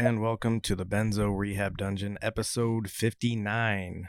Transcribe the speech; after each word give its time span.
And 0.00 0.22
welcome 0.22 0.60
to 0.60 0.76
the 0.76 0.86
Benzo 0.86 1.36
Rehab 1.36 1.76
Dungeon, 1.76 2.18
episode 2.22 2.88
59. 2.88 4.08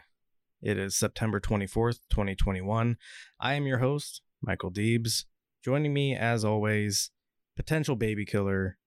It 0.61 0.77
is 0.77 0.95
September 0.95 1.39
24th, 1.39 2.01
2021. 2.11 2.95
I 3.39 3.53
am 3.55 3.65
your 3.65 3.79
host, 3.79 4.21
Michael 4.39 4.69
Deebs. 4.69 5.25
Joining 5.65 5.91
me, 5.91 6.15
as 6.15 6.45
always, 6.45 7.09
potential 7.55 7.95
baby 7.95 8.23
killer, 8.23 8.77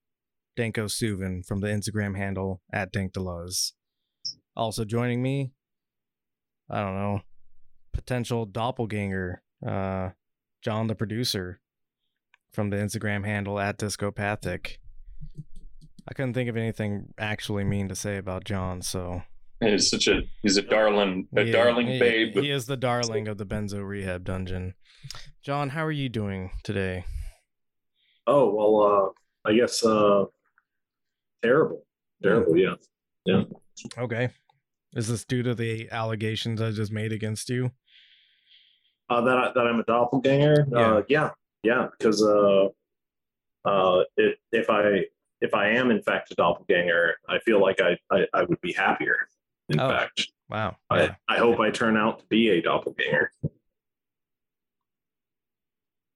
Danko 0.54 0.84
Suvin 0.84 1.44
from 1.44 1.58
the 1.58 1.66
Instagram 1.66 2.16
handle 2.16 2.62
at 2.72 2.92
DankDeleuze. 2.92 3.72
Also 4.54 4.84
joining 4.84 5.20
me, 5.20 5.54
I 6.70 6.82
don't 6.82 6.94
know, 6.94 7.22
potential 7.92 8.46
doppelganger, 8.46 9.42
uh, 9.66 10.10
John 10.62 10.86
the 10.86 10.94
producer 10.94 11.60
from 12.52 12.70
the 12.70 12.76
Instagram 12.76 13.24
handle 13.24 13.58
at 13.58 13.76
Discopathic. 13.76 14.78
I 16.08 16.14
couldn't 16.14 16.34
think 16.34 16.48
of 16.48 16.56
anything 16.56 17.14
actually 17.18 17.64
mean 17.64 17.88
to 17.88 17.94
say 17.94 18.16
about 18.16 18.44
John, 18.44 18.82
so 18.82 19.22
He's 19.60 19.88
such 19.88 20.08
a 20.08 20.22
he's 20.42 20.56
a 20.56 20.62
darling 20.62 21.28
a 21.36 21.44
Yeah, 21.44 21.52
darling 21.52 21.86
he, 21.86 21.98
babe. 22.00 22.34
He 22.34 22.50
is 22.50 22.66
the 22.66 22.76
darling 22.76 23.28
of 23.28 23.38
the 23.38 23.46
Benzo 23.46 23.86
Rehab 23.86 24.24
Dungeon. 24.24 24.74
John, 25.42 25.68
how 25.70 25.84
are 25.84 25.92
you 25.92 26.08
doing 26.08 26.50
today? 26.64 27.04
Oh 28.26 28.52
well, 28.52 29.14
uh, 29.44 29.48
I 29.48 29.54
guess 29.54 29.84
uh, 29.84 30.24
terrible, 31.42 31.84
terrible. 32.22 32.56
Yeah, 32.56 32.74
yeah. 33.24 33.44
Okay. 33.96 34.30
Is 34.94 35.08
this 35.08 35.24
due 35.24 35.42
to 35.44 35.54
the 35.54 35.88
allegations 35.90 36.60
I 36.60 36.70
just 36.72 36.92
made 36.92 37.12
against 37.12 37.48
you? 37.48 37.70
uh, 39.08 39.20
that 39.20 39.38
I, 39.38 39.52
that 39.54 39.66
I'm 39.66 39.80
a 39.80 39.84
doppelganger. 39.84 40.66
Yeah. 40.70 40.78
Uh, 40.78 41.02
yeah, 41.08 41.30
yeah. 41.62 41.86
Because 41.96 42.22
uh, 42.22 42.68
uh, 43.64 44.04
it, 44.16 44.38
if 44.52 44.70
I 44.70 45.04
if 45.42 45.52
I 45.54 45.68
am 45.70 45.90
in 45.90 46.00
fact 46.02 46.30
a 46.30 46.34
doppelganger, 46.36 47.16
I 47.28 47.38
feel 47.40 47.60
like 47.60 47.80
I 47.80 47.98
I, 48.10 48.26
I 48.32 48.42
would 48.44 48.60
be 48.62 48.72
happier. 48.72 49.16
In 49.68 49.78
Oh. 49.80 49.88
fact, 49.88 50.28
Wow. 50.48 50.76
I, 50.90 51.02
Yeah. 51.04 51.14
I 51.28 51.38
hope 51.38 51.60
I 51.60 51.70
turn 51.70 51.96
out 51.96 52.18
to 52.20 52.26
be 52.26 52.50
a 52.50 52.60
doppelganger. 52.62 53.30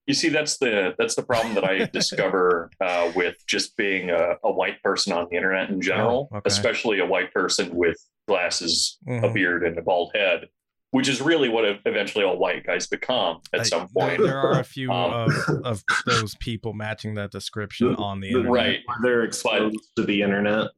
You 0.06 0.14
see, 0.14 0.28
that's 0.28 0.58
the 0.58 0.94
that's 0.98 1.16
the 1.16 1.22
problem 1.22 1.54
that 1.56 1.64
I 1.64 1.86
discover 1.92 2.70
uh, 2.80 3.10
with 3.16 3.36
just 3.46 3.76
being 3.76 4.10
a, 4.10 4.36
a 4.44 4.52
white 4.52 4.80
person 4.82 5.12
on 5.12 5.26
the 5.30 5.36
internet 5.36 5.68
in 5.70 5.80
general, 5.80 6.28
Oh, 6.30 6.36
okay. 6.36 6.46
especially 6.46 7.00
a 7.00 7.06
white 7.06 7.32
person 7.32 7.74
with 7.74 7.96
glasses, 8.28 8.98
a 9.08 9.10
Mhm. 9.10 9.34
beard, 9.34 9.64
and 9.64 9.76
a 9.78 9.82
bald 9.82 10.12
head, 10.14 10.48
which 10.96 11.08
is 11.08 11.20
really 11.20 11.50
what 11.50 11.64
eventually 11.84 12.24
all 12.24 12.38
white 12.38 12.64
guys 12.64 12.86
become 12.86 13.38
at 13.52 13.60
I- 13.60 13.64
some 13.64 13.86
point. 13.88 14.18
There, 14.22 14.38
are 14.38 14.60
a 14.60 14.64
few 14.64 14.90
Um, 14.90 15.30
of, 15.48 15.64
of 15.64 15.84
those 16.06 16.34
people 16.36 16.72
matching 16.72 17.14
that 17.16 17.30
description 17.30 17.94
on 17.96 18.20
the 18.20 18.28
internet. 18.28 18.50
Right. 18.50 18.80
They're 19.02 19.24
exposed 19.24 19.76
to 19.96 20.04
the 20.04 20.22
internet. 20.22 20.68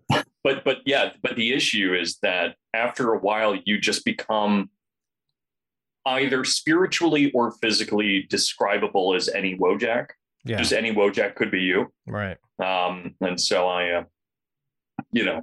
but 0.43 0.65
but 0.65 0.79
yeah 0.87 1.11
but 1.23 1.37
the 1.37 1.53
issue 1.53 1.95
is 1.95 2.19
that 2.23 2.57
after 2.75 3.13
a 3.13 3.19
while 3.19 3.55
you 3.65 3.79
just 3.79 4.05
become 4.05 4.71
either 6.07 6.43
spiritually 6.45 7.31
or 7.33 7.53
physically 7.63 8.27
describable 8.29 9.15
as 9.15 9.29
any 9.29 9.57
wojak 9.57 10.07
Yeah. 10.45 10.59
just 10.59 10.73
any 10.73 10.93
wojak 10.93 11.35
could 11.37 11.51
be 11.53 11.61
you 11.61 11.93
Right. 12.07 12.39
um 12.61 13.15
and 13.21 13.41
so 13.41 13.67
i 13.69 13.91
uh, 13.91 14.05
you 15.13 15.25
know 15.25 15.43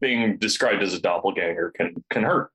being 0.00 0.36
described 0.38 0.82
as 0.82 0.94
a 0.94 1.00
doppelganger 1.00 1.70
can 1.76 1.94
can 2.10 2.22
hurt 2.24 2.50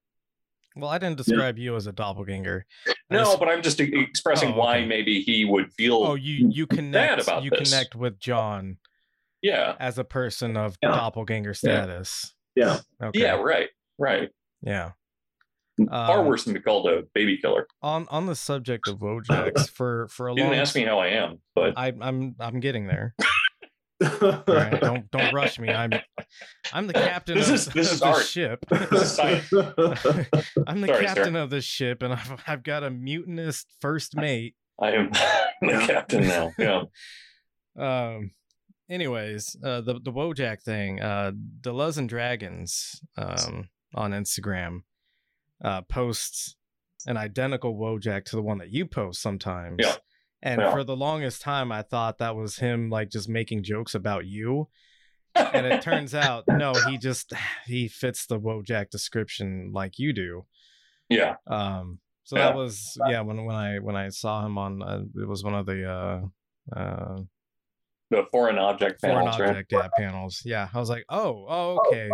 Well, 0.76 0.90
I 0.90 0.98
didn't 0.98 1.18
describe 1.18 1.58
you 1.58 1.76
as 1.76 1.88
a 1.88 1.92
doppelganger. 1.94 2.66
No 3.10 3.20
just- 3.24 3.40
but 3.40 3.48
i'm 3.50 3.62
just 3.62 3.80
e- 3.80 3.92
expressing 3.94 4.54
Oh, 4.54 4.58
why 4.58 4.84
maybe 4.86 5.22
he 5.22 5.46
would 5.46 5.72
feel 5.74 5.96
oh, 6.04 6.16
you 6.16 6.50
you 6.52 6.68
connect 6.68 7.22
about 7.24 7.44
you 7.44 7.50
this. 7.52 7.70
connect 7.72 7.96
with 7.96 8.20
John 8.20 8.78
yeah 9.42 9.76
as 9.80 9.98
a 10.00 10.04
person 10.04 10.58
of 10.58 10.78
Yeah. 10.82 10.90
doppelganger 10.90 11.54
status. 11.54 12.34
Yeah. 12.56 12.80
Okay. 13.02 13.22
yeah 13.22 13.36
right 13.36 13.70
right 14.00 14.30
Yeah. 14.62 14.92
far 15.90 16.20
Um, 16.22 16.26
worse 16.26 16.46
than 16.46 16.54
be 16.54 16.60
called 16.62 16.88
a 16.88 17.04
baby 17.14 17.38
killer 17.38 17.68
on 17.82 18.08
on 18.10 18.26
the 18.26 18.36
subject 18.36 18.88
of 18.88 19.00
Wojaks 19.00 19.70
for 19.70 20.08
for 20.10 20.30
a 20.30 20.34
you 20.34 20.42
long 20.42 20.50
didn't 20.52 20.62
ask 20.62 20.76
me 20.76 20.84
how 20.84 21.00
i 21.00 21.08
am 21.08 21.40
but 21.54 21.74
I, 21.78 21.94
I'm 22.02 22.36
I'm 22.40 22.60
getting 22.60 22.88
there. 22.88 23.14
All 24.04 24.44
right, 24.48 24.80
don't 24.82 25.10
don't 25.12 25.34
rush 25.34 25.58
me. 25.60 25.70
I'm 25.70 25.92
I'm 26.74 26.88
the 26.88 26.94
captain 27.12 27.38
This 27.38 27.48
of, 27.50 27.56
is- 27.56 27.66
this 27.68 27.88
of 27.88 27.94
is 27.94 28.00
the 28.00 28.06
art. 28.08 28.26
ship. 28.26 28.66
Science. 29.06 29.52
I'm 30.68 30.82
the 30.82 30.88
Sorry, 30.88 31.08
sir. 31.08 31.14
captain 31.14 31.36
of 31.36 31.50
this 31.50 31.64
ship, 31.66 32.02
and 32.04 32.14
I've 32.14 32.44
I've 32.48 32.64
got 32.64 32.84
a 32.84 32.90
mutinous 32.90 33.66
first 33.82 34.16
mate. 34.16 34.56
I 34.82 34.92
am 34.92 35.10
the 35.62 35.84
captain 35.88 36.28
now. 36.28 36.52
Yeah. 36.58 36.84
Um. 37.78 38.32
Anyways, 38.90 39.56
uh, 39.64 39.82
the 39.82 39.94
the 39.96 40.12
Wojak 40.12 40.62
thing, 40.62 41.02
uh, 41.02 41.32
Deleuze 41.62 41.98
and 41.98 42.08
Dragons, 42.10 43.02
um, 43.18 43.70
on 43.96 44.12
Instagram, 44.12 44.82
uh, 45.64 45.82
posts 45.84 46.56
an 47.08 47.18
identical 47.18 47.76
Wojak 47.76 48.26
to 48.26 48.36
the 48.36 48.42
one 48.44 48.58
that 48.60 48.72
you 48.72 48.86
post 48.86 49.22
sometimes. 49.22 49.78
Yeah. 49.80 49.96
And 50.46 50.62
Yeah. 50.62 50.72
for 50.72 50.84
the 50.86 50.96
longest 50.96 51.42
time, 51.42 51.72
I 51.72 51.82
thought 51.82 52.20
that 52.20 52.36
was 52.36 52.58
him, 52.60 52.90
like 52.90 53.10
just 53.10 53.28
making 53.28 53.64
jokes 53.64 53.96
about 53.96 54.26
you. 54.26 54.70
and 55.36 55.66
it 55.66 55.82
turns 55.90 56.16
out, 56.16 56.46
no, 56.48 56.72
he 56.88 56.98
just 56.98 57.34
he 57.66 57.88
fits 57.90 58.26
the 58.28 58.40
Wojak 58.40 58.90
description 58.92 59.72
like 59.74 60.00
you 60.00 60.14
do. 60.14 60.46
Yeah. 61.10 61.36
Um, 61.48 62.00
so 62.24 62.38
Yeah. 62.38 62.46
that 62.50 62.56
was 62.56 62.98
yeah. 63.10 63.22
When 63.22 63.44
when 63.44 63.56
I 63.56 63.80
when 63.80 63.96
I 63.96 64.10
saw 64.10 64.46
him 64.46 64.58
on, 64.58 64.82
uh, 64.82 65.02
it 65.22 65.28
was 65.28 65.44
one 65.44 65.56
of 65.56 65.66
the 65.66 65.90
uh, 65.90 66.22
uh, 66.80 67.22
The 68.12 68.26
foreign 68.32 68.58
object 68.60 69.02
foreign 69.02 69.26
panels, 69.26 69.40
right? 69.40 69.50
object 69.50 69.72
yeah, 69.72 69.88
panels. 69.98 70.42
Yeah, 70.46 70.70
I 70.74 70.80
was 70.80 70.90
like, 70.90 71.06
oh, 71.10 71.46
oh, 71.50 71.80
okay. 71.88 72.10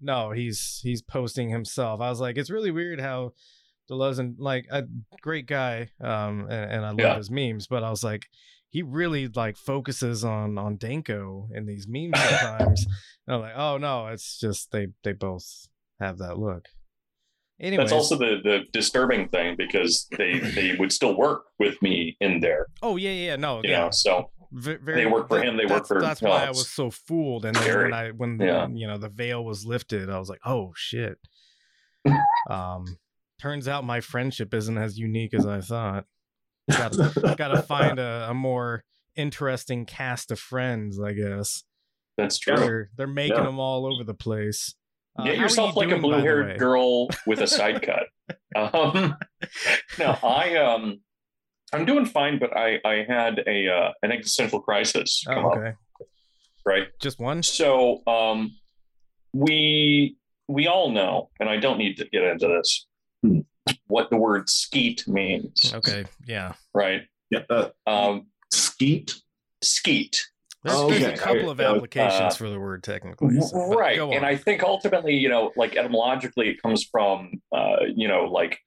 No, 0.00 0.30
he's 0.30 0.80
he's 0.82 1.02
posting 1.02 1.50
himself. 1.50 2.00
I 2.00 2.10
was 2.10 2.20
like, 2.20 2.36
it's 2.38 2.50
really 2.50 2.70
weird 2.70 3.00
how 3.00 3.32
Deleuze 3.92 4.34
like 4.38 4.66
a 4.70 4.84
great 5.20 5.46
guy, 5.46 5.90
um, 6.00 6.42
and, 6.50 6.70
and 6.72 6.84
I 6.84 6.90
love 6.90 6.98
Yeah. 6.98 7.16
his 7.16 7.30
memes, 7.30 7.66
but 7.66 7.84
I 7.84 7.90
was 7.90 8.02
like, 8.02 8.24
he 8.70 8.82
really 8.82 9.28
like 9.28 9.56
focuses 9.56 10.24
on 10.24 10.56
on 10.58 10.76
Danko 10.78 11.48
in 11.54 11.66
these 11.66 11.86
memes 11.86 12.18
sometimes. 12.18 12.86
and 13.26 13.34
I'm 13.36 13.40
like, 13.42 13.54
oh 13.56 13.76
no, 13.78 14.06
it's 14.08 14.38
just 14.40 14.72
they 14.72 14.88
they 15.04 15.12
both 15.12 15.68
have 16.00 16.18
that 16.18 16.38
look. 16.38 16.68
Anyways, 17.60 17.90
That's 17.90 17.92
also 17.92 18.16
the 18.16 18.40
the 18.42 18.60
disturbing 18.72 19.28
thing 19.28 19.56
because 19.56 20.08
they 20.18 20.38
they 20.38 20.74
would 20.78 20.90
still 20.90 21.16
work 21.16 21.44
with 21.58 21.80
me 21.82 22.16
in 22.20 22.40
there, 22.40 22.66
oh 22.82 22.96
yeah, 22.96 23.10
yeah, 23.12 23.36
no, 23.36 23.62
you 23.62 23.70
yeah. 23.70 23.84
know. 23.84 23.90
So 23.90 24.30
V- 24.54 24.74
very, 24.82 25.04
They 25.04 25.06
work 25.10 25.28
for 25.28 25.40
him, 25.42 25.56
they 25.56 25.64
work 25.66 25.86
for- 25.86 26.00
That's 26.00 26.20
why 26.20 26.44
I 26.44 26.48
was 26.50 26.68
so 26.68 26.90
fooled. 26.90 27.44
And 27.46 27.56
then 27.56 27.78
when 27.84 27.92
I 27.94 28.10
when 28.10 28.38
Yeah. 28.40 28.66
you 28.68 28.86
know 28.86 28.98
the 28.98 29.08
veil 29.08 29.44
was 29.44 29.64
lifted, 29.64 30.10
I 30.10 30.18
was 30.18 30.28
like, 30.28 30.40
oh 30.44 30.72
shit. 30.76 31.18
um, 32.50 32.84
turns 33.42 33.66
out 33.68 33.84
my 33.84 34.00
friendship 34.00 34.54
isn't 34.54 34.78
as 34.78 34.96
unique 34.98 35.34
as 35.34 35.46
I 35.46 35.60
thought. 35.60 36.04
Gotta, 36.70 37.34
gotta 37.38 37.62
find 37.62 37.98
a, 37.98 38.28
a 38.30 38.34
more 38.34 38.84
interesting 39.16 39.84
cast 39.84 40.30
of 40.30 40.38
friends, 40.38 41.00
I 41.00 41.12
guess. 41.12 41.64
that's 42.16 42.38
true. 42.38 42.56
They're 42.56 42.90
they're 42.96 43.06
making 43.06 43.36
Yeah. 43.36 43.42
them 43.44 43.58
all 43.58 43.84
over 43.86 44.04
the 44.04 44.14
place. 44.14 44.74
Uh, 45.18 45.24
Get 45.24 45.36
yourself 45.38 45.74
you 45.74 45.80
like 45.80 45.88
a 45.88 45.90
doing, 45.90 46.02
by 46.02 46.08
the 46.08 46.14
blue 46.22 46.24
haired 46.24 46.58
girl 46.58 47.08
with 47.26 47.40
a 47.40 47.46
side 47.46 47.82
cut. 47.86 48.06
Um, 48.56 49.16
no, 49.98 50.16
I 50.22 50.54
um, 50.56 51.00
I'm 51.74 51.84
doing 51.84 52.06
fine, 52.06 52.38
but 52.38 52.56
I 52.56 52.78
I 52.84 53.04
had 53.08 53.42
a 53.46 53.68
uh, 53.68 53.92
an 54.02 54.12
existential 54.12 54.60
crisis 54.60 55.24
Oh, 55.28 55.32
up, 55.50 55.56
okay. 55.58 55.72
right? 56.64 56.84
Just 57.00 57.18
one. 57.18 57.42
So 57.42 58.02
um, 58.06 58.52
we 59.34 60.16
we 60.48 60.66
all 60.68 60.90
know, 60.90 61.30
and 61.40 61.48
I 61.48 61.56
don't 61.58 61.78
need 61.78 61.96
to 61.98 62.04
get 62.08 62.22
into 62.22 62.46
this. 62.48 62.86
What 63.86 64.10
the 64.10 64.16
word 64.16 64.48
skeet 64.48 65.06
means, 65.06 65.72
Okay. 65.74 66.04
Yeah. 66.26 66.52
right? 66.74 67.02
yeah, 67.30 67.40
uh, 67.50 67.68
Um, 67.86 68.26
skeet. 68.52 69.14
skeet, 69.62 70.26
There's, 70.64 70.76
Oh, 70.78 70.90
there's 70.90 71.02
a 71.04 71.16
couple 71.16 71.50
of 71.50 71.58
Uh, 71.60 71.74
applications 71.74 72.34
uh, 72.34 72.36
for 72.36 72.48
the 72.48 72.58
word 72.60 72.82
technically. 72.84 73.40
so- 73.40 73.74
right? 73.74 73.98
And. 73.98 74.24
I 74.24 74.36
think 74.36 74.62
ultimately, 74.62 75.14
you 75.16 75.28
know, 75.28 75.52
like 75.56 75.76
etymologically, 75.76 76.48
it 76.50 76.62
comes 76.62 76.84
from, 76.84 77.42
uh, 77.52 77.78
you 77.94 78.06
know, 78.08 78.24
like 78.26 78.58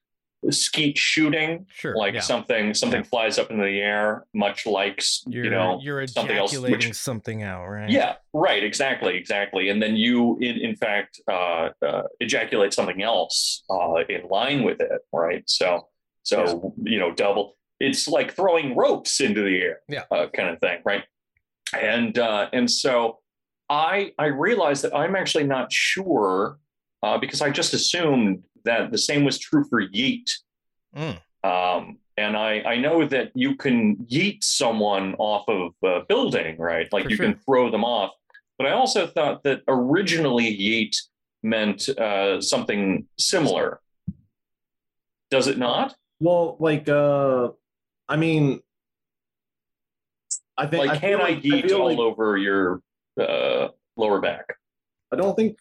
skeet 0.50 0.96
shooting, 0.98 1.66
Sure. 1.70 1.96
like 1.96 2.14
yeah. 2.14 2.20
something 2.20 2.74
something 2.74 3.02
flies 3.04 3.38
up 3.38 3.50
into 3.50 3.64
the 3.64 3.80
air, 3.80 4.24
much 4.34 4.66
like 4.66 5.02
you're, 5.26 5.44
you 5.44 5.50
know 5.50 5.78
you're 5.82 6.06
something 6.06 6.36
else. 6.36 6.56
Which, 6.56 6.92
something 6.94 7.42
out, 7.42 7.66
right? 7.66 7.88
yeah, 7.90 8.14
right, 8.32 8.62
exactly, 8.62 9.16
exactly. 9.16 9.68
And 9.70 9.82
then 9.82 9.96
you, 9.96 10.38
in 10.40 10.56
in 10.60 10.76
fact, 10.76 11.20
uh, 11.30 11.70
uh, 11.84 12.02
ejaculate 12.20 12.72
something 12.74 13.02
else 13.02 13.64
uh, 13.70 13.94
in 14.08 14.28
line 14.28 14.62
with 14.62 14.80
it, 14.80 15.00
right? 15.12 15.42
So, 15.48 15.88
so 16.22 16.74
you 16.82 16.98
know, 16.98 17.12
double. 17.12 17.56
It's 17.80 18.08
like 18.08 18.34
throwing 18.34 18.74
ropes 18.76 19.20
into 19.20 19.42
the 19.42 19.60
air, 19.60 19.80
Yeah. 19.88 20.04
uh, 20.10 20.28
kind 20.34 20.48
of 20.48 20.60
thing, 20.60 20.78
right? 20.84 21.04
And 21.78 22.16
uh, 22.18 22.48
and 22.52 22.70
so 22.70 23.18
I 23.68 24.12
I 24.18 24.26
realized 24.26 24.84
that 24.84 24.94
I'm 24.96 25.16
actually 25.16 25.44
not 25.44 25.72
sure 25.72 26.58
uh, 27.02 27.18
because 27.18 27.42
I 27.42 27.50
just 27.50 27.74
assumed 27.74 28.44
that 28.66 28.90
the 28.92 28.98
same 28.98 29.24
was 29.24 29.38
true 29.38 29.64
for 29.64 29.80
yeet. 29.82 30.30
Mm. 30.96 31.18
Um, 31.42 31.98
and 32.18 32.36
I, 32.36 32.60
I 32.62 32.76
know 32.78 33.06
that 33.06 33.32
you 33.34 33.56
can 33.56 33.96
yeet 34.06 34.42
someone 34.44 35.14
off 35.18 35.48
of 35.48 35.72
a 35.84 36.00
building, 36.08 36.58
right? 36.58 36.86
Like 36.92 37.04
For 37.04 37.10
you 37.10 37.16
sure. 37.16 37.26
can 37.26 37.38
throw 37.44 37.70
them 37.70 37.84
off. 37.84 38.12
But 38.58 38.66
I 38.68 38.72
also 38.72 39.06
thought 39.06 39.42
that 39.44 39.62
originally 39.68 40.44
yeet 40.56 40.96
meant 41.42 41.88
uh, 41.90 42.40
something 42.40 43.06
similar. 43.18 43.80
Does 45.30 45.46
it 45.46 45.58
not? 45.58 45.94
Well, 46.20 46.56
like, 46.60 46.88
uh, 46.88 47.50
I 48.08 48.16
mean, 48.16 48.60
I 50.56 50.66
think 50.66 50.86
Like, 50.86 50.96
I 50.96 50.98
can 50.98 51.20
I 51.20 51.24
like, 51.24 51.42
yeet 51.42 51.68
feel 51.68 51.80
all 51.82 51.88
like- 51.90 51.98
over 51.98 52.36
your 52.38 52.80
uh, 53.20 53.68
lower 53.96 54.20
back? 54.20 54.46
I 55.12 55.16
don't 55.16 55.36
think. 55.36 55.58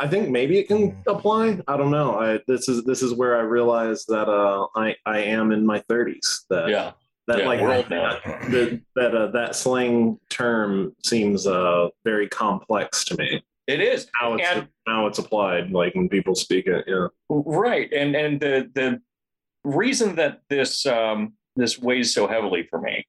I 0.00 0.08
think 0.08 0.28
maybe 0.28 0.58
it 0.58 0.66
can 0.68 0.96
apply. 1.06 1.60
I 1.68 1.76
don't 1.76 1.90
know. 1.90 2.18
I 2.18 2.40
this 2.48 2.68
is 2.68 2.84
this 2.84 3.02
is 3.02 3.14
where 3.14 3.36
I 3.36 3.42
realize 3.42 4.04
that 4.06 4.28
uh 4.28 4.66
I 4.74 4.96
I 5.06 5.18
am 5.20 5.52
in 5.52 5.64
my 5.64 5.80
30s. 5.80 6.40
That 6.50 6.68
Yeah. 6.68 6.92
that 7.28 7.38
yeah, 7.40 7.46
like 7.46 7.60
we're 7.60 7.82
that 7.82 8.80
that 8.96 9.14
uh, 9.14 9.26
that 9.28 9.54
slang 9.54 10.18
term 10.30 10.94
seems 11.04 11.46
uh 11.46 11.88
very 12.04 12.28
complex 12.28 13.04
to 13.06 13.16
me. 13.16 13.42
It 13.66 13.80
is. 13.80 14.08
How 14.20 14.34
it's 14.34 14.42
And- 14.48 14.68
how 14.86 15.06
it's 15.06 15.18
applied, 15.18 15.70
like 15.70 15.94
when 15.94 16.08
people 16.08 16.34
speak 16.34 16.66
it. 16.66 16.84
Yeah. 16.86 17.06
Right, 17.30 17.90
and 17.92 18.14
and 18.16 18.40
the 18.40 18.70
the 18.74 19.00
reason 19.64 20.16
that 20.16 20.40
this 20.50 20.84
um, 20.84 21.32
this 21.56 21.78
weighs 21.78 22.12
so 22.12 22.26
heavily 22.26 22.64
for 22.68 22.80
me 22.80 23.06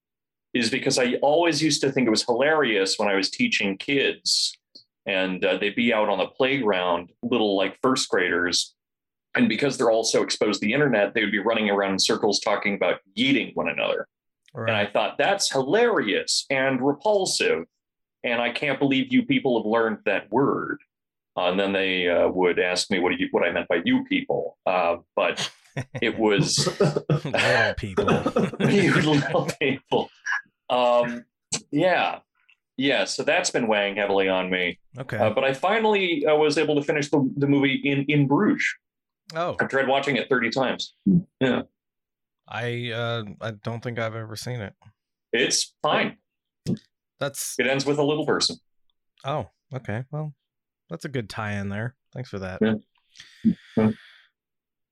is 0.53 0.69
because 0.69 0.97
I 0.97 1.15
always 1.15 1.61
used 1.61 1.81
to 1.81 1.91
think 1.91 2.07
it 2.07 2.11
was 2.11 2.23
hilarious 2.23 2.97
when 2.97 3.09
I 3.09 3.15
was 3.15 3.29
teaching 3.29 3.77
kids, 3.77 4.57
and 5.05 5.43
uh, 5.43 5.57
they'd 5.57 5.75
be 5.75 5.93
out 5.93 6.09
on 6.09 6.17
the 6.17 6.27
playground, 6.27 7.11
little 7.23 7.55
like 7.55 7.77
first 7.81 8.09
graders, 8.09 8.75
and 9.35 9.49
because 9.49 9.77
they're 9.77 9.91
all 9.91 10.03
so 10.03 10.23
exposed 10.23 10.61
to 10.61 10.65
the 10.65 10.73
internet, 10.73 11.13
they 11.13 11.21
would 11.21 11.31
be 11.31 11.39
running 11.39 11.69
around 11.69 11.93
in 11.93 11.99
circles 11.99 12.39
talking 12.39 12.75
about 12.75 13.01
yeeting 13.17 13.55
one 13.55 13.69
another. 13.69 14.07
Right. 14.53 14.69
And 14.69 14.77
I 14.77 14.89
thought 14.89 15.17
that's 15.17 15.51
hilarious 15.51 16.45
and 16.49 16.81
repulsive. 16.81 17.65
And 18.23 18.41
I 18.41 18.49
can't 18.49 18.79
believe 18.79 19.11
you 19.11 19.25
people 19.25 19.59
have 19.59 19.65
learned 19.65 19.99
that 20.05 20.31
word. 20.31 20.79
Uh, 21.37 21.51
and 21.51 21.59
then 21.59 21.73
they 21.73 22.07
uh, 22.07 22.29
would 22.29 22.59
ask 22.59 22.89
me 22.89 22.99
what 22.99 23.19
you, 23.19 23.27
what 23.31 23.43
I 23.43 23.51
meant 23.51 23.67
by 23.67 23.81
you 23.83 24.05
people. 24.05 24.57
Uh, 24.65 24.97
but 25.17 25.51
it 26.01 26.17
was 26.19 26.67
Little 26.79 27.73
people. 27.75 28.05
you 28.69 28.93
little 29.01 29.49
people. 29.59 30.09
Um, 30.69 31.25
yeah, 31.71 32.19
yeah. 32.77 33.05
So 33.05 33.23
that's 33.23 33.51
been 33.51 33.67
weighing 33.67 33.95
heavily 33.97 34.29
on 34.29 34.49
me. 34.49 34.79
okay. 34.97 35.17
Uh, 35.17 35.29
but 35.31 35.43
I 35.43 35.53
finally 35.53 36.25
uh, 36.25 36.35
was 36.35 36.57
able 36.57 36.75
to 36.75 36.81
finish 36.81 37.09
the, 37.09 37.29
the 37.37 37.47
movie 37.47 37.75
in 37.83 38.05
in 38.07 38.27
Bruges. 38.27 38.65
oh, 39.35 39.55
I've 39.59 39.69
tried 39.69 39.87
watching 39.87 40.15
it 40.17 40.29
thirty 40.29 40.49
times. 40.49 40.93
Yeah. 41.39 41.63
I 42.47 42.91
uh, 42.91 43.23
I 43.41 43.51
don't 43.63 43.81
think 43.83 43.99
I've 43.99 44.15
ever 44.15 44.35
seen 44.35 44.61
it. 44.61 44.73
It's 45.33 45.73
fine. 45.81 46.17
That's 47.19 47.55
It 47.57 47.67
ends 47.67 47.85
with 47.85 47.97
a 47.97 48.03
little 48.03 48.25
person. 48.25 48.57
oh, 49.25 49.47
okay. 49.73 50.03
Well, 50.11 50.33
that's 50.89 51.05
a 51.05 51.09
good 51.09 51.29
tie-in 51.29 51.69
there. 51.69 51.95
Thanks 52.13 52.29
for 52.29 52.39
that. 52.39 52.59
Yeah. 52.61 53.53
Yeah. 53.77 53.91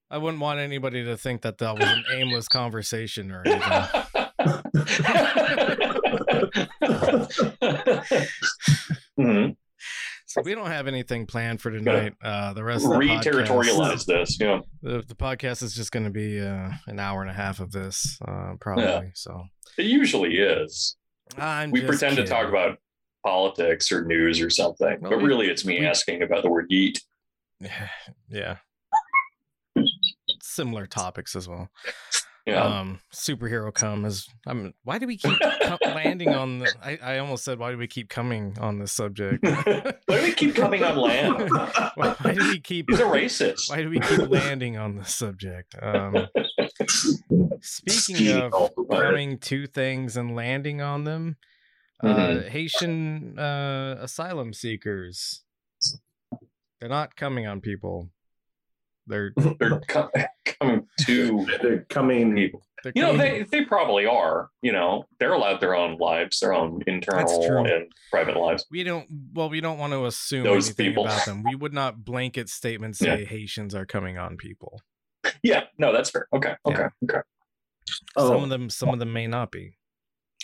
I 0.10 0.18
wouldn't 0.18 0.42
want 0.42 0.60
anybody 0.60 1.04
to 1.06 1.18
think 1.18 1.42
that 1.42 1.58
that 1.60 1.76
was 1.78 1.88
an 1.88 2.04
aimless 2.14 2.48
conversation 2.48 3.32
or 3.32 3.44
anything. 3.46 3.62
Mhm. 9.20 9.56
So 10.26 10.42
we 10.42 10.56
don't 10.56 10.68
have 10.72 10.88
anything 10.88 11.28
planned 11.28 11.62
for 11.62 11.70
tonight. 11.70 12.14
Uh, 12.24 12.54
the 12.54 12.64
rest 12.64 12.84
of 12.86 12.92
the 12.92 12.98
Re-territorialize 12.98 14.06
this. 14.06 14.38
Yeah. 14.40 14.62
the, 14.82 15.04
the 15.08 15.14
podcast 15.14 15.62
is 15.62 15.76
just 15.76 15.92
going 15.92 16.06
to 16.06 16.10
be 16.10 16.40
uh, 16.40 16.72
an 16.88 17.00
hour 17.00 17.22
and 17.22 17.30
a 17.30 17.34
half 17.34 17.60
of 17.60 17.72
this, 17.72 18.18
uh, 18.28 18.54
probably. 18.60 19.12
So 19.14 19.44
It 19.78 19.86
usually 19.86 20.38
is. 20.40 20.96
I'm 21.38 21.70
We 21.70 21.82
pretend 21.82 22.16
to 22.18 22.26
talk 22.26 22.48
about 22.50 22.80
politics 23.24 23.92
or 23.92 24.06
news 24.06 24.42
or 24.42 24.50
something, 24.50 24.98
but 25.02 25.18
we- 25.20 25.24
really 25.24 25.48
it's 25.48 25.66
me 25.66 25.80
we- 25.82 25.86
asking 25.86 26.24
about 26.24 26.42
the 26.44 26.50
word 26.50 26.70
yeet. 26.72 26.98
yeah, 28.30 28.58
similar 30.42 30.86
topics 30.88 31.36
as 31.36 31.48
well. 31.48 31.70
Yeah. 32.46 32.62
Um, 32.62 33.00
superhero 33.14 33.74
come 33.74 34.04
is. 34.04 34.28
I'm. 34.46 34.74
Why 34.84 35.00
do 35.00 35.08
we 35.08 35.16
keep 35.16 35.38
landing 35.82 36.30
on 36.30 36.60
the? 36.60 36.74
I, 36.84 37.00
I 37.02 37.18
almost 37.20 37.46
said, 37.46 37.58
why 37.58 37.72
do 37.72 37.78
we 37.78 37.88
keep 37.88 38.10
coming 38.10 38.58
on 38.60 38.80
this 38.80 38.92
subject? 38.92 39.44
Why 39.46 39.94
do 40.08 40.22
we 40.24 40.34
keep 40.34 40.54
coming 40.56 40.84
on 40.84 40.98
land? 40.98 41.50
why, 41.96 42.16
why 42.22 42.34
do 42.34 42.50
we 42.50 42.60
keep? 42.60 42.90
He's 42.90 43.00
a 43.00 43.04
racist. 43.04 43.70
Why 43.70 43.82
do 43.82 43.90
we 43.90 44.00
keep 44.02 44.30
landing 44.30 44.78
on 44.78 44.98
this 44.98 45.16
subject? 45.16 45.74
Um, 45.82 46.28
speaking 47.62 48.28
of 48.42 48.52
the 48.52 48.86
coming 48.92 49.38
to 49.40 49.68
things 49.68 50.18
and 50.18 50.36
landing 50.36 50.82
on 50.82 51.06
them, 51.06 51.38
uh, 52.04 52.08
Mhm. 52.08 52.50
Haitian 52.50 53.40
uh, 53.40 53.98
asylum 54.02 54.54
seekers. 54.54 55.44
They're 56.80 56.90
not 56.90 57.16
coming 57.16 57.48
on 57.48 57.62
people. 57.62 58.10
They're 59.08 59.34
They're 59.60 59.80
co- 59.88 60.10
coming 60.60 60.88
to 61.02 61.46
They're 61.62 61.86
coming. 61.90 62.36
people. 62.36 62.62
they're 62.84 62.94
You 62.96 63.02
know, 63.02 63.18
they, 63.18 63.44
they 63.44 63.66
probably 63.66 64.06
are. 64.06 64.50
You 64.62 64.72
know, 64.72 65.06
they're 65.20 65.34
allowed 65.34 65.60
their 65.62 65.76
own 65.76 65.98
lives, 65.98 66.40
their 66.40 66.54
own 66.54 66.82
internal 66.88 67.66
and 67.66 67.92
private 68.12 68.38
lives. 68.38 68.66
we 68.72 68.84
don't 68.84 69.08
well 69.34 69.50
we 69.50 69.62
don't 69.62 69.78
want 69.78 69.94
to 69.94 70.06
assume 70.06 70.44
Those 70.44 70.68
anything 70.68 70.88
people. 70.92 71.06
about 71.06 71.26
them. 71.26 71.44
We 71.44 71.56
would 71.56 71.74
not 71.74 72.04
blanket 72.06 72.50
statement 72.50 72.98
Yeah. 73.02 73.16
say 73.18 73.26
Haitians 73.26 73.76
are 73.76 73.86
coming 73.86 74.18
on 74.18 74.38
people. 74.38 74.82
Yeah, 75.42 75.64
no, 75.78 75.94
that's 75.94 76.10
fair. 76.10 76.28
Okay, 76.34 76.54
okay, 76.66 76.86
okay. 77.06 77.20
Oh, 78.16 78.30
Some 78.30 78.44
of 78.44 78.50
them 78.50 78.70
some 78.70 78.90
of 78.90 79.00
them 79.00 79.12
may 79.14 79.28
not 79.28 79.52
be. 79.52 79.76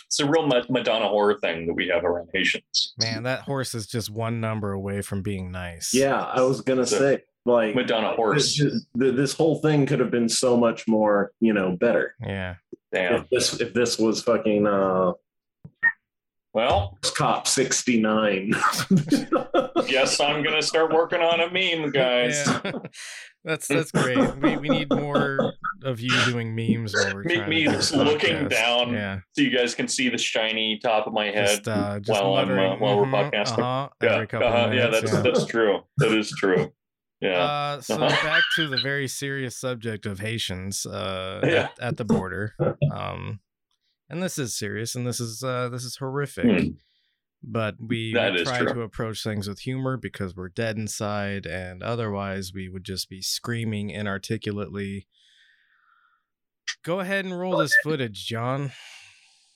It's 0.06 0.18
a 0.20 0.26
real 0.28 0.46
Madonna 0.46 1.06
horror 1.08 1.38
thing 1.40 1.66
that 1.66 1.74
we 1.74 1.86
have 1.88 2.04
around 2.04 2.28
Haitians. 2.34 2.94
Man, 2.98 3.22
that 3.22 3.42
horse 3.42 3.74
is 3.76 3.86
just 3.86 4.10
one 4.10 4.40
number 4.40 4.72
away 4.72 5.02
from 5.02 5.22
being 5.22 5.50
nice. 5.52 5.94
yeah, 5.94 6.20
I 6.20 6.40
was 6.42 6.60
gonna 6.62 6.86
So- 6.86 6.98
say 6.98 7.22
like 7.46 7.74
Madonna 7.74 8.08
this, 8.10 8.16
horse. 8.16 8.56
th- 8.56 8.72
this 9.14 9.32
whole 9.32 9.56
thing 9.60 9.86
could 9.86 10.00
have 10.00 10.10
been 10.10 10.28
so 10.28 10.56
much 10.56 10.86
more, 10.86 11.32
you 11.40 11.52
know, 11.52 11.76
better 11.76 12.14
Yeah. 12.20 12.56
Damn. 12.92 13.14
if 13.22 13.30
this 13.30 13.60
if 13.60 13.72
this 13.72 13.98
was 13.98 14.22
fucking 14.22 14.66
uh 14.66 15.12
Well, 16.52 16.98
cop 17.14 17.46
69 17.46 18.52
yes, 19.86 20.20
I'm 20.20 20.42
gonna 20.42 20.62
start 20.62 20.92
working 20.92 21.20
on 21.20 21.40
a 21.40 21.50
meme, 21.50 21.90
guys. 21.92 22.42
Yeah. 22.46 22.72
that's 23.44 23.68
that's 23.68 23.90
great. 23.92 24.18
We, 24.36 24.56
we 24.58 24.68
need 24.68 24.92
more 24.92 25.54
of 25.84 26.00
you 26.00 26.10
doing 26.26 26.54
memes 26.54 26.92
while 26.92 27.14
we're 27.14 27.22
Me- 27.22 27.46
me 27.46 27.64
just 27.64 27.94
looking 27.94 28.36
podcast. 28.36 28.50
down 28.50 28.92
Yeah. 28.92 29.20
So 29.32 29.42
you 29.42 29.56
guys 29.56 29.74
can 29.74 29.86
see 29.88 30.08
the 30.08 30.18
shiny 30.18 30.78
top 30.82 31.06
of 31.06 31.12
my 31.12 31.26
head. 31.26 31.46
Just 31.64 31.68
uh 31.68 32.00
just 32.00 32.10
while 32.22 32.34
I'm, 32.36 32.50
uh, 32.50 32.76
while 32.76 32.98
we're 32.98 33.04
mhm, 33.06 33.30
podcasting. 33.32 33.58
Uh-huh, 33.60 33.88
yeah, 34.02 34.14
every 34.14 34.26
couple 34.26 34.48
uh-huh, 34.48 34.70
yeah, 34.72 34.84
minutes. 34.90 35.10
that's 35.12 35.22
that's 35.22 35.44
true. 35.46 35.80
That 35.98 36.12
is 36.12 36.30
true. 36.36 36.72
Yeah. 37.20 37.38
Uh, 37.42 37.80
so 37.82 37.98
back 37.98 38.42
to 38.56 38.66
the 38.68 38.78
very 38.82 39.08
serious 39.08 39.56
subject 39.56 40.06
of 40.06 40.20
Haitians 40.20 40.86
uh, 40.86 41.40
Yeah. 41.44 41.68
at, 41.78 41.78
at 41.80 41.96
the 41.96 42.04
border. 42.04 42.54
Um, 42.92 43.40
and 44.08 44.20
this 44.22 44.38
is 44.38 44.58
serious, 44.58 44.96
and 44.96 45.06
this 45.06 45.20
is 45.20 45.42
uh, 45.44 45.68
this 45.68 45.84
is 45.84 45.96
horrific. 45.96 46.44
Hmm. 46.44 46.68
But 47.42 47.76
we, 47.80 48.12
That 48.12 48.32
we 48.34 48.44
try 48.44 48.58
true. 48.58 48.74
to 48.74 48.80
approach 48.82 49.22
things 49.22 49.48
with 49.48 49.60
humor 49.60 49.96
because 49.96 50.36
we're 50.36 50.48
dead 50.50 50.76
inside, 50.76 51.46
and 51.46 51.82
otherwise 51.82 52.52
we 52.52 52.68
would 52.68 52.84
just 52.84 53.08
be 53.08 53.22
screaming 53.22 53.88
inarticulately. 53.90 55.06
Go 56.84 57.00
ahead 57.00 57.24
and 57.24 57.38
roll 57.38 57.58
this 57.58 57.74
footage, 57.82 58.26
John. 58.26 58.72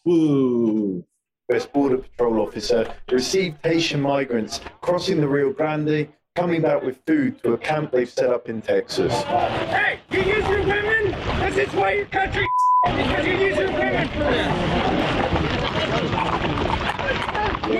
Ooh. 0.09 1.04
US 1.52 1.66
Border 1.66 1.99
Patrol 1.99 2.40
officer 2.47 2.90
received 3.11 3.59
Haitian 3.64 4.00
migrants 4.00 4.61
crossing 4.80 5.21
the 5.21 5.28
Rio 5.28 5.52
Grande, 5.52 6.09
coming 6.36 6.62
back 6.62 6.82
with 6.82 6.98
food 7.06 7.40
to 7.40 7.52
a 7.52 7.58
camp 7.58 7.92
they've 7.92 8.10
set 8.10 8.28
up 8.28 8.48
in 8.48 8.60
Texas. 8.60 9.12
Hey, 9.22 10.00
you 10.10 10.18
use 10.18 10.48
your 10.48 10.64
women? 10.64 11.12
This 11.38 11.68
is 11.68 11.74
why 11.74 11.92
your 11.92 12.06
country 12.06 12.44
because 12.86 13.24
you 13.24 13.32
use 13.34 13.56
your 13.56 13.70
women 13.70 14.08
for 14.08 14.18
this. 14.18 14.46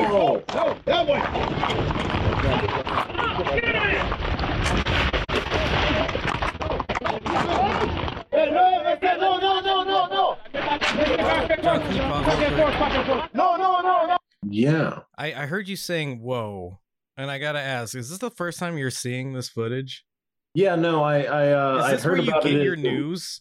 Whoa. 0.09 0.45
No, 0.55 0.77
that 0.85 1.07
way. 1.09 1.21
Get 3.61 3.75
on 3.75 3.91
it. 3.91 4.25
John, 11.61 11.81
can 11.81 11.93
you 11.93 12.03
pause 12.03 12.39
real 12.39 13.05
quick? 13.05 13.35
No, 13.35 13.57
no, 13.57 13.81
no, 13.81 14.07
no. 14.07 14.17
Yeah. 14.49 15.01
I, 15.19 15.33
I 15.33 15.47
heard 15.47 15.67
you 15.67 15.75
saying 15.75 16.21
"whoa," 16.21 16.79
and 17.17 17.31
I 17.31 17.39
gotta 17.39 17.61
ask: 17.61 17.95
Is 17.95 18.11
this 18.11 18.19
the 18.19 18.31
first 18.31 18.59
time 18.59 18.77
you're 18.79 18.91
seeing 18.91 19.33
this 19.33 19.49
footage? 19.49 20.05
Yeah, 20.55 20.77
no, 20.77 21.03
I 21.03 21.23
I 21.23 21.53
uh 21.53 21.77
Is 21.95 22.05
I 22.05 22.09
heard 22.09 22.19
where 22.19 22.23
you 22.23 22.29
about 22.31 22.43
get 22.45 22.55
it. 22.55 22.63
your 22.65 22.75
in- 22.75 22.83
news? 22.83 23.41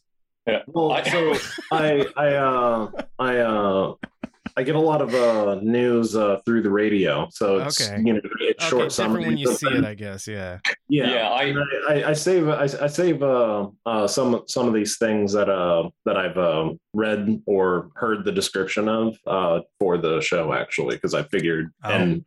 Well, 0.68 1.02
so 1.06 1.36
I 1.72 2.06
I 2.18 2.34
uh 2.36 2.92
I 3.20 3.38
uh 3.38 3.94
I 4.58 4.62
get 4.64 4.76
a 4.76 4.80
lot 4.80 5.02
of 5.02 5.14
uh 5.16 5.56
news 5.64 6.16
uh 6.16 6.40
through 6.46 6.64
the 6.64 6.70
radio, 6.70 7.28
so 7.32 7.58
it's 7.60 7.80
Okay. 7.90 8.02
you 8.04 8.14
know 8.14 8.20
it's 8.42 8.62
Okay, 8.64 8.70
short 8.70 8.90
different 8.90 9.26
when 9.28 9.38
you 9.38 9.50
of 9.52 9.58
see 9.58 9.68
it. 9.68 9.86
I 9.86 9.94
guess. 9.94 10.28
Yeah. 10.28 10.60
Yeah, 10.90 11.10
Yeah, 11.14 11.30
I- 11.30 11.54
I, 11.90 11.94
I, 12.04 12.10
I 12.10 12.14
save 12.14 12.50
I, 12.50 12.64
I 12.64 12.88
save 12.88 13.24
uh, 13.24 13.68
uh 13.86 14.06
some 14.08 14.44
some 14.48 14.68
of 14.68 14.74
these 14.74 14.98
things 14.98 15.32
that 15.34 15.50
uh 15.50 15.90
that 16.06 16.18
I've 16.18 16.38
um, 16.38 16.78
read 16.94 17.42
or 17.46 17.90
heard 17.96 18.26
the 18.26 18.32
description 18.32 18.90
of 18.90 19.18
uh 19.26 19.62
for 19.80 19.98
the 19.98 20.20
show 20.20 20.52
actually 20.54 20.96
because 20.98 21.14
I 21.14 21.24
figured 21.24 21.72
Oh. 21.86 21.90
and 21.92 22.26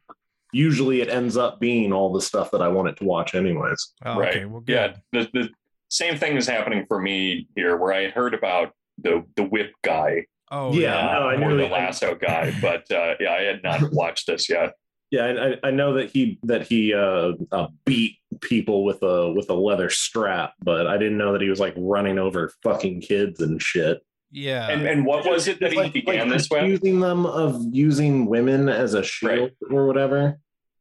usually 0.53 1.00
it 1.00 1.09
ends 1.09 1.37
up 1.37 1.61
being 1.61 1.93
all 1.93 2.12
the 2.12 2.21
stuff 2.21 2.50
that 2.53 2.62
I 2.62 2.69
wanted 2.69 2.97
to 2.99 3.05
watch 3.05 3.35
anyways. 3.35 3.93
Oh, 4.05 4.19
right. 4.19 4.31
Okay. 4.37 4.45
Well, 4.45 4.61
good. 4.61 4.73
Yeah, 4.73 4.97
the, 5.12 5.29
the 5.33 5.49
same 5.88 6.17
thing 6.19 6.37
is 6.37 6.47
happening 6.49 6.85
for 6.88 7.00
me 7.00 7.49
here, 7.57 7.76
where 7.76 7.93
I 7.93 8.03
had 8.03 8.12
heard 8.12 8.35
about 8.35 8.73
the 8.99 9.25
the 9.37 9.45
whip 9.45 9.73
guy 9.83 10.25
Oh 10.50 10.73
Yeah, 10.73 10.97
uh, 10.97 11.12
no, 11.21 11.29
I 11.29 11.35
or 11.35 11.38
knew 11.38 11.57
the 11.57 11.65
it. 11.67 11.73
lasso 11.73 12.15
guy, 12.15 12.53
but 12.62 12.91
uh, 12.91 13.15
yeah, 13.21 13.33
I 13.33 13.43
had 13.43 13.62
not 13.62 13.81
watched 13.93 14.26
this 14.26 14.49
yet. 14.49 14.75
Yeah, 15.11 15.25
I, 15.25 15.50
I- 15.53 15.59
I 15.65 15.71
know 15.71 15.95
that 15.95 16.11
he 16.11 16.38
that 16.45 16.67
he 16.67 16.95
uh, 16.95 17.33
uh 17.53 17.69
beat 17.85 18.17
people 18.41 18.85
with 18.85 19.03
a 19.03 19.33
with 19.33 19.50
a 19.50 19.55
leather 19.55 19.91
strap, 19.91 20.55
but 20.62 20.87
I 20.87 20.97
didn't 20.99 21.19
know 21.19 21.33
that 21.33 21.43
he 21.43 21.49
was 21.49 21.61
like 21.61 21.75
running 21.76 22.19
over 22.19 22.53
fucking 22.62 23.00
kids 23.00 23.41
and 23.41 23.61
shit. 23.61 24.00
Yeah. 24.37 24.69
And 24.69 24.87
and 24.87 25.07
what 25.07 25.25
was 25.28 25.49
it 25.49 25.61
that 25.61 25.73
he 25.73 25.78
Like- 25.78 25.93
began 25.95 26.28
like 26.28 26.38
this 26.38 26.49
with? 26.50 26.62
accusing 26.62 27.00
them 27.00 27.25
of 27.25 27.62
using 27.73 28.26
women 28.26 28.69
as 28.69 28.93
a 28.93 29.02
shield 29.02 29.52
or 29.71 29.87
whatever. 29.87 30.38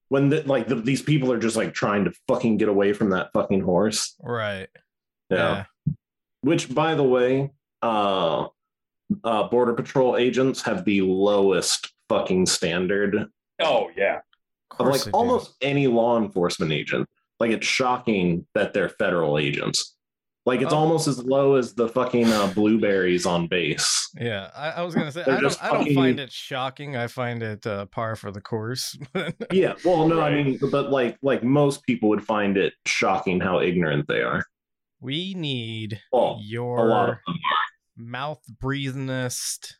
When 0.09 0.29
the, 0.29 0.43
like 0.43 0.67
the, 0.67 0.75
these 0.75 1.01
people 1.01 1.31
are 1.31 1.39
just 1.39 1.55
like 1.55 1.73
trying 1.73 2.03
to 2.05 2.13
fucking 2.27 2.57
get 2.57 2.67
away 2.67 2.91
from 2.93 3.09
that 3.11 3.31
fucking 3.33 3.61
horse. 3.61 4.15
right. 4.21 4.67
Yeah. 5.29 5.65
Which, 6.41 6.73
by 6.73 6.93
the 6.93 7.03
way, 7.03 7.51
uh, 7.81 8.47
uh, 9.23 9.43
border 9.47 9.73
patrol 9.73 10.15
agents 10.17 10.61
have 10.63 10.85
the 10.85 11.01
lowest 11.01 11.91
fucking 12.09 12.45
standard 12.45 13.25
Oh 13.59 13.89
yeah, 13.95 14.19
Of 14.69 14.77
course 14.77 14.91
like 14.91 15.05
they 15.05 15.11
do. 15.11 15.17
almost 15.17 15.55
any 15.61 15.87
law 15.87 16.17
enforcement 16.19 16.71
agent. 16.73 17.07
Like 17.39 17.51
it's 17.51 17.65
shocking 17.65 18.45
that 18.53 18.73
they're 18.73 18.89
federal 18.89 19.37
agents. 19.39 19.94
Like 20.45 20.61
it's 20.61 20.73
Oh. 20.73 20.77
almost 20.77 21.07
as 21.07 21.23
low 21.23 21.55
as 21.55 21.73
the 21.73 21.87
fucking 21.89 22.27
uh, 22.31 22.47
blueberries 22.53 23.25
on 23.25 23.47
base. 23.47 24.09
Yeah, 24.19 24.51
I, 24.55 24.69
I 24.71 24.81
was 24.83 24.93
gonna 24.93 25.11
say 25.11 25.23
I 25.23 25.41
don't. 25.41 25.63
I 25.63 25.71
don't 25.71 25.93
find 25.95 26.19
it 26.19 26.31
shocking. 26.31 26.95
I 26.95 27.07
find 27.07 27.41
it 27.41 27.65
uh, 27.65 27.85
par 27.87 28.15
for 28.15 28.31
the 28.31 28.41
course. 28.41 28.95
Yeah, 29.51 29.73
well, 29.83 30.07
no, 30.07 30.21
I 30.21 30.31
mean, 30.43 30.59
but 30.71 30.91
like, 30.91 31.17
like 31.23 31.43
most 31.43 31.83
people 31.83 32.09
would 32.09 32.23
find 32.23 32.57
it 32.57 32.73
shocking 32.85 33.39
how 33.39 33.59
ignorant 33.59 34.07
they 34.07 34.21
are. 34.21 34.43
we 34.99 35.33
need 35.33 35.99
Well, 36.11 36.39
your 36.43 36.91
of 36.91 37.07
them 37.25 37.35
mouth 37.97 38.41
breathingest, 38.61 39.73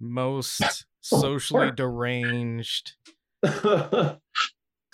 most 0.00 0.86
socially 1.02 1.70
deranged, 1.70 2.92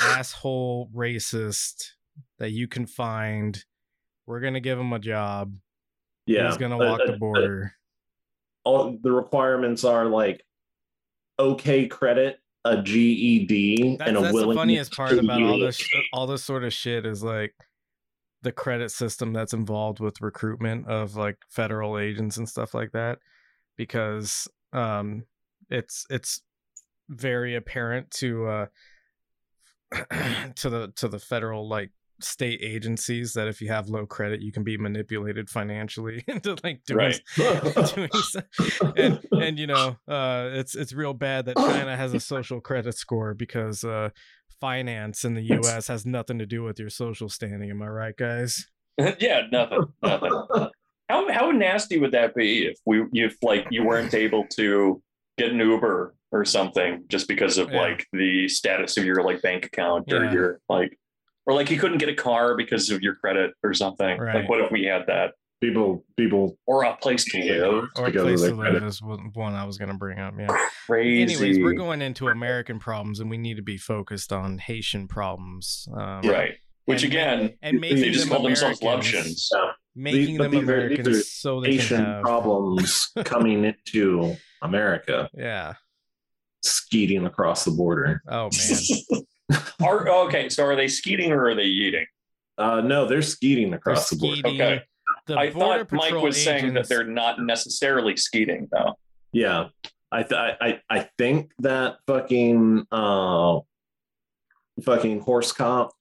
asshole 0.00 0.90
racist 0.94 1.90
that 2.38 2.50
you 2.50 2.66
can 2.68 2.86
find. 2.86 3.64
We're 4.26 4.40
gonna 4.40 4.61
give 4.61 4.78
him 4.78 4.93
a 4.93 4.99
job. 4.99 5.54
yeah, 6.26 6.49
He's 6.49 6.57
gonna 6.59 6.76
uh, 6.78 6.90
walk 6.90 7.00
uh, 7.00 7.07
the 7.12 7.16
border. 7.19 7.75
all 8.64 8.97
the 9.02 9.12
requirements 9.12 9.85
are 9.85 10.07
like 10.07 10.45
okay 11.38 11.87
credit, 11.87 12.38
a 12.64 12.81
GED, 12.81 13.97
That's, 13.99 14.09
and 14.09 14.16
a 14.16 14.21
willingness. 14.21 14.33
that's 14.33 14.49
the 14.49 14.54
funniest 14.54 14.93
part 14.97 15.12
about 15.19 15.43
all 15.43 15.59
this 15.59 15.88
all 16.12 16.26
this 16.26 16.45
sort 16.45 16.64
of 16.64 16.73
shit 16.73 17.04
is 17.07 17.23
like 17.23 17.54
the 18.43 18.52
credit 18.52 18.90
system 18.90 19.33
that's 19.33 19.52
involved 19.54 20.00
with 20.00 20.21
recruitment 20.21 20.87
of 20.88 21.16
like 21.16 21.37
federal 21.50 21.99
agents 21.99 22.37
and 22.37 22.49
stuff 22.49 22.75
like 22.75 22.93
that 22.93 23.19
because 23.76 24.47
um 24.73 25.25
it's 25.71 26.07
it's 26.11 26.43
very 27.09 27.54
apparent 27.54 28.11
to 28.11 28.47
uh 28.47 28.66
to 30.57 30.69
the 30.71 30.93
to 30.97 31.09
the 31.09 31.19
federal 31.19 31.69
like 31.69 31.90
state 32.21 32.61
agencies 32.62 33.33
that 33.35 33.49
if 33.49 33.61
you 33.61 33.68
have 33.68 33.88
low 33.88 34.06
credit 34.06 34.40
you 34.40 34.52
can 34.52 34.62
be 34.62 34.76
manipulated 34.76 35.50
financially 35.50 36.23
into 36.28 36.56
like 36.62 36.83
doing 36.87 36.99
Right. 36.99 37.21
doing 37.94 38.11
and 38.97 39.21
and 39.33 39.59
you 39.59 39.66
know 39.66 39.97
uh 40.09 40.50
it's 40.52 40.75
it's 40.75 40.92
real 40.92 41.12
bad 41.14 41.47
that 41.47 41.56
china 41.56 41.97
has 41.97 42.14
a 42.14 42.21
social 42.21 42.61
credit 42.61 42.94
score 42.97 43.35
because 43.35 43.83
uh 43.85 44.11
finance 44.61 45.25
in 45.25 45.35
the 45.35 45.42
us 45.42 45.88
has 45.88 46.06
nothing 46.06 46.38
to 46.38 46.47
do 46.47 46.62
with 46.62 46.78
your 46.78 46.88
social 46.90 47.28
standing 47.28 47.71
am 47.71 47.83
i 47.83 47.87
right 47.88 48.16
guys 48.16 48.66
yeah, 49.18 49.40
nothing, 49.50 49.87
nothing. 50.04 50.30
How 51.09 51.28
how 51.33 51.50
nasty 51.50 51.99
would 51.99 52.12
that 52.12 52.33
be 52.37 52.66
if 52.66 52.78
we 52.87 53.02
if 53.12 53.37
like 53.42 53.66
you 53.73 53.83
weren't 53.85 54.14
able 54.14 54.47
to 54.54 55.02
get 55.37 55.50
an 55.50 55.59
Uber 55.59 56.14
or 56.30 56.44
something 56.44 57.02
just 57.09 57.26
because 57.26 57.59
of 57.59 57.73
Yeah. 57.73 57.80
like 57.80 58.06
the 58.12 58.47
status 58.49 58.97
of 58.97 59.04
your 59.04 59.25
like 59.25 59.42
bank 59.42 59.66
account 59.66 60.12
or 60.12 60.26
Yeah. 60.26 60.33
your 60.33 60.61
like 60.68 60.97
or 61.46 61.54
like 61.54 61.70
you 61.70 61.78
couldn't 61.78 61.98
get 61.98 62.08
a 62.08 62.14
car 62.14 62.56
because 62.56 62.90
of 62.90 63.02
your 63.02 63.14
credit 63.16 63.52
or 63.62 63.74
something. 63.74 64.18
Right. 64.18 64.36
Like 64.36 64.48
what 64.48 64.60
if 64.60 64.70
we 64.70 64.84
had 64.84 65.02
that 65.08 65.32
people, 65.60 66.04
people 66.16 66.58
or 66.66 66.84
a 66.84 66.96
place 66.96 67.24
to 67.26 67.38
live? 67.38 67.84
or 67.96 68.06
a 68.08 68.10
place 68.12 68.40
to 68.42 68.46
live 68.48 68.58
credit. 68.58 68.82
is 68.82 69.00
one 69.00 69.30
one 69.32 69.54
i 69.54 69.64
was 69.64 69.78
gonna 69.78 69.94
bring 69.94 70.18
up 70.18 70.34
yeah 70.38 70.48
Crazy. 70.84 71.22
anyways 71.22 71.58
we're 71.64 71.72
going 71.72 72.02
into 72.02 72.28
american 72.28 72.78
problems 72.78 73.20
and 73.20 73.30
we 73.30 73.38
need 73.38 73.56
to 73.56 73.62
be 73.62 73.78
focused 73.78 74.30
on 74.30 74.58
haitian 74.58 75.08
problems 75.08 75.88
um, 75.94 76.20
right. 76.22 76.54
Which 76.86 77.02
and 77.02 77.12
again, 77.14 77.54
and 77.62 77.80
making 77.80 78.00
they 78.02 78.10
just 78.10 78.28
them 78.28 78.34
call 78.36 78.42
themselves 78.44 78.82
Americans, 78.82 79.48
Loveshins. 79.54 79.70
making 79.96 80.36
but 80.36 80.50
them 80.50 80.66
these 80.66 80.68
are- 80.68 80.88
these 80.88 80.98
are 80.98 81.00
americans 81.00 81.30
so 81.32 81.60
they 81.62 81.68
Asian 81.68 81.96
can 81.96 82.04
have 82.04 82.22
problems 82.22 83.10
coming 83.24 83.64
into 83.64 84.36
America, 84.60 85.30
yeah 85.32 85.74
skeeting 86.62 87.24
across 87.26 87.64
the 87.64 87.70
border. 87.70 88.22
oh 88.28 88.50
man 89.10 89.22
Are 89.82 90.08
okay, 90.08 90.48
so 90.48 90.64
are 90.64 90.76
they 90.76 90.88
skeeting 90.88 91.32
or 91.32 91.44
are 91.46 91.54
they 91.54 91.64
eating? 91.64 92.06
Uh, 92.56 92.80
no, 92.80 93.06
they're 93.06 93.20
skeeting 93.22 93.70
They're 93.70 93.78
across 93.78 94.08
the 94.10 94.16
border. 94.16 94.36
skeeting. 94.36 94.60
Okay. 94.62 94.82
The 95.26 95.36
I 95.38 95.50
thought 95.50 95.90
Mike 95.92 96.02
patrol 96.04 96.22
was 96.24 96.42
saying 96.42 96.74
that 96.74 96.88
they're 96.88 97.04
not 97.06 97.40
necessarily 97.42 98.16
skeeting 98.16 98.68
though. 98.70 98.94
Yeah, 99.32 99.68
I 100.12 100.22
th- 100.22 100.32
I, 100.32 100.56
I 100.60 100.80
I 100.90 101.08
think 101.18 101.50
that 101.60 101.96
fucking 102.06 102.86
uh, 102.92 103.58
fucking 104.82 105.20
horse 105.20 105.52
cop, 105.52 105.92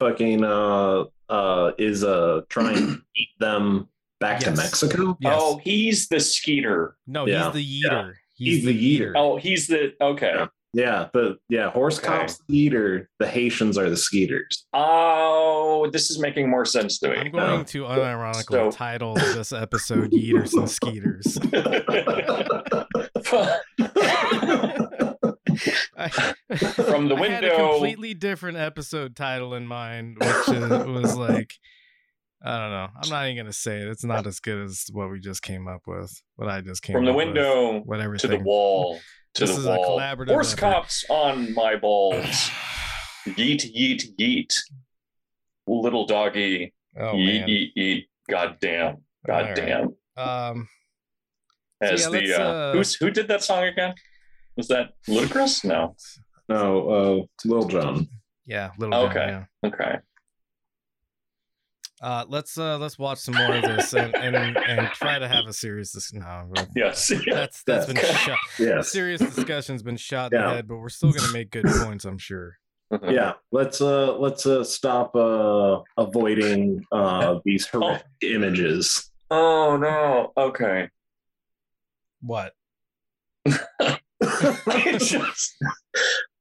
fucking 0.00 0.44
uh 0.44 1.04
uh 1.28 1.72
is 1.78 2.02
uh 2.04 2.42
trying 2.48 2.74
to 2.74 2.98
eat 3.16 3.28
them 3.38 3.88
back 4.20 4.40
to 4.40 4.50
Mexico. 4.52 5.16
Yes. 5.20 5.38
Oh, 5.38 5.60
he's 5.62 6.08
the 6.08 6.20
skeeter. 6.20 6.96
no, 7.06 7.26
yeah, 7.26 7.52
he's 7.52 7.52
the 7.54 7.82
yeeter. 7.88 8.12
He's 8.34 8.64
the 8.64 8.98
yeeter. 9.00 9.12
Oh, 9.16 9.36
he's 9.36 9.66
the 9.66 9.92
okay. 10.00 10.32
Yeah. 10.34 10.46
Yeah, 10.72 11.08
the 11.12 11.36
yeah 11.48 11.68
horse 11.70 11.98
Okay. 11.98 12.06
cops 12.06 12.38
the 12.48 12.56
eater, 12.56 13.10
the 13.18 13.26
Haitians 13.26 13.76
are 13.76 13.90
the 13.90 13.96
skeeters. 13.96 14.66
Oh, 14.72 15.90
this 15.92 16.10
is 16.10 16.20
making 16.20 16.48
more 16.48 16.64
sense 16.64 17.00
to 17.00 17.08
me. 17.08 17.16
I'm 17.16 17.24
me. 17.24 17.30
going 17.32 17.64
to 17.64 17.86
oh. 17.86 17.90
unironically 17.90 18.44
So- 18.50 18.70
title 18.70 19.14
this 19.14 19.52
episode 19.52 20.12
"Yeeters 20.12 20.52
and 20.54 20.70
Skeeters." 20.70 21.38
From 25.70 27.08
the 27.08 27.16
I 27.16 27.28
had 27.28 27.44
a 27.44 27.48
window- 27.48 27.70
completely 27.72 28.14
different 28.14 28.58
episode 28.58 29.16
title 29.16 29.54
in 29.54 29.66
mind, 29.66 30.16
which 30.20 30.48
is, 30.56 30.68
was 30.68 31.16
like, 31.16 31.54
I 32.42 32.58
don't 32.58 32.70
know. 32.70 32.88
I'm 33.02 33.08
not 33.10 33.24
even 33.26 33.36
gonna 33.36 33.52
say 33.52 33.80
it. 33.80 33.88
It's 33.88 34.04
not 34.04 34.26
as 34.26 34.40
good 34.40 34.64
as 34.64 34.86
what 34.92 35.10
we 35.10 35.20
just 35.20 35.42
came 35.42 35.68
up 35.68 35.82
with. 35.86 36.22
What 36.36 36.48
I 36.48 36.60
just 36.62 36.82
came 36.82 36.94
From 36.94 37.04
the 37.04 37.10
up 37.10 37.16
with, 37.16 37.26
window 37.26 37.80
what 37.80 37.98
to 37.98 38.02
everything. 38.02 38.30
the 38.30 38.38
wall. 38.38 38.98
To 39.34 39.46
This 39.46 39.54
the 39.54 39.60
is 39.60 39.66
a 39.66 39.76
wall. 39.76 39.98
collaborative 39.98 40.28
Horse 40.30 40.52
effort. 40.52 40.60
cops 40.60 41.04
on 41.08 41.54
my 41.54 41.76
balls. 41.76 42.24
yeet, 43.28 43.64
yeet, 43.76 44.02
yeet. 44.18 44.54
Little 45.66 46.06
doggy. 46.06 46.72
oh 46.98 47.14
yeet, 47.14 47.40
man. 47.40 47.48
yeet, 47.48 47.68
yeet. 47.76 48.04
God 48.28 48.56
damn. 48.60 48.96
God 49.26 49.42
All 49.42 49.42
right. 49.48 49.56
damn. 49.56 49.94
Um. 50.16 50.68
As 51.82 52.02
yeah, 52.02 52.10
the 52.10 52.34
uh, 52.34 52.42
uh, 52.42 52.72
who's 52.74 52.94
who 52.96 53.10
did 53.10 53.28
that 53.28 53.42
song 53.42 53.64
again? 53.64 53.94
Was 54.56 54.68
that 54.68 54.90
Ludacris? 55.08 55.64
No. 55.64 55.96
No, 56.48 56.90
uh, 56.90 57.48
Lil 57.48 57.64
Jon. 57.68 58.06
Yeah. 58.44 58.70
Little. 58.78 58.92
John, 58.92 59.10
Okay. 59.10 59.26
yeah. 59.62 59.68
Okay. 59.68 59.98
Uh, 62.00 62.24
let's 62.28 62.56
uh 62.56 62.78
let's 62.78 62.98
watch 62.98 63.18
some 63.18 63.34
more 63.34 63.54
of 63.56 63.62
this 63.62 63.92
and 63.92 64.14
and, 64.14 64.56
and 64.56 64.88
try 64.94 65.18
to 65.18 65.28
have 65.28 65.44
a 65.46 65.52
serious 65.52 65.92
dis- 65.92 66.14
no 66.14 66.50
Yes. 66.74 67.12
that's 67.30 67.62
that's 67.64 67.86
been 67.86 67.96
shot 67.96 68.38
Yes. 68.58 68.90
serious 68.90 69.20
discussion's 69.20 69.82
been 69.82 69.98
shot 69.98 70.32
in 70.32 70.40
the 70.40 70.48
head 70.48 70.66
but 70.66 70.78
we're 70.78 70.88
still 70.88 71.12
gonna 71.12 71.32
make 71.32 71.50
good 71.50 71.66
points 71.66 72.06
I'm 72.06 72.16
sure 72.16 72.56
Yeah, 73.06 73.34
let's 73.52 73.80
uh 73.82 74.16
let's 74.16 74.46
uh 74.46 74.64
stop 74.64 75.14
uh 75.14 75.80
avoiding 75.98 76.84
uh 76.90 77.38
these 77.44 77.66
horrific 77.66 78.06
images. 78.22 79.10
Oh 79.30 79.76
no. 79.76 80.32
Okay. 80.36 80.88
What? 82.22 82.52
Just, 84.98 85.54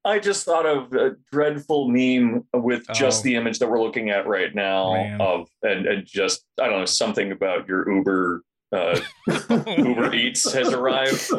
I 0.06 0.20
just 0.20 0.46
thought 0.46 0.66
of 0.66 0.94
a 0.94 1.16
dreadful 1.32 1.90
meme 1.90 2.46
with 2.54 2.88
just 2.94 3.22
Oh. 3.22 3.24
the 3.24 3.36
image 3.36 3.60
that 3.60 3.70
we're 3.70 3.82
looking 3.82 4.10
at 4.10 4.28
right 4.28 4.54
now 4.56 4.94
Man. 4.94 5.20
of 5.22 5.48
and, 5.62 5.86
and 5.86 6.06
just 6.06 6.46
I 6.60 6.68
don't 6.70 6.80
know 6.80 6.86
something 6.86 7.32
about 7.32 7.68
your 7.68 7.90
Uber 7.92 8.44
uh, 8.72 9.00
Uber 9.78 10.14
Eats 10.14 10.52
has 10.54 10.72
arrived. 10.72 11.20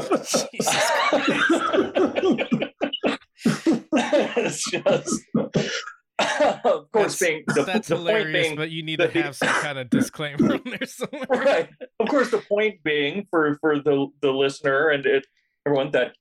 it's 3.44 4.70
just, 4.70 5.22
of 5.38 6.90
course, 6.92 7.18
That's- 7.18 7.18
being 7.20 7.44
the, 7.46 7.62
That's 7.64 7.88
the 7.88 7.96
point 7.96 8.08
hilarious, 8.08 8.46
being 8.46 8.56
but 8.56 8.70
you 8.70 8.82
need 8.82 8.98
to 8.98 9.08
have 9.10 9.36
some 9.36 9.48
kind 9.48 9.78
of 9.78 9.88
disclaimer 9.90 10.54
in 10.56 10.62
there 10.64 10.86
somewhere. 10.86 11.26
right. 11.30 11.68
Of 11.98 12.08
course, 12.08 12.30
the 12.30 12.38
point 12.38 12.82
being 12.82 13.26
for 13.30 13.56
for 13.60 13.78
the 13.78 14.08
the 14.22 14.32
listener 14.32 14.88
and 14.90 15.06
it, 15.06 15.26
everyone 15.66 15.90
that 15.92 16.14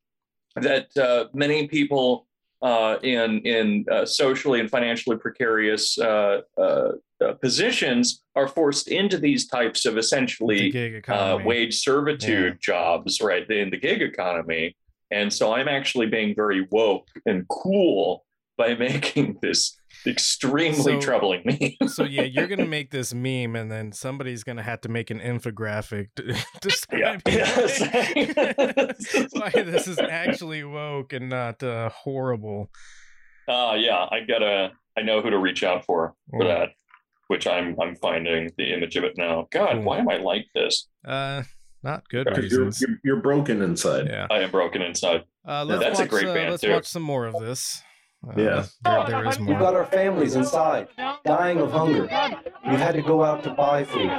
that 0.55 0.95
uh, 0.97 1.25
many 1.33 1.67
people 1.67 2.27
uh, 2.61 2.97
in 3.03 3.39
in 3.39 3.85
uh, 3.91 4.05
socially 4.05 4.59
and 4.59 4.69
financially 4.69 5.17
precarious 5.17 5.97
uh, 5.97 6.41
uh, 6.57 6.91
uh, 7.21 7.33
positions 7.41 8.23
are 8.35 8.47
forced 8.47 8.87
into 8.87 9.17
these 9.17 9.47
types 9.47 9.85
of 9.85 9.97
essentially 9.97 10.71
uh, 11.07 11.37
wage 11.45 11.79
servitude 11.79 12.53
Yeah. 12.53 12.57
jobs, 12.59 13.21
right, 13.21 13.49
in 13.49 13.69
the 13.69 13.77
gig 13.77 14.01
economy. 14.01 14.75
And 15.11 15.31
so 15.33 15.53
I'm 15.53 15.67
actually 15.67 16.07
being 16.07 16.35
very 16.35 16.67
woke 16.71 17.07
and 17.25 17.47
cool 17.47 18.25
by 18.57 18.75
making 18.87 19.37
this 19.41 19.78
extremely 20.07 20.75
So- 20.81 20.99
troubling 21.01 21.41
meme. 21.45 21.75
so 21.89 22.03
yeah, 22.03 22.23
you're 22.23 22.47
gonna 22.47 22.65
make 22.65 22.91
this 22.91 23.13
meme, 23.13 23.55
and 23.55 23.71
then 23.71 23.91
somebody's 23.91 24.43
gonna 24.43 24.63
have 24.63 24.81
to 24.81 24.89
make 24.89 25.09
an 25.11 25.19
infographic 25.19 26.07
to 26.15 26.35
describe 26.61 27.21
why 29.33 29.51
this 29.55 29.87
is 29.87 29.99
actually 29.99 30.63
woke 30.63 31.13
and 31.13 31.29
not 31.29 31.61
uh, 31.63 31.89
horrible. 31.89 32.69
Uh 33.47 33.75
yeah, 33.77 34.05
I 34.11 34.19
gotta 34.27 34.71
I 34.97 35.01
know 35.01 35.21
who 35.21 35.29
to 35.29 35.37
reach 35.39 35.63
out 35.63 35.85
for 35.85 36.13
for 36.29 36.41
Mm. 36.43 36.47
that, 36.47 36.69
which 37.27 37.47
I'm 37.47 37.75
I'm 37.81 37.95
finding 37.95 38.51
the 38.57 38.73
image 38.73 38.95
of 38.95 39.03
it 39.03 39.13
now. 39.17 39.47
God, 39.51 39.73
Cool. 39.73 39.83
why 39.83 39.97
am 39.99 40.09
I 40.09 40.17
like 40.17 40.45
this? 40.53 40.87
Uh, 41.05 41.43
not 41.81 42.07
good 42.09 42.25
Because 42.25 42.51
you're, 42.51 42.65
reasons. 42.65 42.81
you're, 42.81 42.99
you're 43.03 43.21
broken 43.21 43.61
inside. 43.61 44.07
Yeah. 44.07 44.27
I 44.29 44.39
am 44.39 44.51
broken 44.51 44.81
inside. 44.81 45.23
Uh, 45.47 45.63
let's 45.65 45.81
That's 45.81 45.99
a 45.99 46.03
watch, 46.03 46.09
great 46.09 46.27
uh, 46.27 46.33
band, 46.33 46.51
let's 46.51 46.61
too. 46.63 46.71
watch 46.71 46.85
some 46.85 47.01
more 47.03 47.25
of 47.25 47.39
this. 47.39 47.81
Uh, 48.27 48.33
Yeah. 48.35 48.65
there, 48.83 49.05
there 49.07 49.27
is 49.27 49.39
We've 49.39 49.57
got 49.59 49.75
our 49.75 49.85
families 49.85 50.35
inside, 50.35 50.87
dying 51.25 51.59
of 51.59 51.71
hunger. 51.71 52.01
We've 52.69 52.79
had 52.79 52.95
to 52.95 53.01
go 53.01 53.23
out 53.23 53.43
to 53.43 53.51
buy 53.51 53.83
food. 53.85 54.11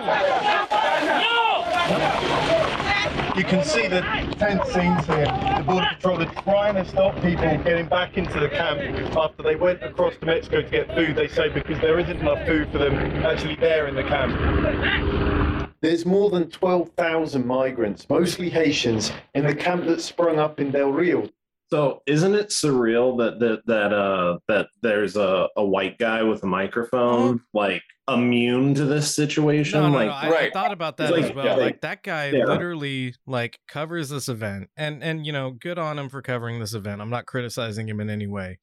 You 3.36 3.44
can 3.44 3.64
see 3.64 3.88
the 3.88 4.00
tense 4.38 4.68
scenes 4.72 5.06
here. 5.06 5.24
The 5.24 5.64
Border 5.66 5.86
Patrol 5.94 6.22
are 6.22 6.42
trying 6.42 6.74
to 6.74 6.84
stop 6.84 7.14
people 7.22 7.44
getting 7.64 7.86
back 7.86 8.16
into 8.16 8.40
the 8.40 8.48
camp 8.48 8.80
after 9.16 9.42
they 9.42 9.56
went 9.56 9.82
across 9.82 10.14
to 10.16 10.26
Mexico 10.26 10.62
to 10.62 10.68
get 10.68 10.94
food, 10.94 11.16
they 11.16 11.28
say, 11.28 11.48
because 11.48 11.78
there 11.80 11.98
isn't 11.98 12.18
enough 12.18 12.44
food 12.46 12.70
for 12.72 12.78
them 12.78 12.94
actually 13.24 13.56
there 13.56 13.86
in 13.86 13.94
the 13.94 14.02
camp. 14.02 15.70
There's 15.80 16.04
more 16.04 16.28
than 16.30 16.50
12,000 16.50 17.46
migrants, 17.46 18.06
mostly 18.10 18.50
Haitians, 18.50 19.12
in 19.34 19.46
the 19.46 19.54
camp 19.54 19.86
that 19.86 20.00
sprung 20.02 20.38
up 20.38 20.60
in 20.60 20.70
Del 20.70 20.90
Rio. 20.92 21.28
So 21.72 22.02
isn't 22.06 22.34
it 22.34 22.48
surreal 22.48 23.16
that 23.18 23.38
that 23.38 23.62
that 23.66 23.92
uh 23.92 24.38
that 24.48 24.66
there's 24.82 25.16
a, 25.16 25.48
a 25.56 25.64
white 25.64 25.98
guy 25.98 26.22
with 26.24 26.42
a 26.42 26.46
microphone 26.46 27.42
like 27.54 27.82
immune 28.08 28.74
to 28.74 28.84
this 28.84 29.14
situation? 29.14 29.80
No, 29.80 29.88
no, 29.88 29.94
like 29.94 30.08
no. 30.08 30.12
I, 30.12 30.26
I 30.26 30.30
right. 30.30 30.52
thought 30.52 30.72
about 30.72 30.96
that 30.96 31.12
Like, 31.12 31.24
as 31.26 31.32
well. 31.32 31.44
yeah, 31.44 31.52
like, 31.52 31.60
like- 31.60 31.80
that 31.82 32.02
guy 32.02 32.30
yeah. 32.30 32.44
literally 32.44 33.14
like 33.24 33.60
covers 33.68 34.08
this 34.08 34.28
event, 34.28 34.68
and 34.76 35.02
and 35.04 35.24
you 35.24 35.32
know, 35.32 35.52
good 35.52 35.78
on 35.78 35.96
him 35.98 36.08
for 36.08 36.22
covering 36.22 36.58
this 36.58 36.74
event. 36.74 37.00
I'm 37.00 37.10
not 37.10 37.26
criticizing 37.26 37.88
him 37.88 38.00
in 38.00 38.10
any 38.10 38.26
way. 38.26 38.58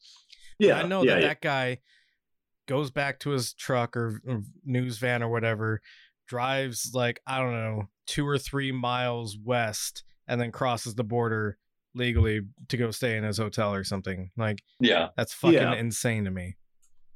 yeah, 0.59 0.79
I 0.79 0.83
know 0.83 1.03
yeah, 1.03 1.13
that 1.15 1.21
yeah. 1.21 1.27
that 1.29 1.41
guy 1.41 1.79
goes 2.67 2.91
back 2.91 3.19
to 3.19 3.29
his 3.29 3.53
truck 3.53 3.95
or, 3.95 4.21
or 4.27 4.41
news 4.65 4.97
van 4.97 5.23
or 5.23 5.29
whatever, 5.29 5.81
drives 6.27 6.91
like 6.93 7.21
I 7.25 7.37
don't 7.39 7.53
know 7.53 7.83
two 8.05 8.27
or 8.27 8.37
three 8.37 8.73
miles 8.73 9.37
west, 9.41 10.03
and 10.27 10.41
then 10.41 10.51
crosses 10.51 10.93
the 10.95 11.05
border 11.05 11.57
legally 11.97 12.41
to 12.69 12.77
go 12.77 12.91
stay 12.91 13.17
in 13.17 13.23
his 13.23 13.37
hotel 13.37 13.73
or 13.73 13.83
something. 13.83 14.31
Like 14.37 14.59
Yeah. 14.79 15.09
that's 15.17 15.33
fucking 15.33 15.55
Yeah. 15.55 15.75
insane 15.75 16.25
to 16.25 16.31
me. 16.31 16.55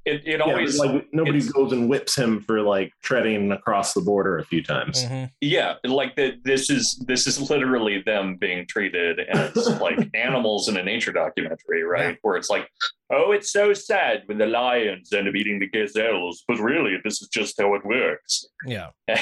It 0.04 0.22
it 0.26 0.38
Yeah, 0.38 0.44
always 0.44 0.80
like 0.80 1.06
nobody 1.12 1.40
goes 1.48 1.70
and 1.70 1.88
whips 1.88 2.16
him 2.18 2.40
for 2.40 2.60
like 2.60 2.90
treading 3.04 3.52
across 3.52 3.94
the 3.94 4.00
border 4.00 4.38
a 4.38 4.44
few 4.44 4.60
times. 4.60 5.04
Mhm. 5.04 5.30
yeah 5.40 5.74
like 5.84 6.16
the, 6.16 6.40
this 6.42 6.70
is 6.70 6.96
this 7.06 7.28
is 7.28 7.48
literally 7.50 8.02
them 8.04 8.34
being 8.36 8.66
treated 8.66 9.20
as 9.20 9.54
like 9.80 10.10
animals 10.14 10.68
in 10.68 10.76
a 10.76 10.82
nature 10.82 11.12
documentary 11.12 11.84
right 11.84 12.08
Yeah. 12.10 12.14
where 12.22 12.34
it's 12.36 12.50
like 12.50 12.68
oh 13.12 13.30
it's 13.30 13.52
so 13.52 13.72
sad 13.74 14.22
when 14.26 14.38
the 14.38 14.46
lions 14.46 15.12
end 15.12 15.28
up 15.28 15.36
eating 15.36 15.60
the 15.60 15.68
gazelles 15.68 16.42
but 16.48 16.58
really 16.58 16.96
this 17.04 17.22
is 17.22 17.28
just 17.28 17.60
how 17.60 17.72
it 17.76 17.84
works 17.84 18.44
Yeah, 18.66 18.88
and 19.06 19.20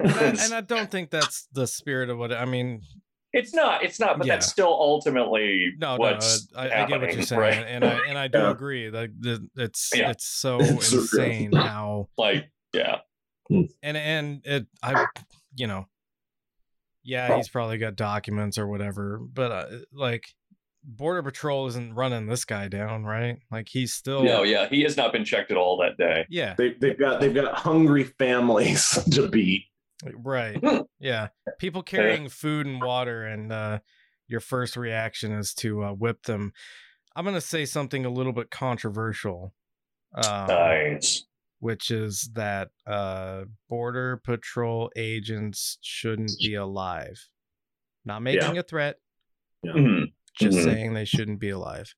I, 0.00 0.24
and 0.44 0.54
I 0.54 0.62
don't 0.62 0.90
think 0.90 1.10
that's 1.10 1.46
the 1.52 1.66
spirit 1.66 2.08
of 2.08 2.16
what 2.16 2.32
I 2.32 2.46
mean. 2.46 2.80
It's 3.32 3.54
not 3.54 3.82
it's 3.82 3.98
not 3.98 4.18
but 4.18 4.26
Yeah. 4.26 4.34
that's 4.34 4.48
still 4.48 4.68
ultimately 4.68 5.72
No, 5.78 5.96
what's 5.96 6.52
no, 6.52 6.60
I, 6.60 6.82
I 6.82 6.86
get 6.86 7.00
what 7.00 7.12
you're 7.14 7.22
saying, 7.22 7.40
right? 7.40 7.66
and 7.66 7.84
I 7.84 8.00
and 8.06 8.18
I 8.18 8.28
do 8.28 8.38
Yeah. 8.38 8.50
agree. 8.50 8.90
Like 8.90 9.10
the, 9.18 9.46
it's 9.56 9.90
Yeah. 9.94 10.10
it's 10.10 10.26
so 10.26 10.58
It's 10.60 10.88
so 10.88 10.98
insane 10.98 11.52
how 11.52 12.08
like 12.18 12.50
yeah 12.74 12.98
and 13.82 13.96
and 13.96 14.40
it 14.44 14.66
I 14.82 15.06
you 15.56 15.66
know 15.66 15.86
yeah 17.02 17.36
he's 17.36 17.48
probably 17.48 17.78
got 17.78 17.96
documents 17.96 18.58
or 18.58 18.66
whatever, 18.66 19.18
but 19.18 19.50
uh, 19.52 19.66
like 19.92 20.26
border 20.84 21.22
patrol 21.22 21.66
isn't 21.68 21.94
running 21.94 22.26
this 22.26 22.44
guy 22.44 22.68
down, 22.68 23.04
right? 23.04 23.38
Like 23.50 23.68
he's 23.70 23.92
still 23.92 24.22
no 24.24 24.42
yeah 24.42 24.68
he 24.68 24.82
has 24.82 24.96
not 24.96 25.12
been 25.12 25.24
checked 25.24 25.50
at 25.50 25.56
all 25.56 25.76
that 25.78 25.96
day 25.96 26.26
yeah 26.28 26.54
They, 26.58 26.74
they've 26.80 26.98
got 26.98 27.20
they've 27.20 27.34
got 27.34 27.54
hungry 27.54 28.04
families 28.04 28.90
to 29.12 29.28
beat. 29.28 29.64
Right 30.16 30.60
yeah 31.00 31.28
people 31.58 31.82
carrying 31.82 32.28
food 32.28 32.66
and 32.66 32.82
water 32.82 33.24
and 33.24 33.52
uh 33.52 33.78
your 34.28 34.40
first 34.40 34.76
reaction 34.76 35.32
is 35.32 35.52
to 35.52 35.84
uh, 35.84 35.92
whip 35.92 36.22
them. 36.22 36.52
I'm 37.14 37.24
gonna 37.26 37.40
say 37.40 37.66
something 37.66 38.06
a 38.06 38.10
little 38.10 38.32
bit 38.32 38.50
controversial. 38.50 39.52
Um, 40.14 40.46
nice 40.46 41.24
which 41.60 41.90
is 41.92 42.30
that 42.34 42.70
uh, 42.88 43.44
border 43.68 44.16
patrol 44.24 44.90
agents 44.96 45.78
shouldn't 45.80 46.32
be 46.40 46.54
alive. 46.54 47.24
Not 48.04 48.22
making 48.22 48.58
a 48.58 48.62
threat, 48.64 48.96
Mhm. 49.64 50.12
just 50.36 50.58
Mhm. 50.58 50.64
saying 50.64 50.94
they 50.94 51.04
shouldn't 51.04 51.38
be 51.38 51.50
alive. 51.50 51.94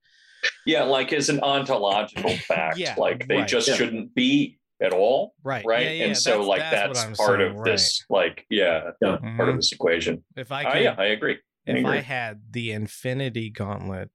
yeah 0.66 0.82
like 0.82 1.12
as 1.14 1.28
an 1.30 1.40
ontological 1.40 2.36
fact 2.36 2.76
Yeah, 2.78 2.94
like 2.98 3.26
they 3.28 3.36
right. 3.38 3.48
just 3.48 3.68
Yeah. 3.68 3.76
shouldn't 3.76 4.14
be 4.14 4.58
at 4.84 4.92
all 4.92 5.34
Right. 5.42 5.64
right? 5.66 5.82
Yeah, 5.86 5.90
yeah, 5.92 6.04
and 6.06 6.16
so 6.16 6.30
that's- 6.30 6.46
like 6.46 6.60
that's 6.60 7.04
that's, 7.04 7.18
part 7.18 7.40
saying, 7.40 7.58
of 7.58 7.64
this 7.64 8.04
like 8.10 8.44
yeah 8.50 8.90
Yeah. 9.02 9.16
part 9.36 9.48
of 9.48 9.54
Mhm. 9.54 9.56
this 9.56 9.72
equation. 9.72 10.24
If 10.36 10.52
I 10.52 10.64
could, 10.72 10.82
yeah 10.82 10.94
i 10.98 11.06
agree. 11.06 11.38
I 11.66 11.70
if 11.72 11.84
I 11.86 11.96
had 12.00 12.42
the 12.50 12.72
Infinity 12.72 13.50
Gauntlet 13.50 14.10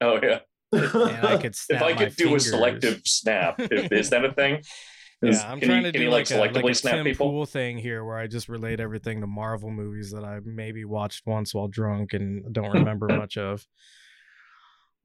oh 0.00 0.20
yeah. 0.22 0.38
and 0.72 1.26
I 1.26 1.36
could 1.38 1.54
snap 1.54 1.80
if 1.80 1.82
i 1.82 1.92
could 1.94 2.14
do 2.16 2.24
fingers, 2.24 2.46
a 2.46 2.50
selective 2.50 3.00
snap 3.04 3.60
if, 3.60 3.90
is 4.00 4.10
that 4.10 4.24
a 4.24 4.32
thing? 4.32 4.62
Is- 5.22 5.38
Yeah, 5.40 5.50
I'm 5.50 5.58
can 5.60 5.68
trying 5.68 5.80
you, 5.84 5.86
to 5.88 5.92
can 5.92 6.00
do 6.00 6.04
you 6.04 6.10
like, 6.10 6.30
like 6.30 6.38
a, 6.38 6.54
like 6.54 6.64
selectively 6.64 6.70
a 6.70 6.74
snap 6.74 6.94
Tim 6.96 7.04
people? 7.04 7.30
Pool 7.30 7.46
thing 7.46 7.78
here, 7.78 8.04
where 8.04 8.18
I 8.18 8.26
just 8.26 8.48
relate 8.48 8.80
everything 8.80 9.20
to 9.22 9.26
Marvel 9.26 9.70
movies 9.70 10.10
that 10.12 10.24
I 10.24 10.40
maybe 10.44 10.84
watched 10.84 11.22
once 11.26 11.54
while 11.54 11.68
drunk 11.68 12.12
and 12.12 12.52
don't 12.52 12.70
remember 12.72 13.06
much 13.16 13.36
of. 13.38 13.64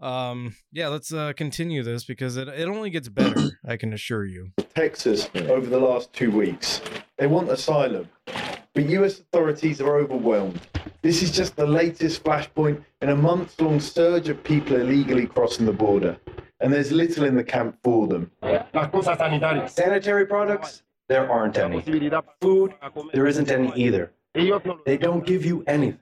Um, 0.01 0.55
yeah, 0.71 0.87
let's 0.87 1.13
uh, 1.13 1.33
continue 1.33 1.83
this 1.83 2.03
because 2.05 2.35
it 2.37 2.47
it 2.47 2.67
only 2.67 2.89
gets 2.89 3.07
better. 3.09 3.51
I 3.67 3.77
can 3.77 3.93
assure 3.93 4.25
you. 4.25 4.51
Texas 4.73 5.29
over 5.35 5.67
the 5.67 5.79
last 5.79 6.11
two 6.13 6.31
weeks. 6.31 6.81
They 7.17 7.27
want 7.27 7.49
asylum, 7.49 8.09
but 8.73 8.89
US 8.89 9.19
authorities 9.19 9.79
are 9.79 9.97
overwhelmed. 9.97 10.59
This 11.03 11.21
is 11.21 11.31
just 11.31 11.55
the 11.55 11.67
latest 11.67 12.23
flashpoint 12.23 12.83
in 13.01 13.09
a 13.09 13.15
month 13.15 13.59
long 13.61 13.79
surge 13.79 14.27
of 14.29 14.43
people 14.43 14.75
illegally 14.77 15.27
crossing 15.27 15.65
the 15.67 15.73
border, 15.73 16.17
and 16.61 16.73
there's 16.73 16.91
little 16.91 17.25
in 17.25 17.35
the 17.35 17.43
camp 17.43 17.77
for 17.83 18.07
them. 18.07 18.31
Las 18.41 18.89
cosas 18.91 19.17
sanitarias. 19.17 19.69
Sanitary 19.69 20.25
products? 20.25 20.83
There 21.09 21.29
aren't 21.29 21.57
any. 21.57 21.81
Food? 22.41 22.73
There 23.13 23.27
isn't 23.27 23.51
any 23.51 23.71
either. 23.75 24.11
Ellos 24.33 24.61
no 24.63 24.73
lo- 24.73 24.79
They 24.85 24.97
don't 24.97 25.25
give 25.25 25.45
you 25.45 25.63
anything. 25.67 25.99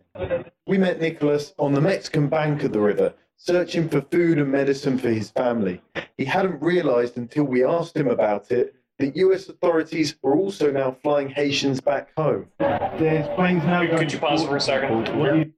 We 0.67 0.77
met 0.77 1.01
Nicholas 1.01 1.53
on 1.57 1.73
the 1.73 1.81
Mexican 1.81 2.27
bank 2.29 2.63
of 2.63 2.71
the 2.71 2.79
river, 2.79 3.13
searching 3.39 3.87
for 3.87 4.01
food 4.01 4.37
and 4.37 4.51
medicine 4.51 4.97
for 4.97 5.09
his 5.09 5.31
family. 5.31 5.81
He 6.17 6.25
hadn't 6.25 6.61
realized 6.61 7.17
until 7.17 7.45
we 7.45 7.63
asked 7.63 7.95
him 7.95 8.09
about 8.09 8.51
it 8.51 8.75
that 8.99 9.15
US 9.15 9.47
authorities 9.47 10.15
were 10.21 10.35
also 10.35 10.69
now 10.71 10.91
flying 11.01 11.29
Haitians 11.29 11.79
back 11.79 12.09
home. 12.17 12.47
There's 12.59 13.27
planes 13.29 13.63
now 13.63 13.85
going 13.85 13.97
Could 13.97 14.13
you 14.13 14.19
pause 14.19 14.45
for 14.45 14.57
a 14.57 14.61
second? 14.61 15.17
What 15.17 15.33
do 15.33 15.39
you 15.39 15.53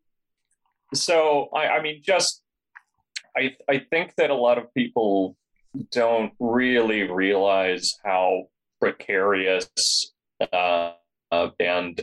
so 0.93 1.49
I, 1.53 1.67
I 1.67 1.81
mean 1.81 2.01
just 2.03 2.43
I 3.35 3.55
I 3.67 3.79
think 3.89 4.15
that 4.15 4.29
a 4.29 4.35
lot 4.35 4.57
of 4.57 4.73
people 4.73 5.37
don't 5.91 6.33
really 6.39 7.03
realize 7.03 7.97
how 8.03 8.49
precarious 8.79 10.13
uh, 10.53 10.93
uh, 11.31 11.49
and 11.59 12.01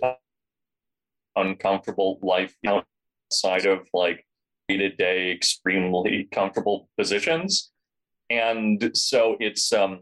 uncomfortable 1.37 2.19
life 2.23 2.57
outside 2.67 3.67
of 3.67 3.87
like 3.93 4.17
day 4.17 4.28
to 4.77 4.91
day 4.91 5.31
extremely 5.31 6.29
comfortable 6.33 6.89
positions. 6.99 7.71
And 8.31 8.91
so 8.95 9.37
it's 9.41 9.73
um 9.73 10.01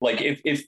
like 0.00 0.20
if 0.20 0.40
if 0.44 0.64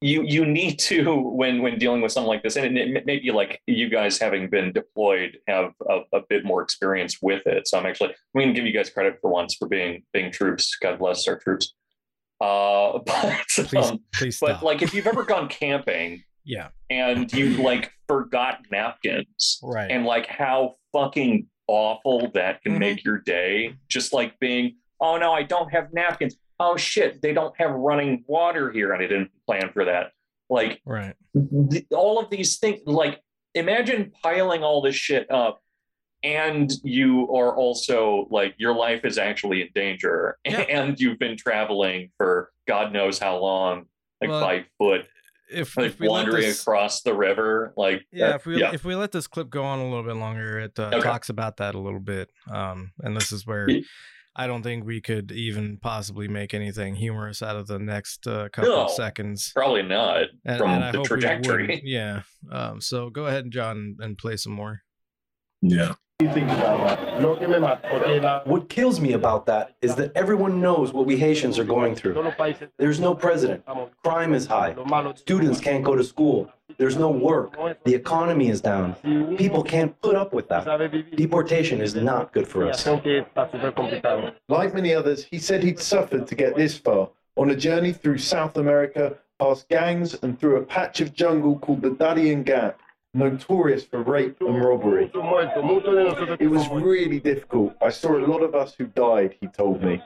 you 0.00 0.22
you 0.22 0.44
need 0.44 0.78
to 0.78 1.14
when 1.14 1.62
when 1.62 1.78
dealing 1.78 2.02
with 2.02 2.12
something 2.12 2.28
like 2.28 2.42
this, 2.42 2.56
and 2.56 2.76
it, 2.76 3.06
maybe 3.06 3.30
like 3.30 3.60
you 3.66 3.88
guys 3.88 4.18
having 4.18 4.50
been 4.50 4.72
deployed 4.72 5.38
have 5.46 5.72
a, 5.88 6.00
a 6.12 6.20
bit 6.28 6.44
more 6.44 6.62
experience 6.62 7.18
with 7.22 7.46
it. 7.46 7.68
So 7.68 7.78
I'm 7.78 7.86
actually 7.86 8.10
I'm 8.10 8.40
going 8.40 8.48
to 8.48 8.54
give 8.54 8.66
you 8.66 8.72
guys 8.72 8.90
credit 8.90 9.18
for 9.20 9.30
once 9.30 9.54
for 9.54 9.68
being 9.68 10.02
being 10.12 10.30
troops. 10.30 10.76
God 10.82 10.98
bless 10.98 11.26
our 11.28 11.38
troops. 11.38 11.74
Uh, 12.40 12.98
but 13.06 13.38
Please, 13.48 13.90
um, 13.90 14.00
please 14.12 14.38
but 14.40 14.62
like 14.62 14.82
if 14.82 14.92
you've 14.92 15.06
ever 15.06 15.22
gone 15.22 15.48
camping 15.48 16.22
yeah, 16.44 16.68
and 16.90 17.32
you 17.32 17.56
like 17.62 17.90
forgot 18.06 18.58
napkins 18.70 19.58
right. 19.62 19.90
and 19.90 20.04
like 20.04 20.26
how 20.26 20.76
fucking 20.92 21.46
awful 21.68 22.30
that 22.34 22.62
can 22.62 22.74
Mhm. 22.74 22.78
make 22.78 23.04
your 23.04 23.18
day 23.18 23.74
just 23.88 24.12
like 24.12 24.38
being 24.38 24.76
oh 25.00 25.16
no 25.16 25.32
i 25.32 25.42
don't 25.42 25.70
have 25.72 25.92
napkins 25.92 26.36
oh 26.60 26.76
shit 26.76 27.20
they 27.22 27.32
don't 27.32 27.54
have 27.58 27.70
running 27.72 28.24
water 28.26 28.70
here 28.70 28.92
and 28.92 29.02
i 29.02 29.06
didn't 29.06 29.30
plan 29.46 29.70
for 29.72 29.84
that 29.84 30.12
like 30.48 30.80
right. 30.84 31.14
th- 31.70 31.84
all 31.92 32.18
of 32.20 32.30
these 32.30 32.58
things 32.58 32.80
like 32.86 33.20
imagine 33.54 34.12
piling 34.22 34.62
all 34.62 34.80
this 34.80 34.94
shit 34.94 35.28
up 35.30 35.60
and 36.22 36.72
you 36.82 37.30
are 37.34 37.54
also 37.54 38.26
like 38.30 38.54
your 38.58 38.74
life 38.74 39.04
is 39.04 39.18
actually 39.18 39.60
in 39.62 39.68
danger 39.74 40.38
Yeah. 40.44 40.60
and 40.68 40.98
you've 41.00 41.18
been 41.18 41.36
traveling 41.36 42.10
for 42.16 42.52
god 42.68 42.92
knows 42.92 43.18
how 43.18 43.38
long 43.38 43.86
like 44.20 44.30
Well, 44.30 44.40
by 44.40 44.64
foot 44.78 45.06
If, 45.48 45.76
like 45.76 45.86
if 45.86 46.00
we 46.00 46.08
let 46.08 46.12
wandering 46.24 46.42
this, 46.42 46.60
across 46.62 47.02
the 47.02 47.14
river 47.14 47.72
like 47.76 48.02
yeah, 48.12 48.28
that- 48.28 48.36
if 48.36 48.46
we 48.46 48.60
yeah 48.60 48.72
if 48.74 48.84
we 48.84 48.94
let 48.96 49.12
this 49.12 49.26
clip 49.26 49.48
go 49.50 49.62
on 49.64 49.78
a 49.78 49.84
little 49.84 50.02
bit 50.04 50.16
longer, 50.16 50.58
it 50.58 50.78
uh, 50.78 50.90
Okay. 50.94 51.00
talks 51.00 51.28
about 51.28 51.58
that 51.58 51.74
a 51.74 51.78
little 51.78 52.00
bit. 52.00 52.30
Um, 52.52 52.92
and 53.00 53.16
this 53.16 53.30
is 53.32 53.46
where 53.46 53.68
I 54.38 54.46
don't 54.46 54.62
think 54.62 54.84
we 54.84 55.00
could 55.00 55.32
even 55.32 55.78
possibly 55.80 56.28
make 56.28 56.52
anything 56.52 56.94
humorous 56.94 57.42
out 57.42 57.56
of 57.56 57.66
the 57.68 57.78
next 57.78 58.26
uh, 58.26 58.48
couple 58.52 58.74
of 58.74 58.90
seconds. 58.90 59.50
probably 59.54 59.82
not 59.82 60.26
And, 60.44 60.58
from 60.58 60.70
and 60.72 60.84
I 60.84 60.92
the 60.92 60.98
hope 60.98 61.04
we 61.04 61.08
trajectory. 61.08 61.80
Yeah. 61.84 62.22
Um, 62.52 62.80
so 62.82 63.08
go 63.08 63.26
ahead, 63.26 63.50
John, 63.50 63.96
and 64.00 64.18
play 64.18 64.36
some 64.36 64.52
more. 64.52 64.82
Yeah. 65.62 65.94
What 66.18 66.32
do 66.32 66.40
you 66.40 66.46
think 66.46 66.58
about 66.58 66.98
that? 66.98 67.20
Lo 67.22 67.36
que 67.36 67.46
me 67.46 67.58
mata, 67.58 67.86
porque 67.90 68.22
la- 68.22 68.42
What 68.46 68.70
kills 68.70 69.00
me 69.00 69.12
about 69.12 69.44
that 69.46 69.74
is 69.82 69.96
that 69.96 70.12
everyone 70.16 70.62
knows 70.62 70.90
what 70.94 71.04
we 71.04 71.18
Haitians 71.18 71.58
are 71.58 71.64
going 71.64 71.94
through. 71.94 72.14
todos 72.14 72.24
los 72.24 72.34
países 72.36 72.68
There's 72.78 72.98
no 72.98 73.14
president. 73.14 73.62
Crime 74.02 74.32
is 74.32 74.46
high. 74.46 74.74
Students 75.16 75.60
can't 75.60 75.84
go 75.84 75.94
to 75.94 76.02
school. 76.02 76.48
There's 76.78 76.96
no 76.96 77.10
work. 77.10 77.54
The 77.84 77.94
economy 77.94 78.48
is 78.48 78.62
down. 78.62 78.94
People 79.36 79.62
can't 79.62 79.92
put 80.00 80.14
up 80.16 80.32
with 80.32 80.48
that. 80.48 80.64
Deportation 81.16 81.82
is 81.82 81.94
not 81.94 82.32
good 82.32 82.48
for 82.48 82.64
us. 82.66 82.82
migración 82.82 83.02
que 83.02 83.20
está 83.20 83.50
súper 83.50 83.74
complicado. 83.74 84.32
Like 84.48 84.72
many 84.72 84.94
others, 84.94 85.22
he 85.30 85.38
said 85.38 85.62
he'd 85.62 85.78
suffered 85.78 86.26
to 86.28 86.34
get 86.34 86.56
this 86.56 86.78
far 86.78 87.10
on 87.36 87.50
a 87.50 87.54
journey 87.54 87.92
through 87.92 88.16
South 88.18 88.56
America, 88.56 89.18
past 89.38 89.68
gangs, 89.68 90.14
and 90.22 90.40
through 90.40 90.56
a 90.56 90.62
patch 90.64 91.02
of 91.02 91.12
jungle 91.12 91.58
called 91.58 91.82
the 91.82 91.90
Darien 91.90 92.42
Gap, 92.42 92.80
notorious 93.16 93.84
for 93.84 94.02
rape 94.02 94.36
and 94.40 94.62
robbery. 94.62 95.10
It 95.14 96.50
was 96.50 96.68
really 96.68 97.18
difficult. 97.18 97.74
I 97.82 97.88
saw 97.88 98.16
a 98.16 98.24
lot 98.26 98.42
of 98.42 98.54
us 98.54 98.74
who 98.74 98.86
died, 98.86 99.36
he 99.40 99.48
told 99.48 99.82
me. 99.82 100.02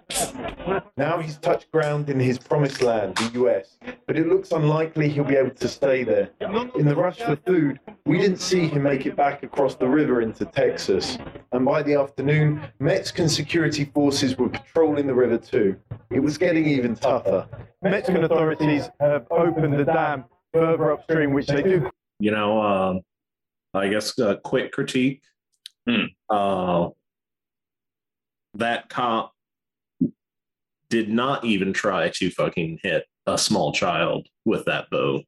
Now 0.97 1.19
he's 1.19 1.37
touched 1.39 1.71
ground 1.73 2.09
in 2.09 2.21
his 2.21 2.39
promised 2.39 2.83
land, 2.83 3.17
the 3.17 3.45
US, 3.45 3.79
but 4.07 4.17
it 4.17 4.29
looks 4.29 4.53
unlikely 4.53 5.09
he'll 5.09 5.25
be 5.25 5.37
able 5.37 5.51
to 5.51 5.69
stay 5.69 6.05
there. 6.05 6.31
In 6.79 6.87
the 6.87 6.95
rush 6.95 7.19
for 7.19 7.37
food, 7.37 7.81
we 8.07 8.19
didn't 8.19 8.41
see 8.41 8.69
him 8.69 8.83
make 8.85 9.07
it 9.07 9.17
back 9.17 9.43
across 9.43 9.75
the 9.75 9.89
river 9.89 10.21
into 10.23 10.45
Texas. 10.45 11.19
And 11.53 11.65
by 11.65 11.83
the 11.83 11.95
afternoon, 11.95 12.63
Mexican 12.79 13.29
security 13.29 13.85
forces 13.87 14.39
were 14.39 14.49
patrolling 14.49 15.07
the 15.07 15.15
river 15.15 15.39
too. 15.39 15.77
It 16.11 16.21
was 16.21 16.39
getting 16.39 16.67
even 16.67 16.95
tougher. 16.95 17.49
Mexican 17.83 18.25
authorities 18.25 18.89
have 19.01 19.27
opened 19.31 19.79
the 19.79 19.85
dam 19.85 20.25
further 20.53 20.93
upstream, 20.93 21.33
which 21.33 21.47
they 21.47 21.63
do 21.63 21.91
you 22.21 22.31
know, 22.31 22.61
um, 22.63 23.01
I 23.75 23.89
guess 23.89 24.17
a 24.19 24.37
quick 24.37 24.71
critique. 24.73 25.23
Hmm. 25.89 26.05
Uh, 26.29 26.89
that 28.55 28.89
cop 28.89 29.33
did 30.89 31.09
not 31.09 31.45
even 31.45 31.73
try 31.73 32.11
to 32.11 32.31
fucking 32.31 32.79
hit 32.83 33.05
a 33.27 33.39
small 33.39 33.73
child 33.73 34.27
with 34.45 34.65
that 34.67 34.91
bow. 34.91 35.23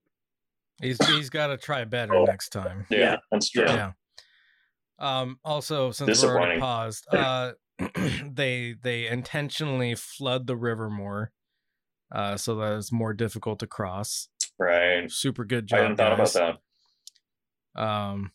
He's 0.80 1.04
he's 1.06 1.30
got 1.30 1.48
to 1.48 1.56
try 1.56 1.84
better 1.84 2.14
Oh. 2.14 2.24
next 2.24 2.50
time. 2.50 2.86
yeah, 2.90 2.98
Yeah. 2.98 3.16
that's 3.30 3.50
true 3.50 3.64
Yeah. 3.64 3.92
Um. 4.98 5.38
Also, 5.44 5.90
since 5.90 6.22
we're 6.22 6.36
already 6.38 6.60
paused, 6.60 7.06
uh, 7.12 7.52
they 8.32 8.74
they 8.82 9.06
intentionally 9.08 9.94
flood 9.94 10.46
the 10.46 10.56
river 10.56 10.90
more, 10.90 11.32
uh, 12.12 12.36
so 12.36 12.56
that 12.56 12.76
it's 12.76 12.92
more 12.92 13.12
difficult 13.14 13.58
to 13.60 13.66
cross. 13.66 14.28
right 14.58 15.10
Super 15.10 15.44
good 15.44 15.64
i 15.64 15.66
job, 15.66 15.78
hadn't 15.80 15.96
thought 15.96 16.18
guys. 16.18 16.36
about 16.36 16.54
that 16.54 16.60
Um. 17.76 18.32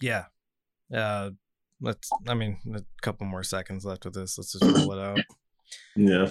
Yeah. 0.00 0.24
Uh. 0.94 1.30
Let's. 1.80 2.10
I 2.26 2.34
mean, 2.34 2.58
a 2.74 2.80
couple 3.02 3.26
more 3.26 3.42
seconds 3.42 3.84
left 3.84 4.04
with 4.04 4.14
this. 4.14 4.36
Let's 4.38 4.52
just 4.52 4.64
roll 4.64 4.92
it 4.92 4.98
out. 5.02 5.20
Yeah. 5.96 6.30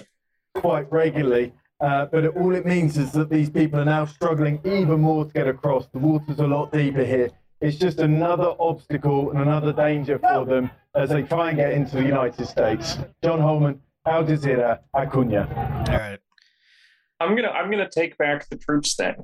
quite 0.54 0.90
regularly. 0.90 1.52
Uh, 1.80 2.06
but 2.06 2.24
it, 2.24 2.36
all 2.36 2.56
it 2.56 2.66
means 2.66 2.98
is 2.98 3.12
that 3.12 3.30
these 3.30 3.48
people 3.48 3.78
are 3.78 3.84
now 3.84 4.04
struggling 4.04 4.60
even 4.64 5.00
more 5.00 5.24
to 5.26 5.32
get 5.32 5.46
across. 5.46 5.86
The 5.92 6.00
water's 6.00 6.40
a 6.40 6.46
lot 6.46 6.72
deeper 6.72 7.04
here. 7.04 7.30
It's 7.60 7.76
just 7.76 8.00
another 8.00 8.54
obstacle 8.58 9.30
and 9.30 9.38
another 9.40 9.72
danger 9.72 10.18
for 10.18 10.44
them 10.44 10.72
as 10.96 11.10
they 11.10 11.22
try 11.22 11.50
and 11.50 11.56
get 11.56 11.70
into 11.72 11.96
the 11.98 12.02
United 12.02 12.46
States. 12.48 12.98
John 13.22 13.40
Holman, 13.40 13.80
Al 14.06 14.24
Jazeera, 14.24 14.80
Acuna. 14.96 15.46
All 15.88 15.96
right. 15.96 16.18
i'm 17.20 17.36
gonna 17.36 17.50
i'm 17.50 17.70
gonna 17.70 17.88
take 17.88 18.16
back 18.18 18.48
the 18.48 18.56
troops 18.56 18.94
thing 18.96 19.14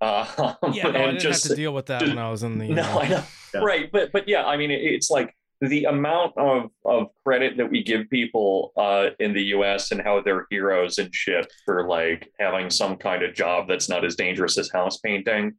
uh 0.00 0.54
Yeah. 0.72 0.90
No, 0.90 0.90
I 0.90 1.02
and 1.02 1.10
didn't 1.12 1.20
just 1.20 1.44
have 1.44 1.50
to 1.50 1.56
deal 1.56 1.72
with 1.74 1.86
that 1.86 2.02
when 2.02 2.18
I 2.18 2.30
was 2.30 2.42
in 2.42 2.58
the. 2.58 2.68
no 2.68 2.82
uh, 2.82 2.98
i 2.98 3.08
know 3.08 3.22
Yeah. 3.54 3.60
right 3.60 3.90
but 3.92 4.12
but 4.12 4.28
yeah 4.28 4.44
i 4.44 4.56
mean 4.56 4.70
it, 4.70 4.80
it's 4.82 5.10
like 5.10 5.34
the 5.62 5.84
amount 5.84 6.36
of 6.36 6.70
of 6.84 7.08
credit 7.24 7.56
that 7.56 7.70
we 7.70 7.82
give 7.82 8.08
people 8.10 8.72
uh 8.76 9.08
in 9.20 9.32
the 9.32 9.42
us 9.44 9.90
and 9.92 10.02
how 10.02 10.20
they're 10.20 10.46
heroes 10.50 10.98
and 10.98 11.14
shit 11.14 11.50
for 11.64 11.88
like 11.88 12.30
having 12.38 12.68
some 12.68 12.96
kind 12.96 13.22
of 13.22 13.34
job 13.34 13.66
that's 13.68 13.88
not 13.88 14.04
as 14.04 14.16
dangerous 14.16 14.58
as 14.58 14.70
house 14.70 14.98
painting 14.98 15.54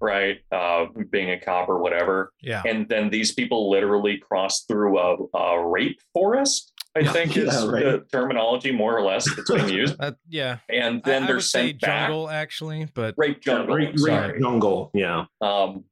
right 0.00 0.38
uh 0.52 0.86
being 1.10 1.30
a 1.30 1.38
cop 1.40 1.68
or 1.68 1.78
whatever 1.78 2.32
Yeah. 2.42 2.62
and 2.66 2.88
then 2.88 3.08
these 3.08 3.32
people 3.34 3.70
literally 3.70 4.18
cross 4.18 4.64
through 4.64 4.98
a, 4.98 5.16
a 5.38 5.66
rape 5.68 5.98
forest 6.12 6.72
i 6.96 7.00
Yeah. 7.04 7.12
think 7.12 7.36
is 7.36 7.52
Yeah, 7.54 7.66
right. 7.70 7.84
the 7.84 8.06
terminology 8.12 8.72
more 8.72 8.96
or 8.96 9.02
less 9.02 9.24
that's 9.36 9.50
being 9.54 9.68
used 9.68 9.96
Uh, 10.00 10.12
yeah. 10.28 10.58
and 10.68 11.02
then 11.04 11.24
I 11.24 11.26
they're 11.26 11.36
would 11.36 11.44
say 11.44 11.68
sent 11.68 11.80
back 11.82 12.08
jungle 12.08 12.28
actually, 12.30 12.88
but 12.94 13.14
rape 13.16 13.40
jungle 13.40 13.74
Rape- 13.76 13.90
rape 13.90 13.98
sorry. 13.98 14.40
jungle. 14.40 14.90
Yeah. 14.94 15.26
Um, 15.40 15.84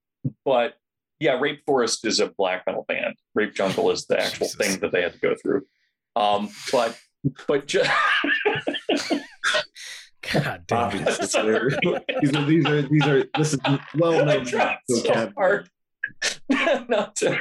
but 0.45 0.75
yeah, 1.21 1.39
Rape 1.39 1.63
Forest 1.67 2.05
is 2.07 2.19
a 2.21 2.27
black 2.37 2.65
metal 2.67 2.85
band. 2.89 3.15
Rape 3.35 3.55
Jungle 3.55 3.91
is 3.91 4.05
the 4.07 4.19
actual 4.21 4.47
Jesus. 4.49 4.57
thing 4.67 4.81
that 4.81 4.91
they 4.93 5.01
had 5.03 5.13
to 5.13 5.19
go 5.21 5.35
through. 5.41 5.63
Um, 6.17 6.49
but 6.73 6.99
but 7.47 7.67
just 7.67 7.89
God 10.33 10.65
damn 10.67 10.91
it. 10.97 11.07
These 11.21 11.35
are 11.37 12.45
these 12.47 12.67
are 12.67 12.83
these 12.83 13.07
are 13.07 13.25
this 13.37 13.53
is 13.55 13.59
well 13.97 14.25
known 14.25 14.47
so 14.47 15.33
hard 15.37 15.69
not 16.89 17.17
to, 17.17 17.39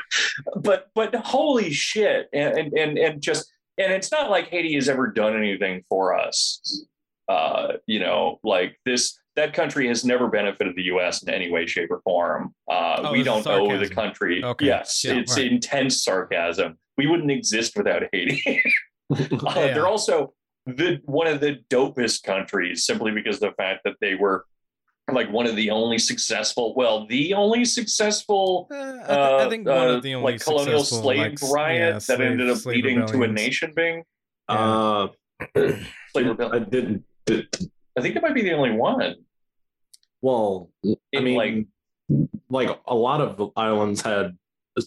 but 0.62 0.90
but 0.94 1.14
holy 1.16 1.72
shit, 1.72 2.28
and 2.34 2.58
and 2.58 2.74
and, 2.74 2.98
and 2.98 3.22
just 3.22 3.50
and 3.78 3.92
it's 3.92 4.12
not 4.12 4.30
like 4.30 4.50
Haiti 4.50 4.74
has 4.76 4.90
ever 4.90 5.08
done 5.08 5.36
anything 5.36 5.84
for 5.90 6.18
us. 6.18 6.86
Uh, 7.28 7.74
you 7.88 8.00
know, 8.00 8.40
like 8.44 8.78
this 8.86 9.18
that 9.36 9.54
country 9.54 9.88
has 9.88 10.06
never 10.06 10.28
benefited 10.28 10.76
the 10.76 10.84
U.S. 10.84 11.24
in 11.24 11.30
any 11.34 11.50
way, 11.52 11.66
shape, 11.66 11.90
or 11.90 12.02
form. 12.04 12.54
Uh, 12.70 13.02
Oh, 13.06 13.12
we 13.12 13.24
don't 13.24 13.46
owe 13.48 13.78
the 13.80 13.90
country. 13.90 14.44
Okay. 14.44 14.68
Yes, 14.68 15.04
Yeah, 15.04 15.14
it's 15.16 15.36
right. 15.38 15.52
intense 15.52 16.04
sarcasm. 16.04 16.78
We 16.98 17.08
wouldn't 17.08 17.32
exist 17.32 17.76
without 17.76 18.04
Haiti. 18.12 18.62
Uh, 19.12 19.18
Yeah. 19.56 19.74
They're 19.74 19.88
also 19.88 20.34
the 20.66 21.00
one 21.06 21.28
of 21.28 21.40
the 21.42 21.58
dopest 21.70 22.24
countries 22.24 22.86
simply 22.86 23.12
because 23.12 23.36
of 23.36 23.42
the 23.42 23.56
fact 23.56 23.82
that 23.84 23.96
they 24.02 24.16
were 24.16 24.46
like 25.12 25.30
one 25.32 25.46
of 25.48 25.56
the 25.56 25.70
only 25.70 25.98
successful, 25.98 26.74
well, 26.76 27.06
the 27.08 27.34
only 27.34 27.66
successful 27.66 28.68
Uh, 28.72 28.76
I, 28.76 28.92
th- 28.94 29.10
uh, 29.10 29.38
I 29.46 29.50
think 29.50 29.68
one 29.68 29.78
uh, 29.90 29.92
of 29.96 30.04
the 30.04 30.16
only 30.16 30.34
like 30.34 30.42
colonial 30.42 30.84
slave 30.84 31.18
like, 31.42 31.52
riot 31.54 31.80
yeah, 31.80 31.92
that 31.94 32.02
slave- 32.04 32.22
ended 32.22 32.50
up 32.50 32.58
slave 32.58 32.76
leading 32.78 33.06
to 33.08 33.24
a 33.24 33.28
nation 33.28 33.74
being 33.76 34.04
Uh, 34.48 35.08
slave 36.12 36.40
I 36.40 36.60
didn't. 36.60 37.04
Did, 37.26 37.48
I 37.98 38.02
think 38.02 38.16
it 38.16 38.22
might 38.22 38.34
be 38.34 38.42
the 38.44 38.54
only 38.54 38.72
one. 38.72 39.16
well, 40.22 40.70
I 41.16 41.20
mean, 41.20 41.36
like- 41.38 41.68
like, 42.50 42.70
a 42.86 42.94
lot 42.96 43.22
of 43.22 43.52
islands 43.56 44.02
had 44.02 44.38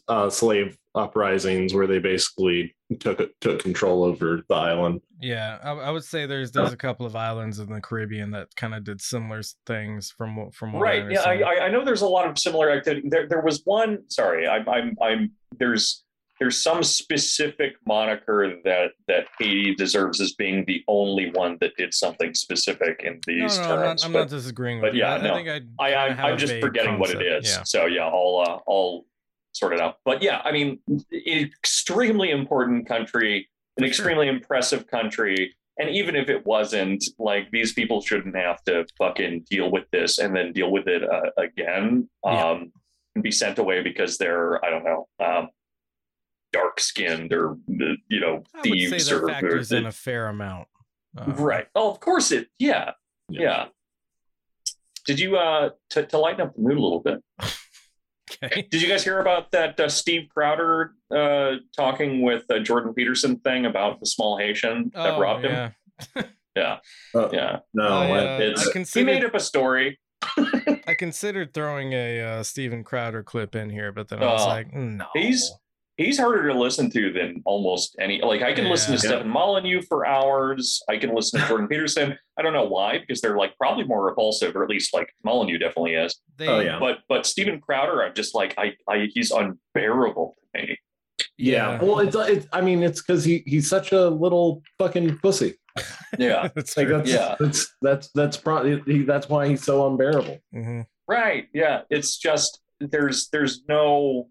uh, 0.06 0.28
slave 0.30 0.76
uprisings 0.94 1.72
where 1.74 1.86
they 1.86 1.98
basically 1.98 2.75
took 3.00 3.20
took 3.40 3.62
control 3.62 4.04
over 4.04 4.42
the 4.48 4.54
island. 4.54 5.00
Yeah, 5.20 5.58
I, 5.62 5.70
I 5.72 5.90
would 5.90 6.04
say 6.04 6.26
there's 6.26 6.52
there's 6.52 6.72
a 6.72 6.76
couple 6.76 7.04
of 7.06 7.16
islands 7.16 7.58
in 7.58 7.68
the 7.72 7.80
Caribbean 7.80 8.30
that 8.32 8.54
kind 8.56 8.74
of 8.74 8.84
did 8.84 9.00
similar 9.00 9.42
things 9.66 10.10
from 10.16 10.36
what 10.36 10.54
from 10.54 10.72
what 10.72 10.82
right 10.82 11.10
yeah 11.10 11.22
I, 11.22 11.32
understand. 11.32 11.44
I- 11.44 11.64
I 11.64 11.68
know 11.68 11.84
there's 11.84 12.02
a 12.02 12.08
lot 12.08 12.28
of 12.28 12.38
similar 12.38 12.70
activity 12.70 13.08
there, 13.08 13.26
there 13.28 13.40
was 13.42 13.62
one 13.64 13.98
sorry 14.08 14.46
I'm, 14.46 14.68
I'm 14.68 14.96
i'm 15.02 15.32
there's 15.58 16.04
there's 16.38 16.62
some 16.62 16.82
specific 16.82 17.72
moniker 17.86 18.54
that 18.64 18.90
that 19.08 19.26
haiti 19.38 19.74
deserves 19.74 20.20
as 20.20 20.34
being 20.34 20.64
the 20.66 20.82
only 20.86 21.30
one 21.32 21.56
that 21.60 21.74
did 21.76 21.92
something 21.94 22.34
specific 22.34 23.00
in 23.04 23.14
no, 23.14 23.20
these 23.26 23.58
no, 23.58 23.64
I'm 23.64 23.68
not, 23.70 23.76
terms 23.86 24.04
I'm 24.04 24.12
but 24.12 24.18
not 24.20 24.28
disagreeing 24.28 24.80
but 24.80 24.88
with 24.88 24.94
you. 24.94 25.00
yeah, 25.00 25.14
I, 25.14 25.16
I 25.16 25.22
no. 25.22 25.34
think 25.34 25.48
I 25.48 25.54
I, 25.54 25.58
kinda 25.58 25.74
I 25.80 26.08
have 26.12 26.18
a 26.18 26.22
i'm 26.22 26.38
just 26.38 26.52
vague 26.52 26.62
forgetting 26.62 26.98
what 26.98 27.10
it 27.10 27.22
is. 27.22 27.48
Yeah. 27.50 27.62
so 27.64 27.86
yeah 27.86 28.04
i'll 28.06 28.44
uh, 28.46 28.70
i'll 28.70 29.06
sort 29.56 29.72
it 29.72 29.80
out. 29.80 29.96
But 30.04 30.22
yeah 30.22 30.40
i 30.44 30.52
mean 30.52 30.78
extremely 31.26 32.30
important 32.30 32.86
country 32.88 33.48
an 33.78 33.84
extremely 33.84 34.28
impressive 34.28 34.86
country. 34.86 35.54
And 35.78 35.90
even 35.90 36.16
if 36.16 36.30
it 36.30 36.46
wasn't 36.46 37.04
like 37.18 37.50
these 37.50 37.74
people 37.74 38.00
shouldn't 38.00 38.34
have 38.34 38.64
to 38.64 38.86
fucking 38.96 39.44
deal 39.50 39.70
with 39.70 39.84
this 39.92 40.18
and 40.18 40.34
then 40.34 40.54
deal 40.54 40.70
with 40.72 40.86
it 40.88 41.02
uh, 41.04 41.30
again 41.36 42.08
Yeah. 42.24 42.50
um 42.50 42.72
and 43.14 43.22
be 43.22 43.30
sent 43.30 43.58
away 43.58 43.82
because 43.82 44.16
they're 44.18 44.64
i 44.64 44.70
don't 44.70 44.84
know 44.84 45.06
um 45.22 45.48
dark 46.52 46.80
skinned 46.80 47.32
or 47.34 47.56
you 47.68 48.20
know 48.20 48.42
I 48.54 48.58
would 48.58 48.64
say 48.64 48.70
thieves 48.88 49.12
or, 49.12 49.26
factors 49.28 49.70
or- 49.72 49.76
in 49.76 49.86
a 49.86 49.92
fair 49.92 50.28
amount. 50.28 50.68
Uh, 51.18 51.32
right. 51.32 51.66
Oh 51.74 51.90
of 51.90 52.00
course 52.00 52.32
it 52.32 52.48
yeah 52.58 52.92
yeah, 53.28 53.66
did 55.04 55.18
you 55.20 55.36
uh 55.36 55.70
to, 55.90 56.06
to 56.06 56.18
lighten 56.18 56.40
up 56.42 56.54
the 56.54 56.62
mood 56.62 56.78
a 56.78 56.80
little 56.80 57.00
bit 57.00 57.22
Okay. 58.42 58.66
did 58.70 58.82
you 58.82 58.88
guys 58.88 59.04
hear 59.04 59.20
about 59.20 59.52
that 59.52 59.78
uh, 59.78 59.88
steve 59.88 60.28
crowder 60.28 60.94
uh 61.14 61.52
talking 61.76 62.22
with 62.22 62.44
uh, 62.50 62.58
jordan 62.58 62.92
peterson 62.92 63.38
thing 63.38 63.66
about 63.66 64.00
the 64.00 64.06
small 64.06 64.36
haitian 64.36 64.90
that 64.94 65.14
Oh, 65.14 65.20
robbed 65.20 65.44
him 65.44 65.72
yeah. 66.16 66.22
yeah 66.56 66.76
Oh, 67.14 67.30
yeah 67.32 67.58
no, 67.72 67.86
I, 67.86 68.10
what- 68.10 68.26
uh, 68.26 68.38
it's 68.40 68.76
I 68.94 68.98
he 68.98 69.04
made 69.04 69.24
up 69.24 69.34
a 69.34 69.40
story 69.40 69.98
I 70.88 70.94
considered 70.98 71.54
throwing 71.54 71.92
a 71.92 72.20
uh, 72.20 72.42
Steven 72.42 72.82
Crowder 72.82 73.22
clip 73.22 73.54
in 73.54 73.70
here, 73.70 73.92
but 73.92 74.08
then 74.08 74.22
I 74.22 74.32
was 74.32 74.42
Oh, 74.44 74.48
like, 74.48 74.74
no. 74.74 75.04
he's- 75.14 75.50
he's 75.96 76.18
harder 76.18 76.46
to 76.48 76.58
listen 76.58 76.90
to 76.90 77.12
than 77.12 77.42
almost 77.46 77.96
any 78.00 78.20
like 78.22 78.42
i 78.42 78.52
can 78.52 78.64
listen 78.68 78.88
to 78.96 79.02
Yeah. 79.02 79.14
stefan 79.14 79.28
molyneux 79.28 79.82
for 79.82 80.06
hours 80.06 80.82
i 80.88 80.96
can 80.96 81.14
listen 81.14 81.40
to 81.40 81.46
jordan 81.48 81.68
peterson 81.68 82.16
i 82.38 82.42
don't 82.42 82.52
know 82.52 82.64
why 82.66 82.98
because 82.98 83.20
they're 83.20 83.36
like 83.38 83.56
probably 83.56 83.84
more 83.84 84.04
repulsive 84.04 84.54
or 84.56 84.62
at 84.64 84.70
least 84.70 84.92
like 84.94 85.08
molyneux 85.24 85.58
definitely 85.58 85.94
is 85.94 86.20
They, 86.36 86.48
Oh, 86.48 86.60
yeah. 86.60 86.78
but 86.78 86.98
but 87.08 87.26
steven 87.26 87.60
crowder 87.60 88.02
i'm 88.04 88.14
just 88.14 88.34
like 88.34 88.54
i, 88.58 88.72
I 88.88 89.08
he's 89.12 89.30
unbearable 89.30 90.36
to 90.54 90.62
me 90.62 90.78
yeah. 91.38 91.82
Well, 91.82 92.00
it's 92.00 92.14
it's. 92.16 92.46
I 92.52 92.60
mean, 92.60 92.82
it's 92.82 93.00
because 93.00 93.24
he 93.24 93.42
he's 93.46 93.68
such 93.68 93.92
a 93.92 94.08
little 94.08 94.62
fucking 94.78 95.18
pussy. 95.18 95.54
yeah 96.18 96.48
that's 96.54 96.76
Like 96.76 96.88
that's 96.88 97.10
Yeah. 97.10 97.36
that's 97.40 97.74
that's 97.80 98.10
that's 98.14 98.36
probably 98.36 98.80
he, 98.86 99.02
that's 99.02 99.26
why 99.28 99.48
he's 99.48 99.62
so 99.62 99.86
unbearable. 99.86 100.38
hmm 100.52 100.82
right 101.08 101.46
yeah 101.54 101.82
it's 101.88 102.18
just 102.18 102.60
there's 102.80 103.28
there's 103.30 103.62
no 103.68 104.28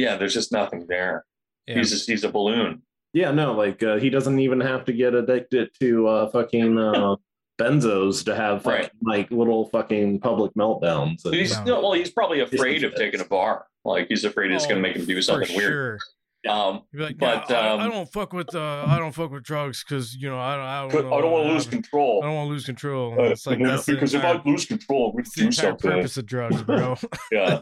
yeah 0.00 0.16
there's 0.16 0.34
just 0.34 0.50
nothing 0.52 0.86
there 0.88 1.24
Yeah. 1.66 1.76
he's 1.78 1.90
just, 1.90 2.08
he's 2.08 2.24
a 2.24 2.30
balloon 2.30 2.82
Yeah, 3.12 3.30
no, 3.32 3.52
like 3.64 3.82
uh, 3.82 3.96
he 3.98 4.08
doesn't 4.10 4.38
even 4.40 4.60
have 4.60 4.84
to 4.86 4.92
get 4.92 5.14
addicted 5.14 5.66
to 5.80 6.06
uh, 6.08 6.30
fucking 6.30 6.78
uh, 6.78 7.16
benzos 7.60 8.24
to 8.24 8.34
have 8.34 8.62
fucking, 8.62 8.88
Right. 9.02 9.18
like 9.18 9.30
little 9.30 9.68
fucking 9.68 10.20
public 10.20 10.52
meltdowns. 10.54 11.24
And, 11.24 11.34
he's 11.34 11.56
No. 11.58 11.64
no, 11.64 11.80
well 11.82 11.92
he's 11.92 12.10
probably 12.10 12.40
afraid 12.40 12.84
of 12.84 12.94
taking 12.94 13.20
a 13.20 13.24
bar 13.24 13.66
like 13.84 14.06
he's 14.08 14.24
afraid 14.24 14.50
it's 14.52 14.66
going 14.66 14.80
to 14.82 14.88
Oh, 14.88 14.88
make 14.88 14.96
him 14.96 15.04
do 15.06 15.16
for 15.16 15.22
something 15.22 15.56
weird 15.56 15.98
Sure. 16.44 16.52
um 16.54 16.82
like, 16.94 17.18
But, 17.18 17.50
"Nah, 17.50 17.56
I, 17.56 17.66
I 17.66 17.84
um, 17.84 17.90
don't 17.90 18.10
fuck 18.12 18.32
with 18.32 18.54
uh, 18.54 18.84
I 18.86 18.96
don't 18.98 19.12
fuck 19.12 19.30
with 19.30 19.42
drugs 19.42 19.84
because 19.86 20.14
you 20.16 20.28
know 20.30 20.38
I 20.38 20.54
don't 20.56 20.64
I 20.64 20.78
I 20.84 20.88
don't, 20.88 21.10
know 21.10 21.20
don't 21.20 21.32
want 21.32 21.46
to 21.48 21.52
lose 21.52 21.66
control 21.66 22.20
I 22.22 22.26
don't 22.26 22.36
want 22.36 22.46
to 22.48 22.52
lose 22.52 22.64
control. 22.64 23.06
Uh, 23.20 23.24
it's 23.24 23.46
like 23.46 23.58
that's 23.62 23.84
the 23.86 23.92
because 23.94 24.14
if 24.14 24.24
I 24.24 24.40
lose 24.46 24.64
control, 24.66 25.06
I'm 25.08 25.12
going 25.12 25.20
it's 25.24 25.34
to 25.34 25.40
the 25.40 25.46
do 25.46 25.52
something. 25.52 25.90
purpose 25.90 26.16
of 26.16 26.24
drugs, 26.26 26.62
bro. 26.62 26.96
Yeah, 27.32 27.60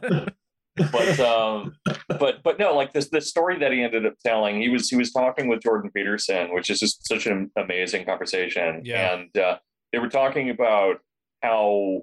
but 0.93 1.21
um, 1.21 1.77
but 2.19 2.43
but 2.43 2.59
no, 2.59 2.75
like 2.75 2.93
this 2.93 3.09
the 3.11 3.21
story 3.21 3.59
that 3.59 3.73
he 3.73 3.83
ended 3.83 4.07
up 4.07 4.15
telling, 4.25 4.61
he 4.61 4.69
was 4.69 4.89
he 4.89 4.97
was 4.97 5.13
talking 5.13 5.49
with 5.49 5.63
Jordan 5.63 5.91
Peterson, 5.95 6.53
which 6.55 6.71
is 6.71 6.81
just 6.81 7.07
such 7.07 7.27
an 7.27 7.51
amazing 7.57 8.05
conversation. 8.05 8.83
Yeah. 8.85 9.15
and 9.15 9.37
uh, 9.39 9.59
they 9.93 9.99
were 9.99 10.09
talking 10.09 10.51
about 10.51 10.97
how 11.43 12.03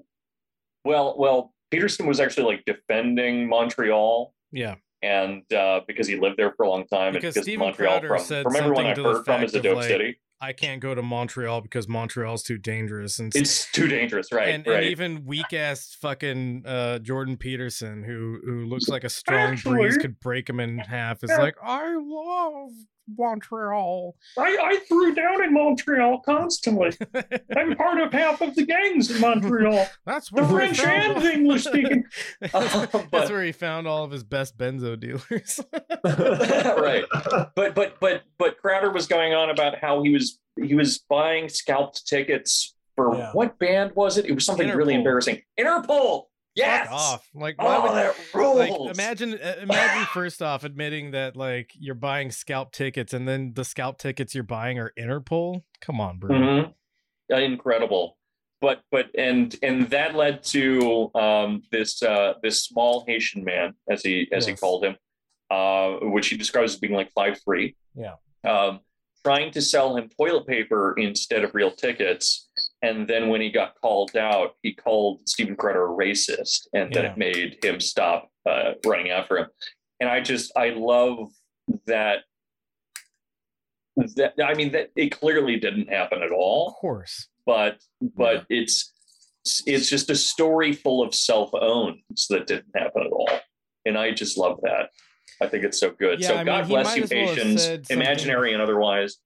well 0.83 1.15
well 1.17 1.53
Peterson 1.71 2.05
was 2.05 2.19
actually 2.19 2.45
like 2.45 2.63
defending 2.65 3.49
Montreal. 3.49 4.33
yeah, 4.51 4.75
And 5.01 5.51
uh, 5.53 5.81
because 5.87 6.07
he 6.07 6.17
lived 6.17 6.37
there 6.37 6.53
for 6.55 6.63
a 6.63 6.69
long 6.69 6.85
time, 6.87 7.13
Because 7.13 7.35
and 7.35 7.45
because 7.45 7.59
Montreal, 7.59 7.99
Crowder 7.99 8.07
from, 8.07 8.19
said 8.19 8.43
from 8.43 8.55
everyone 8.55 8.85
something 8.85 9.05
I've 9.05 9.15
heard 9.15 9.25
from, 9.25 9.43
is 9.43 9.55
a 9.55 9.61
dope 9.61 9.77
like, 9.77 9.87
city. 9.87 10.19
I 10.41 10.53
can't 10.53 10.81
go 10.81 10.93
to 10.93 11.01
Montreal 11.01 11.61
because 11.61 11.87
Montreal's 11.87 12.43
too 12.43 12.57
dangerous, 12.57 13.19
and 13.19 13.33
It's 13.35 13.71
too 13.71 13.87
dangerous, 13.87 14.31
right? 14.31 14.49
and, 14.49 14.67
right. 14.67 14.83
and 14.83 14.85
even 14.85 15.25
weak 15.25 15.53
ass 15.53 15.95
fucking 16.01 16.63
uh, 16.65 16.99
Jordan 16.99 17.37
Peterson, 17.37 18.03
who 18.03 18.39
who 18.43 18.65
looks 18.65 18.89
like 18.89 19.03
a 19.03 19.09
strong 19.09 19.55
breeze 19.55 19.97
could 19.97 20.19
break 20.19 20.49
him 20.49 20.59
in 20.59 20.77
half, 20.79 21.23
is 21.23 21.29
like, 21.29 21.55
I 21.63 21.95
love 21.95 22.71
Montreal. 23.17 24.15
I, 24.37 24.57
I 24.61 24.77
threw 24.87 25.13
down 25.13 25.43
in 25.43 25.53
Montreal 25.53 26.21
constantly. 26.25 26.91
I'm 27.57 27.75
part 27.75 27.99
of 27.99 28.11
half 28.11 28.41
of 28.41 28.55
the 28.55 28.65
gangs 28.65 29.11
in 29.11 29.21
Montreal. 29.21 29.87
That's 30.05 30.31
where 30.31 30.45
The 30.45 30.49
French 30.53 30.79
found- 30.81 31.17
and 31.17 31.25
English 31.25 31.63
speaking. 31.65 32.03
That's, 32.41 32.75
Uh, 32.95 33.03
that's 33.11 33.29
where 33.29 33.43
he 33.43 33.51
found 33.51 33.87
all 33.87 34.03
of 34.03 34.11
his 34.11 34.23
best 34.23 34.57
benzo 34.57 34.99
dealers. 34.99 35.59
right. 36.03 37.05
But 37.55 37.75
but 37.75 37.99
but 37.99 38.23
but 38.37 38.57
Crowder 38.59 38.91
was 38.91 39.07
going 39.07 39.33
on 39.33 39.49
about 39.49 39.77
how 39.79 40.03
he 40.03 40.09
was 40.11 40.39
he 40.61 40.73
was 40.75 40.99
buying 41.09 41.49
scalped 41.49 42.05
tickets 42.07 42.75
for 42.95 43.15
Yeah. 43.15 43.31
what 43.33 43.57
band 43.59 43.91
was 43.95 44.17
it? 44.17 44.25
It 44.25 44.33
was 44.33 44.45
something 44.45 44.69
really 44.69 44.93
embarrassing. 44.95 45.41
Interpol. 45.59 46.23
Yes. 46.55 46.87
Fuck 46.87 46.95
off! 46.97 47.29
Like, 47.33 47.61
why 47.61 47.75
Oh, 47.75 47.81
would 47.83 47.91
that 47.91 48.15
rules. 48.33 48.57
like 48.57 48.95
imagine 48.95 49.33
uh, 49.33 49.55
imagine 49.61 50.05
first 50.13 50.41
off 50.41 50.63
admitting 50.63 51.11
that 51.11 51.35
like 51.35 51.71
you're 51.77 51.95
buying 51.95 52.31
scalp 52.31 52.71
tickets 52.71 53.13
and 53.13 53.27
then 53.27 53.53
the 53.53 53.65
scalp 53.65 53.97
tickets 53.97 54.33
you're 54.33 54.43
buying 54.43 54.79
are 54.79 54.91
Interpol. 54.97 55.63
Come 55.81 55.99
on, 55.99 56.17
bro. 56.19 56.29
Mhm. 56.35 56.73
Uh, 57.33 57.35
incredible 57.37 58.17
but 58.61 58.81
but 58.91 59.07
and 59.17 59.55
and 59.63 59.89
that 59.89 60.15
led 60.15 60.41
to 60.43 61.11
um 61.15 61.61
this 61.71 62.01
uh 62.03 62.33
this 62.43 62.61
small 62.63 63.03
haitian 63.07 63.43
man 63.43 63.73
as 63.89 64.01
he 64.03 64.27
as 64.31 64.45
he 64.45 64.53
called 64.53 64.83
him 64.85 64.95
uh 65.51 65.93
which 66.03 66.27
he 66.27 66.37
describes 66.37 66.73
as 66.73 66.79
being 66.79 66.93
like 66.93 67.11
five 67.13 67.37
three 67.43 67.75
Yeah. 67.95 68.13
um 68.47 68.79
trying 69.25 69.51
to 69.51 69.61
sell 69.61 69.97
him 69.97 70.07
toilet 70.17 70.45
paper 70.47 70.93
instead 70.97 71.43
of 71.43 71.53
real 71.55 71.71
tickets 71.71 72.47
and 72.81 73.07
then 73.07 73.29
when 73.29 73.41
he 73.41 73.49
got 73.49 73.75
called 73.81 74.15
out 74.15 74.55
he 74.61 74.73
called 74.73 75.27
steven 75.27 75.55
crowder 75.55 75.85
a 75.85 75.89
racist 75.89 76.67
and 76.73 76.91
then 76.93 77.03
Yeah. 77.05 77.11
it 77.11 77.17
made 77.17 77.63
him 77.63 77.79
stop 77.79 78.29
uh 78.49 78.73
running 78.85 79.09
after 79.11 79.37
him. 79.37 79.47
And 79.99 80.09
i 80.09 80.19
just 80.21 80.51
i 80.57 80.69
love 80.69 81.29
that 81.87 82.19
that 84.17 84.33
i 84.45 84.53
mean 84.53 84.71
that 84.73 84.89
it 84.95 85.09
clearly 85.11 85.57
didn't 85.57 85.87
happen 85.89 86.21
at 86.21 86.31
all. 86.31 86.69
Of 86.69 86.75
course. 86.75 87.27
but 87.45 87.77
but 88.01 88.45
it's 88.49 88.91
it's 89.65 89.89
just 89.89 90.09
a 90.09 90.15
story 90.15 90.73
full 90.73 91.03
of 91.05 91.13
self-owns 91.13 92.27
that 92.29 92.47
didn't 92.47 92.75
happen 92.75 93.03
at 93.03 93.11
all. 93.11 93.29
And 93.85 93.97
i 93.97 94.11
just 94.11 94.37
love 94.37 94.59
that. 94.63 94.89
I 95.41 95.47
think 95.47 95.63
it's 95.63 95.79
so 95.79 95.91
good. 95.91 96.19
Yeah, 96.21 96.27
so 96.29 96.37
I 96.37 96.43
god 96.43 96.65
he 96.65 96.69
bless 96.73 96.95
you 96.97 97.03
as 97.03 97.09
well 97.11 97.19
have 97.27 97.35
patients 97.35 97.63
said 97.63 97.85
something- 97.87 98.01
imaginary 98.03 98.53
and 98.53 98.61
otherwise 98.61 99.17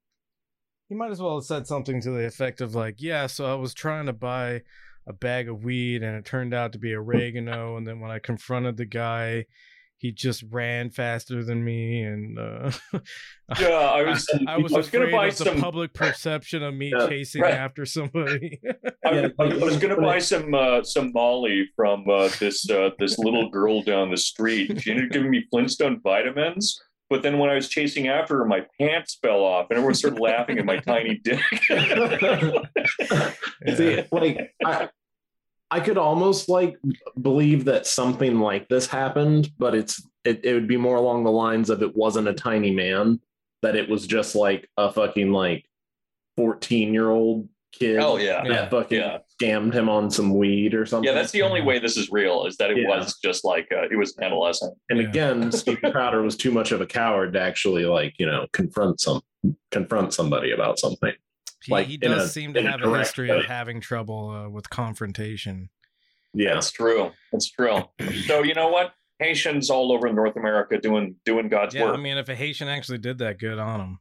He 0.89 0.95
might 0.95 1.11
as 1.11 1.21
well 1.21 1.35
have 1.35 1.45
said 1.45 1.67
something 1.67 2.01
to 2.01 2.09
the 2.11 2.25
effect 2.25 2.61
of 2.61 2.73
like, 2.75 2.95
yeah, 2.97 3.27
so 3.27 3.45
I 3.45 3.53
was 3.55 3.73
trying 3.73 4.07
to 4.07 4.13
buy 4.13 4.61
a 5.07 5.13
bag 5.13 5.47
of 5.47 5.63
weed 5.63 6.03
and 6.03 6.17
it 6.17 6.25
turned 6.25 6.53
out 6.53 6.73
to 6.73 6.79
be 6.79 6.93
oregano, 6.93 7.77
and 7.77 7.85
then 7.87 7.99
when 7.99 8.11
I 8.11 8.19
confronted 8.19 8.75
the 8.77 8.85
guy, 8.85 9.45
he 9.97 10.11
just 10.13 10.43
ran 10.49 10.89
faster 10.91 11.43
than 11.43 11.61
me, 11.63 12.03
and 12.03 12.39
uh, 12.39 12.71
yeah 13.59 13.67
i 13.67 14.01
was 14.01 14.25
I 14.47 14.57
was, 14.57 14.71
I 14.73 14.77
was 14.77 14.89
gonna 14.89 15.11
buy 15.11 15.27
of 15.27 15.37
the 15.37 15.43
some- 15.43 15.59
public 15.59 15.93
perception 15.93 16.63
of 16.63 16.73
me 16.73 16.91
Yeah, 16.97 17.07
chasing 17.09 17.41
right. 17.41 17.53
after 17.53 17.85
somebody. 17.85 18.61
I, 19.05 19.11
Yeah, 19.11 19.27
I 19.37 19.45
was 19.55 19.77
going 19.77 19.93
to 19.95 20.01
buy 20.01 20.19
some 20.19 20.53
uh, 20.53 20.83
some 20.83 21.11
Molly 21.13 21.67
from 21.75 22.05
uh, 22.09 22.29
this 22.39 22.69
uh, 22.69 22.91
this 22.97 23.17
little 23.19 23.49
girl 23.49 23.81
down 23.81 24.09
the 24.09 24.17
street. 24.17 24.81
She 24.81 24.91
ended 24.91 25.07
up 25.07 25.11
giving 25.11 25.31
me 25.31 25.43
Flintstone 25.51 25.99
vitamins, 26.01 26.79
but 27.09 27.23
then 27.23 27.39
when 27.39 27.49
I 27.49 27.55
was 27.55 27.67
chasing 27.67 28.07
after 28.07 28.37
her, 28.37 28.45
my 28.45 28.65
pants 28.79 29.17
fell 29.21 29.43
off, 29.43 29.67
and 29.69 29.77
everyone 29.77 29.95
started 29.95 30.19
laughing 30.19 30.59
at 30.59 30.65
my 30.65 30.77
tiny 30.77 31.15
dick. 31.15 31.39
See, 33.75 34.03
like 34.11 34.53
I, 34.63 34.89
I 35.71 35.79
could 35.79 35.97
almost 35.97 36.49
like 36.49 36.77
believe 37.21 37.65
that 37.65 37.87
something 37.87 38.39
like 38.39 38.67
this 38.69 38.87
happened, 38.87 39.51
but 39.57 39.75
it's 39.75 40.01
it, 40.23 40.43
it 40.43 40.53
would 40.53 40.67
be 40.67 40.77
more 40.77 40.97
along 40.97 41.23
the 41.23 41.31
lines 41.31 41.69
of 41.69 41.81
it 41.81 41.95
wasn't 41.95 42.27
a 42.27 42.33
tiny 42.33 42.71
man, 42.71 43.19
that 43.61 43.75
it 43.75 43.89
was 43.89 44.07
just 44.07 44.35
like 44.35 44.69
a 44.77 44.91
fucking 44.91 45.31
like 45.31 45.65
14 46.37 46.93
year 46.93 47.09
old 47.09 47.49
kid 47.71 47.97
Oh 47.99 48.17
yeah. 48.17 48.43
that 48.43 48.47
Yeah. 48.47 48.69
fucking 48.69 48.99
Yeah. 48.99 49.17
scammed 49.41 49.73
him 49.73 49.89
on 49.89 50.09
some 50.09 50.35
weed 50.35 50.73
or 50.73 50.85
something. 50.85 51.07
Yeah, 51.07 51.13
that's 51.13 51.31
the 51.31 51.41
only 51.43 51.61
way 51.61 51.79
this 51.79 51.97
is 51.97 52.09
real 52.11 52.45
is 52.45 52.57
that 52.57 52.71
it 52.71 52.77
Yeah. 52.77 52.87
was 52.89 53.17
just 53.23 53.45
like 53.45 53.67
uh, 53.71 53.83
it 53.91 53.95
was 53.97 54.15
an 54.17 54.23
adolescent. 54.23 54.75
And 54.89 54.99
Yeah. 55.01 55.07
again, 55.09 55.51
Steve 55.51 55.79
Crowder 55.91 56.21
was 56.21 56.35
too 56.35 56.51
much 56.51 56.71
of 56.71 56.81
a 56.81 56.85
coward 56.85 57.33
to 57.33 57.41
actually 57.41 57.85
like 57.85 58.15
you 58.19 58.25
know 58.25 58.47
confront 58.53 58.99
some 59.01 59.21
confront 59.71 60.13
somebody 60.13 60.51
about 60.51 60.79
something. 60.79 61.13
He, 61.63 61.71
Like, 61.73 61.87
he 61.87 61.97
does 61.97 62.23
a- 62.23 62.29
seem 62.29 62.53
to 62.53 62.59
in 62.61 62.67
a 62.67 62.71
have 62.71 62.79
a 62.81 62.83
direct 62.83 63.07
history 63.07 63.29
of 63.29 63.45
having 63.45 63.81
trouble 63.81 64.29
uh, 64.29 64.49
with 64.49 64.69
confrontation. 64.69 65.69
Yeah, 66.33 66.53
That's 66.53 66.71
true. 66.71 67.11
That's 67.31 67.49
true. 67.51 67.83
So 68.25 68.43
you 68.43 68.53
know 68.53 68.69
what? 68.69 68.93
Haitians 69.19 69.69
all 69.69 69.91
over 69.91 70.11
North 70.13 70.37
America 70.37 70.77
doing 70.79 71.15
doing 71.25 71.49
God's 71.49 71.75
Yeah, 71.75 71.85
work. 71.85 71.95
I 71.95 71.97
mean, 71.97 72.17
if 72.17 72.29
a 72.29 72.35
Haitian 72.35 72.67
actually 72.69 72.99
did 72.99 73.17
that, 73.17 73.37
good 73.39 73.59
on 73.59 73.79
him. 73.81 73.99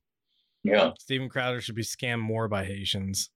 yeah. 0.62 0.90
Steven 1.00 1.28
Crowder 1.28 1.60
should 1.60 1.74
be 1.74 1.82
scammed 1.82 2.20
more 2.20 2.46
by 2.48 2.64
Haitians. 2.64 3.30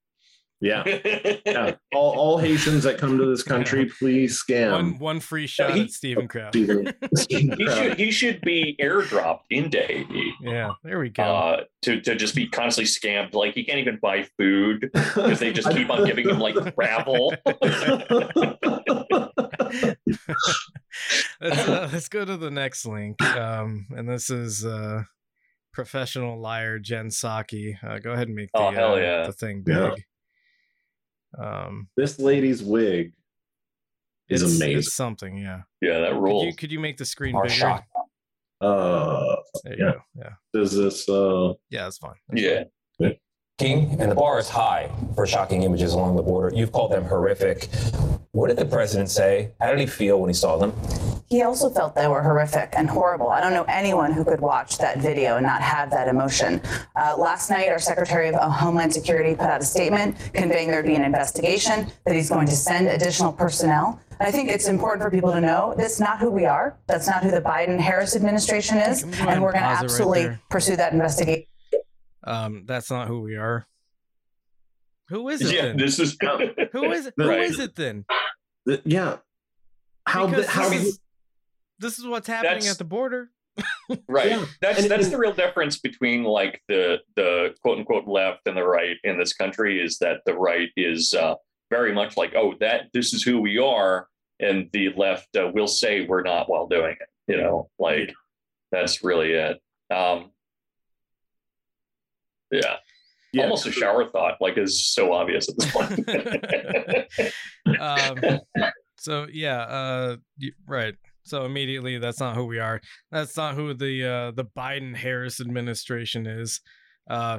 Yeah, 0.64 0.85
yeah. 1.44 1.75
All, 1.92 2.12
all 2.16 2.38
Haitians 2.38 2.85
that 2.85 2.96
come 2.96 3.18
to 3.18 3.27
this 3.27 3.42
country, 3.42 3.87
please 3.98 4.40
scam. 4.42 4.70
One 4.72 4.98
one 4.98 5.20
free 5.20 5.48
shot 5.48 5.75
he- 5.75 5.83
at 5.83 5.90
Steven 5.90 6.29
Crowder. 6.29 6.51
Steven- 6.57 6.94
Steven 7.16 7.57
he 7.59 7.64
Crowder. 7.66 7.83
should 7.90 7.98
he 7.98 8.11
should 8.12 8.40
be 8.42 8.77
airdropped 8.81 9.40
into 9.51 9.81
Haiti. 9.83 10.33
yeah, 10.40 10.70
there 10.85 11.01
we 11.01 11.09
go. 11.11 11.25
Uh, 11.25 11.64
to, 11.83 12.01
to 12.03 12.14
just 12.14 12.37
be 12.37 12.46
constantly 12.46 12.88
scammed. 12.88 13.35
Like 13.35 13.55
he 13.55 13.64
can't 13.64 13.81
even 13.81 13.98
buy 14.01 14.22
food 14.38 14.88
because 14.92 15.40
they 15.40 15.53
just 15.53 15.68
keep 15.72 15.90
on 15.90 16.05
giving 16.07 16.29
him 16.29 16.38
like 16.38 16.55
gravel. 16.77 17.35
let's, 21.40 21.59
uh, 21.68 21.88
let's 21.92 22.09
go 22.09 22.25
to 22.25 22.37
the 22.37 22.51
next 22.51 22.87
link. 22.87 23.20
Um, 23.22 23.87
and 23.96 24.09
this 24.09 24.31
is 24.31 24.64
uh, 24.64 25.03
professional 25.72 26.40
liar 26.40 26.79
Jen 26.79 27.09
Psaki. 27.09 27.75
Uh, 27.83 27.98
go 27.98 28.12
ahead 28.12 28.29
and 28.29 28.37
make 28.37 28.51
the, 28.55 28.61
Oh, 28.61 28.70
hell 28.70 28.94
uh, 28.94 28.98
yeah. 28.98 29.27
the 29.27 29.33
thing 29.33 29.62
big. 29.62 29.75
Yeah. 29.77 29.94
Um, 31.38 31.88
this 31.97 32.18
lady's 32.18 32.62
wig 32.62 33.12
is 34.29 34.42
amazing. 34.42 34.79
It's 34.79 34.95
something, 34.95 35.37
yeah. 35.37 35.62
yeah, 35.81 35.99
that 36.01 36.12
Could 36.12 36.42
you 36.47 36.55
could 36.55 36.73
you 36.73 36.81
make 36.81 36.97
the 36.97 37.05
screen 37.05 37.35
bigger? 37.42 37.55
shocked. 37.55 37.88
Uh, 38.61 39.37
There 39.64 39.77
you 39.79 39.85
Yeah. 39.87 39.92
go. 39.92 40.01
Yeah, 40.16 40.33
does 40.55 40.77
this? 40.77 41.09
Uh, 41.09 41.55
yeah, 41.71 41.85
that's 41.85 41.99
fine. 41.99 42.14
That's 42.29 42.42
yeah. 42.42 42.64
King, 43.62 43.96
and 44.01 44.11
the 44.11 44.14
bar 44.16 44.40
is 44.40 44.48
high 44.48 44.90
for 45.14 45.25
shocking 45.25 45.62
images 45.62 45.92
along 45.92 46.16
the 46.16 46.22
border. 46.22 46.53
You've 46.53 46.72
called 46.72 46.90
them 46.90 47.05
horrific. 47.05 47.68
What 48.33 48.48
did 48.48 48.57
the 48.57 48.64
president 48.64 49.09
say? 49.09 49.53
How 49.61 49.70
did 49.70 49.79
he 49.79 49.87
feel 49.87 50.20
when 50.20 50.29
he 50.29 50.35
saw 50.35 50.57
them? 50.57 50.72
He 51.29 51.42
also 51.42 51.70
felt 51.70 51.94
they 51.94 52.09
were 52.09 52.22
horrific 52.25 52.70
and 52.77 52.90
horrible. 52.90 53.29
I 53.29 53.40
don't 53.40 53.53
know 53.53 53.62
anyone 53.68 54.11
who 54.11 54.25
could 54.25 54.40
watch 54.40 54.79
that 54.79 54.98
video 54.98 55.37
and 55.37 55.46
not 55.46 55.62
have 55.62 55.90
that 55.92 56.09
emotion. 56.09 56.61
Uh, 56.96 57.14
last 57.16 57.51
night, 57.51 57.68
our 57.68 57.79
Secretary 57.79 58.29
of 58.31 58.35
Homeland 58.35 58.92
Security 58.92 59.37
put 59.37 59.46
out 59.46 59.61
a 59.61 59.64
statement 59.64 60.16
conveying 60.33 60.68
there'd 60.68 60.85
be 60.85 60.96
an 60.96 61.05
investigation, 61.05 61.87
that 62.05 62.16
he's 62.16 62.31
going 62.31 62.48
to 62.48 62.57
send 62.57 62.88
additional 62.88 63.33
personnel. 63.33 64.01
And 64.18 64.27
I 64.27 64.33
think 64.33 64.51
it's 64.51 64.66
important 64.66 65.05
for 65.05 65.11
people 65.11 65.31
to 65.31 65.40
know 65.40 65.75
that's 65.79 66.01
not 66.01 66.18
who 66.18 66.31
we 66.31 66.46
are. 66.46 66.77
That's 66.88 67.07
not 67.07 67.22
who 67.22 67.31
the 67.31 67.40
Biden 67.40 67.79
Harris 67.79 68.16
administration 68.16 68.79
is. 68.79 69.03
Can 69.03 69.11
we 69.12 69.16
go 69.16 69.22
ahead 69.22 69.35
And 69.35 69.42
we're 69.44 69.53
going 69.53 69.62
to 69.62 69.68
pause 69.68 69.79
it 69.79 69.85
right 69.85 69.85
absolutely 69.85 70.38
pursue 70.51 70.75
that 70.77 70.92
investigation. 70.92 71.46
Um, 72.25 72.65
that's 72.67 72.91
not 72.91 73.09
who 73.09 73.21
we 73.21 73.37
are. 73.37 73.67
Who 75.09 75.29
is 75.29 75.43
it 75.43 75.55
Yeah, 75.55 75.63
then? 75.63 75.77
this 75.77 75.99
is 75.99 76.17
Who 76.73 76.91
is 76.93 77.07
it? 77.07 77.15
Who 77.17 77.29
Right. 77.29 77.41
is 77.43 77.59
it 77.59 77.75
then? 77.77 78.05
yeah. 78.85 79.19
How? 80.07 80.27
Because 80.27 80.47
the- 80.47 80.51
how? 80.53 80.69
this, 80.69 80.85
is, 80.85 81.01
this 81.79 81.99
is 81.99 82.07
what's 82.07 82.27
happening 82.29 82.53
That's- 82.61 82.73
at 82.73 82.79
the 82.79 82.85
border. 82.85 83.31
right. 84.09 84.31
Yeah. 84.31 84.45
That's 84.63 84.81
And- 84.83 84.91
that's 84.91 85.05
and- 85.05 85.13
the 85.13 85.19
real 85.19 85.33
difference 85.35 85.79
between 85.79 86.23
like 86.25 86.63
the 86.69 87.01
the 87.17 87.55
quote 87.63 87.79
unquote 87.79 88.07
left 88.09 88.47
and 88.47 88.57
the 88.57 88.65
right 88.65 88.97
in 89.05 89.19
this 89.19 89.35
country 89.35 89.83
is 89.83 89.99
that 89.99 90.21
the 90.25 90.35
right 90.35 90.71
is 90.77 91.13
uh, 91.13 91.35
very 91.71 91.93
much 91.93 92.17
like 92.17 92.35
oh 92.35 92.55
that 92.61 92.85
this 92.95 93.13
is 93.13 93.23
who 93.23 93.41
we 93.41 93.59
are, 93.59 94.07
and 94.41 94.71
the 94.73 94.91
left 94.97 95.37
uh, 95.37 95.51
will 95.53 95.67
say 95.67 96.07
we're 96.07 96.23
not 96.23 96.49
while 96.49 96.67
doing 96.67 96.93
it. 96.99 97.09
You 97.27 97.37
know, 97.37 97.69
like 97.79 98.15
that's 98.71 99.05
really 99.05 99.33
it. 99.33 99.59
Um, 99.95 100.31
yeah. 102.53 102.77
yeah. 103.33 103.43
almost 103.43 103.67
a 103.67 103.73
shower 103.73 104.09
thought, 104.11 104.37
like 104.41 104.59
is 104.59 104.87
so 104.93 105.12
obvious 105.12 105.49
at 105.49 105.57
this 105.59 105.71
point. 105.71 105.91
um, 107.81 108.41
so 108.99 109.27
yeah, 109.33 109.62
uh, 109.62 110.17
right. 110.67 110.95
So 111.25 111.45
immediately, 111.45 111.99
that's 111.99 112.21
not 112.21 112.35
who 112.35 112.47
we 112.47 112.59
are. 112.59 112.81
That's 113.11 113.37
not 113.37 113.55
who 113.55 113.75
the 113.75 114.05
uh, 114.05 114.31
the 114.33 114.45
Biden 114.45 114.97
Harris 114.97 115.41
administration 115.41 116.27
is. 116.27 116.61
Uh, 117.09 117.38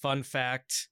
fun 0.00 0.22
fact: 0.22 0.88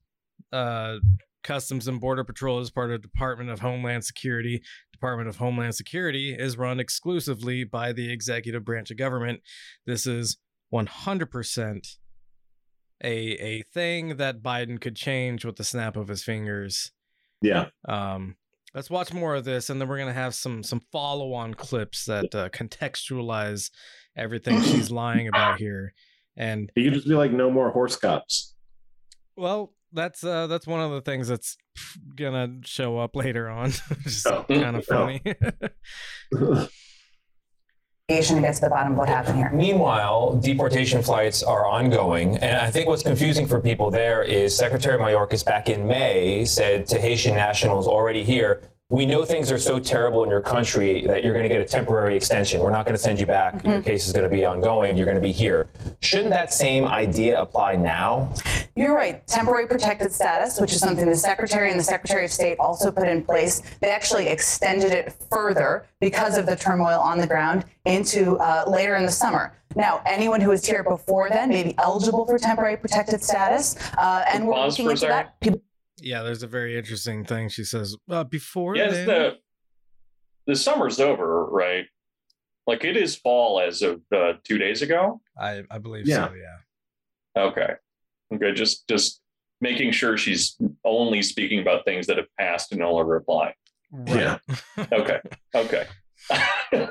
uh, 0.52 0.96
Customs 1.42 1.88
and 1.88 2.00
Border 2.00 2.24
Patrol 2.24 2.60
is 2.60 2.70
part 2.70 2.90
of 2.90 3.02
Department 3.02 3.50
of 3.50 3.60
Homeland 3.60 4.04
Security. 4.04 4.62
Department 4.92 5.28
of 5.28 5.36
Homeland 5.36 5.74
Security 5.74 6.34
is 6.38 6.56
run 6.56 6.78
exclusively 6.78 7.64
by 7.64 7.92
the 7.92 8.12
executive 8.12 8.64
branch 8.64 8.90
of 8.90 8.96
government. 8.96 9.40
This 9.86 10.06
is 10.06 10.38
one 10.70 10.86
hundred 10.86 11.30
percent 11.30 11.86
a 13.02 13.16
a 13.16 13.62
thing 13.62 14.16
that 14.16 14.42
Biden 14.42 14.80
could 14.80 14.96
change 14.96 15.44
with 15.44 15.56
the 15.56 15.64
snap 15.64 15.96
of 15.96 16.08
his 16.08 16.22
fingers. 16.22 16.92
yeah. 17.40 17.66
Um, 17.88 18.36
let's 18.74 18.90
watch 18.90 19.12
more 19.12 19.34
of 19.34 19.44
this, 19.44 19.68
and 19.70 19.80
then 19.80 19.88
we're 19.88 19.98
gonna 19.98 20.12
have 20.12 20.34
some 20.34 20.62
some 20.62 20.80
follow 20.92 21.32
on 21.32 21.54
clips 21.54 22.04
that 22.06 22.34
uh, 22.34 22.48
contextualize 22.50 23.70
everything 24.16 24.60
she's 24.62 24.90
lying 24.90 25.28
about 25.28 25.58
here. 25.58 25.94
And 26.36 26.70
You 26.76 26.84
could 26.84 26.94
just 26.94 27.08
be 27.08 27.14
like, 27.14 27.32
no 27.32 27.50
more 27.50 27.70
horse 27.70 27.96
cops. 27.96 28.54
well, 29.36 29.72
that's 29.92 30.24
uh, 30.24 30.46
that's 30.46 30.66
one 30.66 30.80
of 30.80 30.90
the 30.92 31.00
things 31.02 31.28
that's 31.28 31.56
gonna 32.16 32.58
show 32.64 32.98
up 32.98 33.14
later 33.16 33.48
on, 33.50 33.66
is 34.06 34.24
Oh. 34.26 34.44
kind 34.48 34.76
of 34.76 34.84
funny. 34.86 35.20
To 38.08 38.40
get 38.40 38.54
to 38.56 38.60
the 38.60 38.68
bottom 38.68 38.92
of 38.92 38.98
what 38.98 39.08
happened 39.08 39.38
here. 39.38 39.50
Meanwhile, 39.54 40.36
deportation 40.42 41.02
flights 41.02 41.42
are 41.42 41.64
ongoing. 41.64 42.36
And 42.38 42.58
I 42.60 42.70
think 42.70 42.86
what's 42.86 43.02
confusing 43.02 43.46
for 43.46 43.58
people 43.58 43.90
there 43.90 44.22
is 44.22 44.54
Secretary 44.54 44.98
Mayorkas 44.98 45.44
back 45.44 45.70
in 45.70 45.86
May 45.86 46.44
said 46.44 46.86
to 46.88 47.00
Haitian 47.00 47.34
nationals 47.34 47.86
already 47.86 48.22
here, 48.22 48.60
we 48.92 49.06
know 49.06 49.24
things 49.24 49.50
are 49.50 49.58
so 49.58 49.78
terrible 49.78 50.22
in 50.22 50.28
your 50.28 50.42
country 50.42 51.06
that 51.06 51.24
you're 51.24 51.32
going 51.32 51.44
to 51.44 51.48
get 51.48 51.62
a 51.62 51.64
temporary 51.64 52.14
extension. 52.14 52.60
We're 52.60 52.70
not 52.70 52.84
going 52.84 52.94
to 52.94 53.02
send 53.02 53.18
you 53.18 53.24
back. 53.24 53.64
Your 53.64 53.80
case 53.80 54.06
is 54.06 54.12
going 54.12 54.28
to 54.28 54.36
be 54.36 54.44
ongoing. 54.44 54.98
You're 54.98 55.06
going 55.06 55.16
to 55.16 55.22
be 55.22 55.32
here. 55.32 55.70
Shouldn't 56.00 56.28
that 56.28 56.52
same 56.52 56.84
idea 56.84 57.40
apply 57.40 57.76
now? 57.76 58.34
You're 58.76 58.94
right. 58.94 59.26
Temporary 59.26 59.66
protected 59.66 60.12
status, 60.12 60.60
which 60.60 60.72
is 60.72 60.80
something 60.80 61.08
the 61.08 61.16
Secretary 61.16 61.70
and 61.70 61.80
the 61.80 61.84
Secretary 61.84 62.26
of 62.26 62.30
State 62.30 62.58
also 62.58 62.92
put 62.92 63.08
in 63.08 63.24
place. 63.24 63.62
They 63.80 63.88
actually 63.88 64.28
extended 64.28 64.92
it 64.92 65.14
further 65.30 65.86
because 65.98 66.36
of 66.36 66.44
the 66.44 66.54
turmoil 66.54 67.00
on 67.00 67.16
the 67.16 67.26
ground 67.26 67.64
into 67.86 68.36
uh, 68.40 68.64
later 68.68 68.96
in 68.96 69.06
the 69.06 69.12
summer. 69.12 69.54
Now, 69.74 70.02
anyone 70.04 70.42
who 70.42 70.50
was 70.50 70.66
here 70.66 70.84
before 70.84 71.30
then 71.30 71.48
may 71.48 71.62
be 71.62 71.74
eligible 71.78 72.26
for 72.26 72.38
temporary 72.38 72.76
protected 72.76 73.22
status, 73.22 73.74
uh, 73.96 74.22
and 74.28 74.46
we're 74.46 74.66
looking 74.66 74.84
for 74.84 74.90
into 74.92 75.06
that. 75.06 75.40
People 75.40 75.62
yeah, 76.00 76.22
there's 76.22 76.42
a 76.42 76.46
very 76.46 76.76
interesting 76.76 77.24
thing 77.24 77.48
she 77.48 77.64
says. 77.64 77.96
Uh, 78.10 78.24
before 78.24 78.76
yes, 78.76 78.92
then, 78.92 79.06
the 79.06 79.36
the 80.46 80.56
summer's 80.56 80.98
over, 81.00 81.46
right? 81.46 81.84
Like 82.66 82.84
it 82.84 82.96
is 82.96 83.16
fall 83.16 83.60
as 83.60 83.82
of 83.82 84.00
uh, 84.14 84.34
two 84.44 84.58
days 84.58 84.82
ago. 84.82 85.20
I 85.38 85.62
I 85.70 85.78
believe 85.78 86.06
Yeah. 86.06 86.28
so. 86.28 86.34
Yeah. 86.34 87.42
Okay, 87.44 87.72
okay, 88.34 88.52
just 88.52 88.86
just 88.88 89.20
making 89.60 89.92
sure 89.92 90.16
she's 90.18 90.56
only 90.84 91.22
speaking 91.22 91.60
about 91.60 91.84
things 91.84 92.06
that 92.08 92.16
have 92.16 92.26
passed 92.38 92.72
and 92.72 92.80
no 92.80 92.92
longer 92.92 93.16
apply. 93.16 93.54
Right. 93.90 94.16
Yeah. 94.16 94.38
Okay, 94.92 95.20
okay. 95.54 95.86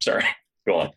Sorry, 0.00 0.24
go 0.66 0.80
on. 0.80 0.90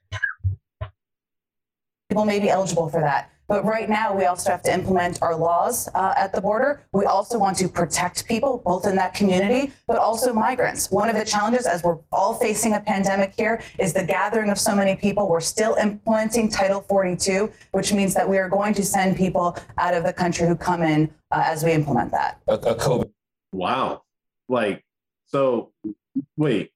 people 2.09 2.25
may 2.25 2.39
be 2.39 2.49
eligible 2.49 2.89
for 2.89 3.01
that. 3.01 3.31
But 3.49 3.65
right 3.65 3.89
now, 3.89 4.15
we 4.15 4.25
also 4.25 4.51
have 4.51 4.61
to 4.63 4.73
implement 4.73 5.23
our 5.23 5.35
laws 5.35 5.89
uh, 5.95 6.13
at 6.15 6.31
the 6.31 6.39
border. 6.39 6.83
We 6.93 7.05
also 7.05 7.39
want 7.39 7.57
to 7.57 7.67
protect 7.67 8.27
people, 8.27 8.61
both 8.63 8.85
in 8.85 8.95
that 8.97 9.15
community, 9.15 9.73
but 9.87 9.97
also 9.97 10.31
migrants. 10.31 10.91
One 10.91 11.09
of 11.09 11.15
the 11.15 11.25
challenges, 11.25 11.65
as 11.65 11.81
we're 11.83 11.97
all 12.11 12.35
facing 12.35 12.75
a 12.75 12.79
pandemic 12.79 13.33
here, 13.35 13.63
is 13.79 13.91
the 13.91 14.03
gathering 14.03 14.51
of 14.51 14.59
so 14.59 14.75
many 14.75 14.95
people. 14.95 15.27
We're 15.27 15.41
still 15.41 15.73
implementing 15.81 16.49
Title 16.49 16.81
42, 16.81 17.51
which 17.71 17.91
means 17.91 18.13
that 18.13 18.29
we 18.29 18.37
are 18.37 18.49
going 18.49 18.75
to 18.75 18.83
send 18.83 19.17
people 19.17 19.57
out 19.79 19.95
of 19.95 20.03
the 20.03 20.13
country 20.13 20.47
who 20.47 20.55
come 20.55 20.83
in 20.83 21.09
uh, 21.31 21.41
as 21.43 21.63
we 21.63 21.71
implement 21.71 22.11
that. 22.11 22.39
A, 22.47 22.53
a 22.53 22.75
COVID 22.75 23.09
wow. 23.51 24.03
Like, 24.47 24.83
so 25.25 25.71
wait. 26.37 26.71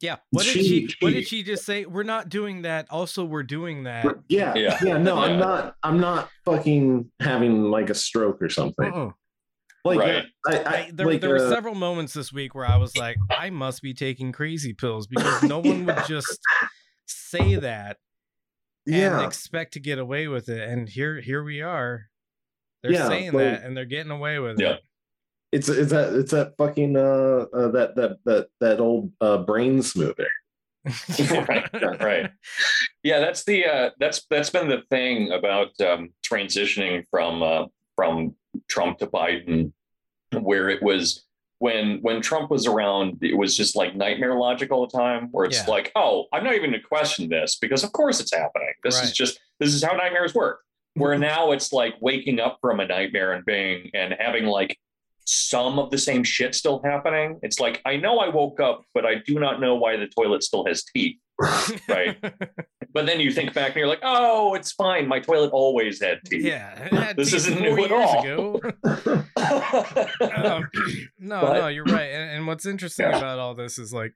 Yeah. 0.00 0.16
What 0.30 0.44
did 0.44 0.52
She- 0.52 0.86
she, 0.88 0.96
What 1.00 1.12
did 1.12 1.28
she 1.28 1.42
just 1.42 1.64
say? 1.64 1.84
We're 1.84 2.02
not 2.04 2.28
doing 2.28 2.62
that. 2.62 2.86
Also, 2.90 3.24
we're 3.24 3.42
doing 3.42 3.84
that. 3.84 4.06
Yeah. 4.28 4.54
Yeah. 4.54 4.78
Yeah. 4.82 4.96
no, 4.98 5.16
Yeah. 5.16 5.20
I'm 5.22 5.38
not. 5.38 5.76
I'm 5.82 6.00
not 6.00 6.30
fucking 6.44 7.10
having 7.20 7.64
like 7.64 7.90
a 7.90 7.94
stroke 7.94 8.40
or 8.40 8.48
something. 8.48 8.92
Uh-uh. 8.92 9.10
Like, 9.84 9.98
Right. 9.98 10.24
I, 10.46 10.56
I, 10.56 10.58
I, 10.86 10.90
there, 10.92 11.06
like, 11.06 11.20
there 11.22 11.30
were 11.30 11.36
uh, 11.46 11.48
several 11.50 11.74
moments 11.74 12.12
this 12.12 12.32
week 12.32 12.54
where 12.54 12.66
I 12.66 12.76
was 12.76 12.96
like, 12.98 13.16
I 13.30 13.48
must 13.50 13.80
be 13.82 13.94
taking 13.94 14.30
crazy 14.32 14.74
pills 14.74 15.06
because 15.06 15.42
no 15.42 15.58
one 15.62 15.86
would 15.86 16.04
just 16.06 16.38
say 17.06 17.56
that 17.56 17.96
and 18.86 18.94
yeah. 18.96 19.24
expect 19.26 19.72
to 19.74 19.80
get 19.80 19.98
away 19.98 20.28
with 20.28 20.48
it. 20.50 20.68
And 20.68 20.86
here, 20.88 21.20
here 21.20 21.42
we 21.42 21.62
are. 21.62 22.06
They're 22.82 22.92
Yeah, 22.92 23.08
saying 23.08 23.32
but- 23.32 23.38
that 23.38 23.62
and 23.64 23.74
they're 23.76 23.84
getting 23.86 24.12
away 24.12 24.38
with 24.38 24.60
Yeah. 24.60 24.72
it. 24.74 24.80
It's 25.52 25.68
it's 25.68 25.90
that 25.90 26.12
it's 26.14 26.30
that 26.32 26.56
fucking 26.56 26.96
uh, 26.96 27.46
uh 27.52 27.68
that 27.72 27.96
that 27.96 28.18
that 28.24 28.48
that 28.60 28.80
old 28.80 29.12
uh 29.20 29.38
brain 29.38 29.82
smoother. 29.82 30.28
right, 31.48 32.00
right. 32.00 32.30
Yeah, 33.02 33.18
that's 33.20 33.44
the 33.44 33.66
uh, 33.66 33.90
that's 33.98 34.24
that's 34.30 34.50
been 34.50 34.68
the 34.68 34.82
thing 34.90 35.32
about 35.32 35.78
um, 35.80 36.10
transitioning 36.22 37.04
from 37.10 37.42
uh, 37.42 37.66
from 37.96 38.34
Trump 38.68 38.98
to 38.98 39.06
Biden, 39.06 39.72
where 40.40 40.68
it 40.70 40.82
was 40.82 41.26
when 41.58 41.98
when 42.00 42.22
Trump 42.22 42.50
was 42.50 42.66
around, 42.66 43.18
it 43.22 43.36
was 43.36 43.56
just 43.56 43.76
like 43.76 43.94
nightmare 43.94 44.34
logic 44.34 44.70
all 44.72 44.86
the 44.86 44.96
time, 44.96 45.28
where 45.32 45.44
it's 45.44 45.58
Yeah. 45.58 45.70
like, 45.70 45.92
oh, 45.96 46.26
I'm 46.32 46.44
not 46.44 46.54
even 46.54 46.70
going 46.70 46.80
to 46.80 46.86
question 46.88 47.28
this 47.28 47.56
because 47.56 47.84
of 47.84 47.92
course 47.92 48.20
it's 48.20 48.34
happening. 48.34 48.72
This 48.82 49.02
is 49.02 49.12
just 49.12 49.38
this 49.58 49.74
is 49.74 49.82
how 49.84 49.94
nightmares 49.94 50.34
work. 50.34 50.60
Where 50.94 51.18
now 51.30 51.52
it's 51.52 51.72
like 51.72 51.94
waking 52.00 52.40
up 52.40 52.58
from 52.62 52.80
a 52.80 52.86
nightmare 52.86 53.32
and 53.32 53.44
being 53.44 53.90
and 53.92 54.14
having 54.18 54.46
like 54.46 54.78
some 55.32 55.78
of 55.78 55.90
the 55.90 55.98
same 55.98 56.24
shit 56.24 56.54
still 56.54 56.80
happening. 56.84 57.38
It's 57.42 57.60
like 57.60 57.80
I 57.84 57.96
know 57.96 58.18
I 58.18 58.28
woke 58.28 58.58
up, 58.60 58.82
but 58.94 59.06
I 59.06 59.16
do 59.26 59.38
not 59.38 59.60
know 59.60 59.76
why 59.76 59.96
the 59.96 60.06
toilet 60.08 60.42
still 60.42 60.64
has 60.66 60.82
teeth. 60.84 61.16
Right. 61.88 62.18
But 62.92 63.06
then 63.06 63.20
you 63.20 63.30
think 63.30 63.54
back 63.54 63.68
and 63.68 63.76
you're 63.76 63.86
like, 63.86 64.02
oh, 64.02 64.54
it's 64.54 64.72
fine. 64.72 65.06
My 65.08 65.20
toilet 65.20 65.50
always 65.52 66.02
had 66.02 66.18
teeth. 66.26 66.44
yeah. 66.44 66.88
had 67.06 67.16
This 67.16 67.32
isn't 67.32 67.60
new 67.60 67.84
at 67.84 67.92
all. 67.92 68.60
um, 70.20 70.68
no, 71.18 71.40
But- 71.40 71.58
no, 71.60 71.68
you're 71.68 71.84
right. 71.84 72.10
And, 72.10 72.30
and 72.38 72.46
what's 72.46 72.66
interesting 72.66 73.06
Yeah. 73.06 73.18
about 73.18 73.38
all 73.38 73.54
this 73.54 73.78
is 73.78 73.92
like, 73.92 74.12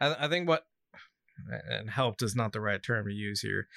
I, 0.00 0.26
I 0.26 0.28
think 0.28 0.48
what 0.48 0.64
and 1.70 1.88
helped 1.90 2.22
is 2.22 2.34
not 2.36 2.52
the 2.52 2.60
right 2.60 2.82
term 2.82 3.06
to 3.06 3.12
use 3.14 3.40
here. 3.40 3.68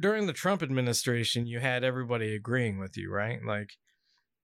During 0.00 0.26
the 0.26 0.32
Trump 0.32 0.62
administration, 0.62 1.46
you 1.46 1.60
had 1.60 1.84
everybody 1.84 2.34
agreeing 2.34 2.78
with 2.78 2.96
you, 2.96 3.10
right? 3.10 3.38
Like, 3.46 3.70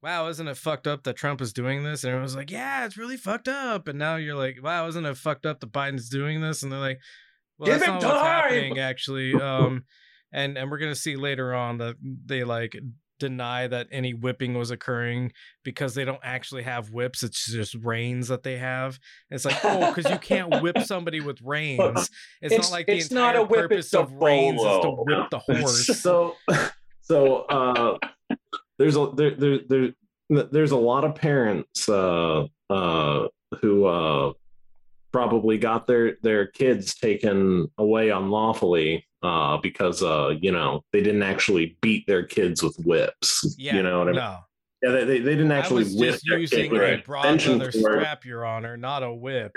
wow, 0.03 0.29
isn't 0.29 0.49
it 0.49 0.57
fucked 0.57 0.87
up 0.87 1.05
that 1.05 1.17
Trump 1.17 1.41
is 1.41 1.53
doing 1.53 1.85
this? 1.85 2.05
And 2.05 2.15
it 2.15 2.21
was 2.21 2.35
like, 2.35 2.51
yeah, 2.51 2.85
it's 2.85 2.97
really 2.97 3.17
fucked 3.17 3.49
up. 3.49 3.89
And 3.89 3.99
now 3.99 4.17
you're 4.17 4.37
like, 4.37 4.57
wow, 4.63 4.87
isn't 4.89 5.07
it 5.07 5.17
fucked 5.17 5.47
up 5.47 5.61
that 5.61 5.73
Biden's 5.73 6.09
doing 6.09 6.41
this? 6.41 6.63
And 6.63 6.73
they're 6.73 6.81
like, 6.81 6.99
well, 7.59 7.71
Give 7.71 7.81
that's 7.81 7.89
not 7.89 8.03
what's 8.03 8.23
happening, 8.23 8.79
actually. 8.79 9.35
Um, 9.35 9.85
and 10.33 10.57
and 10.57 10.71
we're 10.71 10.79
gonna 10.79 10.95
see 10.95 11.17
later 11.17 11.55
on 11.55 11.79
that 11.79 11.97
they 12.03 12.43
like 12.45 12.75
deny 13.27 13.67
that 13.69 13.87
any 13.93 14.13
whipping 14.15 14.55
was 14.55 14.71
occurring 14.71 15.33
because 15.65 15.95
they 15.95 16.05
don't 16.05 16.21
actually 16.25 16.63
have 16.65 16.91
whips 16.91 17.23
it's 17.23 17.47
just 17.51 17.75
reins 17.77 18.29
that 18.29 18.43
they 18.43 18.59
have. 18.59 18.99
It's 19.31 19.45
like 19.45 19.59
oh 19.65 19.93
because 19.95 20.11
you 20.11 20.19
can't 20.19 20.61
whip 20.63 20.79
somebody 20.85 21.21
with 21.21 21.41
reins. 21.43 22.11
It's, 22.43 22.53
It's- 22.53 22.61
not 22.71 22.73
like 22.77 22.87
the 22.87 22.95
it's 22.97 23.11
entire 23.11 23.35
not 23.35 23.37
a 23.37 23.45
whip, 23.45 23.61
purpose 23.71 23.95
of 23.95 24.13
reins 24.13 24.61
is 24.61 24.81
to 24.83 24.91
whip 24.91 25.31
the 25.31 25.39
horse. 25.47 25.87
so 26.01 26.35
so 27.01 27.43
uh 27.43 27.99
there's 28.79 28.97
a 28.97 29.11
there, 29.17 29.35
there 29.37 29.59
there 29.69 29.93
there's 30.51 30.71
a 30.73 30.77
lot 30.77 31.05
of 31.05 31.15
parents 31.15 31.89
uh 31.89 32.45
uh 32.71 33.27
who 33.61 33.85
uh 33.85 34.33
probably 35.13 35.59
got 35.59 35.87
their 35.87 36.17
their 36.23 36.47
kids 36.47 36.95
taken 36.95 37.69
away 37.79 38.09
unlawfully 38.11 39.07
uh 39.23 39.57
because 39.59 40.03
uh 40.03 40.35
you 40.41 40.51
know 40.53 40.83
they 40.93 41.03
didn't 41.03 41.23
actually 41.23 41.77
beat 41.81 42.07
their 42.07 42.25
kids 42.25 42.63
with 42.63 42.77
whips 42.85 43.57
yeah 43.59 43.77
you 43.77 43.83
know 43.83 43.99
what 43.99 44.09
i 44.09 44.13
mean 44.13 44.17
no 44.17 44.39
yeah 44.83 44.91
they, 44.91 45.05
they, 45.05 45.19
they 45.21 45.37
didn't 45.37 45.53
i 45.53 45.59
actually 45.59 45.85
was 45.85 45.95
whip 45.95 46.11
just 46.11 46.27
their 46.27 46.39
using 46.39 46.71
kid 46.71 46.79
a 46.79 46.81
Right. 46.81 47.05
broad 47.05 47.45
leather 47.45 47.71
strap 47.73 48.25
your 48.25 48.45
honor 48.45 48.77
not 48.77 49.03
a 49.03 49.13
whip 49.13 49.53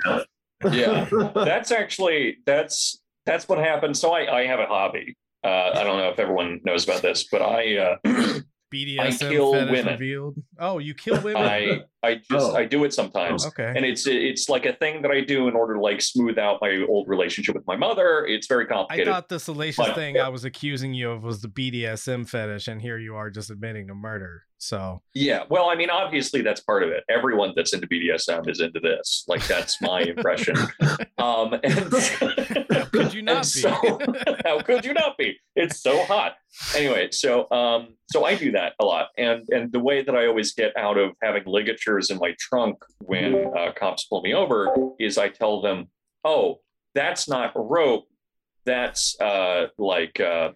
Yeah. 0.72 1.06
That's 1.36 1.72
actually 1.72 2.38
that's 2.46 3.00
that's 3.26 3.48
what 3.48 3.60
happened. 3.60 3.98
So 3.98 4.12
I, 4.14 4.42
I 4.42 4.46
have 4.48 4.60
a 4.60 4.66
hobby. 4.66 5.16
Uh, 5.44 5.72
I 5.76 5.84
don't 5.84 5.98
know 5.98 6.10
if 6.10 6.20
everyone 6.20 6.60
knows 6.64 6.86
about 6.86 7.02
this, 7.02 7.28
but 7.32 7.42
I 7.42 7.78
uh, 7.78 7.98
bdsm 8.76 9.30
kill 9.32 9.54
fetish 9.54 9.72
women. 9.72 9.94
revealed 9.94 10.36
oh 10.60 10.80
you 10.80 10.94
kill 10.94 11.20
women 11.22 11.42
I 11.42 11.82
I 12.04 12.16
just 12.16 12.26
Oh. 12.52 12.56
I 12.56 12.66
do 12.66 12.84
it 12.84 12.94
sometimes. 12.94 13.46
Oh, 13.46 13.48
okay 13.48 13.74
And 13.76 13.84
it's 13.86 14.06
it's 14.06 14.48
like 14.50 14.66
a 14.68 14.74
thing 14.74 15.02
that 15.02 15.10
I 15.12 15.22
do 15.22 15.48
in 15.48 15.56
order 15.56 15.74
to 15.76 15.80
like 15.82 16.02
smooth 16.02 16.38
out 16.38 16.60
my 16.62 16.86
old 16.88 17.08
relationship 17.08 17.56
with 17.56 17.66
my 17.66 17.76
mother. 17.76 18.26
It's 18.28 18.46
very 18.48 18.68
complicated. 18.68 19.08
I 19.08 19.12
thought 19.14 19.30
the 19.30 19.40
salacious 19.40 19.88
But- 19.88 19.96
thing 19.96 20.20
I 20.20 20.30
was 20.30 20.46
accusing 20.46 20.94
you 20.94 21.10
of 21.12 21.24
was 21.24 21.42
the 21.42 21.48
BDSM 21.48 22.28
fetish, 22.30 22.68
and 22.68 22.80
here 22.82 22.98
you 23.00 23.16
are 23.16 23.30
just 23.32 23.50
admitting 23.50 23.88
to 23.88 23.96
murder. 23.96 24.44
So 24.58 25.02
Yeah, 25.14 25.44
well, 25.50 25.70
I 25.70 25.76
mean, 25.76 25.90
obviously 25.90 26.42
that's 26.42 26.62
part 26.62 26.82
of 26.84 26.90
it. 26.90 27.04
Everyone 27.10 27.54
that's 27.56 27.74
into 27.74 27.88
BDSM 27.88 28.50
is 28.50 28.62
into 28.62 28.80
this. 28.80 29.24
Like 29.28 29.46
that's 29.48 29.82
my 29.82 30.02
impression. 30.02 30.56
Um, 31.18 31.54
and 31.64 31.74
how 32.70 32.86
could 32.86 33.14
you 33.14 33.22
not 33.22 33.44
be? 33.44 33.48
so- 33.48 34.00
how 34.46 34.60
could 34.62 34.84
you 34.86 34.94
not 34.94 35.18
be? 35.18 35.38
It's 35.56 35.80
so 35.80 36.04
hot. 36.04 36.34
Anyway, 36.76 37.10
so 37.12 37.50
um, 37.52 37.96
so 38.12 38.26
I 38.26 38.36
do 38.36 38.52
that 38.52 38.74
a 38.80 38.86
lot, 38.86 39.08
and 39.18 39.48
and 39.50 39.72
the 39.72 39.80
way 39.80 40.04
that 40.04 40.14
I 40.14 40.28
always 40.28 40.54
get 40.54 40.76
out 40.78 40.98
of 40.98 41.12
having 41.24 41.44
ligatures 41.46 42.12
in 42.12 42.18
my 42.20 42.36
trunk 42.38 42.84
when 43.00 43.46
uh, 43.58 43.72
cops 43.76 44.04
pull 44.06 44.22
me 44.22 44.34
over 44.34 44.76
is 45.00 45.18
I 45.18 45.30
tell 45.30 45.62
them, 45.62 45.88
"Oh, 46.26 46.60
that's 46.94 47.28
not 47.30 47.56
a 47.56 47.62
rope. 47.62 48.06
That's 48.66 49.20
uh, 49.20 49.68
like." 49.78 50.20
Uh, 50.20 50.52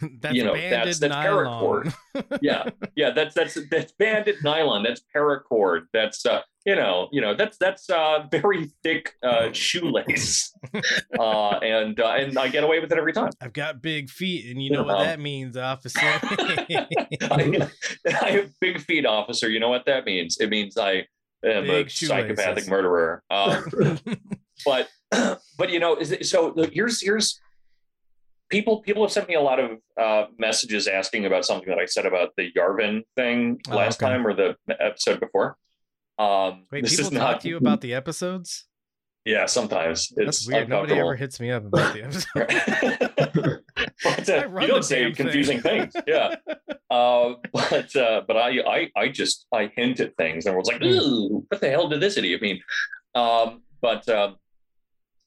that's 0.20 0.34
you 0.34 0.44
know, 0.44 0.52
banded 0.54 0.72
that's- 0.72 0.98
that's 0.98 1.10
nylon. 1.14 1.92
yeah 2.42 2.68
yeah 2.96 3.10
that's 3.10 3.34
that's 3.34 3.58
that's 3.70 3.92
banded 3.98 4.36
nylon 4.44 4.82
that's 4.82 5.02
paracord 5.14 5.82
that's 5.92 6.24
uh 6.26 6.40
you 6.66 6.74
know 6.76 7.08
you 7.12 7.20
know 7.20 7.34
that's 7.34 7.56
that's 7.58 7.88
uh 7.90 8.26
very 8.30 8.70
thick 8.82 9.14
uh 9.22 9.50
shoelace. 9.52 10.52
Uh 11.18 11.58
and 11.62 11.98
uh, 11.98 12.10
and 12.10 12.38
i 12.38 12.46
get 12.48 12.62
away 12.62 12.78
with 12.80 12.92
it 12.92 12.98
every 12.98 13.12
time. 13.12 13.30
I've 13.40 13.52
got 13.52 13.80
big 13.82 14.08
feet, 14.10 14.50
and 14.50 14.62
you 14.62 14.70
know 14.70 14.82
what 14.84 14.98
Um, 14.98 15.04
that 15.06 15.18
means, 15.20 15.56
officer. 15.56 15.98
I, 16.02 17.68
I 18.06 18.30
have 18.30 18.50
big 18.60 18.80
feet 18.80 19.06
officer. 19.06 19.48
You 19.48 19.60
know 19.60 19.68
what 19.68 19.86
that 19.86 20.04
means? 20.04 20.36
It 20.38 20.50
means 20.50 20.76
i 20.76 21.06
am 21.44 21.64
Big 21.64 21.86
a 21.86 21.90
psychopathic 21.90 22.68
murderer. 22.68 23.22
Um 23.30 23.98
but 24.64 24.88
but 25.58 25.70
you 25.70 25.80
know 25.80 25.96
is 25.96 26.12
it, 26.12 26.26
so 26.26 26.52
here's 26.72 27.00
here's 27.00 27.40
people 28.48 28.80
people 28.82 29.02
have 29.02 29.12
sent 29.12 29.28
me 29.28 29.34
a 29.34 29.40
lot 29.40 29.58
of 29.60 29.78
uh, 30.00 30.26
messages 30.38 30.86
asking 30.88 31.26
about 31.26 31.44
something 31.44 31.68
that 31.68 31.78
I 31.78 31.84
said 31.86 32.06
about 32.06 32.30
the 32.36 32.50
Yarvin 32.56 33.02
thing 33.16 33.60
Oh, 33.70 33.76
last 33.76 34.02
okay. 34.02 34.10
time 34.12 34.26
or 34.26 34.34
the 34.34 34.56
episode 34.80 35.20
before. 35.20 35.56
Um, 36.18 36.66
Wait, 36.72 36.84
this 36.84 36.96
people 36.96 37.12
talk 37.12 37.40
to 37.40 37.48
you 37.48 37.56
about 37.56 37.80
the 37.80 37.94
episodes? 37.94 38.64
Yeah, 39.24 39.46
sometimes 39.46 40.12
it's 40.16 40.46
That's 40.46 40.48
weird. 40.48 40.68
Nobody 40.68 40.98
ever 40.98 41.14
hits 41.14 41.38
me 41.38 41.50
up 41.50 41.66
about 41.66 41.92
the 41.92 42.02
episode. 42.04 43.62
but, 44.04 44.28
uh, 44.28 44.60
you 44.60 44.66
don't 44.66 44.84
say 44.84 45.02
damn 45.02 45.14
thing. 45.14 45.26
confusing 45.26 45.60
things. 45.60 45.92
Yeah. 46.06 46.36
Uh, 46.90 47.34
but 47.52 47.94
uh, 47.96 48.22
but 48.26 48.38
I, 48.38 48.60
I 48.66 48.90
I 48.96 49.08
just 49.10 49.44
I 49.52 49.70
hint 49.76 50.00
at 50.00 50.16
things 50.16 50.46
and 50.46 50.54
everyone's 50.56 50.68
like, 50.68 50.80
Hmm. 50.80 50.88
ooh, 50.88 51.44
what 51.50 51.60
the 51.60 51.68
hell 51.68 51.86
did 51.86 52.00
this 52.00 52.16
idiot 52.16 52.40
mean? 52.40 52.62
Um, 53.14 53.60
but 53.82 54.08
um, 54.08 54.36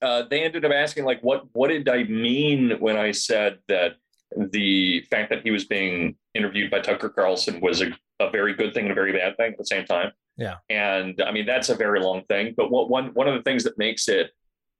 uh, 0.01 0.23
they 0.29 0.43
ended 0.43 0.65
up 0.65 0.71
asking 0.71 1.05
like, 1.05 1.21
what 1.21 1.45
what 1.53 1.69
did 1.69 1.87
I 1.87 2.03
mean 2.03 2.79
when 2.79 2.97
I 2.97 3.11
said 3.11 3.59
that 3.67 3.93
the 4.35 5.01
fact 5.11 5.29
that 5.29 5.43
he 5.43 5.51
was 5.51 5.65
being 5.65 6.15
interviewed 6.33 6.71
by 6.71 6.79
Tucker 6.79 7.09
Carlson 7.09 7.59
was 7.61 7.81
a, 7.81 7.87
a 8.19 8.29
very 8.29 8.53
good 8.53 8.73
thing 8.73 8.85
and 8.85 8.91
a 8.91 8.95
very 8.95 9.11
bad 9.11 9.35
thing 9.37 9.51
at 9.51 9.57
the 9.57 9.65
same 9.65 9.85
time. 9.85 10.11
Yeah. 10.37 10.55
And 10.69 11.21
I 11.21 11.31
mean 11.31 11.45
that's 11.45 11.69
a 11.69 11.75
very 11.75 11.99
long 11.99 12.23
thing, 12.25 12.53
but 12.55 12.71
what 12.71 12.89
one 12.89 13.13
one 13.13 13.27
of 13.27 13.35
the 13.35 13.43
things 13.43 13.63
that 13.65 13.77
makes 13.77 14.07
it 14.07 14.31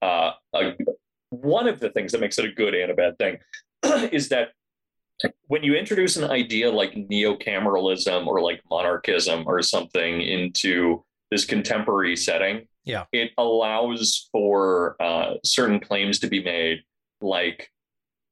uh, 0.02 0.32
a, 0.56 0.74
one 1.30 1.68
of 1.68 1.80
the 1.80 1.90
things 1.90 2.12
that 2.12 2.22
makes 2.22 2.38
it 2.38 2.46
a 2.46 2.52
good 2.52 2.74
and 2.74 2.92
a 2.92 2.96
bad 2.96 3.18
thing 3.18 3.38
is 4.12 4.30
that 4.30 4.50
when 5.48 5.64
you 5.64 5.76
introduce 5.76 6.18
an 6.18 6.32
idea 6.32 6.72
like 6.72 6.96
neo-cameralism 6.96 8.26
or 8.26 8.42
like 8.42 8.62
monarchism 8.72 9.44
or 9.46 9.62
something 9.62 10.22
into 10.22 11.04
this 11.30 11.46
contemporary 11.46 12.16
setting, 12.16 12.68
Yeah. 12.84 13.06
it 13.12 13.32
allows 13.38 14.28
for 14.32 14.96
uh, 15.00 15.36
certain 15.44 15.80
claims 15.80 16.20
to 16.20 16.28
be 16.28 16.44
made, 16.44 16.82
like 17.22 17.70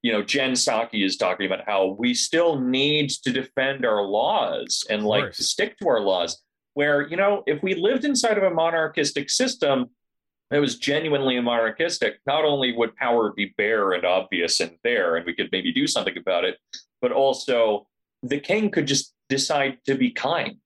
you 0.01 0.13
know, 0.13 0.23
Jen 0.23 0.53
Psaki 0.53 1.05
is 1.05 1.17
talking 1.17 1.45
about 1.45 1.65
how 1.65 1.97
we 1.99 2.13
still 2.13 2.57
need 2.57 3.09
to 3.09 3.31
defend 3.33 3.85
our 3.85 4.01
laws 4.01 4.85
and 4.89 5.03
like 5.03 5.23
course. 5.23 5.37
stick 5.39 5.77
to 5.79 5.89
our 5.89 5.99
laws. 5.99 6.41
Where 6.73 7.07
you 7.07 7.17
know, 7.17 7.43
if 7.47 7.61
we 7.61 7.75
lived 7.75 8.05
inside 8.05 8.37
of 8.37 8.43
a 8.43 8.49
monarchistic 8.49 9.29
system, 9.29 9.89
that 10.49 10.61
was 10.61 10.77
genuinely 10.77 11.39
monarchistic, 11.39 12.19
not 12.25 12.43
only 12.45 12.75
would 12.75 12.95
power 12.95 13.33
be 13.33 13.53
bare 13.57 13.91
and 13.91 14.05
obvious 14.05 14.59
and 14.59 14.77
there, 14.83 15.15
and 15.15 15.25
we 15.25 15.33
could 15.33 15.49
maybe 15.51 15.71
do 15.71 15.85
something 15.85 16.17
about 16.17 16.43
it, 16.43 16.57
but 17.01 17.11
also 17.11 17.87
the 18.23 18.39
king 18.39 18.71
could 18.71 18.87
just 18.87 19.13
decide 19.27 19.77
to 19.85 19.95
be 19.95 20.11
kind, 20.11 20.57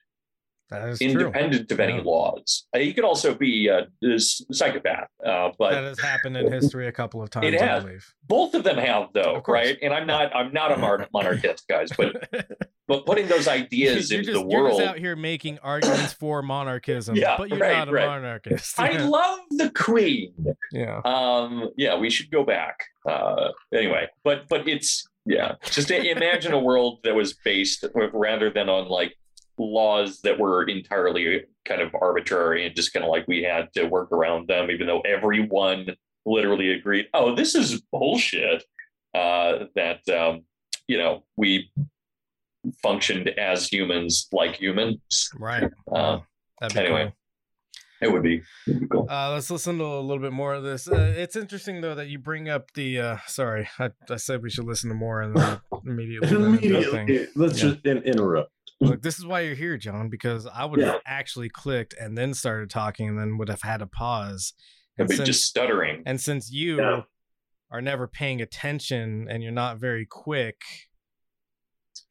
Is 0.74 1.00
true. 1.00 1.08
independent 1.10 1.72
of 1.72 1.80
any 1.80 1.96
Yeah. 1.96 2.02
laws. 2.04 2.66
Uh, 2.76 2.80
he 2.80 2.94
could 2.94 3.04
also 3.04 3.34
be 3.34 3.68
a, 3.68 3.88
a 4.04 4.20
psychopath, 4.20 5.08
uh, 5.26 5.50
but 5.58 5.72
that 5.72 5.84
has 5.84 6.00
happened 6.00 6.38
in 6.38 6.52
history 6.52 6.88
a 6.88 6.92
couple 6.92 7.22
of 7.22 7.30
times, 7.30 7.48
It 7.48 7.62
I 7.62 7.66
has. 7.66 7.84
believe. 7.84 8.14
both 8.28 8.54
of 8.54 8.64
them 8.64 8.78
have, 8.78 9.10
though, 9.14 9.42
right? 9.48 9.78
And 9.82 9.94
I'm 9.94 10.08
not, 10.08 10.36
I'm 10.36 10.52
not 10.54 10.72
a 10.72 11.08
monarchist, 11.14 11.68
guys, 11.68 11.90
but 11.98 12.28
but 12.88 13.06
putting 13.06 13.28
those 13.28 13.48
ideas 13.48 14.12
you're, 14.12 14.20
into 14.20 14.32
just, 14.34 14.44
the 14.44 14.50
you're 14.50 14.64
world. 14.64 14.78
just 14.80 14.90
out 14.90 14.98
here 14.98 15.16
making 15.16 15.60
arguments 15.60 16.14
for 16.14 16.42
monarchism, 16.42 17.16
Yeah, 17.16 17.36
but 17.38 17.50
you're 17.50 17.60
right, 17.60 17.78
not 17.78 17.90
a 17.90 17.92
right. 17.92 18.08
monarchist. 18.08 18.80
I 18.80 18.98
love 18.98 19.40
the 19.52 19.70
queen. 19.72 20.34
yeah. 20.72 21.02
um 21.06 21.70
yeah 21.78 21.96
we 21.98 22.10
should 22.10 22.30
go 22.32 22.44
back 22.44 22.78
uh 23.10 23.50
anyway 23.74 24.08
but 24.24 24.48
but 24.50 24.68
it's 24.68 25.08
yeah. 25.26 25.54
Just 25.64 25.90
imagine 25.90 26.52
a 26.52 26.60
world 26.60 27.00
that 27.06 27.16
was 27.16 27.34
based 27.46 27.86
rather 28.12 28.50
than 28.50 28.68
on 28.68 28.90
like 28.90 29.16
laws 29.58 30.20
that 30.22 30.40
were 30.40 30.64
entirely 30.64 31.42
kind 31.66 31.82
of 31.82 31.94
arbitrary 32.02 32.66
and 32.66 32.76
just 32.76 32.94
kind 32.94 33.04
of 33.06 33.10
like 33.12 33.28
we 33.28 33.44
had 33.44 33.72
to 33.74 33.86
work 33.86 34.12
around 34.12 34.48
them, 34.48 34.70
even 34.72 34.88
though 34.88 35.02
everyone 35.02 35.88
literally 36.26 36.72
agreed, 36.74 37.08
oh, 37.14 37.36
this 37.36 37.56
is 37.56 37.82
bullshit. 37.92 38.64
Uh, 39.16 39.66
that 39.76 40.00
um, 40.10 40.42
you 40.88 40.98
know 40.98 41.24
we 41.38 41.72
functioned 42.82 43.30
as 43.30 43.68
humans 43.68 44.28
like 44.32 44.56
humans. 44.56 45.30
Right. 45.38 45.70
Uh, 45.92 46.20
That'd 46.62 46.76
be 46.76 46.80
anyway. 46.82 47.04
cool. 47.06 47.14
It 48.02 48.12
would 48.12 48.24
be, 48.24 48.42
would 48.68 48.80
be 48.82 48.88
cool. 48.88 49.08
Uh, 49.10 49.32
let's 49.34 49.50
listen 49.50 49.78
to 49.78 49.84
a 49.86 50.02
little 50.02 50.22
bit 50.22 50.34
more 50.34 50.54
of 50.54 50.64
this. 50.64 50.88
Uh, 50.90 51.14
it's 51.16 51.36
interesting 51.38 51.80
though 51.82 51.96
that 51.96 52.08
you 52.10 52.20
bring 52.20 52.50
up 52.50 52.74
the. 52.74 53.00
Uh, 53.00 53.18
sorry, 53.28 53.70
I, 53.80 53.92
I 54.10 54.16
said 54.18 54.42
we 54.42 54.50
should 54.50 54.66
listen 54.66 54.90
to 54.90 54.96
more 54.96 55.22
and 55.22 55.36
then 55.38 55.60
immediately. 55.86 56.36
went 56.36 56.64
into 56.64 56.78
a 56.80 56.84
thing. 56.92 57.08
Immediately, 57.08 57.28
let's 57.36 57.62
Yeah. 57.64 57.70
just 57.70 57.86
in, 57.86 57.98
interrupt. 58.00 58.52
Look, 58.84 59.02
this 59.02 59.18
is 59.20 59.26
why 59.26 59.42
you're 59.42 59.56
here, 59.56 59.78
John, 59.78 60.10
because 60.10 60.46
I 60.48 60.66
would 60.66 60.80
have 60.80 60.96
Yeah. 60.96 61.00
actually 61.06 61.50
clicked 61.50 61.94
and 62.00 62.18
then 62.18 62.34
started 62.34 62.70
talking 62.70 63.08
and 63.10 63.18
then 63.20 63.38
would 63.38 63.50
have 63.50 63.62
had 63.62 63.82
a 63.82 63.88
pause. 63.88 64.54
It'd 64.98 65.10
be 65.10 65.16
since- 65.16 65.28
just 65.28 65.44
stuttering. 65.46 66.04
And 66.06 66.20
since 66.22 66.52
you 66.52 66.78
Yeah. 66.82 67.02
are 67.72 67.82
never 67.82 68.08
paying 68.08 68.42
attention 68.42 69.28
and 69.30 69.42
you're 69.42 69.52
not 69.52 69.78
very 69.80 70.06
quick, 70.06 70.62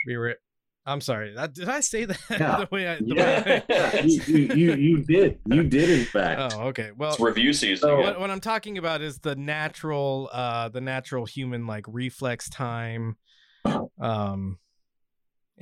we 0.06 0.16
were. 0.16 0.36
I'm 0.84 1.00
sorry. 1.00 1.32
That, 1.36 1.54
did 1.54 1.68
I 1.68 1.78
say 1.78 2.04
that 2.06 2.18
Yeah. 2.28 2.56
the 2.58 2.68
way 2.72 2.88
I? 2.88 2.96
The 2.96 3.14
way 3.14 3.62
yeah, 3.68 4.02
you, 4.02 4.20
you, 4.26 4.54
you, 4.54 4.74
you 4.74 5.02
did. 5.04 5.38
You 5.46 5.62
did, 5.62 5.90
in 5.90 6.04
fact. 6.06 6.54
Oh, 6.54 6.62
okay. 6.68 6.90
Well, 6.96 7.10
It's 7.12 7.20
review 7.20 7.52
season. 7.52 7.88
So- 7.88 8.00
what, 8.00 8.18
what 8.18 8.30
I'm 8.30 8.40
talking 8.40 8.78
about 8.78 9.00
is 9.00 9.18
the 9.20 9.36
natural, 9.36 10.28
uh, 10.32 10.70
the 10.70 10.80
natural 10.80 11.24
human 11.24 11.66
like 11.68 11.84
reflex 11.88 12.48
time. 12.48 13.16
Um. 14.00 14.58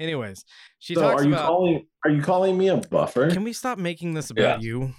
Anyways, 0.01 0.45
she 0.79 0.95
so 0.95 1.03
talks 1.03 1.23
are 1.23 1.25
you 1.27 1.35
about. 1.35 1.47
calling? 1.47 1.87
Are 2.05 2.11
you 2.11 2.23
calling 2.23 2.57
me 2.57 2.69
a 2.69 2.79
buffer? 2.79 3.31
Can 3.31 3.45
we 3.45 3.53
stop 3.53 3.79
making 3.79 4.15
this 4.15 4.31
about 4.31 4.63
you? 4.63 4.95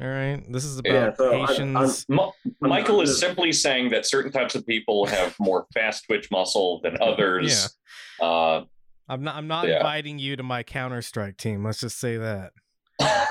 All 0.00 0.06
right. 0.06 0.42
This 0.50 0.64
is 0.64 0.78
about 0.78 0.92
Yeah, 0.92 1.14
so 1.14 1.32
I'm- 1.44 1.76
I'm- 1.76 2.20
I'm 2.20 2.30
Michael 2.60 3.00
is 3.02 3.18
simply 3.20 3.52
saying 3.52 3.90
that 3.90 4.06
certain 4.06 4.32
types 4.32 4.54
of 4.54 4.66
people 4.66 5.06
have 5.06 5.34
more 5.38 5.66
fast 5.74 6.04
twitch 6.06 6.30
muscle 6.30 6.80
than 6.82 6.96
others. 7.02 7.76
Uh, 8.20 8.62
I'm 9.08 9.22
not. 9.22 9.36
I'm 9.36 9.46
not 9.48 9.66
Yeah. 9.68 9.76
inviting 9.78 10.18
you 10.18 10.36
to 10.36 10.42
my 10.42 10.62
Counter 10.62 11.02
Strike 11.02 11.36
team. 11.36 11.64
Let's 11.64 11.80
just 11.80 11.98
say 12.00 12.16
that. 12.16 12.52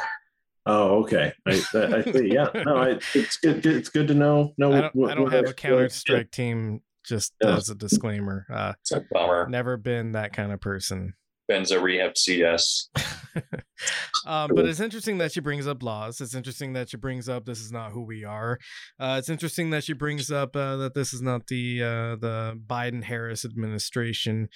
Oh, 0.69 1.03
okay. 1.03 1.31
I, 1.47 1.51
I 1.75 2.11
see. 2.11 2.27
Yeah. 2.33 2.49
No, 2.65 2.75
I, 2.75 2.99
it's 3.15 3.37
good. 3.37 3.65
It's 3.65 3.87
good 3.87 4.05
to 4.09 4.13
know. 4.13 4.53
No, 4.57 4.73
I 4.73 4.81
don't. 4.81 4.95
what- 4.97 5.11
I 5.11 5.15
don't 5.15 5.31
have 5.31 5.45
a 5.47 5.53
Counter 5.53 5.87
Strike 5.87 6.29
team. 6.29 6.81
Just 7.07 7.33
Yeah. 7.41 7.55
as 7.55 7.69
a 7.69 7.75
disclaimer, 7.75 8.45
uh, 8.51 8.73
it's 8.81 8.91
a 8.91 9.03
bummer. 9.11 9.47
never 9.49 9.77
been 9.77 10.11
that 10.13 10.33
kind 10.33 10.51
of 10.51 10.59
person. 10.61 11.13
Benzo 11.49 11.81
Rehab 11.81 12.17
CS. 12.17 12.89
um, 14.25 14.51
but 14.53 14.65
it's 14.65 14.81
interesting 14.81 15.17
that 15.19 15.31
she 15.31 15.39
brings 15.39 15.65
up 15.67 15.81
laws. 15.81 16.19
It's 16.19 16.35
interesting 16.35 16.73
that 16.73 16.89
she 16.89 16.97
brings 16.97 17.29
up 17.29 17.45
this 17.45 17.61
is 17.61 17.71
not 17.71 17.91
who 17.91 18.03
we 18.03 18.25
are. 18.25 18.59
Uh, 18.99 19.15
it's 19.17 19.29
interesting 19.29 19.69
that 19.69 19.83
she 19.85 19.93
brings 19.93 20.29
up 20.31 20.55
uh, 20.57 20.75
that 20.77 20.93
this 20.93 21.13
is 21.13 21.21
not 21.21 21.47
the 21.47 21.81
uh, 21.81 22.15
the 22.17 22.59
Biden 22.67 23.03
Harris 23.03 23.45
administration. 23.45 24.49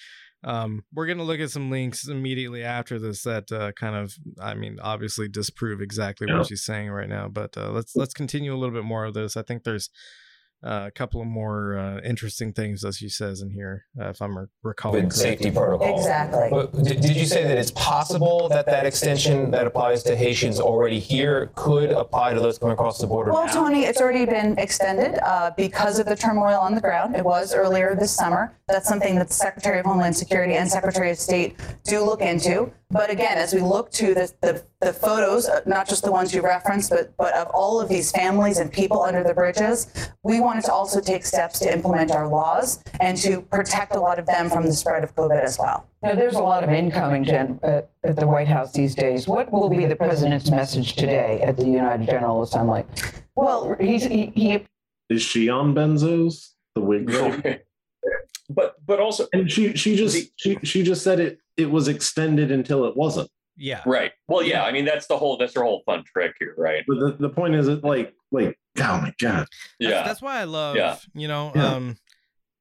Um, 0.43 0.83
we're 0.93 1.05
gonna 1.07 1.23
look 1.23 1.39
at 1.39 1.51
some 1.51 1.69
links 1.69 2.07
immediately 2.07 2.63
after 2.63 2.99
this 2.99 3.23
that 3.23 3.49
uh, 3.51 3.71
kind 3.73 3.95
of, 3.95 4.13
I 4.41 4.55
mean, 4.55 4.79
obviously 4.81 5.29
disprove 5.29 5.81
exactly 5.81 6.27
Yeah. 6.29 6.39
what 6.39 6.47
she's 6.47 6.65
saying 6.65 6.89
right 6.89 7.07
now. 7.09 7.29
But 7.29 7.55
uh, 7.55 7.71
let's 7.71 7.95
let's 7.95 8.13
continue 8.13 8.53
a 8.53 8.57
little 8.57 8.75
bit 8.75 8.83
more 8.83 9.05
of 9.05 9.13
this. 9.13 9.37
I 9.37 9.43
think 9.43 9.63
there's 9.63 9.89
uh, 10.63 10.85
a 10.87 10.91
couple 10.91 11.21
of 11.21 11.27
more 11.27 11.77
uh, 11.77 11.99
interesting 12.01 12.53
things 12.53 12.85
as 12.85 12.97
she 12.97 13.09
says 13.09 13.41
in 13.41 13.49
here, 13.49 13.85
uh, 13.99 14.09
if 14.09 14.21
I'm 14.21 14.37
re- 14.37 14.45
recalling. 14.63 15.05
With 15.05 15.13
safety 15.13 15.51
correctly. 15.51 15.77
protocols. 15.77 15.99
Exactly. 16.01 16.47
But 16.51 16.83
did, 16.83 17.01
did 17.01 17.15
you 17.15 17.25
say 17.25 17.43
that 17.43 17.57
it's 17.57 17.71
possible 17.71 18.47
that 18.49 18.65
that 18.67 18.85
extension 18.85 19.49
that 19.51 19.65
applies 19.65 20.03
to 20.03 20.15
Haitians 20.15 20.59
already 20.59 20.99
here 20.99 21.51
could 21.55 21.91
apply 21.91 22.33
to 22.33 22.39
those 22.39 22.57
coming 22.59 22.73
across 22.73 22.99
the 22.99 23.07
border 23.07 23.31
Well, 23.31 23.45
now? 23.47 23.53
Tony, 23.53 23.85
it's 23.85 23.99
already 23.99 24.25
been 24.25 24.57
extended 24.59 25.19
uh, 25.23 25.51
because 25.57 25.99
of 25.99 26.05
the 26.05 26.15
turmoil 26.15 26.59
on 26.59 26.75
the 26.75 26.81
ground. 26.81 27.15
It 27.15 27.25
was 27.25 27.53
earlier 27.55 27.95
this 27.95 28.11
summer. 28.11 28.53
That's 28.67 28.87
something 28.87 29.15
that 29.15 29.27
the 29.27 29.33
Secretary 29.33 29.79
of 29.79 29.85
Homeland 29.85 30.15
Security 30.15 30.53
and 30.53 30.69
Secretary 30.69 31.09
of 31.11 31.17
State 31.17 31.55
do 31.83 32.03
look 32.03 32.21
into. 32.21 32.71
But 32.91 33.09
again, 33.09 33.37
as 33.37 33.53
we 33.53 33.61
look 33.61 33.89
to 33.91 34.13
the, 34.13 34.33
the, 34.41 34.63
the 34.81 34.91
photos, 34.91 35.47
uh, 35.47 35.61
not 35.65 35.87
just 35.87 36.03
the 36.03 36.11
ones 36.11 36.33
you 36.33 36.41
referenced, 36.41 36.89
but, 36.89 37.15
but 37.15 37.33
of 37.35 37.47
all 37.53 37.79
of 37.79 37.87
these 37.87 38.11
families 38.11 38.57
and 38.57 38.71
people 38.71 39.01
under 39.01 39.23
the 39.23 39.33
bridges, 39.33 40.11
we 40.23 40.41
wanted 40.41 40.65
to 40.65 40.73
also 40.73 40.99
take 40.99 41.25
steps 41.25 41.59
to 41.59 41.71
implement 41.71 42.11
our 42.11 42.27
laws 42.27 42.83
and 42.99 43.17
to 43.19 43.41
protect 43.43 43.95
a 43.95 43.99
lot 43.99 44.19
of 44.19 44.25
them 44.25 44.49
from 44.49 44.65
the 44.65 44.73
spread 44.73 45.05
of 45.05 45.15
COVID 45.15 45.41
as 45.41 45.57
well. 45.57 45.87
Now, 46.03 46.15
there's 46.15 46.35
a 46.35 46.43
lot 46.43 46.65
of 46.65 46.69
incoming, 46.69 47.23
Jen, 47.23 47.59
at, 47.63 47.89
at 48.03 48.17
the 48.17 48.27
White 48.27 48.49
House 48.49 48.73
these 48.73 48.93
days. 48.93 49.25
What 49.25 49.51
will 49.53 49.69
be 49.69 49.85
the 49.85 49.95
president's 49.95 50.51
message 50.51 50.95
today 50.95 51.41
at 51.41 51.55
the 51.55 51.65
United 51.65 52.07
General 52.07 52.41
Assembly? 52.41 52.83
Well, 53.35 53.77
he's, 53.79 54.03
he, 54.03 54.33
he 54.35 54.65
Is 55.09 55.21
she 55.21 55.47
on 55.47 55.73
benzos? 55.73 56.49
The 56.75 56.81
wig. 56.81 57.09
but 58.49 58.75
but 58.85 58.99
also 58.99 59.27
And 59.33 59.49
she 59.49 59.75
she 59.75 59.95
just 59.95 60.31
she 60.35 60.57
she 60.63 60.83
just 60.83 61.03
said 61.03 61.19
it 61.19 61.39
it 61.61 61.71
was 61.71 61.87
extended 61.87 62.51
until 62.51 62.85
it 62.85 62.95
wasn't. 62.97 63.29
Yeah. 63.57 63.81
right. 63.85 64.11
Well, 64.27 64.43
yeah. 64.43 64.63
I 64.63 64.71
mean, 64.71 64.85
that's 64.85 65.07
the 65.07 65.17
whole 65.17 65.37
that's 65.37 65.53
her 65.55 65.63
whole 65.63 65.83
fun 65.85 66.03
trick 66.11 66.33
here, 66.39 66.55
right? 66.57 66.83
But 66.87 66.99
the, 66.99 67.17
the 67.19 67.29
point 67.29 67.53
is 67.55 67.67
it 67.67 67.83
like 67.83 68.13
like 68.31 68.57
oh 68.79 69.01
my 69.01 69.13
god. 69.21 69.39
That's, 69.41 69.49
Yeah. 69.79 70.03
that's 70.03 70.21
why 70.21 70.39
I 70.39 70.45
love, 70.45 70.75
Yeah. 70.77 70.97
you 71.13 71.27
know, 71.27 71.51
Yeah. 71.55 71.67
um, 71.75 71.97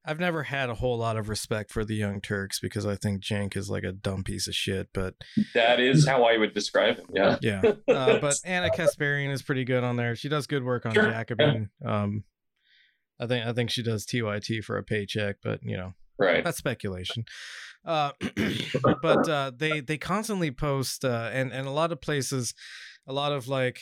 I've 0.03 0.19
never 0.19 0.43
had 0.43 0.69
a 0.69 0.73
whole 0.75 0.97
lot 0.97 1.15
of 1.15 1.29
respect 1.29 1.71
for 1.71 1.85
the 1.85 1.95
Young 1.95 2.21
Turks 2.21 2.59
because 2.59 2.85
I 2.87 2.95
think 2.95 3.23
Cenk 3.23 3.55
is 3.55 3.69
like 3.69 3.83
a 3.83 3.91
dumb 3.91 4.23
piece 4.23 4.47
of 4.47 4.55
shit. 4.55 4.89
But 4.93 5.13
that 5.53 5.79
is 5.79 6.07
how 6.07 6.23
I 6.23 6.37
would 6.37 6.53
describe 6.53 6.97
him. 6.97 7.05
Yeah. 7.13 7.37
yeah, 7.41 7.61
uh, 7.87 8.19
but 8.19 8.35
Ana 8.43 8.69
Kasparian 8.69 9.31
is 9.31 9.41
pretty 9.43 9.63
good 9.63 9.83
on 9.83 9.95
there. 9.97 10.15
She 10.15 10.27
does 10.27 10.45
good 10.47 10.63
work 10.63 10.85
on 10.85 10.93
Sure, 10.93 11.09
Jacobin. 11.11 11.69
Um, 11.85 12.23
I 13.19 13.27
think 13.27 13.45
I 13.45 13.53
think 13.53 13.69
she 13.69 13.83
does 13.83 14.05
TYT 14.05 14.63
for 14.63 14.77
a 14.77 14.83
paycheck, 14.83 15.37
but 15.43 15.59
you 15.63 15.77
know 15.77 15.93
Right. 16.19 16.43
that's 16.43 16.57
speculation. 16.57 17.23
Uh, 17.85 18.11
but 19.01 19.27
uh, 19.27 19.51
they 19.55 19.79
they 19.79 19.97
constantly 19.97 20.51
post 20.51 21.03
uh, 21.05 21.29
and 21.33 21.51
and 21.51 21.67
a 21.67 21.71
lot 21.71 21.91
of 21.91 22.01
places, 22.01 22.53
a 23.07 23.13
lot 23.13 23.31
of 23.31 23.47
like 23.47 23.79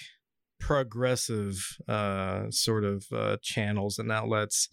progressive 0.60 1.78
uh, 1.88 2.44
sort 2.50 2.84
of 2.84 3.06
uh, 3.14 3.38
channels 3.42 3.98
and 3.98 4.12
outlets 4.12 4.68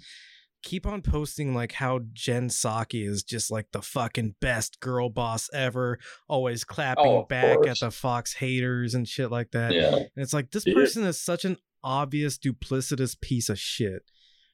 keep 0.63 0.85
on 0.85 1.01
posting 1.01 1.55
like 1.55 1.71
how 1.73 2.01
Jen 2.13 2.49
Psaki 2.49 3.07
is 3.09 3.23
just 3.23 3.53
like 3.53 3.69
the 3.73 3.81
fucking 3.83 4.35
best 4.41 4.81
girl 4.81 5.09
boss 5.09 5.49
ever, 5.55 5.97
always 6.29 6.65
clapping 6.65 7.07
Oh, 7.07 7.27
back 7.29 7.65
at 7.69 7.79
the 7.79 7.93
Fox 7.93 8.33
haters 8.35 8.93
and 8.93 9.07
shit 9.07 9.31
like 9.31 9.53
that. 9.53 9.75
Yeah. 9.75 9.95
And 9.95 10.09
it's 10.17 10.33
like 10.33 10.51
this 10.51 10.67
Yeah. 10.67 10.75
person 10.75 11.05
is 11.05 11.21
such 11.21 11.45
an 11.45 11.59
obvious 11.85 12.37
duplicitous 12.37 13.21
piece 13.21 13.49
of 13.49 13.61
shit 13.61 14.03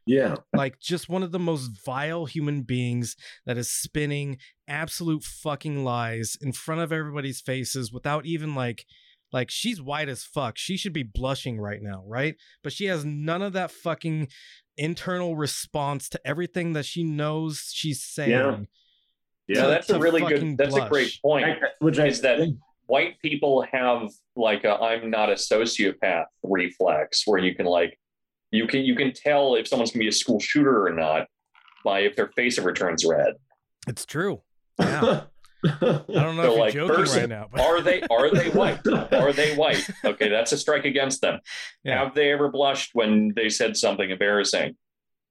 Yeah. 0.06 0.36
like 0.52 0.80
just 0.80 1.08
one 1.08 1.22
of 1.22 1.32
the 1.32 1.38
most 1.38 1.70
vile 1.84 2.26
human 2.26 2.62
beings 2.62 3.14
that 3.46 3.56
is 3.56 3.70
spinning 3.70 4.38
absolute 4.66 5.22
fucking 5.22 5.84
lies 5.84 6.36
in 6.40 6.52
front 6.52 6.80
of 6.80 6.92
everybody's 6.92 7.40
faces 7.40 7.92
without 7.92 8.26
even 8.26 8.54
like 8.54 8.84
like 9.32 9.50
she's 9.50 9.80
white 9.80 10.08
as 10.08 10.24
fuck 10.24 10.58
she 10.58 10.76
should 10.76 10.92
be 10.92 11.02
blushing 11.04 11.60
right 11.60 11.80
now 11.82 12.02
right 12.06 12.34
but 12.62 12.72
she 12.72 12.86
has 12.86 13.04
none 13.04 13.42
of 13.42 13.52
that 13.52 13.70
fucking 13.70 14.28
internal 14.76 15.36
response 15.36 16.08
to 16.08 16.20
everything 16.26 16.72
that 16.72 16.84
she 16.84 17.04
knows 17.04 17.70
she's 17.72 18.02
saying 18.02 18.66
Yeah. 19.48 19.62
So 19.62 19.68
that's 19.68 19.86
to 19.88 19.96
a 19.96 19.98
really 19.98 20.22
good. 20.22 20.56
That's 20.56 20.74
a 20.76 20.88
great 20.88 21.18
blush. 21.22 21.22
point. 21.22 21.58
Which 21.80 21.98
I 21.98 22.06
Is 22.06 22.20
that 22.22 22.38
white 22.86 23.18
people 23.20 23.64
have 23.70 24.08
like 24.36 24.64
a 24.64 24.70
I'm 24.74 25.10
not 25.10 25.30
a 25.30 25.34
sociopath 25.34 26.24
reflex 26.42 27.22
where 27.26 27.40
you 27.40 27.54
can 27.54 27.66
like 27.66 27.98
you 28.52 28.66
can 28.68 28.82
you 28.82 28.94
can 28.94 29.12
tell 29.12 29.56
if 29.56 29.66
someone's 29.66 29.90
gonna 29.90 30.02
be 30.02 30.08
a 30.08 30.12
school 30.12 30.38
shooter 30.38 30.86
or 30.86 30.92
not 30.92 31.26
by 31.84 32.00
if 32.00 32.14
their 32.14 32.28
face 32.36 32.58
ever 32.58 32.72
turns 32.72 33.04
red. 33.04 33.34
it's 33.88 34.06
true 34.06 34.40
yeah 34.78 35.22
i 35.64 35.68
don't 35.70 36.36
know 36.36 36.42
So 36.42 36.52
if 36.54 36.58
like 36.58 36.74
you're 36.74 36.86
joking 36.88 37.04
first, 37.04 37.16
right 37.16 37.28
now 37.28 37.48
but 37.50 37.60
are 37.60 37.80
they 37.80 38.02
are 38.10 38.30
they 38.30 38.50
white? 38.50 38.80
Are 39.12 39.32
they 39.32 39.54
white? 39.56 39.88
Okay, 40.04 40.28
that's 40.28 40.50
a 40.52 40.56
strike 40.58 40.84
against 40.84 41.20
them. 41.20 41.38
Yeah. 41.84 42.02
Have 42.02 42.14
they 42.14 42.32
ever 42.32 42.48
blushed 42.50 42.90
when 42.94 43.32
they 43.36 43.48
said 43.48 43.76
something 43.76 44.10
embarrassing? 44.10 44.76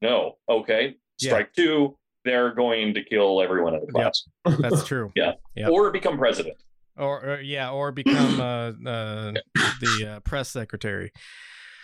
No. 0.01 0.37
Okay. 0.49 0.95
Yeah. 1.19 1.31
Strike 1.31 1.53
two, 1.53 1.97
they're 2.23 2.53
going 2.55 2.93
to 2.93 3.03
kill 3.03 3.41
everyone 3.41 3.73
in 3.75 3.81
the 3.81 3.91
Yep. 3.99 4.13
class. 4.45 4.59
that's 4.61 4.85
true 4.85 5.11
Yeah. 5.15 5.33
Yep. 5.55 5.69
Or 5.69 5.91
become 5.91 6.17
president. 6.17 6.55
or, 6.97 7.25
or 7.33 7.41
yeah 7.41 7.71
or 7.71 7.91
become 7.91 8.39
uh, 8.39 8.71
uh 8.89 9.33
the 9.81 10.13
uh, 10.15 10.19
press 10.21 10.49
secretary 10.49 11.11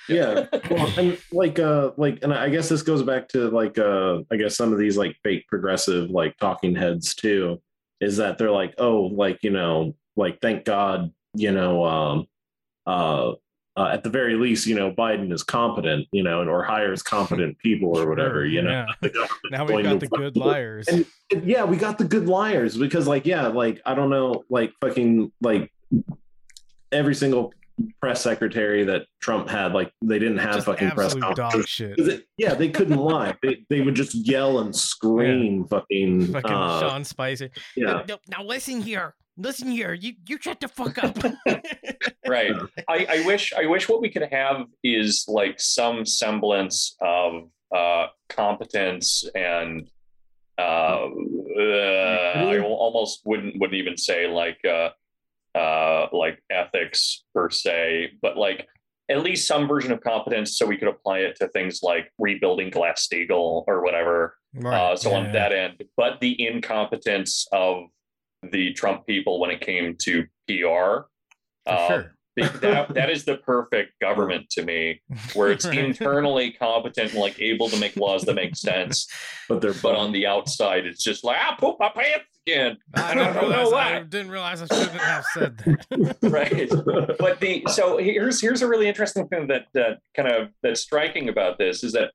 yeah 0.07 0.45
well, 0.69 0.91
and 0.97 1.17
like 1.31 1.59
uh 1.59 1.91
like 1.97 2.19
and 2.23 2.33
i 2.33 2.49
guess 2.49 2.69
this 2.69 2.81
goes 2.81 3.03
back 3.03 3.27
to 3.27 3.49
like 3.49 3.77
uh 3.77 4.19
i 4.31 4.35
guess 4.35 4.55
some 4.55 4.71
of 4.71 4.79
these 4.79 4.97
like 4.97 5.15
fake 5.23 5.45
progressive 5.47 6.09
like 6.09 6.35
talking 6.37 6.75
heads 6.75 7.13
too 7.15 7.61
is 7.99 8.17
that 8.17 8.37
they're 8.37 8.51
like 8.51 8.73
oh 8.77 9.01
like 9.01 9.39
you 9.43 9.51
know 9.51 9.93
like 10.15 10.39
thank 10.41 10.65
god 10.65 11.11
you 11.33 11.51
know 11.51 11.83
um 11.85 12.27
uh 12.85 13.33
uh, 13.77 13.89
at 13.93 14.03
the 14.03 14.09
very 14.09 14.33
least, 14.33 14.65
you 14.65 14.73
know, 14.73 14.91
Biden 14.91 15.31
is 15.31 15.43
competent, 15.43 16.07
you 16.11 16.23
know, 16.23 16.41
and 16.41 16.49
or 16.49 16.63
hires 16.63 17.03
competent 17.03 17.57
people 17.59 17.95
or 17.95 18.09
whatever, 18.09 18.43
you 18.43 18.63
know. 18.63 18.87
yeah. 19.03 19.09
Now 19.51 19.65
we've 19.65 19.85
got 19.85 19.99
the 19.99 20.07
good 20.07 20.35
liars. 20.35 20.87
And, 20.87 21.05
and 21.31 21.45
yeah, 21.45 21.63
we 21.63 21.77
got 21.77 21.99
the 21.99 22.03
good 22.03 22.27
liars 22.27 22.75
because, 22.75 23.07
like, 23.07 23.27
yeah, 23.27 23.47
like 23.47 23.79
I 23.85 23.93
don't 23.93 24.09
know, 24.09 24.43
like 24.49 24.73
fucking 24.81 25.31
like 25.41 25.71
every 26.91 27.13
single 27.13 27.53
press 28.01 28.21
secretary 28.21 28.83
that 28.85 29.03
Trump 29.21 29.49
had, 29.49 29.73
like 29.73 29.91
they 30.01 30.19
didn't 30.19 30.37
have 30.39 30.55
Just 30.55 30.65
fucking 30.65 30.91
press 30.91 31.13
dog 31.13 31.35
conferences. 31.37 31.69
shit. 31.69 31.97
'Cause 31.97 32.07
it- 32.07 32.25
yeah, 32.37 32.53
they 32.53 32.69
couldn't 32.69 32.97
lie. 32.97 33.35
They, 33.43 33.65
they 33.69 33.81
would 33.81 33.95
just 33.95 34.13
yell 34.15 34.59
and 34.59 34.75
scream, 34.75 35.65
fucking, 35.67 36.33
Fucking 36.33 36.51
uh, 36.51 36.79
Sean 36.79 37.03
Spicer. 37.03 37.49
yeah. 37.75 38.03
No, 38.07 38.17
now 38.27 38.43
listen 38.43 38.81
here. 38.81 39.15
Listen 39.39 39.69
here. 39.69 39.93
You 39.93 40.13
you 40.27 40.39
shut 40.41 40.59
the 40.59 40.67
fuck 40.67 40.97
up. 41.03 41.15
right 42.27 42.51
I, 42.89 43.05
I 43.09 43.23
wish 43.25 43.53
i 43.53 43.65
wish 43.65 43.87
what 43.87 44.01
we 44.01 44.09
could 44.09 44.27
have 44.31 44.65
is 44.83 45.23
like 45.29 45.59
some 45.61 46.05
semblance 46.05 46.95
of 46.99 47.43
uh 47.73 48.07
competence 48.27 49.23
and 49.33 49.87
uh, 50.57 50.61
uh 50.61 52.33
i 52.35 52.59
almost 52.59 53.21
wouldn't 53.25 53.57
wouldn't 53.59 53.77
even 53.79 53.95
say 53.97 54.27
like 54.27 54.57
uh 54.65 54.89
uh 55.57 56.07
like 56.11 56.41
ethics 56.49 57.23
per 57.33 57.49
se 57.49 58.11
but 58.21 58.37
like 58.37 58.67
at 59.09 59.23
least 59.23 59.47
some 59.47 59.67
version 59.67 59.91
of 59.91 60.01
competence 60.01 60.57
so 60.57 60.65
we 60.65 60.77
could 60.77 60.89
apply 60.89 61.19
it 61.19 61.35
to 61.37 61.47
things 61.49 61.79
like 61.81 62.11
rebuilding 62.19 62.69
Glass-Steagall 62.69 63.63
or 63.65 63.81
whatever 63.81 64.37
Right, 64.59 64.91
uh, 64.91 64.95
so 64.95 65.11
yeah, 65.11 65.17
on 65.17 65.31
that 65.33 65.51
end, 65.51 65.83
but 65.95 66.19
the 66.19 66.47
incompetence 66.47 67.47
of 67.51 67.83
the 68.51 68.73
Trump 68.73 69.05
people 69.05 69.39
when 69.39 69.51
it 69.51 69.61
came 69.61 69.95
to 70.01 70.23
PR, 70.47 70.53
For 70.53 71.07
uh, 71.67 71.87
sure. 71.87 72.15
The- 72.37 72.57
that, 72.59 72.93
that 72.93 73.09
is 73.09 73.25
the 73.25 73.37
perfect 73.37 73.99
government 73.99 74.49
to 74.51 74.63
me, 74.63 75.01
where 75.33 75.51
it's 75.51 75.65
Right. 75.67 75.77
internally 75.77 76.51
competent 76.51 77.11
and 77.11 77.19
like 77.19 77.39
able 77.41 77.67
to 77.69 77.77
make 77.79 77.97
laws 77.97 78.23
that 78.23 78.35
make 78.35 78.55
sense, 78.55 79.07
but 79.49 79.59
they're 79.61 79.73
but 79.73 79.95
on 79.95 80.11
the 80.13 80.25
outside, 80.27 80.85
it's 80.85 81.03
just 81.03 81.23
like 81.23 81.37
I 81.37 81.55
poop 81.59 81.75
my 81.79 81.89
pants 81.89 82.25
again. 82.47 82.77
I 82.95 83.11
I 83.11 83.13
didn't 83.15 83.33
don't 83.33 83.49
know 83.49 83.49
realize. 83.57 83.71
why 83.73 83.97
I 83.97 84.03
didn't 84.03 84.31
realize 84.31 84.61
I 84.61 84.67
shouldn't 84.67 85.01
have 85.01 85.25
said 85.33 85.57
that. 85.57 86.17
right 86.31 87.17
but 87.19 87.39
the 87.41 87.63
so 87.67 87.97
here's 87.97 88.39
here's 88.41 88.61
a 88.61 88.67
really 88.67 88.87
interesting 88.87 89.27
thing 89.27 89.47
that 89.47 89.65
that 89.73 89.99
kind 90.15 90.29
of 90.29 90.49
that's 90.63 90.81
striking 90.81 91.27
about 91.29 91.57
this 91.57 91.83
is 91.83 91.91
that 91.93 92.11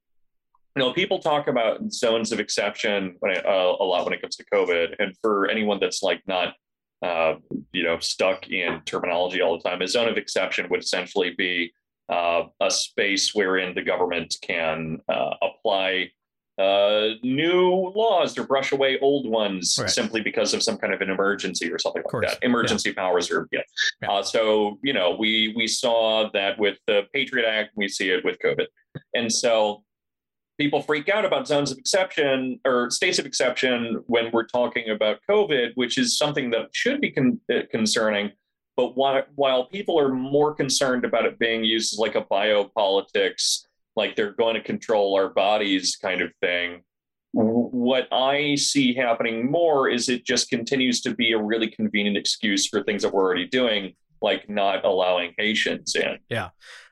you 0.76 0.80
know 0.82 0.92
people 0.94 1.18
talk 1.18 1.48
about 1.48 1.92
zones 1.92 2.32
of 2.32 2.40
exception 2.40 3.16
when 3.20 3.32
it, 3.32 3.44
uh, 3.44 3.76
a 3.78 3.84
lot 3.84 4.04
when 4.06 4.14
it 4.14 4.22
comes 4.22 4.36
to 4.36 4.44
covid 4.52 4.94
and 4.98 5.14
for 5.20 5.48
anyone 5.50 5.78
that's 5.80 6.02
like 6.02 6.22
not 6.26 6.54
uh, 7.03 7.34
you 7.72 7.82
know 7.82 7.98
stuck 7.98 8.48
in 8.48 8.80
terminology 8.84 9.40
all 9.40 9.57
the 9.59 9.68
time 9.68 9.82
a 9.82 9.88
zone 9.88 10.09
of 10.09 10.16
exception 10.16 10.68
would 10.70 10.80
essentially 10.82 11.34
be 11.36 11.72
uh, 12.09 12.44
a 12.61 12.70
space 12.70 13.34
wherein 13.34 13.74
the 13.74 13.82
government 13.82 14.36
can 14.42 14.98
uh, 15.09 15.30
apply 15.42 16.11
uh, 16.59 17.14
new 17.22 17.90
laws 17.96 18.36
or 18.36 18.44
brush 18.44 18.72
away 18.72 18.98
old 19.00 19.26
ones 19.26 19.78
Right. 19.80 19.88
simply 19.90 20.20
because 20.20 20.53
of 20.53 20.62
some 20.62 20.76
kind 20.76 20.92
of 20.92 21.00
an 21.00 21.09
emergency 21.09 21.72
or 21.72 21.78
something 21.78 22.03
like 22.12 22.22
that. 22.30 22.38
Emergency 22.44 22.92
powers 22.92 23.30
are, 23.30 23.48
yeah. 23.50 23.61
Yeah. 24.03 24.11
Uh, 24.12 24.22
so 24.22 24.78
you 24.82 24.92
know, 24.92 25.16
we 25.18 25.55
we 25.57 25.66
saw 25.66 26.28
that 26.34 26.59
with 26.59 26.76
the 26.86 27.05
Patriot 27.14 27.46
Act, 27.48 27.70
we 27.74 27.88
see 27.88 28.11
it 28.11 28.22
with 28.24 28.36
COVID, 28.44 28.66
and 29.14 29.32
so 29.32 29.82
people 30.59 30.82
freak 30.82 31.09
out 31.09 31.24
about 31.24 31.46
zones 31.46 31.70
of 31.70 31.78
exception 31.78 32.61
or 32.64 32.90
states 32.90 33.18
of 33.18 33.26
exception 33.26 34.03
when 34.07 34.30
we're 34.32 34.46
talking 34.46 34.90
about 34.90 35.20
COVID, 35.28 35.70
which 35.74 35.98
is 35.98 36.18
something 36.18 36.50
that 36.50 36.68
should 36.72 37.00
be 37.00 37.11
con- 37.11 37.40
uh, 37.53 37.61
concerning. 37.70 38.30
But 38.76 38.96
while, 38.96 39.22
while 39.34 39.66
people 39.66 39.98
are 39.98 40.12
more 40.12 40.55
concerned 40.55 41.05
about 41.05 41.26
it 41.26 41.38
being 41.38 41.64
used 41.64 41.94
as 41.94 41.98
like 41.98 42.14
a 42.14 42.22
biopolitics, 42.22 43.66
like 43.96 44.16
they're 44.16 44.32
going 44.32 44.55
to 44.55 44.62
control 44.62 45.14
our 45.14 45.28
bodies 45.28 45.96
kind 45.96 46.22
of 46.22 46.32
thing, 46.40 46.82
what 47.32 48.09
I 48.12 48.55
see 48.57 48.94
happening 48.94 49.50
more 49.50 49.88
is 49.88 50.09
it 50.09 50.24
just 50.24 50.50
continues 50.50 51.00
to 51.03 51.14
be 51.14 51.32
a 51.32 51.42
really 51.42 51.68
convenient 51.68 52.16
excuse 52.16 52.66
for 52.66 52.82
things 52.82 53.03
that 53.03 53.12
we're 53.12 53.22
already 53.22 53.46
doing, 53.46 53.94
like 54.20 54.48
not 54.48 54.84
allowing 54.84 55.32
Haitians 55.38 55.94
in 55.94 56.18
Yeah. 56.28 56.50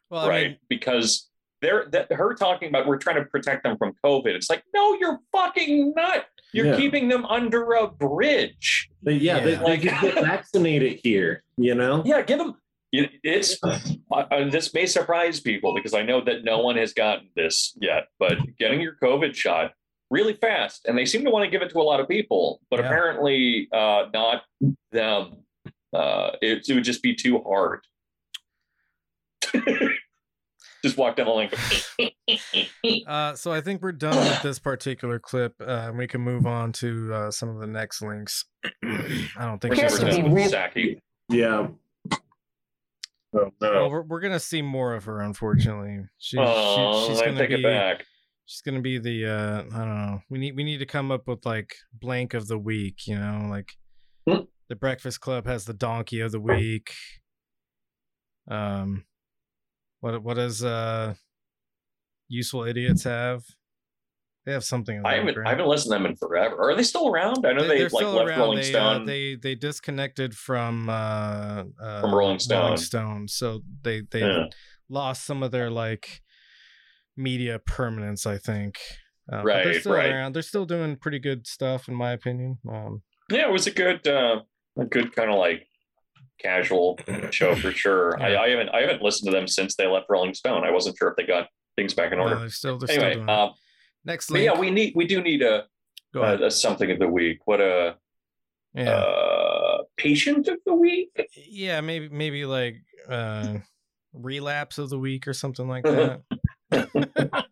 Well, 0.09 0.23
I 0.23 0.29
right? 0.29 0.47
mean, 0.49 0.59
because 0.69 1.30
they're 1.63 1.87
that 1.93 2.11
her 2.13 2.35
talking 2.35 2.69
about 2.69 2.87
we're 2.87 2.99
trying 2.99 3.17
to 3.17 3.25
protect 3.25 3.63
them 3.65 3.77
from 3.77 3.93
COVID. 4.05 4.29
It's 4.29 4.49
like, 4.51 4.63
no, 4.75 4.95
you're 5.01 5.19
fucking 5.33 5.93
not. 5.95 6.25
You're 6.53 6.67
Yeah. 6.67 6.77
keeping 6.77 7.09
them 7.09 7.25
under 7.27 7.73
a 7.75 7.87
bridge. 7.89 8.89
They, 9.03 9.15
yeah, 9.15 9.41
They, 9.41 9.53
Yeah. 9.53 9.63
they 9.65 9.77
get 9.77 10.15
vaccinated 10.15 11.01
here, 11.03 11.43
you 11.57 11.75
know? 11.75 12.03
Yeah, 12.05 12.23
give 12.23 12.39
them. 12.39 12.57
it- 12.93 13.11
It's 13.23 13.63
uh, 13.63 13.79
uh, 14.11 14.49
this 14.51 14.75
may 14.75 14.87
surprise 14.87 15.39
people 15.41 15.75
because 15.75 15.95
I 15.95 16.03
know 16.03 16.21
that 16.23 16.43
no 16.45 16.59
one 16.61 16.77
has 16.77 16.93
gotten 16.93 17.29
this 17.37 17.77
yet, 17.81 18.09
but 18.19 18.37
getting 18.59 18.81
your 18.81 18.97
COVID 19.03 19.35
shot 19.35 19.73
really 20.11 20.35
fast, 20.35 20.87
and 20.87 20.99
they 20.99 21.05
seem 21.07 21.25
to 21.25 21.31
want 21.31 21.45
to 21.45 21.51
give 21.51 21.63
it 21.63 21.71
to 21.71 21.79
a 21.79 21.83
lot 21.87 22.01
of 22.01 22.09
people, 22.09 22.61
but 22.69 22.81
Yeah. 22.81 22.87
apparently 22.87 23.69
uh, 23.73 24.07
not 24.13 24.43
them. 24.91 25.45
Uh, 25.93 26.31
it, 26.43 26.69
it 26.69 26.75
would 26.75 26.83
just 26.85 27.03
be 27.03 27.15
too 27.15 27.41
hard. 27.43 27.81
just 30.85 30.97
walk 30.97 31.17
down 31.17 31.27
the 31.27 31.33
lane. 31.33 33.05
uh, 33.07 33.35
so 33.35 33.53
I 33.53 33.61
think 33.61 33.83
we're 33.83 33.93
done 33.93 34.17
with 34.17 34.43
this 34.43 34.59
particular 34.59 35.19
clip. 35.19 35.55
Uh, 35.61 35.65
and 35.89 35.99
we 35.99 36.07
can 36.07 36.21
move 36.21 36.47
on 36.47 36.73
to 36.73 37.13
uh, 37.15 37.31
some 37.31 37.49
of 37.49 37.59
the 37.61 37.67
next 37.67 38.03
links. 38.03 38.45
I 38.85 39.27
don't 39.39 39.61
think 39.61 39.75
We're 39.77 39.83
this 39.83 39.99
Here's 39.99 39.99
the 39.99 40.23
done 40.23 40.33
with 40.33 40.33
real- 40.33 40.51
Psaki. 40.51 40.99
Yeah. 41.29 41.69
Oh, 43.33 43.53
Well, 43.61 43.91
we're, 43.91 44.03
we're 44.03 44.21
gonna 44.21 44.41
see 44.41 44.61
more 44.63 44.95
of 44.95 45.05
her, 45.05 45.21
unfortunately. 45.21 46.01
She, 46.19 46.37
Oh, 46.39 47.07
she, 47.07 47.13
she's 47.13 47.23
I 47.23 47.27
gonna 47.27 47.39
take 47.39 47.49
be 47.51 47.55
it 47.57 47.63
back. 47.63 48.05
she's 48.47 48.61
gonna 48.63 48.81
be 48.81 48.99
the 48.99 49.27
uh, 49.27 49.63
I 49.73 49.79
don't 49.85 49.97
know. 49.97 50.21
We 50.29 50.39
need 50.41 50.57
we 50.57 50.65
need 50.65 50.79
to 50.79 50.87
come 50.87 51.13
up 51.13 51.29
with 51.29 51.47
like 51.47 51.75
blank 51.93 52.35
of 52.35 52.49
the 52.49 52.59
week. 52.59 53.07
You 53.07 53.19
know, 53.21 53.47
like 53.49 53.71
Hmm. 54.29 54.43
the 54.69 54.75
Breakfast 54.75 55.21
Club 55.21 55.47
has 55.47 55.65
the 55.65 55.73
donkey 55.75 56.21
of 56.21 56.33
the 56.33 56.41
week. 56.41 56.91
Um, 58.51 59.05
what 60.01 60.23
what 60.23 60.35
does 60.35 60.65
uh, 60.65 61.15
useful 62.29 62.65
idiots 62.65 63.05
have? 63.05 63.43
They 64.47 64.53
have 64.53 64.65
something. 64.65 65.03
I 65.05 65.17
haven't, 65.17 65.37
right? 65.37 65.47
I 65.47 65.51
haven't 65.51 65.67
listened 65.67 65.93
to 65.93 65.99
them 65.99 66.07
in 66.07 66.17
forever. 66.17 66.71
Are 66.71 66.75
they 66.75 66.83
still 66.83 67.09
around? 67.09 67.47
I 67.47 67.53
know 67.53 67.67
they, 67.67 67.81
are 67.81 67.83
like 67.85 67.91
still 67.91 68.13
left 68.13 68.29
around. 68.29 68.39
Rolling 68.39 68.57
they, 68.59 68.65
Stone. 68.65 69.03
Uh, 69.03 69.05
they 69.05 69.35
they 69.37 69.55
disconnected 69.55 70.35
from 70.35 70.89
uh, 70.89 71.65
uh 71.81 72.01
From 72.01 72.15
Rolling 72.15 72.39
Stone. 72.39 72.63
Rolling 72.63 72.77
Stone, 72.79 73.29
so 73.29 73.61
they 73.83 74.03
they 74.11 74.21
Yeah. 74.21 74.47
lost 74.89 75.27
some 75.27 75.43
of 75.43 75.51
their 75.51 75.71
like 75.71 76.23
media 77.17 77.59
permanence. 77.59 78.27
I 78.27 78.39
think. 78.39 78.79
Uh, 79.31 79.43
but 79.45 79.63
they're 79.63 79.67
Right, 79.67 79.81
still 79.81 79.93
right. 79.93 80.11
around. 80.11 80.35
They're 80.35 80.43
still 80.43 80.65
doing 80.65 80.97
pretty 80.97 81.21
good 81.21 81.47
stuff, 81.47 81.89
in 81.89 81.95
my 81.95 82.13
opinion. 82.13 82.59
Um, 82.69 83.03
yeah, 83.31 83.49
it 83.49 83.53
was 83.53 83.69
a 83.69 83.71
good, 83.71 84.05
uh, 84.09 84.41
a 84.77 84.85
good 84.85 85.15
kind 85.15 85.31
of 85.31 85.39
like 85.39 85.69
casual 86.43 86.99
show 87.31 87.55
for 87.55 87.71
sure. 87.73 88.21
I, 88.23 88.31
Yeah. 88.33 88.41
I 88.41 88.49
haven't, 88.51 88.69
I 88.71 88.81
haven't 88.81 89.03
listened 89.03 89.31
to 89.31 89.37
them 89.37 89.47
since 89.47 89.77
they 89.77 89.87
left 89.87 90.07
Rolling 90.09 90.35
Stone. 90.35 90.65
I 90.65 90.71
wasn't 90.71 90.97
sure 90.99 91.09
if 91.09 91.17
they 91.17 91.25
got 91.25 91.49
things 91.77 91.95
back 91.95 92.13
in 92.13 92.19
no, 92.19 92.25
order. 92.25 92.39
they're 92.41 92.49
still 92.51 92.79
they're 92.79 92.89
still 92.89 93.03
anyway, 93.03 93.15
doing. 93.17 93.29
it. 93.29 93.33
um, 93.33 93.51
Next 94.05 94.31
yeah, 94.35 94.59
we 94.59 94.71
need, 94.71 94.95
we 94.97 95.07
do 95.07 95.21
need 95.23 95.43
a, 95.43 95.65
Go 96.15 96.23
ahead. 96.23 96.41
a, 96.41 96.47
a 96.47 96.51
something 96.51 96.91
of 96.91 96.99
the 96.99 97.09
week. 97.09 97.41
What 97.45 97.61
a 97.61 97.97
yeah, 98.75 98.91
uh, 98.91 99.79
patient 99.97 100.49
of 100.49 100.59
the 100.65 100.75
week. 100.75 101.11
yeah, 101.37 101.81
maybe 101.81 102.09
maybe 102.09 102.45
like 102.47 102.77
uh, 103.09 103.59
relapse 104.15 104.79
of 104.79 104.89
the 104.91 104.99
week 104.99 105.27
or 105.29 105.33
something 105.35 105.69
like 105.69 105.83
that. 105.85 106.23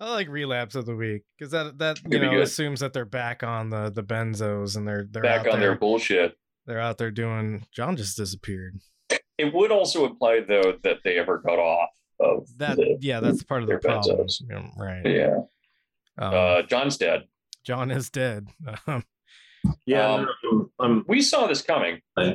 I 0.00 0.10
like 0.12 0.28
relapse 0.28 0.74
of 0.76 0.86
the 0.86 0.94
week 0.94 1.22
because 1.36 1.50
that 1.52 1.78
that 1.78 1.98
you 2.08 2.18
know 2.20 2.40
assumes 2.40 2.80
that 2.80 2.92
they're 2.92 3.04
back 3.04 3.42
on 3.42 3.70
the 3.70 3.90
the 3.90 4.02
benzos 4.04 4.76
and 4.76 4.86
they're 4.86 5.06
they're 5.10 5.22
Back 5.22 5.40
on 5.48 5.58
there, 5.58 5.70
their 5.70 5.74
bullshit. 5.76 6.36
They're 6.68 6.78
out 6.80 6.98
there 6.98 7.10
doing. 7.10 7.66
John 7.72 7.96
just 7.96 8.16
disappeared. 8.16 8.78
It 9.38 9.52
would 9.54 9.72
also 9.72 10.04
imply 10.06 10.40
though 10.46 10.74
that 10.84 10.98
they 11.02 11.18
ever 11.18 11.38
got 11.38 11.58
off 11.58 11.88
of 12.20 12.46
That 12.58 12.76
the, 12.76 12.98
yeah, 13.00 13.18
that's 13.20 13.42
part 13.42 13.62
of 13.62 13.68
the 13.68 13.72
their 13.72 13.80
problem. 13.80 14.26
Yeah, 14.48 14.68
right. 14.76 15.06
yeah. 15.06 15.36
Um, 16.18 16.34
Uh, 16.34 16.62
John's 16.62 16.96
dead. 16.98 17.24
John 17.64 17.90
is 17.90 18.10
dead. 18.10 18.48
Um, 18.86 19.02
Yeah. 19.86 20.06
Um, 20.14 20.28
no, 20.44 20.70
I'm, 20.78 21.04
We 21.08 21.20
saw 21.22 21.46
this 21.46 21.62
coming. 21.62 22.00
oh, 22.16 22.34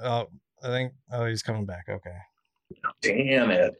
I 0.00 0.66
think 0.66 0.92
oh 1.12 1.26
he's 1.26 1.42
coming 1.42 1.66
back. 1.66 1.86
Okay, 1.88 2.16
Damn 3.02 3.50
it. 3.50 3.74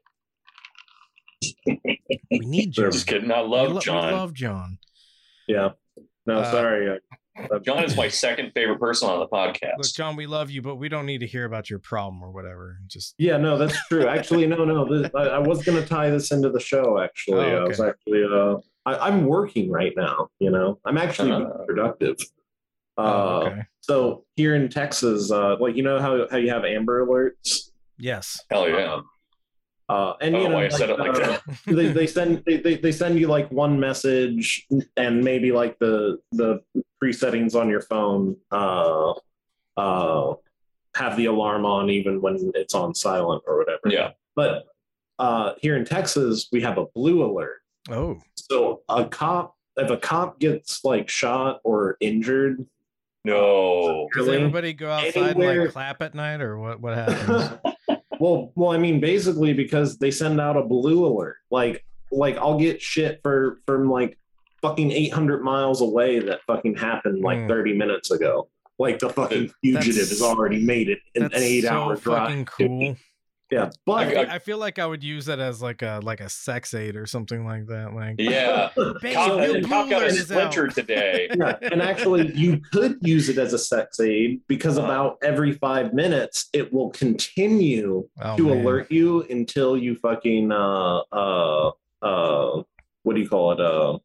we 2.31 2.39
need 2.41 2.73
John. 2.73 2.91
Just 2.91 3.07
kidding. 3.07 3.31
I 3.31 3.43
We 3.43 3.49
love 3.49 3.69
lo- 3.71 3.75
we 3.77 3.81
John. 3.81 4.13
love 4.13 4.35
John. 4.35 4.79
yeah. 5.47 5.71
No, 6.27 6.39
Uh, 6.41 6.51
sorry. 6.51 6.91
uh, 6.91 7.17
John 7.63 7.85
is 7.85 7.97
my 7.97 8.09
second 8.09 8.53
favorite 8.55 8.79
person 8.81 9.09
on 9.09 9.21
the 9.21 9.29
podcast. 9.29 9.79
Look, 9.79 9.87
John, 9.95 10.17
we 10.17 10.27
love 10.27 10.51
you, 10.51 10.63
but 10.63 10.77
we 10.77 10.89
don't 10.89 11.07
need 11.07 11.19
to 11.19 11.27
hear 11.27 11.45
about 11.45 11.71
your 11.71 11.79
problem 11.79 12.23
or 12.23 12.31
whatever. 12.31 12.79
Just 12.87 13.15
Yeah, 13.19 13.37
no, 13.37 13.57
that's 13.59 13.77
true. 13.89 14.07
Actually, 14.07 14.47
no, 14.47 14.65
no. 14.65 14.85
This, 15.03 15.11
I, 15.15 15.21
I 15.25 15.39
was 15.39 15.65
going 15.65 15.81
to 15.83 15.89
tie 15.89 16.11
this 16.11 16.31
into 16.33 16.51
the 16.51 16.61
show. 16.61 17.01
Actually, 17.01 17.47
Oh, 17.53 17.65
I 17.65 17.69
was 17.69 17.81
actually, 17.81 18.25
uh, 18.25 18.57
I, 18.87 19.09
I'm 19.09 19.25
working 19.27 19.71
right 19.71 19.93
now. 19.97 20.29
You 20.39 20.51
know, 20.51 20.79
I'm 20.85 20.99
actually 20.99 21.33
Uh. 21.33 21.49
productive. 21.67 22.17
Uh, 22.97 23.01
oh, 23.03 23.47
okay. 23.47 23.63
So 23.81 24.25
here 24.37 24.55
in 24.57 24.69
Texas, 24.69 25.31
uh, 25.31 25.57
like 25.61 25.77
you 25.77 25.83
know 25.83 26.01
how 26.01 26.27
how 26.31 26.37
you 26.37 26.51
have 26.51 26.65
Amber 26.65 27.07
Alerts. 27.07 27.71
Yes. 27.99 28.41
Hell 28.51 28.69
yeah. 28.69 29.01
Uh, 29.89 30.15
and 30.21 30.37
I 30.37 30.39
you 30.39 30.45
don't 30.45 30.53
know 30.53 30.59
know, 30.59 30.63
why 30.63 30.65
I 30.67 30.69
said 30.69 30.91
it 30.91 30.99
like 30.99 31.11
uh, 31.11 31.19
that. 31.19 31.43
they, 31.67 31.89
they 31.89 32.07
send 32.07 32.43
they, 32.45 32.59
they, 32.59 32.77
they 32.77 32.93
send 32.93 33.19
you 33.19 33.27
like 33.27 33.51
one 33.51 33.81
message 33.81 34.67
and 34.97 35.25
maybe 35.25 35.51
like 35.51 35.79
the 35.79 36.21
the 36.33 36.63
presettings 37.03 37.55
on 37.55 37.71
your 37.71 37.81
phone 37.81 38.37
uh 38.51 39.15
uh 39.79 40.35
have 40.95 41.17
the 41.17 41.27
alarm 41.27 41.65
on 41.65 41.89
even 41.89 42.21
when 42.21 42.53
it's 42.55 42.75
on 42.75 42.95
silent 42.95 43.43
or 43.47 43.57
whatever. 43.57 43.81
Yeah. 43.87 44.11
But 44.37 44.67
uh 45.19 45.55
here 45.61 45.77
in 45.77 45.87
Texas 45.87 46.49
we 46.53 46.61
have 46.61 46.77
a 46.77 46.85
blue 46.95 47.25
alert. 47.25 47.63
Oh. 47.89 48.21
So 48.35 48.83
a 48.91 49.07
cop 49.07 49.57
if 49.79 49.91
a 49.91 49.97
cop 49.97 50.39
gets 50.39 50.85
like 50.85 51.09
shot 51.09 51.61
or 51.65 51.97
injured, 52.01 52.67
No. 53.25 54.09
Does 54.13 54.29
everybody 54.29 54.73
go 54.75 54.91
outside 54.91 55.37
and 55.37 55.63
like 55.63 55.71
clap 55.71 56.03
at 56.03 56.15
night, 56.15 56.41
or 56.41 56.59
what? 56.59 56.81
What 56.81 56.95
happens? 56.95 57.59
well, 58.21 58.53
well, 58.55 58.71
I 58.71 58.79
mean, 58.79 59.01
basically 59.01 59.53
because 59.53 59.99
they 59.99 60.11
send 60.11 60.41
out 60.41 60.57
a 60.57 60.63
blue 60.63 61.07
alert. 61.07 61.37
Like, 61.51 61.85
like 62.11 62.37
I'll 62.39 62.59
get 62.59 62.81
shit 62.83 63.21
for 63.23 63.59
from 63.67 63.91
like 63.91 64.19
fucking 64.63 64.91
800 64.91 65.43
miles 65.43 65.81
away 65.83 66.19
that 66.21 66.41
fucking 66.47 66.77
happened 66.77 67.23
like 67.23 67.39
Mm. 67.39 67.49
30 67.49 67.75
minutes 67.77 68.11
ago. 68.11 68.49
Like 68.79 68.99
the 69.01 69.09
fucking 69.11 69.51
fugitive 69.63 69.95
That's- 69.95 70.09
has 70.11 70.23
already 70.23 70.65
made 70.65 70.89
it 70.89 71.01
in 71.15 71.25
an 71.25 71.31
eight 71.35 71.63
so 71.65 71.69
hour 71.71 71.97
fucking 71.97 72.45
drive. 72.45 72.47
cool. 72.47 72.97
Yeah, 73.51 73.65
I, 73.65 73.71
but 73.87 74.09
fe- 74.09 74.27
I 74.29 74.39
feel 74.41 74.59
like 74.59 74.79
I 74.79 74.85
would 74.85 75.03
use 75.03 75.25
that 75.27 75.39
as 75.41 75.63
like 75.63 75.81
a 75.81 76.01
like 76.03 76.21
a 76.21 76.29
sex 76.29 76.75
aid 76.75 76.97
or 76.97 77.07
something 77.07 77.47
like 77.47 77.67
that. 77.69 77.95
Like, 77.95 78.17
Yeah. 78.19 78.69
babe, 79.01 79.15
Cop, 79.15 79.39
your 79.41 79.63
cop 79.63 79.89
got 79.89 80.03
a 80.03 80.07
alert 80.07 80.13
is 80.13 80.21
out. 80.31 80.53
splinter 80.53 80.67
today. 80.69 81.29
yeah, 81.39 81.57
and 81.63 81.81
actually 81.81 82.31
you 82.37 82.61
could 82.73 82.99
use 83.01 83.31
it 83.31 83.39
as 83.39 83.55
a 83.55 83.59
sex 83.59 84.01
aid 84.01 84.43
because 84.49 84.77
Uh-huh. 84.77 84.87
about 84.87 85.19
every 85.23 85.53
five 85.53 85.95
minutes 85.95 86.51
it 86.53 86.71
will 86.73 86.91
continue 86.91 88.07
Oh, 88.21 88.37
to 88.37 88.49
man. 88.49 88.59
alert 88.61 88.93
you 88.93 89.23
until 89.31 89.79
you 89.79 89.95
fucking 89.97 90.53
uh 90.53 90.99
uh 91.11 91.71
uh 92.03 92.63
what 93.05 93.15
do 93.17 93.21
you 93.23 93.29
call 93.29 93.53
it 93.53 93.61
uh 93.61 93.99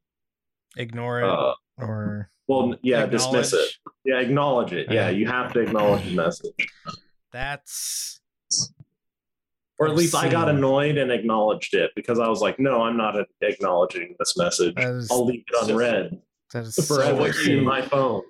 Ignore 0.77 1.19
it 1.21 1.29
uh 1.29 1.53
or 1.79 2.29
well 2.47 2.75
yeah 2.81 3.05
dismiss 3.05 3.51
it 3.53 3.69
yeah 4.05 4.19
acknowledge 4.19 4.71
it 4.73 4.89
yeah 4.89 5.09
you 5.09 5.25
have 5.27 5.51
to 5.53 5.59
acknowledge 5.59 6.03
the 6.05 6.15
message 6.15 6.53
That's 7.31 8.21
or 9.83 9.87
at 9.87 9.95
least 9.95 10.15
i 10.15 10.29
got 10.29 10.49
annoyed 10.49 10.97
and 10.97 11.11
acknowledged 11.11 11.73
it 11.73 11.91
because 11.95 12.19
i 12.19 12.27
was 12.27 12.41
like 12.41 12.59
no 12.59 12.81
i'm 12.81 12.97
not 12.97 13.15
acknowledging 13.41 14.15
this 14.19 14.35
message 14.37 14.73
that 14.75 14.89
is 14.89 15.09
i'll 15.11 15.25
leave 15.25 15.43
it 15.47 15.69
unread 15.69 16.19
that 16.53 16.63
is 16.63 16.75
so 16.75 16.81
forever 16.95 17.19
what 17.19 17.35
in 17.37 17.51
you- 17.57 17.61
my 17.61 17.81
phone 17.81 18.21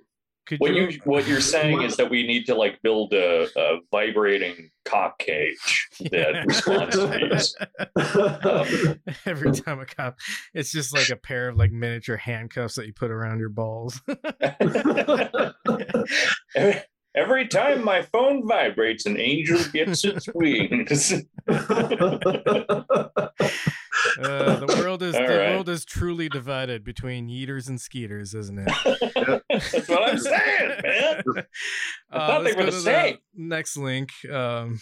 Could 0.46 0.60
What 0.60 0.74
you? 0.74 0.88
you 0.90 1.00
what 1.06 1.26
you're 1.26 1.40
saying 1.40 1.84
is 1.84 1.96
that 1.96 2.10
we 2.10 2.28
need 2.28 2.46
to 2.48 2.56
like 2.56 2.82
build 2.82 3.14
a, 3.14 3.48
a 3.58 3.78
vibrating 3.92 4.70
cock 4.84 5.18
cage 5.20 5.88
that 6.12 6.44
responds 6.46 6.96
to 6.98 7.08
these. 7.32 7.56
Um, 8.44 9.00
Every 9.26 9.54
time 9.54 9.80
a 9.80 9.86
cop, 9.86 10.18
it's 10.54 10.70
just 10.74 10.94
like 10.94 11.10
a 11.10 11.16
pair 11.16 11.48
of 11.48 11.56
like 11.56 11.72
miniature 11.72 12.18
handcuffs 12.18 12.76
that 12.76 12.88
you 12.88 12.94
put 12.94 13.10
around 13.10 13.40
your 13.40 13.48
balls. 13.50 14.02
every, 17.16 17.42
every 17.42 17.48
time 17.48 17.84
my 17.84 18.02
phone 18.02 18.48
vibrates, 18.48 19.06
an 19.06 19.20
angel 19.20 19.60
gets 19.72 20.04
its 20.04 20.28
wings. 20.34 21.14
Uh, 24.22 24.56
the 24.60 24.76
world 24.80 25.02
is 25.02 25.16
All 25.16 25.22
the 25.26 25.28
right. 25.38 25.52
world 25.52 25.70
is 25.70 25.86
truly 25.86 26.30
divided 26.30 26.84
between 26.84 27.30
yeeters 27.30 27.68
and 27.70 27.80
skeeters, 27.80 28.34
isn't 28.34 28.60
it? 28.60 28.68
That's 29.50 29.88
what 29.88 30.10
I'm 30.10 30.18
saying, 30.18 30.70
man. 30.84 31.24
I 32.12 32.16
Uh, 32.18 32.28
thought 32.28 32.44
they 32.44 32.54
were 32.54 32.66
the 32.66 32.72
to 32.72 32.80
same. 32.82 33.18
next 33.36 33.78
link. 33.78 34.10
Um, 34.32 34.80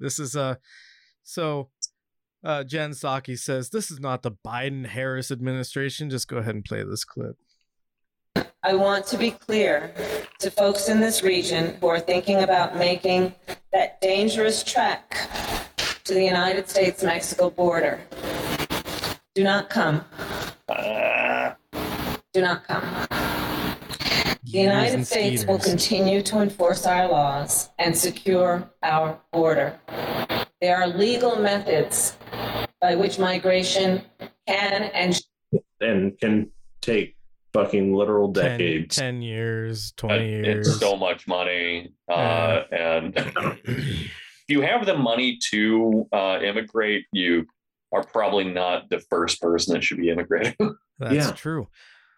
this 0.00 0.18
is 0.18 0.34
uh, 0.36 0.56
so 1.22 1.70
uh, 2.42 2.64
Jen 2.64 2.90
Psaki 2.92 3.38
says 3.38 3.70
this 3.70 3.90
is 3.90 4.00
not 4.00 4.22
the 4.22 4.32
Biden 4.32 4.86
Harris 4.86 5.30
administration. 5.30 6.08
Just 6.10 6.28
go 6.28 6.38
ahead 6.38 6.54
and 6.54 6.64
play 6.64 6.82
this 6.84 7.04
clip. 7.04 7.36
I 8.62 8.74
want 8.74 9.06
to 9.08 9.18
be 9.18 9.30
clear 9.30 9.94
to 10.40 10.50
folks 10.50 10.88
in 10.88 11.00
this 11.00 11.22
region 11.22 11.76
who 11.80 11.88
are 11.88 12.00
thinking 12.00 12.42
about 12.42 12.76
making 12.76 13.34
that 13.72 14.00
dangerous 14.00 14.62
trek 14.62 15.16
to 16.04 16.14
the 16.14 16.24
United 16.24 16.68
States 16.68 17.02
Mexico 17.02 17.50
border. 17.50 18.00
Do 19.34 19.44
not 19.44 19.70
come. 19.70 20.04
Uh, 20.68 21.52
Do 22.32 22.40
not 22.40 22.64
come. 22.64 23.06
The 24.44 24.58
United 24.58 25.06
States 25.06 25.44
will 25.44 25.58
continue 25.58 26.22
to 26.22 26.40
enforce 26.40 26.86
our 26.86 27.06
laws 27.06 27.68
and 27.78 27.96
secure 27.96 28.70
our 28.82 29.20
border. 29.32 29.78
There 30.62 30.76
are 30.76 30.86
legal 30.86 31.36
methods 31.36 32.16
by 32.80 32.94
which 32.94 33.18
migration 33.18 34.02
can 34.46 34.84
and 34.94 35.20
and 35.80 36.18
can 36.18 36.50
take 36.80 37.17
fucking 37.52 37.94
literal 37.94 38.30
decades 38.32 38.96
10 38.96 39.22
years, 39.22 39.92
20 39.96 40.28
years. 40.28 40.68
it's 40.68 40.78
so 40.80 40.96
much 40.96 41.26
money. 41.26 41.92
Uh, 42.10 42.62
and 42.70 43.12
if 43.64 44.10
you 44.48 44.60
have 44.62 44.86
the 44.86 44.96
money 44.96 45.38
to 45.50 46.06
uh, 46.12 46.38
immigrate, 46.42 47.04
you 47.12 47.46
are 47.92 48.02
probably 48.04 48.44
not 48.44 48.88
the 48.90 49.00
first 49.10 49.40
person 49.40 49.74
that 49.74 49.82
should 49.82 49.98
be 49.98 50.10
immigrating. 50.10 50.54
That's 50.98 51.14
Yeah. 51.14 51.30
true. 51.32 51.68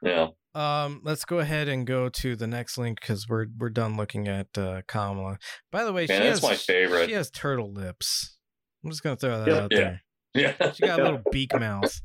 yeah. 0.02 0.28
Um, 0.52 1.00
let's 1.04 1.24
go 1.24 1.38
ahead 1.38 1.68
and 1.68 1.86
go 1.86 2.08
to 2.08 2.34
the 2.34 2.48
next 2.48 2.76
link 2.76 3.00
because 3.00 3.28
we're 3.28 3.46
we're 3.56 3.68
done 3.70 3.96
looking 3.96 4.26
at 4.26 4.48
uh, 4.58 4.82
Kamala. 4.88 5.38
By 5.70 5.84
the 5.84 5.92
way, 5.92 6.06
Man, 6.08 6.20
she 6.22 6.28
that's 6.28 6.40
has 6.40 6.42
my 6.50 6.56
favorite. 6.56 7.06
She 7.08 7.12
has 7.14 7.30
turtle 7.30 7.72
lips. 7.72 8.36
I'm 8.82 8.90
just 8.90 9.04
gonna 9.04 9.14
throw 9.14 9.44
that 9.44 9.46
Yep. 9.48 9.62
out 9.62 9.72
Yeah. 9.72 9.78
there. 9.78 10.02
Yeah. 10.60 10.72
She 10.72 10.82
got 10.86 10.98
a 10.98 11.02
little 11.04 11.22
beak 11.30 11.52
mouth. 11.54 12.00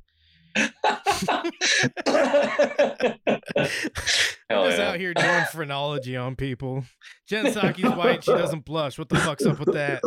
Hell 4.49 4.69
yeah. 4.69 4.89
out 4.89 4.99
here 4.99 5.13
doing 5.13 5.43
phrenology 5.51 6.15
on 6.15 6.35
people. 6.35 6.83
Jen 7.27 7.45
Psaki's 7.45 7.95
white. 7.95 8.23
She 8.23 8.31
doesn't 8.31 8.65
blush. 8.65 8.97
What 8.99 9.09
the 9.09 9.17
fuck's 9.17 9.45
up 9.45 9.59
with 9.59 9.73
that? 9.73 10.01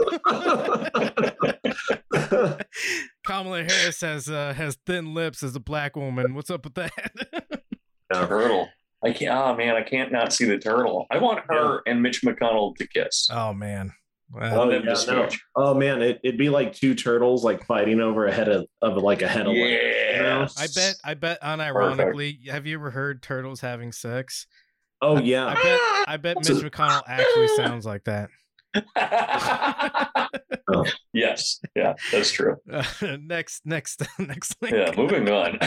Kamala 3.27 3.65
Harris 3.65 4.01
has 4.01 4.29
uh, 4.29 4.55
has 4.55 4.79
thin 4.87 5.15
lips 5.15 5.43
as 5.43 5.57
a 5.57 5.61
black 5.61 5.97
woman. 5.97 6.35
What's 6.35 6.51
up 6.51 6.65
with 6.65 6.75
that? 6.75 6.93
turtle. 8.13 8.69
I 9.05 9.13
can't. 9.13 9.37
Oh 9.37 9.55
man, 9.57 9.77
I 9.77 9.83
can't 9.83 10.13
not 10.13 10.33
see 10.33 10.45
the 10.45 10.59
turtle. 10.59 11.07
I 11.11 11.19
want 11.19 11.41
her 11.49 11.83
and 11.87 12.03
Mitch 12.03 12.23
McConnell 12.23 12.75
to 12.77 12.87
kiss. 12.87 13.29
oh 13.33 13.53
man. 13.53 13.93
I 14.37 14.41
Well, 14.41 14.59
want 14.69 14.73
Oh, 14.87 14.95
yeah, 15.07 15.13
no. 15.15 15.29
oh 15.57 15.75
man, 15.75 16.03
it, 16.03 16.21
it'd 16.23 16.39
be 16.39 16.49
like 16.49 16.73
two 16.73 16.95
turtles 16.95 17.45
like 17.45 17.65
fighting 17.67 18.01
over 18.01 18.27
a 18.27 18.33
head 18.33 18.49
of, 18.49 18.67
of 18.83 18.97
like 19.03 19.23
a 19.23 19.29
head 19.29 19.47
of 19.47 19.53
land. 19.55 19.71
Yeah. 20.13 20.49
I 20.59 20.67
bet. 20.75 20.95
I 21.05 21.15
bet. 21.15 21.41
Unironically, 21.43 22.49
have 22.49 22.67
you 22.67 22.77
ever 22.79 22.91
heard 22.91 23.23
turtles 23.23 23.61
having 23.61 23.93
sex? 23.93 24.47
Oh 25.01 25.17
I 25.17 25.21
yeah. 25.23 25.55
bet. 25.55 25.81
I 26.09 26.17
bet 26.21 26.37
Mitch 26.49 26.49
McConnell 26.63 27.03
actually 27.07 27.49
sounds 27.49 27.87
like 27.87 28.05
that. 28.05 28.29
yes. 31.13 31.61
Yeah, 31.75 31.95
that's 32.13 32.31
true. 32.31 32.57
Uh, 32.71 32.85
next, 33.21 33.63
next, 33.65 34.03
next 34.19 34.57
link. 34.61 34.75
Yeah, 34.75 34.93
moving 34.97 35.29
on. 35.31 35.59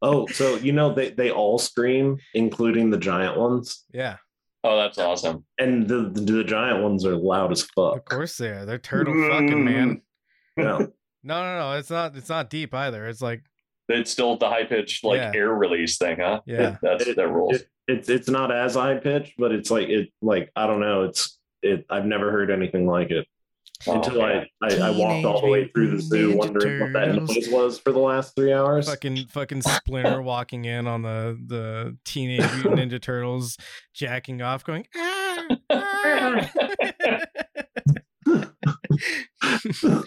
Oh, 0.00 0.26
so 0.28 0.56
you 0.56 0.72
know 0.72 0.92
they, 0.92 1.10
they 1.10 1.30
all 1.30 1.58
scream, 1.58 2.16
including 2.34 2.90
the 2.90 2.98
giant 2.98 3.36
ones. 3.38 3.84
Yeah, 3.92 4.16
oh, 4.64 4.76
that's 4.76 4.98
awesome. 4.98 5.44
And 5.58 5.86
the, 5.88 6.10
the 6.10 6.20
the 6.20 6.44
giant 6.44 6.82
ones 6.82 7.04
are 7.04 7.16
loud 7.16 7.52
as 7.52 7.62
fuck. 7.62 7.96
of 7.96 8.04
course 8.04 8.36
they 8.36 8.48
are. 8.48 8.64
They're 8.64 8.78
turtle 8.78 9.14
fucking 9.14 9.48
mm. 9.48 9.64
man. 9.64 10.02
Yeah. 10.56 10.86
No, 11.24 11.40
no, 11.40 11.58
no. 11.60 11.78
It's 11.78 11.88
not. 11.88 12.16
It's 12.16 12.28
not 12.28 12.50
deep 12.50 12.74
either. 12.74 13.06
It's 13.06 13.22
like 13.22 13.44
It's 13.88 14.10
still 14.10 14.36
the 14.36 14.48
high 14.48 14.64
pitched 14.64 15.04
like 15.04 15.18
Yeah. 15.18 15.30
air 15.32 15.54
release 15.54 15.96
thing, 15.96 16.18
huh? 16.18 16.40
Yeah. 16.46 16.72
It- 16.72 16.78
that's 16.82 17.06
It- 17.06 17.16
that 17.16 17.28
rules. 17.28 17.60
It, 17.60 17.68
it's 17.86 18.08
it's 18.08 18.28
not 18.28 18.50
as 18.50 18.74
high 18.74 18.96
pitched, 18.96 19.34
but 19.38 19.52
it's 19.52 19.70
like 19.70 19.88
it 19.88 20.08
like 20.20 20.50
I 20.56 20.66
don't 20.66 20.80
know. 20.80 21.04
It's 21.04 21.38
it. 21.62 21.86
I've 21.88 22.06
never 22.06 22.32
heard 22.32 22.50
anything 22.50 22.88
like 22.88 23.12
it 23.12 23.26
Oh, 23.86 23.94
until. 23.94 24.22
I, 24.22 24.46
I 24.62 24.74
I 24.76 24.90
walked 24.90 25.24
all 25.24 25.40
the 25.40 25.48
way 25.48 25.68
through 25.74 25.96
the 25.96 26.00
zoo, 26.02 26.34
Ninja 26.34 26.36
wondering 26.36 26.80
what 26.80 26.92
that 26.92 27.06
Turtles. 27.06 27.34
noise 27.36 27.48
was 27.50 27.78
for 27.80 27.90
the 27.90 27.98
last 27.98 28.36
three 28.36 28.52
hours. 28.52 28.88
fucking 28.88 29.26
fucking 29.26 29.62
Splinter 29.62 30.22
walking 30.22 30.64
in 30.66 30.86
on 30.86 31.02
the 31.02 31.36
the 31.46 31.96
Teenage 32.04 32.48
Mutant 32.54 32.76
Ninja 32.76 33.02
Turtles, 33.02 33.56
jacking 33.92 34.40
off, 34.40 34.64
going. 34.64 34.86
"Ah, 34.96 35.46
ah." 35.70 36.50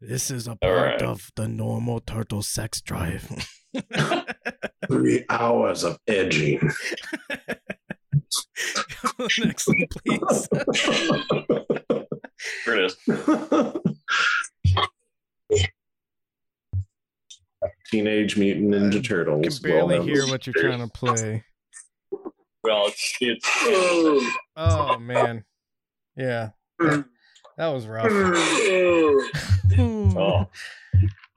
this 0.00 0.30
is 0.30 0.46
a 0.46 0.56
part 0.56 0.92
right. 0.92 1.02
of 1.02 1.30
the 1.36 1.48
normal 1.48 2.00
turtle 2.00 2.42
sex 2.42 2.80
drive. 2.80 3.46
Three 4.88 5.24
hours 5.28 5.84
of 5.84 5.98
edging. 6.06 6.70
Next 9.38 9.66
one, 9.66 9.86
please. 9.90 10.48
Mutant 18.38 18.70
Ninja 18.70 18.92
can 18.92 19.02
Turtles. 19.02 19.58
barely 19.58 19.98
well, 19.98 20.06
hear 20.06 20.26
what 20.26 20.46
you're 20.46 20.54
trying 20.54 20.80
to 20.80 20.88
play. 20.88 21.44
Well, 22.62 22.86
it's, 22.88 23.16
it's 23.20 23.48
Oh 24.56 24.98
man, 24.98 25.44
yeah. 26.16 26.50
That 26.78 27.68
was 27.68 27.86
rough. 27.86 28.06
Oh, 29.78 30.46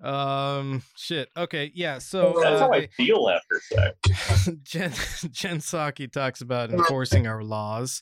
Um, 0.04 0.82
shit. 0.98 1.30
Okay, 1.38 1.72
yeah. 1.76 2.00
So 2.00 2.40
that's 2.42 2.60
uh, 2.60 2.66
how 2.66 2.74
I 2.74 2.88
feel 2.88 3.30
after 3.30 3.62
sex. 3.62 4.50
Jen 4.64 4.92
Jen 5.32 5.60
Psaki 5.60 6.12
talks 6.12 6.42
about 6.42 6.72
enforcing 6.72 7.28
our 7.28 7.44
laws, 7.44 8.02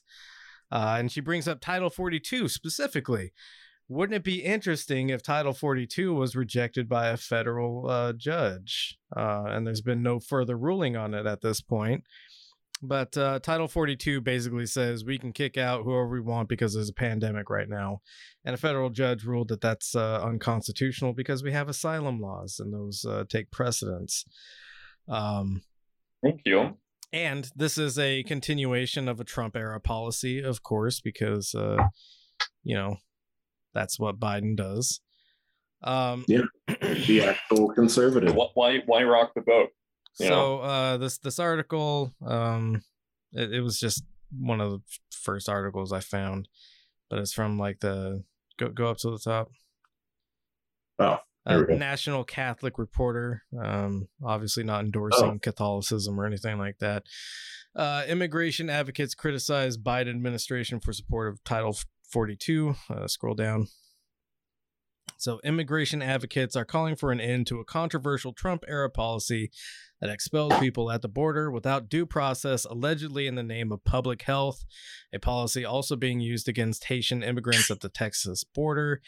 uh, 0.72 0.96
and 0.98 1.12
she 1.12 1.20
brings 1.20 1.48
up 1.48 1.60
Title 1.60 1.90
42 1.90 2.48
specifically. 2.48 3.34
Wouldn't 3.90 4.16
it 4.16 4.24
be 4.24 4.44
interesting 4.44 5.10
if 5.10 5.24
Title 5.24 5.52
42 5.52 6.14
was 6.14 6.36
rejected 6.36 6.88
by 6.88 7.08
a 7.08 7.18
federal 7.18 7.90
uh, 7.90 8.14
judge? 8.14 9.00
Uh, 9.18 9.46
and 9.48 9.66
there's 9.66 9.82
been 9.82 10.04
no 10.04 10.20
further 10.20 10.56
ruling 10.56 10.96
on 10.96 11.16
it 11.16 11.26
at 11.26 11.42
this 11.42 11.60
point. 11.60 12.04
But 12.84 13.18
uh, 13.18 13.40
Title 13.40 13.68
42 13.68 14.22
basically 14.22 14.68
says 14.68 15.04
we 15.04 15.18
can 15.18 15.34
kick 15.34 15.58
out 15.58 15.84
whoever 15.84 16.08
we 16.08 16.22
want 16.22 16.50
because 16.50 16.76
there's 16.76 16.90
a 16.90 16.94
pandemic 16.94 17.50
right 17.50 17.68
now. 17.68 18.02
And 18.46 18.54
a 18.54 18.60
federal 18.60 18.92
judge 18.92 19.26
ruled 19.26 19.50
that 19.50 19.60
that's 19.60 19.96
uh, 19.96 20.22
unconstitutional 20.24 21.14
because 21.14 21.44
we 21.44 21.52
have 21.52 21.68
asylum 21.68 22.22
laws 22.22 22.60
and 22.60 22.72
those 22.72 23.04
uh, 23.06 23.24
take 23.28 23.50
precedence. 23.50 24.24
Um, 25.10 25.64
Thank 26.24 26.42
you. 26.46 26.78
and 27.12 27.50
this 27.56 27.80
is 27.80 27.98
a 27.98 28.22
continuation 28.24 29.10
of 29.10 29.20
a 29.20 29.26
Trump 29.26 29.56
era 29.56 29.80
policy, 29.80 30.42
of 30.42 30.62
course, 30.62 31.02
because 31.02 31.56
uh, 31.56 31.88
you 32.64 32.76
know 32.76 32.98
that's 33.74 34.00
what 34.00 34.20
Biden 34.20 34.56
does. 34.56 35.02
Um, 35.84 36.26
Yeah. 36.28 36.42
the 36.82 37.24
actual 37.24 37.70
conservative. 37.74 38.34
Wh- 38.34 38.56
Why 38.56 38.80
why 38.86 39.04
rock 39.04 39.34
the 39.36 39.42
boat? 39.42 39.70
You 40.20 40.28
so 40.28 40.60
uh, 40.60 40.98
this 40.98 41.18
this 41.20 41.40
article, 41.40 42.12
um, 42.26 42.82
it, 43.32 43.54
it 43.54 43.62
was 43.62 43.80
just 43.80 44.04
one 44.38 44.60
of 44.60 44.72
the 44.72 44.82
first 45.12 45.48
articles 45.48 45.94
I 45.94 46.00
found, 46.02 46.48
but 47.10 47.20
it's 47.20 47.32
from 47.34 47.58
like 47.58 47.80
the 47.80 48.24
go 48.58 48.70
go 48.70 48.88
up 48.88 48.98
to 49.00 49.12
the 49.12 49.20
top. 49.20 49.50
Oh, 51.00 51.06
Uh, 51.06 51.18
there 51.46 51.60
we 51.62 51.66
go. 51.68 51.76
National 51.78 52.24
Catholic 52.26 52.78
Reporter, 52.78 53.44
um, 53.58 54.10
obviously 54.24 54.64
not 54.64 54.84
endorsing 54.84 55.36
Oh. 55.36 55.40
Catholicism 55.40 56.20
or 56.20 56.26
anything 56.26 56.58
like 56.58 56.80
that. 56.80 57.04
Uh, 57.76 58.04
immigration 58.08 58.70
advocates 58.70 59.16
criticize 59.16 59.78
Biden 59.78 60.10
administration 60.10 60.80
for 60.82 60.92
support 60.92 61.32
of 61.32 61.42
Title 61.46 61.78
42. 62.10 62.76
Uh, 62.90 63.08
scroll 63.08 63.36
down. 63.36 63.68
So, 65.18 65.42
immigration 65.44 66.02
advocates 66.02 66.56
are 66.56 66.64
calling 66.64 66.96
for 66.96 67.12
an 67.12 67.20
end 67.20 67.48
to 67.48 67.60
a 67.60 67.66
controversial 67.66 68.32
Trump 68.32 68.64
era 68.68 68.90
policy 68.90 69.52
that 70.00 70.10
expels 70.10 70.58
people 70.60 70.90
at 70.92 71.02
the 71.02 71.10
border 71.10 71.52
without 71.52 71.90
due 71.90 72.06
process, 72.06 72.64
allegedly 72.64 73.28
in 73.28 73.36
the 73.36 73.44
name 73.44 73.72
of 73.72 73.84
public 73.84 74.22
health. 74.22 74.64
A 75.14 75.20
policy 75.20 75.66
also 75.66 75.98
being 75.98 76.22
used 76.22 76.48
against 76.48 76.86
Haitian 76.86 77.22
immigrants 77.22 77.70
at 77.70 77.82
the 77.82 77.90
Texas 77.90 78.46
border. 78.46 79.02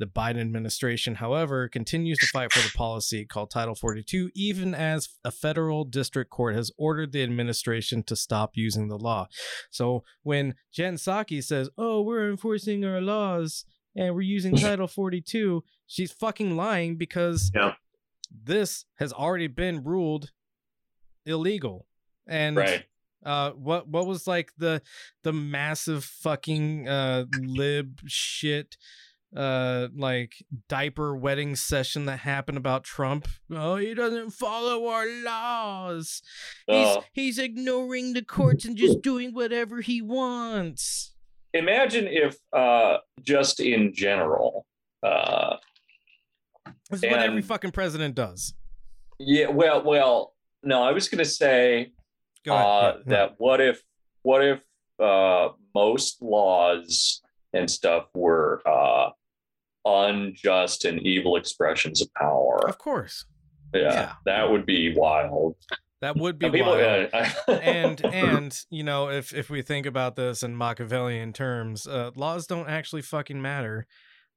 The 0.00 0.06
Biden 0.06 0.40
administration, 0.40 1.16
however, 1.16 1.68
continues 1.68 2.18
to 2.18 2.26
fight 2.26 2.50
for 2.52 2.60
the 2.62 2.72
policy 2.76 3.24
called 3.26 3.50
Title 3.50 3.74
42, 3.74 4.30
even 4.34 4.74
as 4.74 5.10
a 5.24 5.30
federal 5.30 5.84
district 5.84 6.30
court 6.30 6.56
has 6.56 6.72
ordered 6.76 7.12
the 7.12 7.22
administration 7.22 8.02
to 8.04 8.16
stop 8.16 8.56
using 8.56 8.88
the 8.88 8.98
law. 8.98 9.28
So 9.70 10.02
when 10.22 10.54
Jen 10.72 10.94
Psaki 10.96 11.44
says, 11.44 11.68
"Oh, 11.78 12.00
we're 12.02 12.30
enforcing 12.30 12.84
our 12.84 13.00
laws 13.00 13.64
and 13.94 14.14
we're 14.14 14.22
using 14.22 14.56
Title 14.56 14.88
42," 14.88 15.62
she's 15.86 16.10
fucking 16.12 16.56
lying 16.56 16.96
because 16.96 17.52
Yeah. 17.54 17.74
this 18.30 18.86
has 18.96 19.12
already 19.12 19.48
been 19.48 19.84
ruled 19.84 20.30
illegal. 21.26 21.86
And 22.26 22.56
Right. 22.56 22.84
uh 23.24 23.50
what 23.50 23.86
what 23.86 24.06
was 24.06 24.26
like 24.26 24.52
the 24.56 24.80
the 25.24 25.32
massive 25.32 26.04
fucking 26.04 26.88
uh 26.88 27.26
lib 27.38 28.00
shit 28.06 28.78
uh 29.36 29.88
like 29.96 30.32
diaper 30.68 31.14
wedding 31.14 31.54
session 31.56 32.06
that 32.06 32.18
happened 32.20 32.58
about 32.58 32.82
Trump. 32.84 33.28
Oh, 33.50 33.76
he 33.76 33.94
doesn't 33.94 34.30
follow 34.30 34.86
our 34.88 35.06
laws. 35.22 36.20
He's 36.66 36.86
Uh, 36.86 37.00
he's 37.12 37.38
ignoring 37.38 38.12
the 38.14 38.22
courts 38.24 38.64
and 38.64 38.76
just 38.76 39.02
doing 39.02 39.32
whatever 39.32 39.80
he 39.82 40.02
wants. 40.02 41.14
imagine 41.54 42.06
if 42.08 42.36
uh, 42.52 42.98
just 43.22 43.60
in 43.60 43.92
general, 43.94 44.66
uh, 45.02 45.56
This 46.90 47.02
is 47.02 47.10
what 47.10 47.20
every 47.20 47.42
fucking 47.42 47.70
president 47.72 48.14
does. 48.14 48.54
yeah, 49.18 49.48
well, 49.48 49.82
well, 49.84 50.34
no, 50.62 50.82
I 50.82 50.92
was 50.92 51.08
going 51.08 51.18
to 51.24 51.30
say 51.30 51.92
Go 52.44 52.54
uh, 52.54 52.56
Yeah, 52.56 52.92
yeah. 52.98 53.02
that 53.06 53.34
what 53.38 53.60
if 53.60 53.82
what 54.22 54.44
if 54.44 54.60
uh, 54.98 55.50
most 55.74 56.20
laws 56.20 57.20
and 57.52 57.70
stuff 57.70 58.06
were 58.14 58.60
uh, 58.66 59.10
unjust 59.84 60.84
and 60.84 61.00
evil 61.06 61.36
expressions 61.36 62.00
of 62.02 62.12
power? 62.14 62.60
Of 62.68 62.78
course. 62.78 63.24
Yeah, 63.74 63.80
yeah. 63.92 64.12
that 64.26 64.50
would 64.50 64.66
be 64.66 64.94
wild. 64.96 65.56
That 66.00 66.16
would 66.16 66.38
be 66.38 66.46
And 66.46 66.54
people, 66.54 66.72
wild. 66.72 67.08
uh, 67.12 67.28
and 67.52 68.04
and 68.04 68.58
you 68.70 68.82
know 68.82 69.10
if 69.10 69.34
if 69.34 69.50
we 69.50 69.62
think 69.62 69.86
about 69.86 70.16
this 70.16 70.42
in 70.42 70.56
Machiavellian 70.56 71.32
terms, 71.32 71.86
uh, 71.86 72.10
laws 72.16 72.46
don't 72.46 72.68
actually 72.68 73.02
fucking 73.02 73.40
matter. 73.40 73.86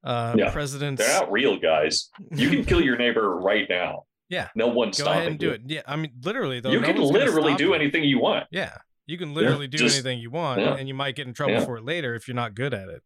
Uh, 0.04 0.34
Yeah. 0.36 0.50
presidents. 0.52 1.00
they're 1.02 1.20
not 1.20 1.32
real 1.32 1.58
guys. 1.58 2.10
You 2.30 2.50
can 2.50 2.64
kill 2.64 2.82
your 2.84 2.96
neighbor 3.04 3.36
right 3.38 3.66
now. 3.68 4.04
Yeah. 4.28 4.48
no 4.54 4.66
one's 4.68 4.98
Go 4.98 5.04
stopping 5.04 5.18
ahead 5.20 5.30
and 5.32 5.40
do 5.40 5.46
you. 5.46 5.52
it. 5.52 5.60
Yeah, 5.66 5.82
I 5.86 5.96
mean 5.96 6.12
literally 6.22 6.60
though. 6.60 6.70
you 6.70 6.80
no 6.80 6.86
can 6.86 7.00
literally 7.00 7.54
do 7.54 7.64
you. 7.68 7.74
anything 7.74 8.04
you 8.04 8.18
want. 8.20 8.46
Yeah, 8.50 8.76
you 9.06 9.16
can 9.16 9.32
literally 9.32 9.66
do 9.66 9.78
just- 9.78 9.96
anything 9.96 10.18
you 10.18 10.30
want, 10.30 10.60
yeah. 10.60 10.74
and 10.76 10.86
you 10.88 10.94
might 10.94 11.16
get 11.16 11.26
in 11.26 11.32
trouble 11.34 11.54
Yeah. 11.54 11.64
for 11.64 11.76
it 11.78 11.84
later 11.84 12.14
if 12.14 12.28
you're 12.28 12.34
not 12.34 12.54
good 12.54 12.74
at 12.74 12.88
it. 12.88 13.02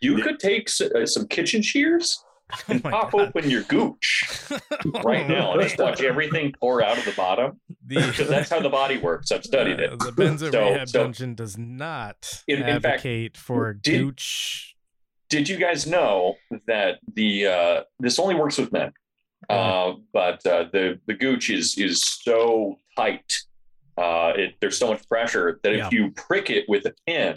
You 0.00 0.22
could 0.22 0.38
take 0.38 0.68
s- 0.68 0.80
uh, 0.80 1.06
some 1.06 1.26
kitchen 1.26 1.62
shears 1.62 2.22
and 2.68 2.80
Oh 2.84 2.88
my 2.88 2.90
pop 2.90 3.12
God. 3.12 3.28
open 3.28 3.50
your 3.50 3.62
gooch 3.64 4.24
right 5.04 5.28
now 5.28 5.52
and 5.52 5.62
just 5.62 5.78
watch 5.78 6.00
everything 6.02 6.54
pour 6.60 6.82
out 6.82 6.96
of 6.98 7.04
the 7.04 7.12
bottom. 7.12 7.60
The, 7.86 7.96
Because 8.08 8.28
that's 8.28 8.48
how 8.50 8.60
the 8.60 8.70
body 8.70 8.96
works. 8.98 9.30
I've 9.32 9.44
studied 9.44 9.80
uh, 9.80 9.84
it. 9.84 9.98
The 9.98 10.12
Benzo 10.12 10.50
So- 10.52 10.70
Rehab 10.70 10.88
so- 10.88 11.02
Dungeon 11.02 11.34
does 11.34 11.58
not 11.58 12.42
In- 12.48 12.58
in 12.62 12.80
fact, 12.80 12.84
advocate 13.04 13.36
for 13.36 13.74
did- 13.74 13.98
gooch. 14.00 14.74
Did 15.30 15.46
you 15.46 15.58
guys 15.58 15.86
know 15.86 16.36
that 16.66 17.00
the 17.14 17.46
uh, 17.48 17.82
this 18.00 18.18
only 18.18 18.34
works 18.34 18.56
with 18.56 18.72
men? 18.72 18.92
Uh, 19.50 19.92
but 20.14 20.44
uh, 20.46 20.64
the 20.72 20.98
the 21.06 21.12
gooch 21.12 21.50
is 21.50 21.76
is 21.76 22.02
so 22.02 22.78
tight. 22.96 23.36
Uh, 23.98 24.32
it, 24.36 24.54
there's 24.62 24.78
so 24.78 24.88
much 24.88 25.06
pressure 25.06 25.60
that 25.62 25.72
if 25.74 25.78
Yeah. 25.80 25.88
you 25.92 26.12
prick 26.12 26.48
it 26.48 26.64
with 26.66 26.86
a 26.86 26.94
pin, 27.06 27.36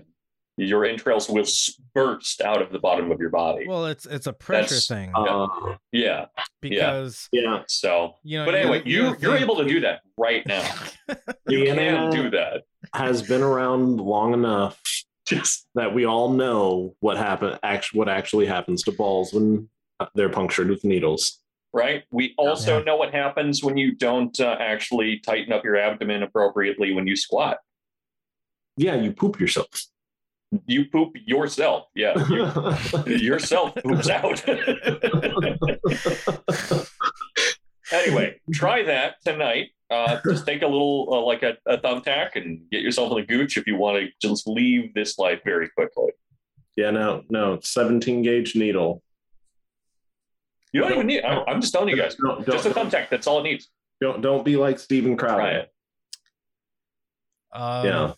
your 0.67 0.85
entrails 0.85 1.27
will 1.29 1.41
s- 1.41 1.79
burst 1.95 2.41
out 2.41 2.61
of 2.61 2.71
the 2.71 2.79
bottom 2.79 3.11
of 3.11 3.19
your 3.19 3.29
body. 3.29 3.67
Well, 3.67 3.85
it's 3.87 4.05
it's 4.05 4.27
a 4.27 4.33
pressure 4.33 4.75
That's- 4.75 4.87
thing 4.87 5.11
Uh, 5.15 5.47
yeah. 5.91 6.25
because 6.61 7.27
yeah. 7.31 7.63
So, 7.67 8.15
you 8.23 8.37
know. 8.39 8.45
but 8.45 8.53
you 8.53 8.59
anyway, 8.59 8.77
gotta- 8.79 8.89
you 8.89 9.03
gotta 9.05 9.19
you're 9.21 9.37
able 9.37 9.55
to 9.57 9.65
do 9.65 9.79
that 9.87 10.01
right 10.17 10.45
now. 10.45 10.67
The 11.07 11.17
You 11.47 11.65
can 11.65 11.79
internet 11.79 12.11
do 12.11 12.29
that. 12.31 12.63
has 12.93 13.21
been 13.21 13.41
around 13.41 13.97
long 13.99 14.33
enough 14.33 14.81
Just 15.25 15.67
that 15.75 15.93
we 15.93 16.05
all 16.05 16.29
know 16.29 16.95
what 16.99 17.17
happen 17.17 17.57
actually 17.63 17.97
what 17.99 18.09
actually 18.09 18.45
happens 18.45 18.83
to 18.83 18.91
balls 18.91 19.33
when 19.33 19.69
uh, 19.99 20.07
they're 20.15 20.29
punctured 20.29 20.69
with 20.69 20.83
needles. 20.83 21.39
right. 21.73 22.03
We 22.11 22.33
also 22.37 22.77
Yeah. 22.79 22.83
know 22.83 22.97
what 22.97 23.13
happens 23.13 23.63
when 23.63 23.77
you 23.77 23.95
don't 23.95 24.37
uh, 24.39 24.57
actually 24.59 25.19
tighten 25.19 25.53
up 25.53 25.63
your 25.63 25.77
abdomen 25.77 26.21
appropriately 26.23 26.93
when 26.93 27.07
you 27.07 27.15
squat. 27.15 27.57
Yeah, 28.77 28.95
you 28.95 29.11
poop 29.13 29.39
yourself. 29.39 29.67
You 30.65 30.85
poop 30.85 31.13
yourself. 31.25 31.85
Yeah. 31.95 32.13
You, 32.27 32.51
yourself 33.15 33.73
poops 33.75 34.09
out. 34.09 34.43
anyway, 37.91 38.39
try 38.53 38.83
that 38.83 39.15
tonight. 39.25 39.69
Uh, 39.89 40.19
just 40.27 40.45
take 40.45 40.61
a 40.61 40.67
little, 40.67 41.07
uh, 41.11 41.21
like 41.21 41.43
a, 41.43 41.57
a 41.65 41.77
thumbtack, 41.77 42.35
and 42.35 42.61
get 42.71 42.81
yourself 42.81 43.11
in 43.11 43.17
the 43.17 43.23
gooch 43.25 43.57
if 43.57 43.67
you 43.67 43.75
want 43.75 43.97
to 43.97 44.07
just 44.25 44.47
leave 44.47 44.93
this 44.93 45.17
life 45.17 45.41
very 45.43 45.69
quickly. 45.69 46.11
yeah, 46.77 46.91
no, 46.91 47.23
no, 47.29 47.59
17 47.61 48.21
gauge 48.21 48.55
needle. 48.55 49.03
You 50.73 50.81
don't 50.81 50.93
even 50.93 51.07
need. 51.07 51.23
I, 51.23 51.43
I'm 51.45 51.59
just 51.59 51.73
telling 51.73 51.89
you 51.89 51.97
guys. 51.97 52.15
Don't, 52.15 52.45
Just 52.45 52.65
a 52.65 52.69
thumbtack. 52.69 53.09
That's 53.09 53.27
all 53.27 53.39
it 53.41 53.43
needs. 53.43 53.69
don't, 53.99 54.21
don't 54.21 54.45
be 54.45 54.55
like 54.55 54.79
Steven 54.79 55.17
Try 55.17 55.27
Crowder. 55.35 55.57
it. 55.57 55.71
Um, 57.53 57.85
Yeah. 57.85 58.13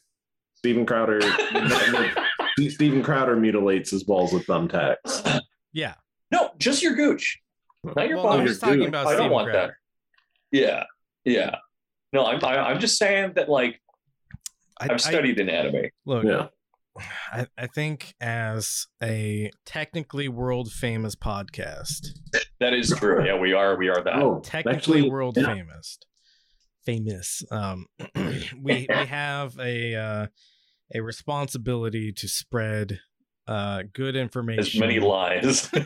Steven 0.64 0.86
Crowder. 0.86 1.20
Steven 2.70 3.04
Crowder 3.04 3.36
mutilates 3.36 3.92
his 3.92 4.06
balls 4.06 4.32
with 4.32 4.48
thumbtacks. 4.48 5.42
Yeah. 5.74 5.96
No, 6.32 6.52
just 6.58 6.82
your 6.82 6.96
gooch. 6.96 7.38
Not 7.84 8.08
your 8.08 8.16
well, 8.18 8.26
no, 8.26 8.30
body. 8.38 8.44
he's 8.48 8.60
talking 8.60 8.80
Dude, 8.80 8.88
about 8.88 9.08
I 9.08 9.10
don't 9.10 9.18
Steven 9.18 9.32
want 9.34 9.52
that. 9.52 9.72
Yeah, 10.54 10.86
yeah. 11.26 11.56
No, 12.14 12.26
I'm. 12.26 12.40
I, 12.46 12.60
I'm 12.70 12.80
just 12.80 12.98
saying 12.98 13.34
that. 13.36 13.50
Like, 13.50 13.82
I, 14.80 14.86
I've 14.86 14.92
I- 14.92 14.98
studied 14.98 15.38
anatomy. 15.42 15.90
look, 16.06 16.24
Yeah. 16.24 16.48
I, 17.32 17.48
I 17.58 17.68
think 17.68 18.14
as 18.22 18.86
a 19.02 19.50
technically 19.66 20.30
world 20.30 20.72
famous 20.72 21.16
podcast, 21.16 22.08
That 22.62 22.74
is 22.74 22.94
true. 22.96 23.26
Yeah, 23.26 23.38
we 23.38 23.52
are. 23.52 23.76
We 23.76 23.90
are 23.90 24.02
that. 24.02 24.16
Oh, 24.16 24.40
technically 24.46 24.78
actually, 24.78 25.10
world 25.10 25.36
yeah. 25.36 25.56
famous, 25.56 25.98
famous. 26.86 27.44
Um, 27.52 27.88
we 28.16 28.88
we 28.88 28.88
have 29.08 29.58
a 29.60 29.96
uh, 29.96 30.28
a 30.94 31.02
responsibility 31.02 32.12
to 32.14 32.28
spread 32.28 33.00
uh, 33.48 33.84
good 33.94 34.16
information. 34.16 34.62
As 34.62 34.80
many 34.80 35.00
lies. 35.00 35.70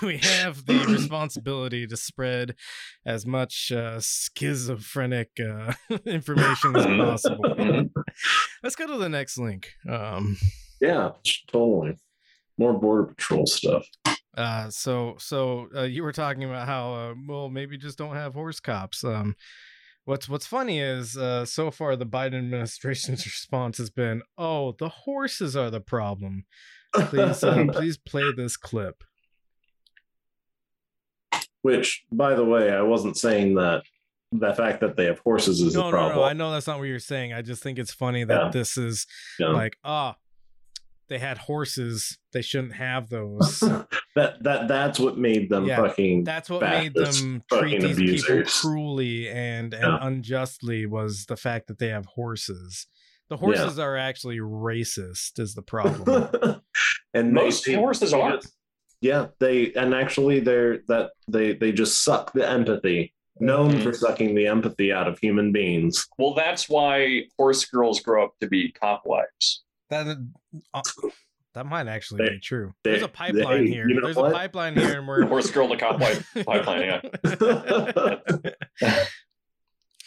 We, 0.00 0.06
we 0.06 0.16
have 0.18 0.66
the 0.66 0.84
responsibility 0.88 1.86
to 1.86 1.96
spread 1.96 2.54
as 3.06 3.26
much 3.26 3.70
uh, 3.70 4.00
schizophrenic 4.00 5.30
uh, 5.38 5.72
information 6.06 6.74
as 6.74 6.86
possible. 6.86 7.88
Let's 8.62 8.76
go 8.76 8.86
to 8.86 8.96
the 8.98 9.08
next 9.08 9.38
link. 9.38 9.70
Um, 9.88 10.36
Yeah, 10.80 11.10
totally. 11.48 11.96
More 12.56 12.72
border 12.72 13.04
patrol 13.04 13.46
stuff. 13.46 13.86
uh, 14.36 14.70
so, 14.70 15.14
so 15.18 15.68
uh, 15.76 15.82
you 15.82 16.02
were 16.02 16.12
talking 16.12 16.44
about 16.44 16.66
how, 16.66 16.94
uh, 16.94 17.14
well, 17.28 17.48
maybe 17.48 17.76
just 17.78 17.98
don't 17.98 18.16
have 18.16 18.34
horse 18.34 18.58
cops. 18.60 19.04
Um, 19.04 19.36
what's 20.08 20.26
what's 20.26 20.46
funny 20.46 20.80
is 20.80 21.18
uh, 21.18 21.44
so 21.44 21.70
far 21.70 21.94
the 21.94 22.06
Biden 22.06 22.38
administration's 22.38 23.26
response 23.26 23.78
has 23.78 23.90
been, 23.90 24.22
"Oh, 24.38 24.72
the 24.78 24.88
horses 24.88 25.54
are 25.54 25.70
the 25.70 25.80
problem." 25.80 26.44
Please, 26.94 27.44
uh, 27.44 27.66
please 27.72 27.98
play 27.98 28.32
this 28.34 28.56
clip. 28.56 29.04
Which, 31.62 32.04
by 32.10 32.34
the 32.34 32.44
way, 32.44 32.72
I 32.72 32.80
wasn't 32.82 33.18
saying 33.18 33.56
that 33.56 33.82
the 34.32 34.54
fact 34.54 34.80
that 34.80 34.96
they 34.96 35.04
have 35.04 35.18
horses 35.18 35.60
is 35.60 35.74
no, 35.74 35.82
a 35.82 35.84
no, 35.84 35.90
problem. 35.90 36.16
no. 36.16 36.22
I 36.24 36.32
know 36.32 36.50
that's 36.50 36.66
not 36.66 36.78
what 36.78 36.84
you're 36.88 36.98
saying. 36.98 37.32
I 37.34 37.42
just 37.42 37.62
think 37.62 37.78
it's 37.78 37.92
funny 37.92 38.24
that 38.24 38.44
Yeah. 38.44 38.50
this 38.50 38.78
is 38.78 39.06
Yeah. 39.38 39.48
like, 39.48 39.76
ah, 39.84 40.16
they 41.08 41.18
had 41.18 41.36
horses. 41.38 42.18
They 42.32 42.42
shouldn't 42.42 42.74
have 42.74 43.10
those. 43.10 43.62
that 44.18 44.42
that 44.42 44.68
that's 44.68 44.98
what 44.98 45.16
made 45.18 45.48
them 45.48 45.64
Yeah, 45.66 45.76
fucking. 45.76 46.24
That's 46.24 46.50
what 46.50 46.60
made 46.62 46.94
them 46.94 47.42
fucking 47.48 47.80
treat 47.80 47.96
these 47.96 48.24
people 48.24 48.42
cruelly 48.50 49.28
and, 49.28 49.72
and 49.74 49.82
Yeah. 49.82 49.98
unjustly 50.02 50.86
was 50.86 51.26
the 51.26 51.36
fact 51.36 51.68
that 51.68 51.78
they 51.78 51.88
have 51.88 52.06
horses. 52.06 52.86
The 53.30 53.36
horses 53.36 53.78
are 53.78 53.96
actually 53.96 54.38
racist, 54.38 55.38
is 55.38 55.54
the 55.54 55.62
problem. 55.62 56.60
and 57.14 57.32
Most 57.32 57.64
they- 57.66 57.74
horses 57.74 58.12
are. 58.14 58.40
Yeah, 59.00 59.26
they 59.38 59.72
and 59.74 59.94
actually 59.94 60.40
they're 60.40 60.78
that 60.88 61.10
they 61.28 61.52
they 61.54 61.70
just 61.72 62.02
suck 62.04 62.32
the 62.32 62.48
empathy. 62.48 63.14
Known 63.40 63.74
Mhm. 63.74 63.82
for 63.84 63.92
sucking 63.92 64.34
the 64.34 64.48
empathy 64.48 64.92
out 64.92 65.06
of 65.06 65.16
human 65.20 65.52
beings. 65.52 66.08
Well, 66.18 66.34
that's 66.34 66.68
why 66.68 67.22
horse 67.38 67.64
girls 67.64 68.00
grow 68.00 68.24
up 68.24 68.32
to 68.40 68.48
be 68.48 68.72
cop 68.72 69.02
wives. 69.06 69.62
that 69.90 70.08
uh, 70.74 70.82
that 71.58 71.66
might 71.66 71.88
actually 71.88 72.24
They- 72.24 72.34
be 72.34 72.38
true. 72.38 72.72
they- 72.84 72.92
There's 72.92 73.02
a 73.02 73.08
pipeline 73.08 73.64
they- 73.64 73.70
here. 73.72 73.88
you 73.88 73.94
know 73.96 74.02
There's 74.04 74.14
what? 74.16 74.30
a 74.30 74.34
pipeline 74.34 74.76
here, 74.76 74.98
and 74.98 75.08
we're 75.08 75.26
Horse 75.26 75.50
girl 75.50 75.68
to 75.68 75.76
cop 75.76 75.98
wife 76.00 76.24
pipeline. 76.46 76.82
Yeah, 76.82 77.00
you 78.84 78.96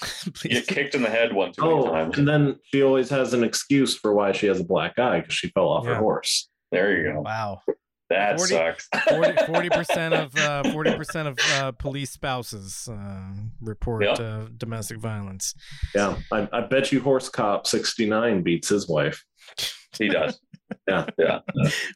Please. 0.34 0.54
get 0.54 0.68
kicked 0.68 0.96
in 0.96 1.04
the 1.04 1.10
head 1.10 1.34
one 1.34 1.52
too 1.52 1.62
many 1.62 1.74
Oh, 1.74 1.92
times. 1.92 2.18
and 2.18 2.28
then 2.28 2.56
she 2.64 2.82
always 2.82 3.10
has 3.10 3.34
an 3.34 3.44
excuse 3.44 3.96
for 3.98 4.14
why 4.14 4.32
she 4.32 4.48
has 4.48 4.60
a 4.62 4.64
black 4.64 4.98
eye 4.98 5.20
because 5.20 5.34
she 5.36 5.50
fell 5.50 5.68
off 5.68 5.84
Yeah. 5.86 5.96
her 5.96 6.00
horse. 6.00 6.50
There 6.72 6.98
you 6.98 7.12
go. 7.14 7.22
Wow. 7.22 7.62
That 8.12 8.38
40 8.38 8.54
sucks. 8.54 8.90
40 9.48 9.70
percent 9.70 10.14
of 10.14 10.36
uh, 10.38 10.64
forty 10.72 10.94
percent 10.96 11.28
of 11.30 11.40
uh, 11.56 11.72
police 11.72 12.12
spouses 12.12 12.90
uh, 12.92 13.34
report 13.62 14.04
Yeah. 14.04 14.12
uh, 14.12 14.48
domestic 14.58 14.98
violence. 15.00 15.54
Yeah, 15.96 16.18
I, 16.32 16.48
I 16.52 16.62
bet 16.62 16.92
you 16.92 17.00
horse 17.02 17.30
cop 17.30 17.66
sixty 17.68 18.06
nine 18.08 18.44
beats 18.44 18.70
his 18.70 18.88
wife. 18.90 19.24
He 19.98 20.08
does. 20.10 20.40
Yeah, 20.88 21.06
Yeah. 21.18 21.40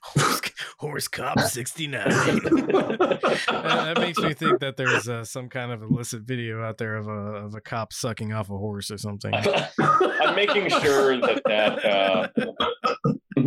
Horse, 0.04 0.42
horse 0.80 1.08
cop 1.08 1.40
sixty 1.40 1.88
nine. 1.88 2.10
that 2.10 3.96
makes 4.00 4.18
me 4.20 4.34
think 4.34 4.60
that 4.60 4.76
there's 4.76 5.08
uh, 5.08 5.24
some 5.24 5.48
kind 5.48 5.72
of 5.72 5.82
illicit 5.82 6.24
video 6.24 6.62
out 6.62 6.78
there 6.78 6.98
of 6.98 7.08
a 7.08 7.12
of 7.46 7.56
a 7.56 7.62
cop 7.62 7.94
sucking 7.94 8.34
off 8.34 8.50
a 8.50 8.58
horse 8.58 8.92
or 8.92 8.98
something. 8.98 9.34
I'm 9.34 10.36
making 10.36 10.68
sure 10.72 11.16
that 11.22 11.42
that 11.46 11.86
uh, 11.86 12.28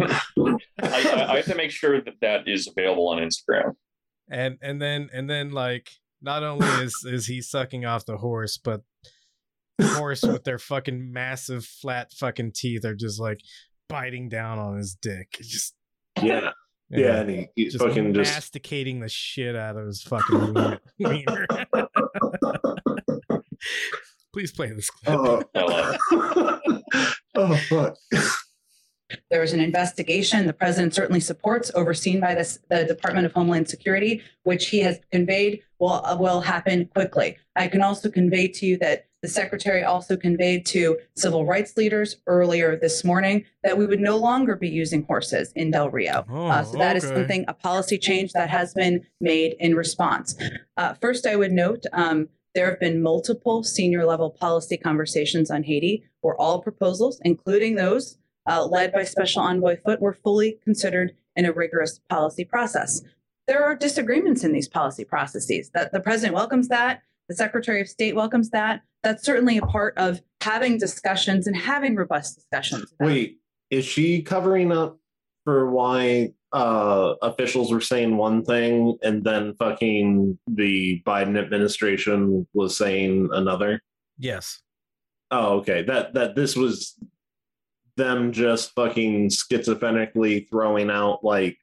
I, 0.02 0.20
I- 0.82 1.32
I 1.32 1.36
have 1.36 1.44
to 1.46 1.54
make 1.54 1.70
sure 1.70 2.00
that 2.00 2.14
that 2.20 2.46
is 2.48 2.68
available 2.68 3.08
on 3.08 3.18
Instagram. 3.18 3.74
and 4.30 4.58
and 4.62 4.80
then 4.80 5.08
and 5.12 5.28
then 5.28 5.50
like 5.50 5.90
not 6.22 6.42
only 6.42 6.66
is 6.84 6.94
is 7.06 7.26
he 7.26 7.40
sucking 7.42 7.84
off 7.84 8.04
the 8.06 8.16
horse, 8.18 8.56
but 8.58 8.82
the 9.78 9.86
horse 9.88 10.22
with 10.22 10.44
their 10.44 10.58
fucking 10.58 11.12
massive 11.12 11.64
flat 11.64 12.12
fucking 12.12 12.52
teeth 12.54 12.84
are 12.84 12.94
just 12.96 13.20
like 13.20 13.40
biting 13.88 14.28
down 14.28 14.58
on 14.58 14.76
his 14.76 14.94
dick. 15.00 15.28
It's 15.38 15.48
Just 15.48 15.74
yeah, 16.22 16.50
yeah, 16.90 17.20
and 17.20 17.30
he, 17.30 17.46
he 17.54 17.64
just 17.66 17.78
fucking 17.78 18.12
just 18.14 18.32
masticating 18.32 18.98
the 19.00 19.08
shit 19.08 19.54
out 19.54 19.76
of 19.76 19.86
his 19.86 20.02
fucking 20.02 20.54
wiener- 20.54 20.80
wiener. 20.98 21.46
Please 24.32 24.52
play 24.52 24.70
this 24.72 24.90
clip. 24.90 25.18
oh, 25.18 25.42
I 25.54 25.62
love 25.62 26.60
it. 26.66 27.14
oh 27.34 27.56
fuck. 27.56 27.96
There 29.30 29.40
was 29.40 29.52
an 29.52 29.60
investigation 29.60 30.46
the 30.46 30.52
president 30.52 30.94
certainly 30.94 31.20
supports, 31.20 31.70
overseen 31.74 32.20
by 32.20 32.34
this, 32.34 32.58
the 32.68 32.84
Department 32.84 33.26
of 33.26 33.32
Homeland 33.32 33.68
Security, 33.68 34.22
which 34.42 34.68
he 34.68 34.80
has 34.80 35.00
conveyed 35.10 35.62
will, 35.78 36.02
will 36.18 36.40
happen 36.40 36.86
quickly. 36.94 37.36
I 37.56 37.68
can 37.68 37.82
also 37.82 38.10
convey 38.10 38.48
to 38.48 38.66
you 38.66 38.78
that 38.78 39.06
the 39.22 39.28
secretary 39.28 39.82
also 39.82 40.16
conveyed 40.16 40.64
to 40.66 40.96
civil 41.16 41.44
rights 41.44 41.76
leaders 41.76 42.16
earlier 42.28 42.76
this 42.76 43.02
morning 43.04 43.44
that 43.64 43.76
we 43.76 43.84
would 43.84 43.98
no 43.98 44.16
longer 44.16 44.54
be 44.54 44.68
using 44.68 45.02
horses 45.04 45.52
in 45.56 45.72
Del 45.72 45.90
Rio. 45.90 46.24
Uh, 46.30 46.62
so 46.62 46.78
that 46.78 46.96
is 46.96 47.04
okay. 47.04 47.14
something, 47.14 47.44
a 47.48 47.54
policy 47.54 47.98
change 47.98 48.32
that 48.32 48.48
has 48.48 48.74
been 48.74 49.04
made 49.20 49.56
in 49.58 49.74
response. 49.74 50.36
Uh, 50.76 50.94
first, 50.94 51.26
I 51.26 51.34
would 51.34 51.50
note 51.50 51.82
um, 51.92 52.28
there 52.54 52.70
have 52.70 52.78
been 52.78 53.02
multiple 53.02 53.64
senior 53.64 54.06
level 54.06 54.30
policy 54.30 54.76
conversations 54.76 55.50
on 55.50 55.64
Haiti 55.64 56.04
where 56.20 56.36
all 56.36 56.62
proposals, 56.62 57.20
including 57.24 57.74
those 57.74 58.18
uh, 58.48 58.66
led 58.66 58.92
by 58.92 59.04
Special 59.04 59.42
Envoy 59.42 59.76
Foote, 59.84 60.00
were 60.00 60.14
fully 60.14 60.58
considered 60.64 61.14
in 61.36 61.44
a 61.44 61.52
rigorous 61.52 62.00
policy 62.08 62.44
process. 62.44 63.02
There 63.46 63.62
are 63.64 63.76
disagreements 63.76 64.42
in 64.42 64.52
these 64.52 64.68
policy 64.68 65.04
processes. 65.04 65.70
That 65.74 65.92
the 65.92 66.00
president 66.00 66.34
welcomes 66.34 66.68
that, 66.68 67.02
the 67.28 67.34
Secretary 67.34 67.80
of 67.80 67.88
State 67.88 68.16
welcomes 68.16 68.50
that. 68.50 68.82
That's 69.02 69.24
certainly 69.24 69.58
a 69.58 69.62
part 69.62 69.96
of 69.96 70.22
having 70.40 70.78
discussions 70.78 71.46
and 71.46 71.56
having 71.56 71.94
robust 71.94 72.36
discussions. 72.36 72.92
about 72.92 73.06
Wait, 73.06 73.38
is 73.70 73.84
she 73.84 74.22
covering 74.22 74.72
up 74.72 74.98
for 75.44 75.70
why 75.70 76.32
uh 76.52 77.14
officials 77.20 77.70
were 77.70 77.80
saying 77.80 78.16
one 78.16 78.42
thing 78.42 78.96
and 79.02 79.22
then 79.22 79.54
fucking 79.58 80.38
the 80.46 81.02
Biden 81.06 81.38
administration 81.38 82.46
was 82.54 82.76
saying 82.76 83.28
another? 83.32 83.82
Yes. 84.18 84.62
Oh, 85.30 85.58
okay. 85.58 85.82
That 85.82 86.14
that 86.14 86.34
this 86.34 86.56
was 86.56 86.98
them 87.98 88.32
just 88.32 88.72
fucking 88.74 89.28
schizophrenically 89.28 90.48
throwing 90.48 90.88
out 90.90 91.22
like 91.22 91.58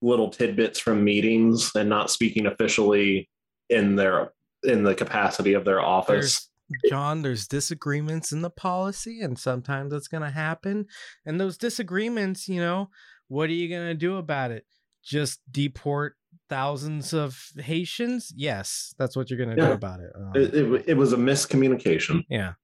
little 0.00 0.28
tidbits 0.30 0.78
from 0.78 1.02
meetings 1.02 1.72
and 1.74 1.88
not 1.88 2.10
speaking 2.10 2.46
officially 2.46 3.28
in 3.68 3.96
their 3.96 4.32
in 4.62 4.84
the 4.84 4.94
capacity 4.94 5.54
of 5.54 5.64
their 5.64 5.80
office. 5.80 6.48
There's 6.70 6.90
John, 6.90 7.22
there's 7.22 7.46
disagreements 7.46 8.32
in 8.32 8.40
the 8.42 8.50
policy, 8.50 9.20
and 9.20 9.38
sometimes 9.38 9.92
it's 9.92 10.08
gonna 10.08 10.30
happen. 10.30 10.86
And 11.26 11.40
those 11.40 11.58
disagreements, 11.58 12.48
you 12.48 12.60
know, 12.60 12.90
what 13.28 13.50
are 13.50 13.54
you 13.54 13.68
gonna 13.68 13.94
do 13.94 14.16
about 14.16 14.50
it? 14.52 14.64
Just 15.02 15.40
deport 15.50 16.14
thousands 16.48 17.12
of 17.12 17.38
Haitians? 17.58 18.32
Yes, 18.34 18.94
that's 18.98 19.16
what 19.16 19.28
you're 19.30 19.38
gonna 19.38 19.56
do 19.56 19.72
about 19.72 20.00
it. 20.00 20.10
Um, 20.16 20.32
It, 20.34 20.54
it, 20.54 20.84
it 20.88 20.94
was 20.96 21.12
a 21.12 21.16
miscommunication. 21.18 22.24
yeah, 22.30 22.54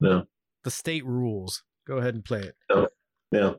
Yeah. 0.00 0.22
the 0.64 0.70
state 0.70 1.04
rules. 1.04 1.62
Go 1.90 1.96
ahead 1.96 2.14
and 2.14 2.24
play 2.24 2.42
it. 2.42 2.54
Yeah. 3.32 3.54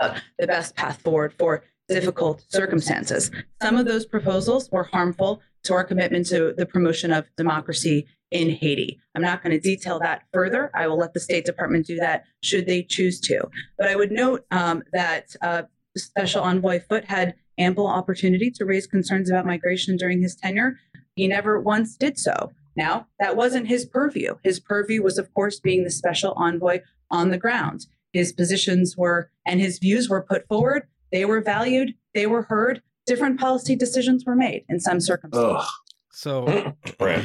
uh, 0.00 0.18
the 0.36 0.48
best 0.48 0.74
path 0.74 1.00
forward 1.00 1.32
for 1.38 1.62
difficult 1.88 2.44
circumstances. 2.48 3.30
Some 3.62 3.76
of 3.76 3.86
those 3.86 4.04
proposals 4.04 4.68
were 4.72 4.82
harmful 4.82 5.40
to 5.62 5.74
our 5.74 5.84
commitment 5.84 6.26
to 6.26 6.54
the 6.56 6.66
promotion 6.66 7.12
of 7.12 7.26
democracy 7.36 8.08
in 8.32 8.50
Haiti. 8.50 8.98
I'm 9.14 9.22
not 9.22 9.44
going 9.44 9.52
to 9.52 9.60
detail 9.60 10.00
that 10.00 10.22
further. 10.32 10.72
I 10.74 10.88
will 10.88 10.98
let 10.98 11.14
the 11.14 11.20
State 11.20 11.44
Department 11.44 11.86
do 11.86 11.94
that 11.98 12.24
should 12.42 12.66
they 12.66 12.82
choose 12.82 13.20
to. 13.20 13.48
But 13.78 13.86
I 13.86 13.94
would 13.94 14.10
note 14.10 14.44
um, 14.50 14.82
that 14.92 15.36
uh, 15.40 15.62
Special 15.96 16.42
Envoy 16.42 16.80
Foote 16.80 17.04
had 17.04 17.36
ample 17.58 17.86
opportunity 17.86 18.50
to 18.56 18.64
raise 18.64 18.88
concerns 18.88 19.30
about 19.30 19.46
migration 19.46 19.96
during 19.96 20.20
his 20.20 20.34
tenure. 20.34 20.80
He 21.14 21.28
never 21.28 21.60
once 21.60 21.96
did 21.96 22.18
so. 22.18 22.50
Now, 22.76 23.06
that 23.18 23.36
wasn't 23.36 23.68
his 23.68 23.84
purview. 23.86 24.34
His 24.44 24.60
purview 24.60 25.02
was, 25.02 25.18
of 25.18 25.32
course, 25.34 25.58
being 25.60 25.84
the 25.84 25.90
special 25.90 26.32
envoy 26.36 26.80
on 27.10 27.30
the 27.30 27.38
ground. 27.38 27.86
His 28.12 28.32
positions 28.32 28.96
were 28.96 29.30
and 29.46 29.60
his 29.60 29.78
views 29.78 30.08
were 30.08 30.22
put 30.22 30.46
forward. 30.48 30.84
They 31.12 31.24
were 31.24 31.40
valued. 31.40 31.94
They 32.14 32.26
were 32.26 32.42
heard. 32.42 32.82
Different 33.06 33.38
policy 33.38 33.76
decisions 33.76 34.24
were 34.26 34.34
made 34.36 34.64
in 34.68 34.80
some 34.80 35.00
circumstances. 35.00 35.56
Ugh. 35.60 35.68
So 36.12 36.74
Right. 37.00 37.24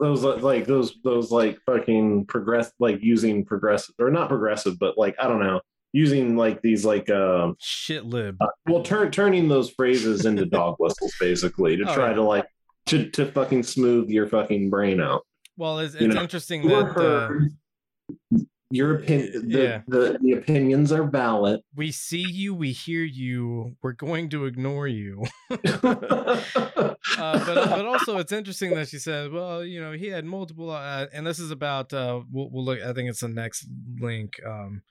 Those 0.00 0.22
like 0.22 0.66
those 0.66 0.96
those 1.02 1.30
like 1.32 1.58
fucking 1.66 2.26
progress 2.26 2.72
like 2.78 2.98
using 3.02 3.44
progressive 3.44 3.94
or 3.98 4.08
not 4.10 4.28
progressive 4.28 4.78
but 4.78 4.96
like 4.96 5.16
I 5.20 5.26
don't 5.26 5.40
know 5.40 5.60
using 5.92 6.36
like 6.36 6.62
these 6.62 6.84
like 6.84 7.10
um 7.10 7.56
shit 7.60 8.04
lib. 8.04 8.36
uh, 8.40 8.46
well 8.68 8.82
turn 8.84 9.10
turning 9.10 9.48
those 9.48 9.70
phrases 9.70 10.26
into 10.26 10.46
dog 10.46 10.76
whistles 10.78 11.12
basically 11.18 11.76
to 11.76 11.84
Oh, 11.90 11.94
try 11.94 12.08
yeah. 12.08 12.14
to 12.14 12.22
like 12.22 12.46
to 12.86 13.10
to 13.10 13.26
fucking 13.26 13.62
smooth 13.62 14.08
your 14.08 14.28
fucking 14.28 14.70
brain 14.70 15.00
out. 15.00 15.22
Well, 15.56 15.78
it's, 15.78 15.94
you 15.94 16.06
it's 16.06 16.14
know, 16.14 16.22
interesting 16.22 16.66
that 16.68 16.96
uh, 16.96 18.36
your 18.70 18.96
opinion, 18.96 19.48
the, 19.48 19.62
Yeah. 19.62 19.82
the 19.86 20.18
the 20.20 20.32
opinions 20.32 20.90
are 20.90 21.04
valid. 21.04 21.60
We 21.76 21.92
see 21.92 22.24
you, 22.28 22.54
we 22.54 22.72
hear 22.72 23.04
you. 23.04 23.76
We're 23.82 23.92
going 23.92 24.30
to 24.30 24.46
ignore 24.46 24.88
you. 24.88 25.24
uh, 25.50 26.40
but 26.54 27.54
but 27.54 27.86
also 27.86 28.18
it's 28.18 28.32
interesting 28.32 28.74
that 28.74 28.88
she 28.88 28.98
said, 28.98 29.32
well, 29.32 29.64
you 29.64 29.80
know, 29.80 29.92
he 29.92 30.08
had 30.08 30.24
multiple, 30.24 30.70
uh, 30.70 31.06
and 31.12 31.26
this 31.26 31.38
is 31.38 31.50
about. 31.50 31.92
Uh, 31.92 32.22
we'll, 32.30 32.50
we'll 32.50 32.64
look. 32.64 32.80
I 32.80 32.92
think 32.92 33.08
it's 33.08 33.20
the 33.20 33.28
next 33.28 33.66
link. 34.00 34.32
Um, 34.44 34.82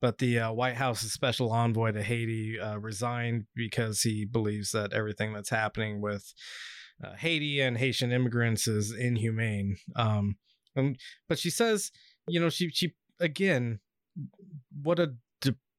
but 0.00 0.18
the 0.18 0.40
uh, 0.40 0.52
White 0.52 0.74
House's 0.74 1.12
special 1.12 1.52
envoy 1.52 1.92
to 1.92 2.02
Haiti 2.02 2.60
uh, 2.60 2.76
resigned 2.76 3.46
because 3.54 4.02
he 4.02 4.24
believes 4.24 4.72
that 4.72 4.92
everything 4.92 5.32
that's 5.32 5.50
happening 5.50 6.00
with 6.00 6.34
uh, 7.02 7.14
Haiti 7.16 7.60
and 7.60 7.78
Haitian 7.78 8.12
immigrants 8.12 8.66
is 8.66 8.92
inhumane. 8.92 9.76
Um, 9.94 10.36
and, 10.74 10.98
but 11.28 11.38
she 11.38 11.50
says, 11.50 11.90
you 12.28 12.40
know, 12.40 12.48
she 12.48 12.70
she 12.70 12.94
again, 13.20 13.80
what 14.82 14.98
a 14.98 15.14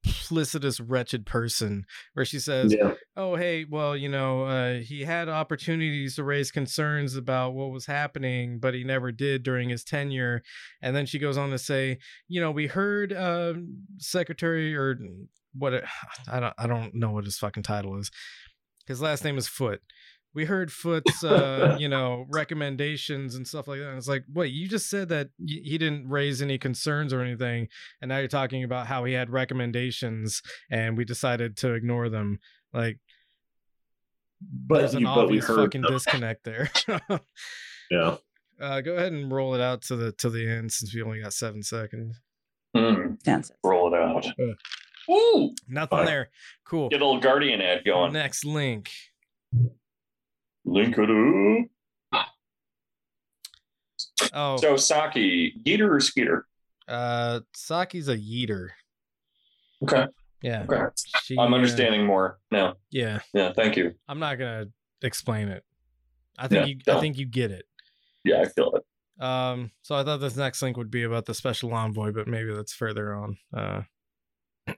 duplicitous, 0.08 0.80
wretched 0.84 1.26
person. 1.26 1.84
Where 2.14 2.24
she 2.24 2.38
says, 2.38 2.72
Yeah. 2.72 2.94
"Oh, 3.16 3.36
hey, 3.36 3.64
well, 3.68 3.96
you 3.96 4.08
know, 4.08 4.44
uh, 4.44 4.74
he 4.78 5.04
had 5.04 5.28
opportunities 5.28 6.16
to 6.16 6.24
raise 6.24 6.50
concerns 6.50 7.16
about 7.16 7.54
what 7.54 7.70
was 7.70 7.86
happening, 7.86 8.58
but 8.58 8.74
he 8.74 8.84
never 8.84 9.12
did 9.12 9.42
during 9.42 9.68
his 9.68 9.84
tenure." 9.84 10.42
And 10.82 10.94
then 10.94 11.06
she 11.06 11.18
goes 11.18 11.36
on 11.36 11.50
to 11.50 11.58
say, 11.58 11.98
"You 12.28 12.40
know, 12.40 12.50
we 12.50 12.66
heard 12.66 13.12
um, 13.12 13.84
Secretary 13.98 14.74
or 14.76 14.98
what 15.54 15.72
it, 15.74 15.84
I 16.28 16.40
don't 16.40 16.54
I 16.58 16.66
don't 16.66 16.94
know 16.94 17.10
what 17.10 17.24
his 17.24 17.38
fucking 17.38 17.64
title 17.64 17.98
is. 17.98 18.10
His 18.86 19.00
last 19.00 19.24
name 19.24 19.38
is 19.38 19.48
Foote." 19.48 19.82
We 20.34 20.44
heard 20.44 20.70
Foote's, 20.70 21.24
uh, 21.24 21.76
you 21.80 21.88
know, 21.88 22.26
recommendations 22.30 23.34
and 23.34 23.46
stuff 23.48 23.66
like 23.66 23.80
that. 23.80 23.88
And 23.88 23.98
it's 23.98 24.08
like, 24.08 24.24
wait, 24.32 24.52
you 24.52 24.68
just 24.68 24.88
said 24.90 25.08
that 25.08 25.28
y- 25.38 25.60
he 25.64 25.78
didn't 25.78 26.08
raise 26.08 26.42
any 26.42 26.58
concerns 26.58 27.12
or 27.12 27.22
anything, 27.22 27.68
and 28.00 28.08
now 28.10 28.18
you're 28.18 28.28
talking 28.28 28.62
about 28.62 28.86
how 28.86 29.04
he 29.04 29.14
had 29.14 29.30
recommendations, 29.30 30.42
and 30.70 30.96
we 30.96 31.04
decided 31.04 31.56
to 31.58 31.72
ignore 31.74 32.08
them. 32.08 32.38
Like, 32.72 32.98
But 34.40 34.78
there's 34.80 34.94
an 34.94 35.00
you- 35.00 35.06
but 35.06 35.16
we 35.16 35.22
obvious 35.40 35.46
heard 35.46 35.56
fucking 35.64 35.80
them. 35.82 35.92
disconnect 35.92 36.44
there. 36.44 36.70
Yeah. 37.90 38.16
uh, 38.60 38.80
go 38.82 38.94
ahead 38.96 39.12
and 39.12 39.32
roll 39.32 39.54
it 39.54 39.60
out 39.60 39.82
to 39.82 39.96
the 39.96 40.12
to 40.12 40.28
the 40.30 40.48
end 40.48 40.70
since 40.72 40.94
we 40.94 41.02
only 41.02 41.20
got 41.22 41.32
seven 41.32 41.62
seconds. 41.62 42.20
Dance. 43.24 43.50
Roll 43.64 43.92
it 43.92 43.98
out. 43.98 44.26
Uh, 44.26 44.54
Woo! 45.08 45.54
Nothing 45.66 45.98
Fine. 45.98 46.06
there. 46.06 46.30
Cool. 46.66 46.90
Get 46.90 47.00
a 47.00 47.04
little 47.06 47.20
Guardian 47.20 47.60
ad 47.62 47.84
going. 47.84 48.12
Next 48.12 48.44
link. 48.44 48.90
Link 50.64 50.96
it 50.98 51.10
up. 52.12 52.26
Oh, 54.32 54.56
So 54.56 54.74
Psaki, 54.74 55.52
Yeeter 55.64 55.90
or 55.90 56.00
Skeeter? 56.00 56.46
uh, 56.88 57.40
Psaki's 57.56 58.08
a 58.08 58.16
yeeter. 58.16 58.68
Okay. 59.82 60.06
Yeah. 60.42 60.64
Okay. 60.68 60.82
She, 61.22 61.38
I'm 61.38 61.52
uh, 61.52 61.56
understanding 61.56 62.04
more 62.04 62.38
now. 62.50 62.74
Yeah. 62.90 63.20
Yeah. 63.32 63.52
Thank 63.52 63.76
you. 63.76 63.94
I'm 64.08 64.18
not 64.18 64.38
gonna 64.38 64.66
explain 65.02 65.48
it. 65.48 65.64
I 66.38 66.48
think 66.48 66.66
Yeah, 66.86 66.92
you. 66.94 66.96
I 66.98 67.00
think 67.00 67.18
you 67.18 67.26
get 67.26 67.50
it. 67.50 67.64
Yeah, 68.24 68.40
I 68.42 68.48
feel 68.48 68.74
it. 68.76 69.22
Um, 69.22 69.70
so 69.82 69.94
I 69.96 70.04
thought 70.04 70.18
this 70.20 70.36
next 70.36 70.62
link 70.62 70.76
would 70.76 70.90
be 70.90 71.02
about 71.02 71.26
the 71.26 71.34
special 71.34 71.72
envoy, 71.74 72.12
but 72.12 72.28
maybe 72.28 72.52
that's 72.54 72.72
further 72.72 73.14
on. 73.14 73.36
Uh, 73.52 73.82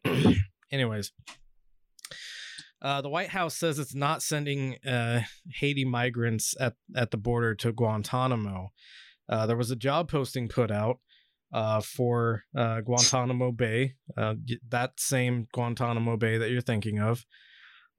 anyways, 0.72 1.12
uh, 2.82 3.00
the 3.00 3.08
White 3.08 3.28
House 3.28 3.56
says 3.56 3.78
it's 3.78 3.94
not 3.94 4.22
sending 4.22 4.76
uh, 4.86 5.22
Haiti 5.56 5.84
migrants 5.84 6.54
at 6.58 6.74
at 6.94 7.10
the 7.10 7.16
border 7.16 7.54
to 7.56 7.72
Guantanamo. 7.72 8.72
Uh, 9.28 9.46
there 9.46 9.56
was 9.56 9.70
a 9.70 9.76
job 9.76 10.10
posting 10.10 10.48
put 10.48 10.70
out 10.70 10.98
uh, 11.52 11.80
for 11.80 12.44
uh, 12.56 12.80
Guantanamo 12.80 13.52
Bay, 13.52 13.94
uh, 14.16 14.34
that 14.68 14.92
same 14.98 15.46
Guantanamo 15.52 16.16
Bay 16.16 16.38
that 16.38 16.50
you're 16.50 16.60
thinking 16.60 16.98
of. 16.98 17.24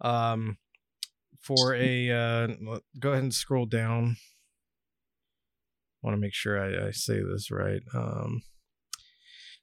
Um, 0.01 0.57
for 1.39 1.73
a 1.75 2.09
uh, 2.09 2.47
go 2.99 3.11
ahead 3.11 3.23
and 3.23 3.34
scroll 3.34 3.65
down 3.65 4.15
I 6.01 6.07
want 6.07 6.17
to 6.17 6.21
make 6.21 6.34
sure 6.34 6.59
I, 6.59 6.88
I 6.88 6.91
say 6.91 7.21
this 7.21 7.51
right. 7.51 7.82
Um, 7.93 8.41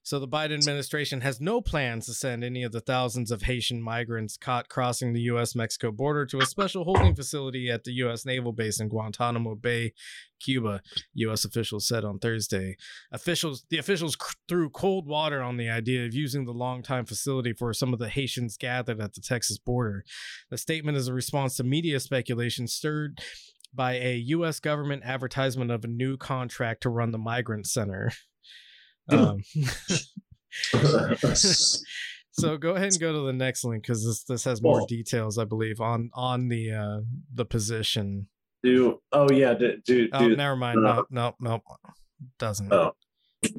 so 0.08 0.18
the 0.18 0.26
Biden 0.26 0.54
administration 0.54 1.20
has 1.20 1.38
no 1.38 1.60
plans 1.60 2.06
to 2.06 2.14
send 2.14 2.42
any 2.42 2.62
of 2.62 2.72
the 2.72 2.80
thousands 2.80 3.30
of 3.30 3.42
Haitian 3.42 3.82
migrants 3.82 4.38
caught 4.38 4.70
crossing 4.70 5.12
the 5.12 5.20
U.S. 5.32 5.54
Mexico 5.54 5.92
border 5.92 6.24
to 6.24 6.40
a 6.40 6.46
special 6.46 6.84
holding 6.84 7.14
facility 7.14 7.68
at 7.68 7.84
the 7.84 7.92
U.S. 7.92 8.24
naval 8.24 8.52
base 8.52 8.80
in 8.80 8.88
Guantanamo 8.88 9.54
Bay, 9.54 9.92
Cuba. 10.40 10.80
U.S. 11.12 11.44
officials 11.44 11.86
said 11.86 12.06
on 12.06 12.18
Thursday. 12.20 12.78
Officials, 13.12 13.66
the 13.68 13.76
officials 13.76 14.16
threw 14.48 14.70
cold 14.70 15.06
water 15.06 15.42
on 15.42 15.58
the 15.58 15.68
idea 15.68 16.06
of 16.06 16.14
using 16.14 16.46
the 16.46 16.52
longtime 16.52 17.04
facility 17.04 17.52
for 17.52 17.74
some 17.74 17.92
of 17.92 17.98
the 17.98 18.08
Haitians 18.08 18.56
gathered 18.56 19.02
at 19.02 19.12
the 19.12 19.20
Texas 19.20 19.58
border. 19.58 20.06
The 20.48 20.56
statement 20.56 20.96
is 20.96 21.08
a 21.08 21.12
response 21.12 21.54
to 21.56 21.64
media 21.64 22.00
speculation 22.00 22.66
stirred 22.66 23.20
by 23.74 23.96
a 23.96 24.16
U.S. 24.28 24.58
government 24.58 25.02
advertisement 25.04 25.70
of 25.70 25.84
a 25.84 25.88
new 25.88 26.16
contract 26.16 26.84
to 26.84 26.88
run 26.88 27.10
the 27.10 27.18
migrant 27.18 27.66
center. 27.66 28.10
Um, 29.10 29.42
so 32.32 32.56
go 32.58 32.74
ahead 32.74 32.88
and 32.92 33.00
go 33.00 33.12
to 33.12 33.20
the 33.26 33.32
next 33.32 33.64
link 33.64 33.82
because 33.82 34.04
this 34.04 34.24
this 34.24 34.44
has 34.44 34.60
more 34.62 34.78
Well- 34.78 34.86
details, 34.86 35.38
I 35.38 35.44
believe, 35.44 35.80
on 35.80 36.10
on 36.14 36.48
the 36.48 36.72
uh 36.72 37.00
the 37.34 37.44
position. 37.44 38.28
Do 38.62 39.00
oh 39.12 39.28
yeah, 39.32 39.54
do 39.54 39.76
do, 39.84 40.08
Oh, 40.12 40.28
do 40.28 40.36
never 40.36 40.56
mind. 40.56 40.84
uh, 40.84 41.04
No, 41.10 41.34
no, 41.40 41.60
no, 41.60 41.76
doesn't. 42.38 42.72
Oh. 42.72 42.92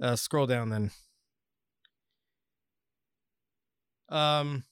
Uh, 0.01 0.15
scroll 0.17 0.45
down 0.45 0.69
then. 0.69 0.91
Um, 4.09 4.63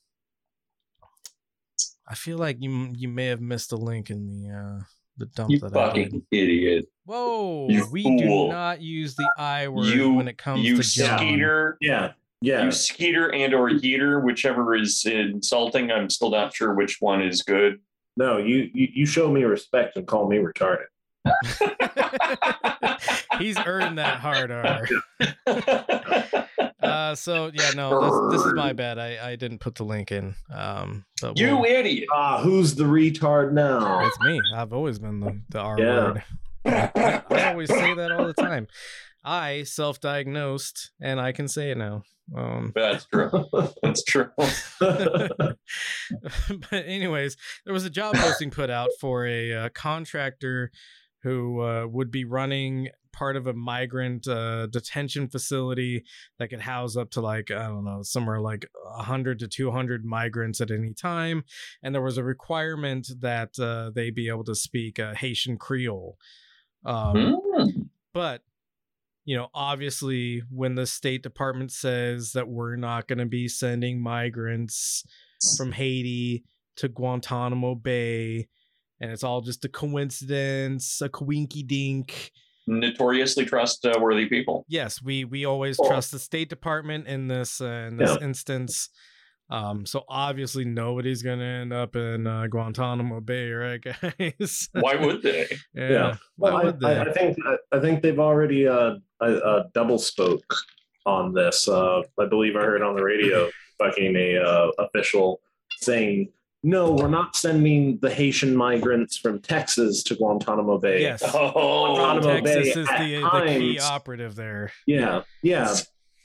I 2.08 2.16
feel 2.16 2.38
like 2.38 2.58
you 2.60 2.92
you 2.96 3.08
may 3.08 3.28
have 3.28 3.40
missed 3.42 3.72
a 3.72 3.78
link 3.78 4.10
in 4.10 4.26
the 4.28 4.50
uh 4.54 4.84
the 5.18 5.26
dump 5.28 5.50
You 5.52 5.60
that 5.60 5.76
I 5.78 5.94
did. 5.94 6.06
fucking 6.06 6.24
idiot. 6.32 6.86
Whoa, 7.08 7.68
You 7.70 7.88
we 7.90 8.04
fool. 8.04 8.48
do 8.48 8.52
not 8.54 8.82
use 8.82 9.16
the 9.16 9.28
I 9.38 9.70
word 9.70 9.86
You 9.86 10.14
when 10.14 10.28
it 10.28 10.38
comes 10.38 10.64
you 10.64 10.76
to 10.76 10.84
John. 10.84 11.18
skeeter. 11.20 11.78
Yeah. 11.82 12.12
Yeah. 12.42 12.66
You 12.66 12.72
skeeter 12.72 13.34
and 13.34 13.54
or 13.54 13.70
yeeter, 13.70 14.22
whichever 14.24 14.76
is 14.76 15.06
insulting. 15.06 15.90
I'm 15.90 16.10
still 16.10 16.30
not 16.30 16.54
sure 16.54 16.74
which 16.76 16.98
one 17.00 17.22
is 17.22 17.42
good. 17.44 17.80
No, 18.18 18.38
you, 18.38 18.70
you 18.74 18.88
you 18.94 19.06
show 19.06 19.32
me 19.32 19.44
respect 19.44 19.96
and 19.96 20.06
call 20.06 20.28
me 20.28 20.38
retarded. 20.38 20.86
He's 23.40 23.58
earned 23.66 23.98
that 24.00 24.20
hard 24.20 24.52
R. 24.52 24.88
uh, 26.82 27.16
so 27.16 27.52
yeah, 27.54 27.72
no, 27.76 28.30
this, 28.30 28.38
this 28.40 28.48
is 28.48 28.54
my 28.54 28.74
bad. 28.74 28.98
I, 29.00 29.32
I 29.32 29.36
didn't 29.36 29.60
put 29.60 29.76
the 29.76 29.84
link 29.84 30.12
in. 30.12 30.36
Um, 30.54 31.06
but 31.22 31.38
You 31.40 31.58
we'll- 31.58 31.66
idiot. 31.66 32.08
Ah, 32.12 32.42
who's 32.42 32.76
the 32.76 32.84
retard 32.86 33.52
now? 33.54 34.06
it's 34.06 34.20
me. 34.22 34.40
I've 34.56 34.74
always 34.74 35.00
been 35.00 35.20
the, 35.20 35.40
the 35.50 35.60
R 35.60 35.80
Yeah. 35.80 35.86
word. 36.06 36.24
I, 36.66 37.22
always 37.52 37.70
say 37.70 37.94
that 37.94 38.12
all 38.12 38.28
the 38.28 38.34
time. 38.34 38.68
I 39.24 39.64
self-diagnosed, 39.64 40.92
and 41.02 41.20
I 41.20 41.32
can 41.32 41.48
say 41.48 41.72
it 41.72 41.78
now. 41.78 42.04
Um, 42.36 42.74
That's 42.76 43.06
true. 43.06 43.32
That's 43.82 44.04
true. 44.04 44.30
but 44.80 45.58
anyways, 46.72 47.38
there 47.66 47.74
was 47.74 47.86
a 47.86 47.90
job 47.90 48.16
posting 48.16 48.52
put 48.52 48.70
out 48.70 48.90
for 49.00 49.26
a 49.26 49.54
uh, 49.54 49.70
contractor 49.70 50.72
who 51.24 51.62
uh, 51.62 51.88
would 51.88 52.12
be 52.12 52.26
running 52.26 52.90
part 53.18 53.36
of 53.36 53.48
a 53.48 53.54
migrant 53.54 54.28
uh, 54.28 54.68
detention 54.68 55.28
facility 55.28 56.04
that 56.38 56.50
could 56.50 56.62
house 56.62 56.96
up 56.96 57.10
to 57.10 57.22
like 57.22 57.50
I 57.50 57.68
don't 57.68 57.84
know 57.84 58.02
somewhere 58.04 58.40
like 58.40 58.70
100 58.96 59.40
to 59.40 59.48
200 59.48 60.06
migrants 60.06 60.62
at 60.62 60.72
any 60.72 60.94
time, 60.94 61.44
and 61.82 61.96
there 61.96 62.02
was 62.02 62.18
a 62.18 62.24
requirement 62.24 63.10
that 63.20 63.58
uh, 63.60 63.92
they 63.94 64.12
be 64.12 64.30
able 64.30 64.44
to 64.46 64.56
speak 64.56 65.00
uh, 65.00 65.16
Haitian 65.16 65.58
Creole. 65.58 66.18
Um, 66.88 67.42
Hmm. 67.56 67.82
but 68.14 68.42
you 69.26 69.36
know 69.36 69.50
obviously 69.54 70.42
when 70.50 70.76
the 70.76 70.88
state 70.88 71.22
department 71.22 71.72
says 71.74 72.32
that 72.32 72.48
we're 72.48 72.78
not 72.78 73.08
going 73.08 73.20
to 73.20 73.26
be 73.26 73.50
sending 73.50 74.02
migrants 74.02 75.04
from 75.58 75.74
haiti 75.74 76.46
to 76.78 76.88
guantanamo 76.88 77.76
bay 77.76 78.48
and 79.02 79.12
it's 79.12 79.24
all 79.24 79.42
just 79.42 79.66
a 79.66 79.70
coincidence 79.70 81.02
a 81.02 81.10
coinky 81.10 81.68
dink 81.68 82.32
Notoriously 82.68 83.46
trustworthy 83.46 84.28
people. 84.28 84.66
yes 84.70 85.02
we 85.02 85.26
we 85.26 85.44
always 85.44 85.78
Well- 85.78 85.90
trust 85.90 86.12
the 86.14 86.20
state 86.20 86.48
department 86.50 87.06
in 87.08 87.28
this 87.28 87.60
uh, 87.60 87.88
in 87.90 87.98
this 87.98 88.16
Yeah. 88.20 88.26
instance 88.26 88.90
um 89.50 89.86
so 89.86 90.04
obviously 90.10 90.66
nobody's 90.66 91.22
gonna 91.22 91.44
end 91.44 91.72
up 91.72 91.96
in 91.96 92.28
uh, 92.28 92.48
guantanamo 92.48 93.20
bay 93.22 93.50
right 93.52 93.82
guys 94.20 94.70
Why 94.74 94.96
would 94.96 95.22
they? 95.22 95.48
yeah, 95.74 95.90
Yeah. 95.90 96.18
why 96.36 96.50
Well, 96.52 96.58
I, 96.58 96.64
would 96.66 96.80
they 96.80 96.98
I, 96.98 97.04
I 97.04 97.12
think 97.14 97.38
I, 97.46 97.78
I 97.78 97.80
think 97.80 98.02
they've 98.02 98.20
already 98.20 98.68
uh, 98.68 98.96
uh, 99.22 99.24
uh, 99.24 99.64
double 99.74 99.98
spoke 100.00 100.54
on 101.06 101.34
this. 101.34 101.68
Uh, 101.68 102.02
I 102.20 102.26
believe 102.26 102.56
I 102.58 102.62
heard 102.62 102.82
on 102.82 102.96
the 102.96 103.04
radio 103.04 103.50
fucking 103.80 104.16
a 104.16 104.38
uh, 104.38 104.72
official 104.80 105.40
saying, 105.80 106.30
"No, 106.64 106.92
we're 106.92 107.08
not 107.08 107.36
sending 107.36 107.98
the 108.02 108.10
Haitian 108.14 108.54
migrants 108.56 109.18
from 109.18 109.40
Texas 109.42 110.04
to 110.04 110.16
Guantanamo 110.16 110.78
Bay." 110.78 111.02
yes 111.04 111.24
Oh, 111.34 111.96
Guantanamo 111.96 112.42
Texas 112.42 112.76
Bay 112.76 112.82
is 112.82 112.90
at 112.90 113.00
the, 113.00 113.22
the 113.22 113.60
key 113.60 113.80
operative 113.80 114.36
there. 114.36 114.72
Yeah, 114.86 115.22
yeah. 115.42 115.74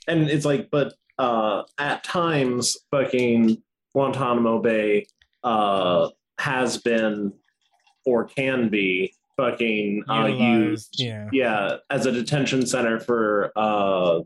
and 0.07 0.29
it's 0.29 0.43
like, 0.45 0.69
but 0.69 0.93
uh, 1.17 1.63
at 1.77 2.03
times, 2.03 2.77
fucking 2.91 3.61
Guantanamo 3.93 4.59
Bay 4.61 5.05
uh, 5.43 6.09
has 6.39 6.77
been 6.77 7.33
or 8.05 8.25
can 8.25 8.69
be 8.69 9.13
fucking 9.37 10.03
uh, 10.09 10.25
used, 10.25 10.95
yeah. 10.99 11.29
yeah, 11.31 11.77
as 11.89 12.05
a 12.05 12.11
detention 12.11 12.65
center 12.65 12.99
for 12.99 13.51
uh, 13.55 14.19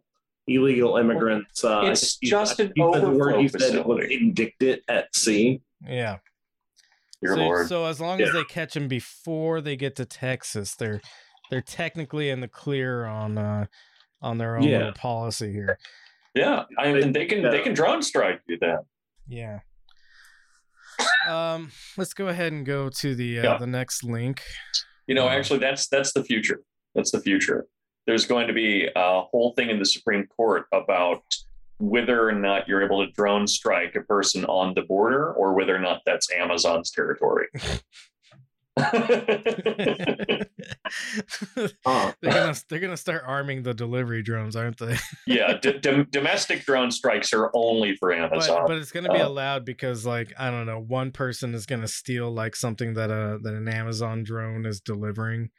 illegal 0.47 0.97
immigrants. 0.97 1.63
Uh, 1.63 1.81
It's 1.85 2.17
you- 2.21 2.29
just 2.29 2.59
an 2.59 2.71
you 2.75 2.91
said 2.93 3.03
the 3.03 3.09
word 3.11 3.41
you 3.41 3.49
said 3.49 3.61
was 3.61 3.71
facility. 3.71 4.15
indicted 4.15 4.81
at 4.87 5.15
sea. 5.15 5.61
Yeah. 5.85 6.17
Your 7.21 7.35
so, 7.35 7.41
lord. 7.41 7.67
so 7.67 7.85
as 7.85 7.99
long 7.99 8.21
as 8.21 8.31
they 8.31 8.43
catch 8.43 8.73
them 8.75 8.87
before 8.87 9.59
they 9.61 9.75
get 9.75 9.95
to 9.95 10.05
Texas, 10.05 10.75
they're 10.75 11.01
they're 11.49 11.61
technically 11.61 12.29
in 12.29 12.41
the 12.41 12.47
clear 12.47 13.05
on 13.05 13.37
uh 13.37 13.65
on 14.21 14.37
their 14.37 14.55
own 14.57 14.63
Yeah. 14.63 14.91
policy 14.95 15.51
here. 15.51 15.77
Yeah, 16.37 16.63
I 16.77 16.93
mean, 16.93 17.11
they 17.11 17.25
can 17.25 17.41
they 17.43 17.61
can 17.61 17.73
drone 17.73 18.01
strike 18.01 18.41
you 18.47 18.57
then. 18.59 18.79
Yeah. 19.27 19.59
Um, 21.27 21.71
let's 21.97 22.13
go 22.13 22.27
ahead 22.27 22.53
and 22.53 22.65
go 22.65 22.89
to 22.89 23.15
the 23.15 23.39
uh, 23.39 23.43
Yeah. 23.43 23.57
the 23.57 23.67
next 23.67 24.03
link. 24.03 24.41
You 25.07 25.15
know, 25.15 25.27
Uh, 25.27 25.31
actually, 25.31 25.59
that's 25.59 25.87
that's 25.87 26.13
the 26.13 26.23
future. 26.23 26.61
That's 26.95 27.11
the 27.11 27.19
future. 27.21 27.67
There's 28.05 28.25
going 28.25 28.47
to 28.47 28.53
be 28.53 28.87
a 28.95 29.21
whole 29.21 29.53
thing 29.55 29.69
in 29.69 29.79
the 29.79 29.85
Supreme 29.85 30.25
Court 30.27 30.65
about 30.73 31.21
whether 31.79 32.27
or 32.27 32.31
not 32.31 32.67
you're 32.67 32.81
able 32.83 33.05
to 33.05 33.11
drone 33.11 33.45
strike 33.47 33.95
a 33.95 34.01
person 34.01 34.45
on 34.45 34.73
the 34.73 34.81
border, 34.83 35.33
or 35.33 35.53
whether 35.53 35.75
or 35.75 35.79
not 35.79 36.01
that's 36.05 36.31
Amazon's 36.31 36.89
territory. 36.91 37.47
Uh, 41.85 42.11
they're 42.21 42.31
gonna 42.33 42.55
they're 42.69 42.79
gonna 42.79 42.95
start 42.97 43.23
arming 43.25 43.61
the 43.63 43.73
delivery 43.73 44.21
drones, 44.23 44.55
aren't 44.55 44.77
they? 44.77 44.95
yeah, 45.27 45.57
d- 45.57 45.77
dom- 45.79 46.07
domestic 46.09 46.63
drone 46.65 46.91
strikes 46.91 47.33
are 47.33 47.51
only 47.53 47.95
for 47.97 48.13
Amazon. 48.13 48.59
But, 48.61 48.67
but 48.67 48.77
it's 48.77 48.91
gonna 48.91 49.11
be 49.11 49.19
Uh, 49.19 49.27
allowed 49.27 49.65
because 49.65 50.05
like 50.05 50.33
I 50.39 50.49
don't 50.49 50.65
know, 50.65 50.79
one 50.79 51.11
person 51.11 51.53
is 51.53 51.65
gonna 51.65 51.87
steal 51.87 52.31
like 52.31 52.55
something 52.55 52.93
that 52.93 53.11
uh 53.11 53.37
that 53.43 53.53
an 53.53 53.67
Amazon 53.67 54.23
drone 54.23 54.65
is 54.65 54.79
delivering. 54.79 55.49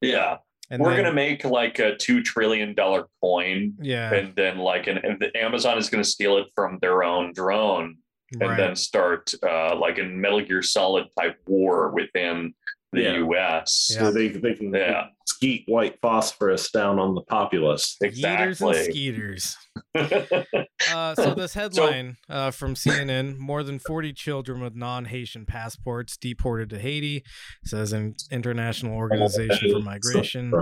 yeah, 0.00 0.38
And 0.70 0.82
we're 0.82 0.94
then- 0.94 1.04
gonna 1.04 1.14
make 1.14 1.44
like 1.44 1.78
a 1.78 1.96
two 1.96 2.22
trillion 2.22 2.74
dollar 2.74 3.06
coin, 3.22 3.74
Yeah. 3.80 4.12
and 4.14 4.34
then 4.34 4.58
like 4.58 4.86
an 4.86 4.98
and 4.98 5.20
the 5.20 5.36
Amazon 5.36 5.76
is 5.78 5.90
gonna 5.90 6.04
steal 6.04 6.38
it 6.38 6.46
from 6.54 6.78
their 6.80 7.02
own 7.04 7.32
drone, 7.34 7.96
and 8.40 8.50
Right. 8.50 8.56
then 8.56 8.76
start 8.76 9.32
uh, 9.42 9.76
like 9.76 9.98
a 9.98 10.04
Metal 10.04 10.40
Gear 10.40 10.62
Solid 10.62 11.06
type 11.18 11.38
war 11.46 11.90
within 11.90 12.54
the 12.92 13.02
Yeah. 13.02 13.16
U.S. 13.18 13.72
so 13.72 14.10
they, 14.10 14.28
they 14.28 14.54
can 14.54 14.72
Yeah. 14.72 15.06
Skeet 15.44 15.64
white 15.66 15.98
phosphorus 16.00 16.70
down 16.70 16.98
on 16.98 17.14
the 17.14 17.20
populace. 17.22 17.96
Yeeters 18.02 18.06
and 18.24 18.48
Exactly. 18.48 18.84
skeeters. 18.84 19.56
Uh, 20.92 21.14
so 21.14 21.34
this 21.34 21.54
headline 21.54 22.16
uh, 22.28 22.50
from 22.50 22.74
CNN: 22.74 23.38
More 23.38 23.62
than 23.62 23.78
40 23.78 24.12
children 24.12 24.60
with 24.60 24.74
non-Haitian 24.74 25.46
passports 25.46 26.16
deported 26.18 26.68
to 26.70 26.78
Haiti, 26.78 27.24
says 27.64 27.92
an 27.94 28.14
international 28.30 28.94
organization 28.94 29.70
for 29.70 29.80
migration. 29.80 30.52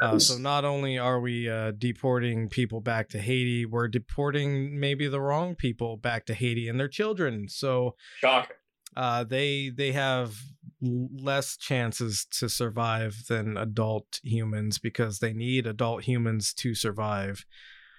Uh, 0.00 0.18
so 0.18 0.38
not 0.38 0.64
only 0.64 0.98
are 0.98 1.20
we 1.20 1.48
uh, 1.48 1.70
deporting 1.78 2.48
people 2.48 2.80
back 2.80 3.08
to 3.10 3.18
Haiti, 3.20 3.64
we're 3.64 3.86
deporting 3.86 4.80
maybe 4.80 5.06
the 5.06 5.20
wrong 5.20 5.54
people 5.54 5.96
back 5.96 6.26
to 6.26 6.34
Haiti 6.34 6.68
and 6.68 6.80
their 6.80 6.88
children. 6.88 7.46
So 7.48 7.94
Shocking. 8.18 8.56
uh, 8.96 9.22
they 9.24 9.70
they 9.74 9.92
have 9.92 10.30
l- 10.30 10.34
less 10.82 11.56
chances 11.56 12.26
to 12.38 12.48
survive 12.48 13.24
than 13.28 13.56
adult 13.56 14.20
humans 14.22 14.78
because 14.78 15.18
they 15.18 15.32
need 15.32 15.66
adult 15.66 16.04
humans 16.04 16.54
to 16.54 16.74
survive. 16.74 17.44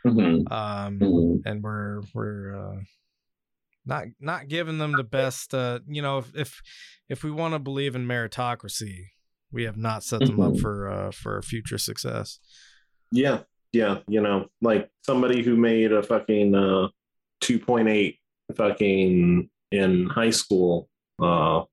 Mhm. 0.06 0.52
Um, 0.52 1.00
Mhm. 1.00 1.42
and 1.46 1.64
we're 1.64 2.02
we're 2.14 2.56
uh, 2.58 2.82
not 3.86 4.06
not 4.20 4.48
giving 4.48 4.78
them 4.78 4.94
the 4.94 5.04
best. 5.04 5.54
Uh, 5.54 5.80
you 5.88 6.02
know, 6.02 6.20
if 6.20 6.36
if, 6.36 6.62
if 7.10 7.24
we 7.24 7.32
want 7.32 7.54
to 7.54 7.60
believe 7.60 7.96
in 7.96 8.06
meritocracy, 8.08 9.06
we 9.52 9.64
have 9.64 9.78
not 9.78 10.04
set 10.04 10.22
them 10.22 10.40
up 10.40 10.54
Mhm. 10.54 10.62
for 10.62 10.90
uh, 10.90 11.12
for 11.12 11.42
future 11.42 11.78
success. 11.78 12.40
Yeah, 13.12 13.44
yeah, 13.74 14.00
you 14.08 14.22
know, 14.22 14.48
like 14.62 14.90
somebody 15.06 15.44
who 15.44 15.56
made 15.56 15.92
a 15.92 16.02
fucking 16.04 16.56
uh 16.56 16.88
2.8 17.42 18.20
fucking 18.56 19.50
in 19.72 20.06
high 20.08 20.30
school 20.30 20.90
uh 21.22 21.64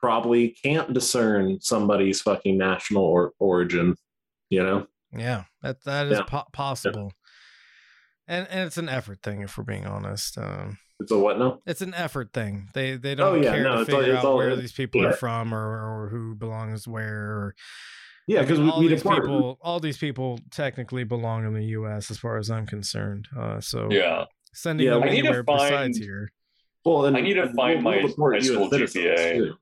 probably 0.00 0.50
can't 0.62 0.92
discern 0.92 1.60
somebody's 1.60 2.20
fucking 2.22 2.56
national 2.56 3.02
or 3.04 3.32
origin, 3.38 3.96
you 4.48 4.62
know? 4.62 4.86
Yeah, 5.16 5.44
that 5.62 5.84
that 5.84 6.06
is 6.06 6.18
Yeah. 6.18 6.24
po- 6.24 6.48
possible. 6.52 7.12
And, 8.28 8.46
and 8.48 8.60
it's 8.60 8.78
an 8.78 8.88
effort 8.88 9.22
thing, 9.22 9.42
if 9.42 9.58
we're 9.58 9.64
being 9.64 9.86
honest. 9.86 10.38
Um, 10.38 10.78
It's 11.00 11.10
a 11.10 11.18
what 11.18 11.38
now? 11.38 11.58
it's 11.66 11.80
an 11.82 11.94
effort 11.94 12.32
thing. 12.32 12.68
They 12.74 12.96
they 12.96 13.12
Oh, 13.12 13.16
don't 13.16 13.42
yeah, 13.42 13.52
care 13.54 13.62
no, 13.64 13.74
to 13.76 13.80
it's 13.82 13.90
all- 13.90 13.98
figure 14.00 14.14
it's 14.14 14.24
out 14.24 14.28
all- 14.30 14.36
where 14.36 14.56
these 14.56 14.72
people 14.72 15.00
yeah. 15.02 15.08
are 15.08 15.12
from 15.12 15.52
or, 15.52 15.58
or 16.04 16.08
who 16.10 16.34
belongs 16.36 16.86
where. 16.86 17.22
Or, 17.22 17.54
Yeah, 18.28 18.38
I 18.38 18.42
because 18.42 18.58
mean, 18.58 18.66
we, 18.66 18.72
all 18.72 18.80
we 18.80 18.88
these 18.88 19.02
deport 19.02 19.22
people, 19.22 19.58
all 19.60 19.80
these 19.80 19.98
people 19.98 20.38
technically 20.52 21.02
belong 21.04 21.44
in 21.44 21.54
the 21.54 21.64
U.S. 21.78 22.10
as 22.10 22.18
far 22.18 22.36
as 22.38 22.50
I'm 22.50 22.66
concerned. 22.66 23.26
Uh, 23.36 23.60
so 23.60 23.88
Yeah. 23.90 24.26
sending 24.54 24.86
Yeah, 24.86 24.94
them 24.94 25.02
I 25.02 25.06
need 25.06 25.22
to 25.22 25.28
anywhere 25.28 25.42
besides 25.42 25.98
here. 25.98 26.30
Well, 26.84 27.06
and 27.06 27.16
I 27.16 27.20
need 27.20 27.34
to 27.34 27.42
and 27.42 27.56
find 27.56 27.82
my 27.82 27.98
deport 28.00 28.34
high 28.34 28.38
US 28.38 28.46
school 28.46 28.70
GPA. 28.70 29.36
too. 29.38 29.54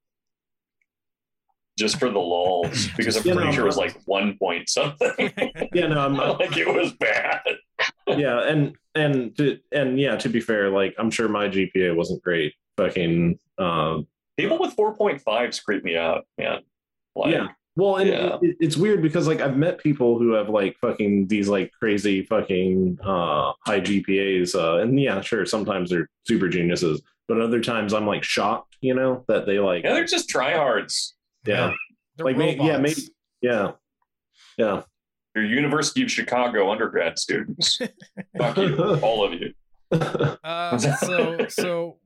Just 1.79 1.99
for 2.01 2.11
the 2.11 2.19
lulls, 2.19 2.89
because 2.97 3.17
I'm 3.17 3.23
pretty 3.37 3.53
sure 3.53 3.63
it 3.63 3.67
was 3.67 3.77
like 3.77 3.97
one 4.07 4.37
point 4.37 4.69
something. 4.69 5.13
Yeah, 5.73 5.87
no, 5.87 6.01
I'm 6.01 6.15
like 6.39 6.57
it 6.57 6.67
was 6.67 6.93
bad. 6.95 7.41
yeah, 8.09 8.41
and 8.49 8.75
and 8.95 9.37
to, 9.37 9.59
and 9.73 9.99
yeah, 10.01 10.17
to 10.17 10.29
be 10.29 10.41
fair, 10.41 10.71
like 10.71 10.95
I'm 10.99 11.11
sure 11.11 11.29
my 11.29 11.49
GPA 11.49 11.95
wasn't 11.95 12.23
great. 12.23 12.55
Fucking 12.77 13.39
uh, 13.59 13.99
People 14.37 14.59
with 14.59 14.77
4.5s 14.77 15.65
creep 15.65 15.83
me 15.85 15.97
out, 15.97 16.25
man. 16.39 16.61
Like, 17.17 17.33
yeah. 17.33 17.49
Well, 17.77 17.97
and 17.97 18.09
Yeah. 18.09 18.39
it, 18.43 18.57
it's 18.61 18.77
weird 18.77 19.03
because 19.03 19.27
like 19.29 19.41
I've 19.41 19.57
met 19.57 19.79
people 19.79 20.19
who 20.19 20.33
have 20.33 20.49
like 20.49 20.77
fucking 20.81 21.29
these 21.29 21.49
like 21.49 21.71
crazy 21.79 22.25
fucking 22.25 22.99
uh 23.05 23.53
high 23.67 23.81
GPAs, 23.81 24.55
uh, 24.57 24.83
and 24.83 24.99
yeah, 25.01 25.21
sure, 25.21 25.47
sometimes 25.47 25.91
they're 25.91 26.09
super 26.27 26.49
geniuses, 26.49 27.03
but 27.29 27.41
other 27.41 27.61
times 27.61 27.93
I'm 27.95 28.07
like 28.07 28.25
shocked, 28.25 28.77
you 28.81 28.95
know, 28.95 29.25
that 29.29 29.47
they 29.47 29.59
like 29.61 29.85
yeah, 29.85 29.93
they're 29.95 30.05
just 30.07 30.29
tryhards. 30.29 31.13
Yeah, 31.47 31.73
They're 32.17 32.27
like 32.27 32.37
may, 32.37 32.57
yeah, 32.57 32.79
maybe 32.79 33.03
yeah, 33.41 33.73
yeah. 34.57 34.83
They're 35.35 35.45
University 35.45 36.03
of 36.03 36.11
Chicago 36.11 36.71
undergrad 36.71 37.19
students. 37.19 37.79
Fuck 38.39 38.57
you, 38.57 38.77
all 39.03 39.25
of 39.25 39.33
you. 39.35 39.53
Uh, 40.45 40.77
so 40.77 41.47
so 41.49 41.99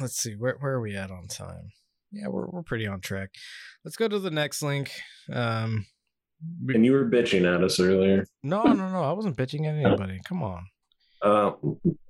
let's 0.00 0.16
see 0.16 0.34
where 0.34 0.56
where 0.60 0.74
are 0.74 0.80
we 0.80 0.94
at 0.96 1.10
on 1.10 1.26
time? 1.26 1.70
Yeah, 2.12 2.28
we're 2.28 2.46
we're 2.46 2.62
pretty 2.62 2.86
on 2.86 3.00
track. 3.00 3.30
Let's 3.84 3.96
go 3.96 4.06
to 4.06 4.18
the 4.20 4.30
next 4.30 4.62
link. 4.62 4.90
Um, 5.32 5.86
we- 6.64 6.74
and 6.76 6.84
you 6.84 6.92
were 6.92 7.06
bitching 7.08 7.44
at 7.52 7.64
us 7.64 7.80
earlier. 7.80 8.26
no, 8.42 8.62
no, 8.64 8.88
no. 8.88 9.02
I 9.02 9.12
wasn't 9.12 9.36
bitching 9.36 9.66
at 9.66 9.74
anybody. 9.84 10.20
Come 10.24 10.42
on. 10.44 10.66
Uh, 11.22 11.52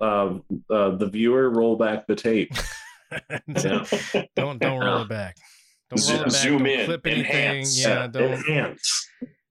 uh, 0.01 0.39
uh, 0.71 0.91
the 0.97 1.09
viewer 1.11 1.49
roll 1.51 1.77
back 1.77 2.07
the 2.07 2.17
tape. 2.17 2.53
Yeah. 3.47 3.85
don't 4.35 4.59
don't 4.59 4.81
roll 4.81 5.03
it 5.03 5.09
back. 5.09 5.37
Roll 5.97 6.23
back. 6.25 6.31
zoom 6.33 6.67
in, 6.67 6.87
Clip 6.87 7.07
anything. 7.07 7.25
enhance. 7.31 7.81
Yeah, 7.83 8.07
don't. 8.07 8.33
Enhance. 8.33 9.09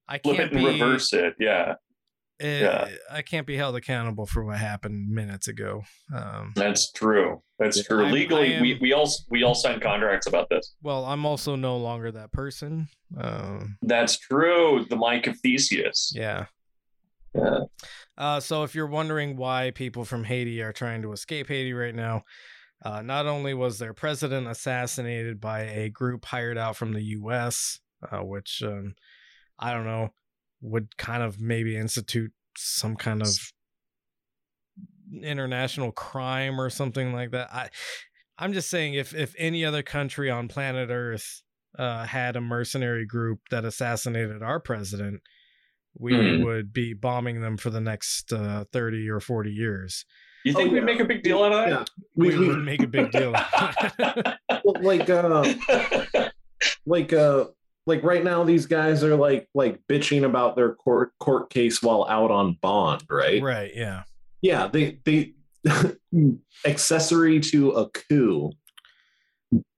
I 0.08 0.18
can't 0.18 0.40
it 0.40 0.52
and 0.52 0.60
be. 0.60 0.66
reverse 0.66 1.14
it. 1.14 1.34
Yeah, 1.40 1.76
eh, 2.40 2.62
yeah. 2.62 2.88
I 3.12 3.22
can't 3.22 3.48
be 3.48 3.56
held 3.58 3.76
accountable 3.76 4.26
for 4.26 4.44
what 4.44 4.58
happened 4.58 5.10
minutes 5.10 5.48
ago. 5.48 5.84
Um, 6.14 6.52
that's 6.56 6.92
true. 6.92 7.42
That's 7.60 7.84
true. 7.84 8.04
I'm- 8.04 8.12
Legally, 8.14 8.56
am- 8.56 8.62
we, 8.62 8.78
we 8.82 8.94
all 8.94 9.10
we 9.30 9.44
all 9.44 9.56
signed 9.56 9.82
contracts 9.82 10.28
about 10.28 10.50
this. 10.50 10.76
well, 10.82 11.06
I'm 11.06 11.26
also 11.26 11.56
no 11.56 11.78
longer 11.78 12.12
that 12.12 12.32
person. 12.32 12.88
Um, 13.18 13.78
That's 13.82 14.18
true. 14.18 14.86
The 14.90 14.96
Mike 14.96 15.28
of 15.28 15.40
Theseus. 15.40 16.12
yeah. 16.16 16.46
Yeah. 17.36 17.60
Uh, 18.16 18.40
so 18.40 18.62
if 18.64 18.76
you're 18.76 18.86
wondering 18.86 19.38
why 19.38 19.72
people 19.74 20.06
from 20.06 20.24
Haiti 20.24 20.62
are 20.62 20.72
trying 20.74 21.02
to 21.02 21.14
escape 21.14 21.48
Haiti 21.48 21.74
right 21.74 21.96
now, 21.96 22.24
uh, 22.84 23.02
not 23.02 23.26
only 23.26 23.54
was 23.54 23.80
their 23.80 23.94
president 23.94 24.48
assassinated 24.48 25.40
by 25.40 25.62
a 25.62 25.90
group 25.90 26.26
hired 26.26 26.58
out 26.58 26.76
from 26.76 26.94
the 26.94 27.04
U.S., 27.04 27.80
uh, 28.12 28.20
which 28.20 28.62
um, 28.66 28.96
I 29.58 29.74
don't 29.74 29.86
know 29.86 30.10
would 30.62 30.98
kind 30.98 31.24
of 31.24 31.40
maybe 31.40 31.76
institute 31.78 32.32
some 32.58 32.96
kind 32.96 33.22
of 33.22 33.28
international 35.22 35.92
crime 35.92 36.60
or 36.60 36.70
something 36.70 37.14
like 37.14 37.32
that. 37.32 37.54
I 37.54 37.70
I'm 38.38 38.54
just 38.54 38.70
saying 38.70 38.96
if 38.96 39.14
if 39.14 39.36
any 39.38 39.64
other 39.64 39.84
country 39.84 40.30
on 40.30 40.48
planet 40.48 40.90
Earth 40.90 41.42
uh, 41.78 42.06
had 42.06 42.36
a 42.36 42.42
mercenary 42.42 43.06
group 43.06 43.40
that 43.52 43.66
assassinated 43.66 44.42
our 44.42 44.60
president, 44.60 45.22
we 45.98 46.14
Hmm. 46.14 46.42
would 46.44 46.74
be 46.74 46.94
bombing 46.94 47.42
them 47.42 47.58
for 47.58 47.70
the 47.70 47.82
next 47.82 48.32
uh, 48.34 48.66
30 48.72 49.10
or 49.10 49.20
40 49.20 49.52
years. 49.52 50.06
You 50.44 50.54
think 50.54 50.70
Oh, 50.70 50.74
we'd 50.74 50.80
yeah. 50.80 50.86
make 50.86 51.00
a 51.00 51.06
big 51.06 51.24
deal 51.24 51.44
out 51.44 51.54
of 51.54 51.70
Yeah, 51.70 51.84
We, 52.16 52.30
we, 52.30 52.40
we, 52.40 52.48
would 52.50 52.66
make 52.66 52.82
a 52.84 52.88
big 52.88 53.12
deal. 53.12 53.32
well, 53.32 54.76
like 54.82 55.10
uh, 55.10 55.54
like 56.86 57.14
uh, 57.14 57.46
like 57.86 58.04
right 58.04 58.24
now 58.24 58.44
these 58.44 58.66
guys 58.66 59.04
are 59.04 59.16
like 59.16 59.48
like 59.54 59.80
bitching 59.90 60.26
about 60.26 60.56
their 60.56 60.74
court 60.76 61.12
court 61.20 61.50
case 61.50 61.82
while 61.82 62.06
out 62.10 62.32
on 62.32 62.58
bond, 62.62 63.04
right? 63.10 63.42
Right. 63.42 63.72
Yeah. 63.74 64.04
Yeah, 64.42 64.68
they 64.68 65.00
they 65.06 65.34
accessory 66.66 67.40
to 67.40 67.72
a 67.72 67.90
coup 67.90 68.52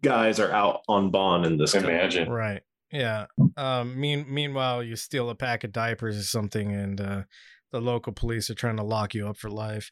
guys 0.04 0.40
are 0.40 0.52
out 0.52 0.82
on 0.88 1.12
bond 1.12 1.46
in 1.46 1.58
this 1.58 1.74
country. 1.74 1.94
Imagine. 1.94 2.30
Right. 2.30 2.62
Yeah. 2.92 3.26
Um. 3.58 4.00
Mean. 4.00 4.26
Meanwhile, 4.30 4.84
you 4.84 4.96
steal 4.96 5.30
a 5.30 5.36
pack 5.36 5.64
of 5.64 5.72
diapers 5.72 6.18
or 6.18 6.24
something, 6.24 6.72
and 6.72 7.02
uh, 7.02 7.22
the 7.76 7.82
local 7.82 8.14
police 8.14 8.50
are 8.50 8.56
trying 8.56 8.78
to 8.78 8.84
lock 8.84 9.14
you 9.14 9.28
up 9.28 9.38
for 9.38 9.50
life. 9.50 9.92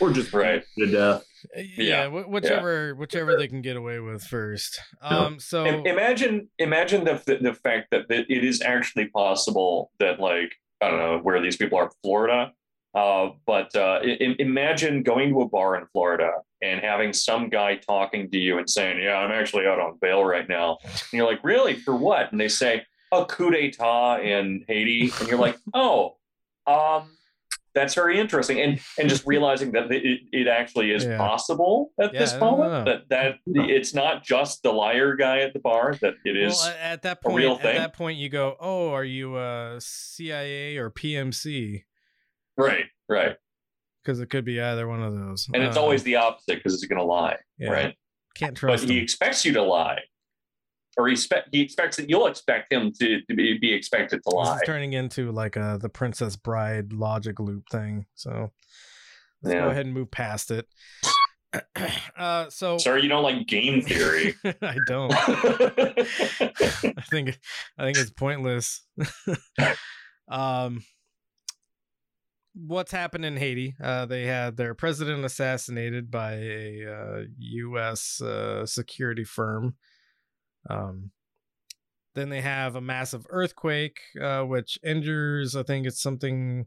or 0.00 0.12
just 0.12 0.32
Right. 0.32 0.62
to 0.78 0.86
death. 0.86 1.24
Yeah. 1.56 1.62
Yeah, 1.76 2.08
wh- 2.08 2.28
whichever. 2.28 2.94
Whichever 2.94 3.36
they 3.36 3.48
can 3.48 3.62
get 3.62 3.76
away 3.76 3.98
with 3.98 4.22
first. 4.22 4.80
Um. 5.00 5.38
So. 5.40 5.66
Im- 5.66 5.86
imagine 5.86 6.48
imagine 6.58 7.04
the, 7.04 7.20
the 7.26 7.36
the 7.48 7.54
fact 7.54 7.88
that 7.90 8.08
that 8.08 8.26
it 8.30 8.44
is 8.44 8.60
actually 8.62 9.08
possible 9.08 9.90
that 9.98 10.20
like 10.20 10.52
I 10.80 10.88
don't 10.90 10.98
know 10.98 11.18
where 11.18 11.40
these 11.40 11.56
people 11.56 11.78
are, 11.78 11.90
Florida. 12.02 12.52
Uh, 12.94 13.30
but 13.46 13.74
uh, 13.74 14.00
i- 14.04 14.18
i- 14.20 14.36
imagine 14.38 15.02
going 15.02 15.30
to 15.30 15.40
a 15.40 15.48
bar 15.48 15.76
in 15.76 15.86
Florida 15.92 16.30
and 16.60 16.78
having 16.80 17.12
some 17.14 17.48
guy 17.48 17.76
talking 17.76 18.30
to 18.30 18.38
you 18.38 18.58
and 18.58 18.68
saying, 18.68 19.00
"Yeah, 19.02 19.16
I'm 19.16 19.32
actually 19.32 19.66
out 19.66 19.80
on 19.80 19.98
bail 20.02 20.22
right 20.24 20.46
now," 20.48 20.78
and 20.84 21.12
you're 21.12 21.26
like, 21.26 21.42
"Really? 21.42 21.74
For 21.74 21.96
what?" 21.96 22.30
And 22.30 22.38
they 22.40 22.48
say, 22.48 22.82
"A 23.10 23.24
coup 23.24 23.50
d'état 23.50 24.22
in 24.22 24.64
Haiti," 24.68 25.10
and 25.18 25.26
you're 25.28 25.38
like, 25.38 25.56
"Oh, 25.72 26.18
um, 26.66 27.16
that's 27.74 27.94
very 27.94 28.18
interesting." 28.18 28.60
And 28.60 28.80
and 28.98 29.08
just 29.08 29.26
realizing 29.26 29.72
that 29.72 29.90
it, 29.92 30.20
it 30.32 30.46
actually 30.48 30.90
is 30.90 31.04
Yeah. 31.04 31.16
possible 31.18 31.92
at 32.00 32.12
this 32.12 32.32
Yeah, 32.32 32.38
moment 32.40 32.86
that 32.86 33.08
that 33.08 33.38
it's 33.46 33.94
not 33.94 34.24
just 34.24 34.62
the 34.62 34.72
liar 34.72 35.14
guy 35.16 35.40
at 35.40 35.52
the 35.52 35.60
bar 35.60 35.94
that 36.02 36.14
it 36.24 36.36
is 36.36 36.56
well, 36.58 36.68
at, 36.70 36.76
at 36.78 37.02
that 37.02 37.18
a 37.24 37.28
point, 37.28 37.44
at 37.44 37.62
thing. 37.62 37.76
that 37.76 37.92
point, 37.94 38.18
you 38.18 38.28
go, 38.28 38.56
"Oh, 38.60 38.90
are 38.90 39.04
you 39.04 39.34
uh, 39.36 39.78
CIA 39.80 40.76
or 40.76 40.90
PMC?" 40.90 41.84
right 42.56 42.84
right 43.08 43.36
Because 44.02 44.20
it 44.20 44.28
could 44.30 44.44
be 44.44 44.60
either 44.60 44.86
one 44.86 45.02
of 45.02 45.14
those. 45.14 45.48
and 45.54 45.62
it's 45.62 45.76
Uh, 45.76 45.80
always 45.82 46.02
the 46.02 46.16
opposite 46.16 46.56
because 46.56 46.74
it's 46.74 46.84
going 46.86 46.98
to 46.98 47.04
lie 47.04 47.36
yeah, 47.58 47.70
right 47.70 47.96
Can't 48.34 48.56
trust. 48.56 48.82
but 48.82 48.86
trust 48.86 48.90
he 48.92 48.98
expects 48.98 49.44
you 49.44 49.52
to 49.54 49.62
lie 49.62 50.00
or 50.96 51.08
he, 51.08 51.12
expect, 51.12 51.48
he 51.52 51.60
expects 51.60 51.96
that 51.96 52.08
you'll 52.08 52.26
expect 52.26 52.72
him 52.72 52.92
to, 52.92 53.20
to 53.22 53.34
be, 53.34 53.58
be 53.58 53.72
expected 53.72 54.16
to 54.16 54.22
This 54.26 54.34
lie 54.34 54.56
is 54.56 54.62
turning 54.66 54.92
into 54.92 55.32
like 55.32 55.56
a 55.56 55.78
the 55.80 55.88
Princess 55.88 56.36
Bride 56.36 56.92
logic 56.92 57.40
loop 57.40 57.68
thing. 57.70 58.06
So 58.14 58.50
let's 59.42 59.54
go 59.54 59.70
ahead 59.70 59.86
and 59.86 59.94
move 59.94 60.10
past 60.10 60.50
it. 60.50 60.66
uh, 62.16 62.48
so 62.48 62.78
sorry 62.78 63.02
you 63.02 63.10
don't 63.10 63.22
like 63.22 63.46
game 63.46 63.82
theory 63.82 64.34
I 64.62 64.76
don't. 64.86 65.12
I 65.14 67.02
think 67.10 67.38
I 67.78 67.84
think 67.84 67.98
it's 67.98 68.10
pointless. 68.10 68.82
um, 70.28 70.82
what's 72.54 72.92
happened 72.92 73.24
in 73.24 73.36
Haiti? 73.36 73.74
Uh, 73.82 74.06
they 74.06 74.24
had 74.26 74.56
their 74.56 74.74
president 74.74 75.24
assassinated 75.24 76.10
by 76.10 76.34
a 76.34 76.86
uh, 76.86 77.22
U.S. 77.38 78.20
Uh, 78.20 78.66
security 78.66 79.24
firm. 79.24 79.74
Um, 80.68 81.10
then 82.14 82.28
they 82.28 82.40
have 82.42 82.76
a 82.76 82.80
massive 82.80 83.26
earthquake, 83.30 83.98
uh, 84.20 84.42
which 84.42 84.78
injures. 84.84 85.56
I 85.56 85.62
think 85.62 85.86
it's 85.86 86.02
something 86.02 86.66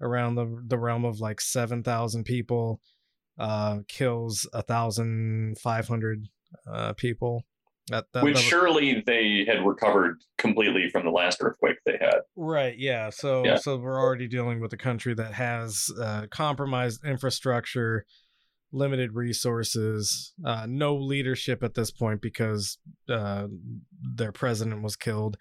around 0.00 0.36
the 0.36 0.62
the 0.66 0.78
realm 0.78 1.04
of 1.04 1.20
like 1.20 1.40
seven 1.40 1.82
thousand 1.82 2.24
people. 2.24 2.80
Uh, 3.38 3.80
kills 3.86 4.48
a 4.54 4.62
thousand 4.62 5.58
five 5.58 5.86
hundred 5.86 6.28
uh, 6.72 6.94
people. 6.94 7.44
That, 7.88 8.06
that, 8.14 8.24
which 8.24 8.36
that- 8.36 8.42
surely 8.42 9.02
they 9.06 9.44
had 9.46 9.64
recovered 9.64 10.16
completely 10.38 10.88
from 10.88 11.04
the 11.04 11.10
last 11.10 11.38
earthquake 11.40 11.76
they 11.84 11.98
had 12.00 12.20
Right. 12.34 12.76
Yeah. 12.78 13.10
So 13.10 13.44
Yeah. 13.44 13.56
so 13.56 13.76
we're 13.76 14.00
already 14.00 14.26
dealing 14.26 14.58
with 14.60 14.72
a 14.72 14.76
country 14.78 15.12
that 15.14 15.34
has 15.34 15.88
uh, 16.00 16.26
compromised 16.30 17.04
infrastructure, 17.04 18.06
limited 18.76 19.14
resources, 19.14 20.32
uh, 20.44 20.66
no 20.68 20.94
leadership 20.94 21.62
at 21.62 21.74
this 21.74 21.90
point 21.90 22.20
because 22.20 22.78
uh, 23.08 23.46
their 24.14 24.32
president 24.32 24.82
was 24.82 24.96
killed. 24.96 25.36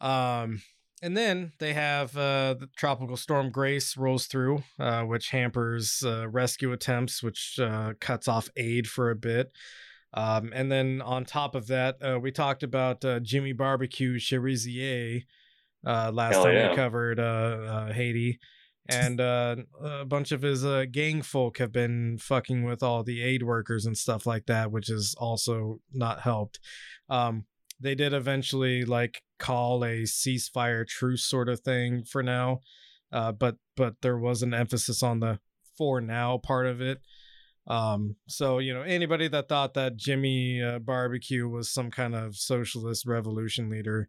Um, 0.00 0.62
and 1.02 1.16
then 1.16 1.52
they 1.58 1.72
have 1.72 2.16
uh, 2.16 2.54
the 2.58 2.68
tropical 2.76 3.16
storm 3.16 3.50
Grace 3.50 3.96
rolls 3.96 4.26
through, 4.26 4.62
uh, 4.78 5.02
which 5.02 5.30
hampers 5.30 6.02
uh, 6.04 6.28
rescue 6.28 6.72
attempts, 6.72 7.22
which 7.22 7.58
uh, 7.60 7.94
cuts 8.00 8.28
off 8.28 8.48
aid 8.56 8.86
for 8.86 9.10
a 9.10 9.16
bit. 9.16 9.52
Um, 10.14 10.52
and 10.54 10.72
then 10.72 11.02
on 11.02 11.24
top 11.24 11.54
of 11.54 11.66
that, 11.66 11.96
uh, 12.02 12.18
we 12.18 12.32
talked 12.32 12.62
about 12.62 13.04
uh, 13.04 13.20
Jimmy 13.20 13.52
Barbecue 13.52 14.18
Cherizier 14.18 15.22
uh, 15.86 16.10
last 16.12 16.34
Hell 16.34 16.44
time 16.44 16.54
yeah. 16.54 16.70
we 16.70 16.76
covered 16.76 17.20
uh, 17.20 17.22
uh, 17.22 17.92
Haiti. 17.92 18.38
And 18.88 19.20
uh, 19.20 19.56
a 19.82 20.04
bunch 20.04 20.32
of 20.32 20.42
his 20.42 20.64
uh, 20.64 20.84
gang 20.90 21.22
folk 21.22 21.58
have 21.58 21.72
been 21.72 22.18
fucking 22.18 22.64
with 22.64 22.82
all 22.82 23.02
the 23.02 23.22
aid 23.22 23.42
workers 23.42 23.86
and 23.86 23.96
stuff 23.96 24.26
like 24.26 24.46
that, 24.46 24.70
which 24.70 24.90
is 24.90 25.14
also 25.18 25.80
not 25.92 26.20
helped. 26.20 26.60
Um, 27.08 27.46
they 27.80 27.94
did 27.94 28.12
eventually 28.12 28.84
like 28.84 29.22
call 29.38 29.84
a 29.84 30.02
ceasefire 30.02 30.86
truce 30.86 31.24
sort 31.24 31.48
of 31.48 31.60
thing 31.60 32.04
for 32.04 32.22
now, 32.22 32.60
uh, 33.12 33.32
but 33.32 33.56
but 33.76 33.96
there 34.02 34.18
was 34.18 34.42
an 34.42 34.54
emphasis 34.54 35.02
on 35.02 35.20
the 35.20 35.38
for 35.76 36.00
now 36.00 36.38
part 36.38 36.66
of 36.66 36.80
it. 36.80 37.00
Um, 37.66 38.16
so 38.28 38.58
you 38.58 38.72
know 38.72 38.82
anybody 38.82 39.28
that 39.28 39.48
thought 39.48 39.74
that 39.74 39.96
Jimmy 39.96 40.62
uh, 40.62 40.78
Barbecue 40.78 41.48
was 41.48 41.70
some 41.70 41.90
kind 41.90 42.14
of 42.14 42.36
socialist 42.36 43.06
revolution 43.06 43.68
leader, 43.68 44.08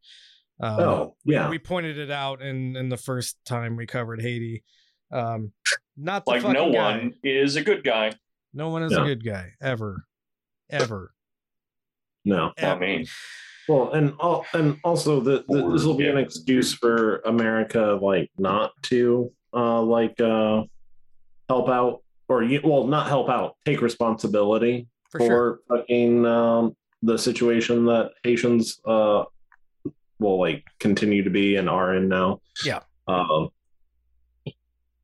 um, 0.59 0.79
Oh, 0.79 1.15
yeah. 1.25 1.49
we, 1.49 1.59
pointed 1.59 1.97
it 1.97 2.09
out 2.11 2.41
in 2.41 2.75
in 2.75 2.89
the 2.89 2.97
first 2.97 3.37
time 3.45 3.75
we 3.75 3.85
covered 3.85 4.21
Haiti. 4.21 4.63
Um, 5.11 5.51
not 5.95 6.25
the 6.25 6.31
like 6.31 6.43
no 6.43 6.71
guy. 6.71 6.97
one 6.97 7.13
is 7.23 7.55
a 7.55 7.61
good 7.61 7.83
guy 7.83 8.11
No 8.53 8.69
one 8.69 8.83
is 8.83 8.91
a 8.93 9.03
good 9.03 9.23
guy 9.23 9.53
ever, 9.61 10.05
ever. 10.69 11.13
No. 12.25 12.51
I 12.57 12.75
mean, 12.75 13.05
Well, 13.69 13.91
and 13.93 14.13
al- 14.21 14.45
and 14.53 14.77
also 14.83 15.19
the, 15.21 15.45
the 15.47 15.69
this 15.71 15.83
will 15.83 15.95
be 15.95 16.07
an 16.07 16.17
excuse 16.17 16.73
for 16.73 17.17
America 17.25 17.97
like 18.01 18.29
not 18.37 18.71
to 18.83 19.31
uh 19.53 19.81
like 19.81 20.19
uh 20.19 20.63
help 21.49 21.69
out 21.69 22.03
or 22.27 22.43
you 22.43 22.59
well 22.63 22.85
not 22.87 23.07
help 23.07 23.29
out 23.29 23.55
take 23.65 23.81
responsibility 23.81 24.87
For 25.09 25.19
for, 25.19 25.25
sure. 25.25 25.59
fucking 25.69 26.25
um 26.25 26.75
the 27.01 27.17
situation 27.17 27.85
that 27.85 28.11
Haitians 28.23 28.79
uh 28.85 29.23
will 30.19 30.39
like 30.39 30.65
continue 30.79 31.23
to 31.23 31.29
be 31.29 31.55
and 31.55 31.69
are 31.69 31.95
in 31.95 32.07
now. 32.07 32.41
Yeah. 32.63 32.81
Um 33.07 33.49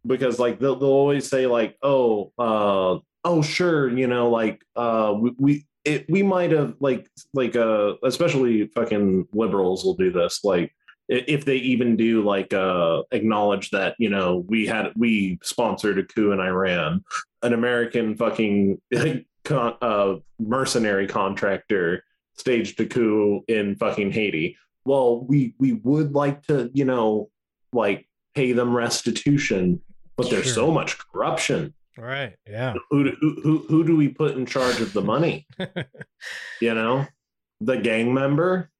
because 0.06 0.40
like 0.40 0.60
they'll, 0.60 0.76
they'll 0.76 0.90
always 0.90 1.27
say 1.27 1.48
like 1.48 1.77
oh 1.81 2.31
uh 2.38 2.98
oh 3.23 3.41
sure 3.41 3.90
you 3.90 4.07
know 4.07 4.30
like 4.30 4.61
uh 4.76 5.14
we, 5.18 5.31
we 5.38 5.65
it 5.85 6.06
we 6.10 6.23
might 6.23 6.52
have 6.52 6.76
like 6.80 7.10
like 7.34 7.56
uh 7.56 7.94
especially 8.03 8.68
fucking 8.68 9.27
liberals 9.34 9.84
will 9.84 9.95
do 9.95 10.11
this 10.11 10.44
like 10.44 10.73
if 11.10 11.45
they 11.45 11.57
even 11.57 11.95
do 11.95 12.23
like 12.23 12.53
uh 12.53 13.02
acknowledge 13.11 13.69
that 13.72 13.95
you 13.98 14.10
know 14.10 14.45
we 14.48 14.65
had 14.65 14.91
we 14.95 15.38
sponsored 15.44 15.99
a 15.99 16.03
coup 16.03 16.31
in 16.31 16.40
Iran 16.40 17.03
an 17.41 17.53
American 17.53 18.15
fucking 18.15 18.81
con, 19.44 19.76
uh 19.81 20.15
mercenary 20.40 21.07
contractor 21.07 22.03
staged 22.35 22.80
a 22.80 22.85
coup 22.85 23.44
in 23.48 23.76
fucking 23.76 24.11
Haiti 24.11 24.57
well 24.85 25.22
we 25.26 25.53
we 25.60 25.73
would 25.73 26.14
like 26.14 26.41
to 26.47 26.69
you 26.73 26.85
know 26.85 27.30
like 27.72 28.07
pay 28.35 28.51
them 28.51 28.76
restitution 28.76 29.81
but 30.18 30.30
there's 30.30 30.45
Sure. 30.45 30.53
so 30.53 30.72
much 30.72 30.97
corruption 30.97 31.73
Right. 31.95 32.35
Yeah. 32.49 32.73
who, 32.89 33.03
do- 33.03 33.18
who 33.22 33.41
who 33.43 33.57
who 33.69 33.84
do 33.84 33.95
we 33.95 34.07
put 34.10 34.35
in 34.35 34.47
charge 34.47 34.81
of 34.81 34.93
the 34.93 35.01
money? 35.03 35.45
you 36.60 36.73
know, 36.73 37.05
the 37.61 37.77
gang 37.77 38.11
member. 38.15 38.72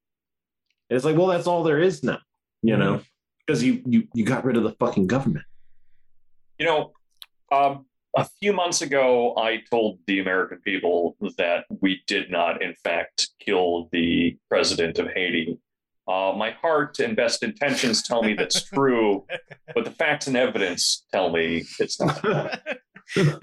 It's 0.90 1.06
like, 1.06 1.16
well, 1.16 1.28
that's 1.28 1.46
all 1.46 1.62
there 1.62 1.78
is 1.78 2.02
now. 2.02 2.18
You 2.64 2.76
know, 2.76 3.02
because 3.46 3.64
you 3.64 3.84
you 3.86 4.08
you 4.16 4.26
got 4.26 4.44
rid 4.44 4.58
of 4.58 4.64
the 4.64 4.72
fucking 4.80 5.06
government. 5.06 5.46
You 6.58 6.66
know, 6.66 6.92
um, 7.52 7.86
a 8.18 8.26
few 8.42 8.52
months 8.52 8.82
ago, 8.82 9.36
I 9.38 9.62
told 9.70 10.00
the 10.08 10.20
American 10.20 10.58
people 10.66 11.16
that 11.38 11.66
we 11.82 12.02
did 12.08 12.32
not, 12.32 12.64
in 12.64 12.74
fact, 12.84 13.30
kill 13.40 13.90
the 13.92 14.38
president 14.50 14.98
of 14.98 15.08
Haiti. 15.14 15.60
Uh, 16.08 16.34
my 16.36 16.52
heart 16.52 17.00
and 17.00 17.16
best 17.16 17.44
intentions 17.44 18.04
tell 18.04 18.24
me 18.24 18.34
that's 18.34 18.64
true, 18.64 19.26
but 19.76 19.86
the 19.86 19.92
facts 19.92 20.28
and 20.28 20.36
evidence 20.36 21.06
tell 21.12 21.32
me 21.32 21.64
it's 21.80 22.00
not. 22.00 22.24
I 22.26 23.40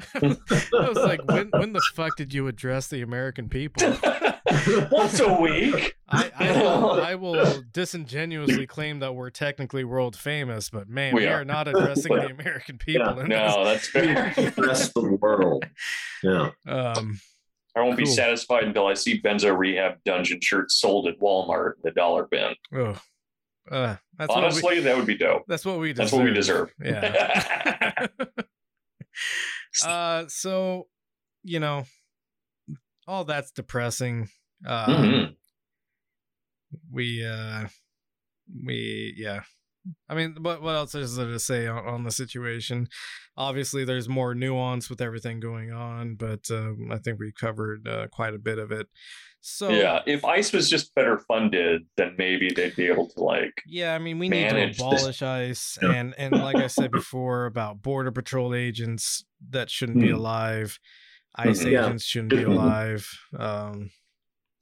was 0.73 0.97
like, 0.97 1.25
when 1.25 1.49
when 1.53 1.73
the 1.73 1.83
fuck 1.95 2.17
did 2.17 2.35
you 2.35 2.49
address 2.49 2.89
the 2.89 3.03
American 3.03 3.49
people? 3.49 3.97
Once 4.91 5.21
a 5.21 5.41
week. 5.41 5.97
I, 6.09 6.31
I, 6.39 6.61
will, 6.61 6.93
I 7.03 7.15
will 7.15 7.63
disingenuously 7.73 8.67
claim 8.67 8.99
that 9.01 9.15
we're 9.15 9.31
technically 9.31 9.85
world 9.85 10.17
famous, 10.17 10.71
but 10.71 10.89
man, 10.89 11.15
we, 11.15 11.23
We 11.23 11.29
are. 11.29 11.41
are. 11.41 11.45
not 11.45 11.69
addressing 11.69 12.15
the 12.15 12.31
American 12.31 12.79
people. 12.79 13.21
in 13.21 13.29
No, 13.29 13.65
that's 13.65 13.89
fair. 13.89 14.33
The 14.35 14.63
rest 14.67 14.93
of 14.97 15.05
the 15.05 15.17
world. 15.21 15.65
Yeah. 16.23 16.51
Um, 16.67 17.21
I 17.77 17.81
won't 17.81 17.97
be 17.97 18.05
satisfied 18.07 18.65
until 18.65 18.87
I 18.87 18.95
see 18.95 19.21
Benzo 19.23 19.57
Rehab 19.57 20.03
Dungeon 20.05 20.41
shirts 20.41 20.75
sold 20.81 21.07
at 21.07 21.19
Walmart 21.21 21.75
in 21.77 21.81
the 21.85 21.91
dollar 21.93 22.27
bin. 22.31 22.55
Oh, 22.75 23.01
uh, 23.71 23.97
that's 24.19 24.29
what 24.29 24.39
we, 24.39 24.45
Honestly, 24.45 24.81
that 24.81 24.97
would 24.97 25.07
be 25.07 25.17
dope. 25.17 25.45
that's 25.47 25.65
what 25.65 25.79
we 25.79 25.93
deserve. 25.93 25.97
That's 25.99 26.13
what 26.13 26.25
we 26.25 26.33
deserve. 26.33 26.73
Yeah. 26.83 28.07
uh, 29.87 30.25
so 30.29 30.87
you 31.43 31.61
know, 31.61 31.85
all 33.07 33.25
that's 33.25 33.51
depressing. 33.53 34.29
Uh, 34.67 34.87
Mhm. 34.87 35.35
we 36.93 37.25
uh 37.27 37.67
we 38.67 39.15
yeah 39.17 39.41
i 40.09 40.15
mean 40.15 40.37
what 40.41 40.61
what 40.63 40.75
else 40.75 40.95
is 40.95 41.17
there 41.17 41.27
to 41.27 41.39
say 41.41 41.67
on, 41.67 41.87
on 41.87 42.05
the 42.05 42.11
situation 42.11 42.87
obviously 43.37 43.85
there's 43.85 44.09
more 44.09 44.35
nuance 44.35 44.91
with 44.91 45.01
everything 45.01 45.41
going 45.41 45.73
on 45.73 46.15
but 46.15 46.41
um, 46.51 46.89
i 46.91 46.99
think 46.99 47.19
we 47.19 47.33
covered 47.33 47.87
uh, 47.89 48.07
quite 48.09 48.35
a 48.35 48.39
bit 48.39 48.59
of 48.59 48.71
it 48.73 48.87
so 49.43 49.71
yeah, 49.71 50.01
if 50.05 50.23
ICE 50.23 50.53
was 50.53 50.69
just 50.69 50.95
better 50.95 51.17
funded, 51.27 51.87
then 51.97 52.15
maybe 52.19 52.51
they'd 52.55 52.77
be 52.77 52.89
able 52.89 53.09
to 53.09 53.23
like. 53.25 53.55
yeah 53.67 53.95
i 53.95 53.99
mean 53.99 54.19
we 54.19 54.29
need 54.29 54.47
to 54.51 54.55
manage 54.55 54.77
this- 54.77 54.81
abolish 54.87 55.23
ice 55.23 55.79
and 55.83 56.15
and 56.19 56.33
like 56.39 56.57
i 56.57 56.67
said 56.67 56.91
before 56.91 57.47
about 57.47 57.81
border 57.81 58.13
patrol 58.13 58.55
agents 58.55 59.25
that 59.49 59.71
shouldn't 59.71 59.99
be 60.01 60.09
Hmm. 60.11 60.17
alive 60.17 60.79
ice 61.37 61.63
Mhm. 61.65 61.73
Yeah. 61.73 61.85
agents 61.87 62.05
shouldn't 62.05 62.31
be 62.33 62.43
alive 62.43 63.09
um 63.39 63.91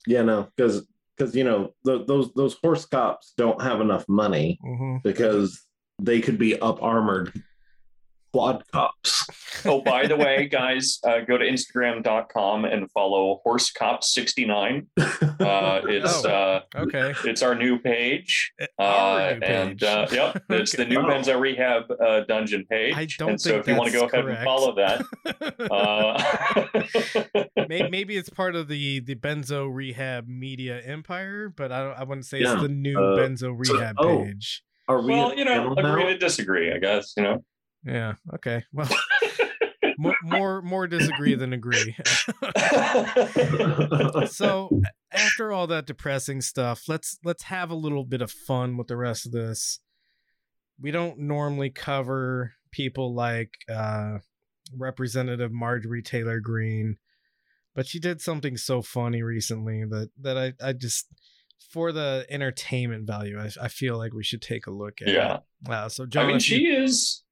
Yeah, 0.07 0.23
no, 0.23 0.49
because 0.57 0.87
because 1.19 1.35
you 1.35 1.45
know 1.45 1.73
th- 1.85 2.07
those 2.07 2.33
those 2.35 2.57
horse 2.63 2.85
cops 2.85 3.33
don't 3.37 3.61
have 3.63 3.81
enough 3.81 4.05
money 4.09 4.59
mhm. 4.65 5.03
because 5.03 5.67
they 6.01 6.21
could 6.21 6.39
be 6.39 6.59
up 6.61 6.83
armored 6.83 7.33
quad 8.33 8.63
cops. 8.73 9.27
Oh, 9.65 9.81
by 9.81 10.07
the 10.07 10.15
way, 10.17 10.47
guys, 10.47 11.01
uh, 11.05 11.19
go 11.27 11.37
to 11.37 11.45
Instagram.com 11.45 12.65
and 12.65 12.89
follow 12.93 13.41
Horse 13.43 13.73
Cop 13.73 14.05
69. 14.05 14.87
Uh, 14.97 15.07
it's 15.41 16.25
Oh. 16.25 16.31
uh, 16.31 16.61
okay 16.77 17.13
it's 17.25 17.43
our 17.43 17.57
new 17.57 17.77
page. 17.81 18.53
Our 18.79 19.21
Uh, 19.21 19.35
new 19.35 19.41
and 19.47 19.71
page. 19.81 19.83
uh, 19.83 20.07
yep, 20.13 20.43
it's 20.51 20.71
the 20.77 20.85
new 20.85 21.01
Wow. 21.01 21.09
Benzo 21.11 21.41
Rehab 21.41 21.91
uh, 21.91 22.21
Dungeon 22.29 22.67
page. 22.71 22.95
I 22.95 23.09
don't 23.19 23.31
and 23.31 23.41
so 23.41 23.51
think 23.51 23.63
if 23.63 23.69
you 23.69 23.75
want 23.75 23.91
to 23.91 23.97
go 23.99 24.03
that's 24.03 24.13
ahead 24.15 24.25
correct. 24.27 24.39
and 24.39 24.47
follow 24.47 24.75
that, 24.77 25.03
uh, 25.73 26.15
maybe, 27.69 27.89
maybe 27.91 28.17
it's 28.17 28.31
part 28.31 28.55
of 28.55 28.69
the 28.69 29.01
the 29.01 29.15
benzo 29.17 29.69
rehab 29.73 30.29
media 30.29 30.81
empire 30.85 31.53
but 31.55 31.71
i, 31.73 31.83
don't, 31.83 31.99
I 31.99 32.05
wouldn't 32.05 32.27
say 32.27 32.41
Yeah, 32.41 32.53
it's 32.55 32.63
the 32.63 32.69
new 32.69 32.99
uh, 32.99 33.19
benzo 33.19 33.41
so- 33.67 33.75
rehab 33.75 33.97
oh. 33.99 34.25
page 34.25 34.63
Are 34.89 35.03
we 35.03 35.13
well, 35.13 35.37
you 35.37 35.45
know, 35.45 35.75
channel 35.75 35.79
agree 35.79 36.05
to 36.05 36.17
disagree, 36.19 36.73
I 36.73 36.79
guess. 36.79 37.13
You 37.17 37.23
know, 37.25 37.45
yeah 37.85 38.15
okay 38.35 38.65
well 38.73 38.89
more, 39.99 40.17
more 40.23 40.63
more 40.63 40.87
disagree 40.87 41.35
than 41.35 41.53
agree 41.53 41.95
so 44.27 44.69
after 45.13 45.53
all 45.53 45.67
that 45.67 45.85
depressing 45.87 46.41
stuff 46.41 46.85
let's 46.89 47.19
let's 47.25 47.45
have 47.45 47.71
a 47.71 47.75
little 47.75 48.05
bit 48.05 48.23
of 48.23 48.31
fun 48.31 48.77
with 48.77 48.87
the 48.87 48.97
rest 48.97 49.27
of 49.27 49.33
this 49.33 49.81
we 50.81 50.91
don't 50.91 51.19
normally 51.19 51.71
cover 51.71 52.55
people 52.71 53.15
like 53.15 53.51
uh 53.73 54.19
representative 54.77 55.51
marjorie 55.53 56.03
taylor 56.03 56.41
greene 56.41 56.97
but 57.75 57.87
she 57.87 57.99
did 57.99 58.21
something 58.21 58.57
so 58.57 58.83
funny 58.83 59.23
recently 59.23 59.85
that 59.89 60.11
that 60.21 60.37
i 60.37 60.53
i 60.63 60.73
just 60.73 61.07
for 61.73 61.91
the 61.91 62.27
entertainment 62.29 63.07
value 63.07 63.41
i, 63.41 63.49
I 63.63 63.69
feel 63.69 63.97
like 63.97 64.13
we 64.13 64.25
should 64.25 64.43
take 64.43 64.67
a 64.67 64.71
look 64.73 65.01
at 65.03 65.09
yeah. 65.09 65.39
it. 65.67 65.71
uh, 65.71 65.89
so 65.89 66.07
I 66.15 66.27
mean, 66.27 66.37
if 66.37 66.51
you- 66.51 66.59
she 66.59 66.67
is. 66.67 67.23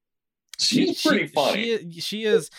She's 0.59 1.01
pretty 1.01 1.27
funny. 1.27 1.91
she, 1.91 1.99
she 2.01 2.23
is 2.23 2.49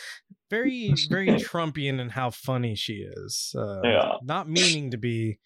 very, 0.50 0.94
very 1.08 1.28
Trumpian 1.28 2.00
in 2.00 2.08
how 2.10 2.30
funny 2.30 2.74
she 2.74 3.04
is. 3.08 3.54
Uh, 3.58 3.80
Yeah. 3.82 4.12
Not 4.22 4.48
meaning 4.48 4.90
to 4.92 4.96
be 4.98 5.38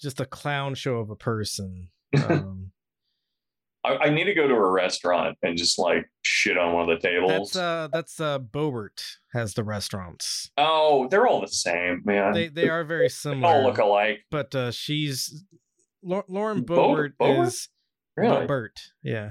just 0.00 0.20
a 0.20 0.26
clown 0.26 0.74
show 0.74 0.96
of 0.96 1.10
a 1.10 1.16
person. 1.16 1.88
Um, 2.28 2.72
I, 3.82 3.96
I 3.96 4.10
need 4.10 4.24
to 4.24 4.34
go 4.34 4.46
to 4.46 4.52
a 4.54 4.70
restaurant 4.70 5.38
and 5.42 5.56
just 5.56 5.78
like 5.78 6.04
shit 6.20 6.58
on 6.58 6.74
one 6.74 6.90
of 6.90 7.00
the 7.00 7.08
tables. 7.08 7.30
that's 7.52 7.56
uh, 7.56 7.88
that's 7.90 8.20
uh, 8.20 8.38
Boebert 8.38 9.00
has 9.32 9.54
the 9.54 9.64
restaurants. 9.64 10.50
oh, 10.58 11.08
they're 11.08 11.26
all 11.26 11.40
the 11.40 11.46
same, 11.48 12.02
man. 12.04 12.32
They 12.34 12.48
they 12.48 12.68
are 12.68 12.84
very 12.84 13.04
They 13.04 13.08
similar. 13.08 13.54
all 13.54 13.62
look 13.62 13.78
alike. 13.78 14.18
but 14.30 14.54
uh, 14.54 14.70
she's 14.70 15.44
Lauren 16.02 16.62
Bo- 16.62 16.76
Boebert 16.94 17.12
Boebert? 17.18 17.46
is 17.46 17.68
Really? 18.18 18.46
Boebert. 18.46 18.76
Yeah, 19.02 19.30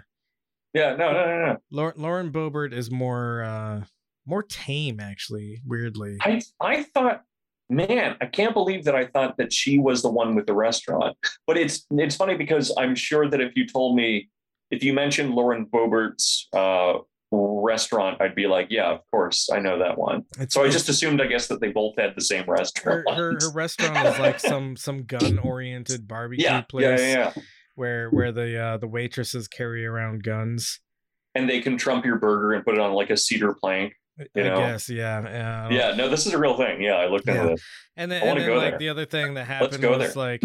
Yeah, 0.74 0.96
no, 0.96 1.12
no, 1.12 1.26
no, 1.26 1.46
no. 1.46 1.58
Lau- 1.72 1.94
Lauren 1.96 2.32
Boebert 2.32 2.74
is 2.74 2.92
more 2.92 3.44
uh, 3.44 3.84
more 4.26 4.44
tame 4.44 5.00
actually. 5.00 5.62
Weirdly, 5.66 6.18
I 6.22 6.42
I 6.62 6.84
thought, 6.84 7.24
man, 7.70 8.16
I 8.22 8.26
can't 8.28 8.54
believe 8.54 8.86
that 8.86 8.96
I 8.96 9.06
thought 9.08 9.38
that 9.38 9.52
she 9.52 9.80
was 9.80 10.02
the 10.02 10.10
one 10.12 10.36
with 10.36 10.46
the 10.46 10.54
restaurant. 10.54 11.18
But 11.48 11.58
it's 11.58 11.86
it's 11.92 12.16
funny 12.16 12.36
because 12.36 12.72
I'm 12.78 12.96
sure 12.96 13.28
that 13.30 13.42
if 13.42 13.56
you 13.56 13.66
told 13.68 13.96
me, 13.96 14.30
if 14.70 14.84
you 14.84 14.94
mentioned 14.94 15.34
Lauren 15.34 15.66
Boebert's 15.66 16.48
uh, 16.54 17.00
restaurant, 17.32 18.22
I'd 18.22 18.36
be 18.36 18.46
like, 18.48 18.68
yeah, 18.70 18.90
of 18.92 19.00
course, 19.12 19.50
I 19.52 19.60
know 19.60 19.80
that 19.80 19.98
one. 19.98 20.20
It's- 20.36 20.54
So 20.54 20.64
I 20.64 20.70
just 20.70 20.90
assumed, 20.90 21.22
I 21.22 21.28
guess, 21.28 21.48
that 21.48 21.62
they 21.62 21.70
both 21.70 21.96
had 21.98 22.14
the 22.16 22.22
same 22.22 22.46
her, 22.46 22.54
restaurant. 22.54 23.10
her 23.10 23.38
her 23.40 23.52
restaurant 23.52 24.08
is 24.08 24.20
like 24.20 24.40
some 24.54 24.76
some 24.76 25.04
gun 25.06 25.40
oriented 25.40 26.08
barbecue 26.08 26.44
yeah, 26.46 26.62
place 26.62 27.00
yeah, 27.00 27.08
yeah, 27.08 27.34
yeah. 27.36 27.42
Where 27.80 28.10
where 28.10 28.32
the 28.32 28.58
uh, 28.62 28.78
the 28.78 28.88
waitresses 28.88 29.48
carry 29.48 29.86
around 29.86 30.24
guns. 30.24 30.80
And 31.36 31.50
they 31.50 31.62
can 31.62 31.78
trump 31.78 32.06
your 32.06 32.18
burger 32.18 32.54
and 32.54 32.66
put 32.66 32.74
it 32.76 32.82
on 32.82 32.92
like 32.94 33.10
a 33.10 33.18
cedar 33.18 33.54
plank. 33.54 33.94
You 34.36 34.44
I 34.44 34.48
know? 34.50 34.58
guess, 34.58 34.90
yeah, 34.90 35.22
yeah. 35.24 35.70
Yeah, 35.70 35.96
no, 35.96 36.10
this 36.10 36.26
is 36.26 36.34
a 36.34 36.38
real 36.38 36.58
thing. 36.58 36.82
Yeah, 36.82 36.96
I 36.96 37.08
looked 37.08 37.28
into 37.30 37.42
Yeah. 37.42 37.50
this. 37.52 37.64
And 37.96 38.12
then, 38.12 38.22
I 38.22 38.26
and 38.26 38.40
then 38.40 38.48
go 38.48 38.58
like 38.58 38.72
there. 38.72 38.80
the 38.80 38.90
other 38.90 39.06
thing 39.06 39.36
that 39.36 39.46
happened 39.46 39.82
was 39.84 40.14
there. 40.14 40.24
like 40.24 40.42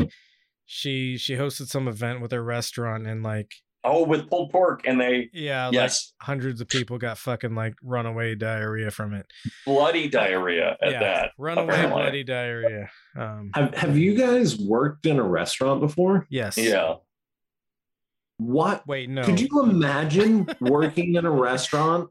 she 0.64 1.16
she 1.18 1.34
hosted 1.34 1.66
some 1.66 1.88
event 1.88 2.20
with 2.20 2.30
her 2.32 2.42
restaurant 2.42 3.06
and 3.06 3.22
like 3.22 3.52
Oh, 3.86 4.02
with 4.02 4.30
pulled 4.30 4.50
pork, 4.50 4.86
and 4.86 4.98
they 4.98 5.28
yeah, 5.34 5.68
yes, 5.70 6.14
like 6.18 6.26
hundreds 6.26 6.62
of 6.62 6.68
people 6.68 6.96
got 6.96 7.18
fucking 7.18 7.54
like 7.54 7.74
runaway 7.82 8.34
diarrhea 8.34 8.90
from 8.90 9.12
it. 9.12 9.26
bloody 9.66 10.08
diarrhea 10.08 10.78
at 10.80 10.92
yeah, 10.92 11.00
that. 11.00 11.30
runaway 11.36 11.68
apparently. 11.74 12.00
bloody 12.02 12.24
diarrhea. 12.24 12.88
Um, 13.14 13.50
Have 13.54 13.74
Have 13.74 13.98
you 13.98 14.14
guys 14.14 14.58
worked 14.58 15.04
in 15.04 15.18
a 15.18 15.22
restaurant 15.22 15.80
before? 15.80 16.26
yes. 16.30 16.56
Yeah. 16.56 16.94
What 18.38 18.86
Wait, 18.86 19.08
no. 19.08 19.22
could 19.24 19.40
you 19.40 19.48
imagine 19.62 20.46
working 20.60 21.14
in 21.14 21.24
a 21.24 21.30
restaurant 21.30 22.10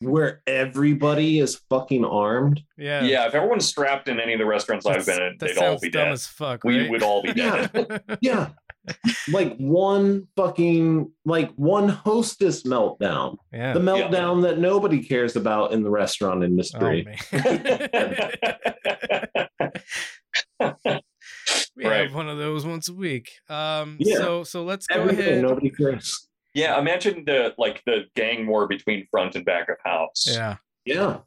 where 0.00 0.42
everybody 0.46 1.40
is 1.40 1.56
fucking 1.68 2.04
armed? 2.04 2.62
Yeah. 2.76 3.02
Yeah, 3.04 3.26
if 3.26 3.34
everyone's 3.34 3.66
strapped 3.66 4.08
in 4.08 4.18
any 4.20 4.32
of 4.32 4.38
the 4.38 4.46
restaurants 4.46 4.86
I've 4.86 5.04
been 5.04 5.20
in, 5.20 5.36
they'd 5.38 5.58
all 5.58 5.78
be 5.78 5.90
dumb 5.90 6.04
dead. 6.06 6.12
as 6.12 6.26
fuck. 6.26 6.64
We 6.64 6.88
would 6.88 7.02
all 7.02 7.22
be 7.22 7.32
dead. 7.34 8.02
Yeah. 8.20 8.50
like 9.30 9.54
one 9.58 10.26
fucking 10.34 11.12
like 11.26 11.52
one 11.56 11.90
hostess 11.90 12.62
meltdown. 12.62 13.36
yeah. 13.52 13.74
The 13.74 13.80
meltdown 13.80 14.42
that 14.44 14.58
nobody 14.58 15.02
cares 15.02 15.36
about 15.36 15.72
in 15.72 15.82
the 15.82 15.90
restaurant 15.90 16.40
Oh, 16.42 16.46
industry. 16.46 17.06
man. 17.30 17.88
we 21.76 21.84
Right. 21.86 22.02
have 22.02 22.14
one 22.14 22.28
of 22.28 22.38
those 22.38 22.64
once 22.66 22.88
a 22.88 22.94
week. 22.94 23.30
Um, 23.48 23.96
Yeah. 23.98 24.16
so 24.16 24.44
so 24.44 24.64
let's 24.64 24.86
go 24.86 25.00
Everything 25.00 25.20
ahead. 25.28 25.42
nobody 25.42 25.70
cares. 25.70 26.28
yeah, 26.54 26.78
imagine 26.78 27.24
the 27.26 27.54
like 27.58 27.82
the 27.86 28.04
gang 28.16 28.46
war 28.46 28.66
between 28.66 29.06
front 29.10 29.36
and 29.36 29.44
back 29.44 29.68
of 29.68 29.76
house. 29.84 30.24
Yeah. 30.26 30.56
Yeah. 30.84 31.18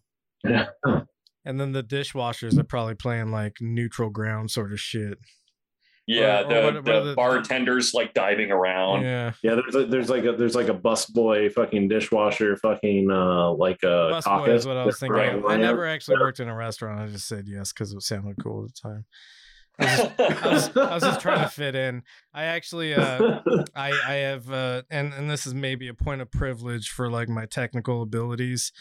Yeah. 0.44 0.68
And 1.44 1.60
then 1.60 1.72
the 1.72 1.82
dishwashers 1.82 2.56
are 2.60 2.64
probably 2.64 2.94
playing 2.94 3.32
like 3.32 3.58
neutral 3.62 4.12
ground 4.12 4.52
sort 4.52 4.72
of 4.72 4.80
shit. 4.80 5.18
Yeah, 6.06 6.42
Or- 6.42 6.44
or 6.44 6.48
the, 6.48 6.54
what- 6.54 6.74
what 6.76 6.86
the 6.86 6.92
are 6.98 7.04
the- 7.06 7.16
bartenders 7.16 7.96
like 7.96 8.14
diving 8.14 8.52
around. 8.52 9.02
Yeah. 9.02 9.32
Yeah, 9.42 9.56
there's 9.56 9.74
a, 9.76 9.86
there's 9.88 10.10
like 10.10 10.24
a 10.26 10.34
there's 10.34 10.54
like 10.54 10.68
a 10.68 10.74
busboy 10.76 11.52
fucking 11.52 11.88
dishwasher 11.88 12.58
fucking 12.58 13.10
uh 13.10 13.54
like 13.54 13.80
a 13.82 13.88
Busboy 14.14 14.24
caucus. 14.24 14.62
is 14.62 14.68
what 14.68 14.78
I 14.78 14.86
was 14.86 15.00
thinking. 15.00 15.18
Right. 15.18 15.44
I 15.48 15.58
never 15.58 15.88
actually 15.88 16.18
worked 16.20 16.40
in 16.40 16.48
a 16.48 16.56
restaurant. 16.56 17.00
I 17.00 17.08
just 17.08 17.28
said 17.28 17.46
yes 17.48 17.74
because 17.74 17.92
it 17.92 18.02
sounded 18.04 18.36
cool 18.40 18.66
at 18.66 18.76
the 18.76 18.90
time. 18.90 19.06
I 19.82 19.86
was, 19.86 19.98
just, 19.98 20.20
I, 20.20 20.54
was, 20.54 20.78
I 20.78 20.94
was 20.96 21.04
just 21.04 21.22
trying 21.22 21.44
to 21.44 21.50
fit 21.54 21.76
in. 21.76 22.04
I 22.34 22.44
actually, 22.44 22.94
uh, 22.94 23.40
I, 23.76 23.92
I 24.08 24.14
have, 24.14 24.52
uh, 24.52 24.84
and 24.90 25.14
and 25.14 25.30
this 25.30 25.46
is 25.46 25.54
maybe 25.54 25.88
a 25.88 25.94
point 25.94 26.22
of 26.22 26.32
privilege 26.32 26.90
for 26.90 27.10
like 27.10 27.30
my 27.30 27.46
technical 27.46 28.02
abilities. 28.02 28.72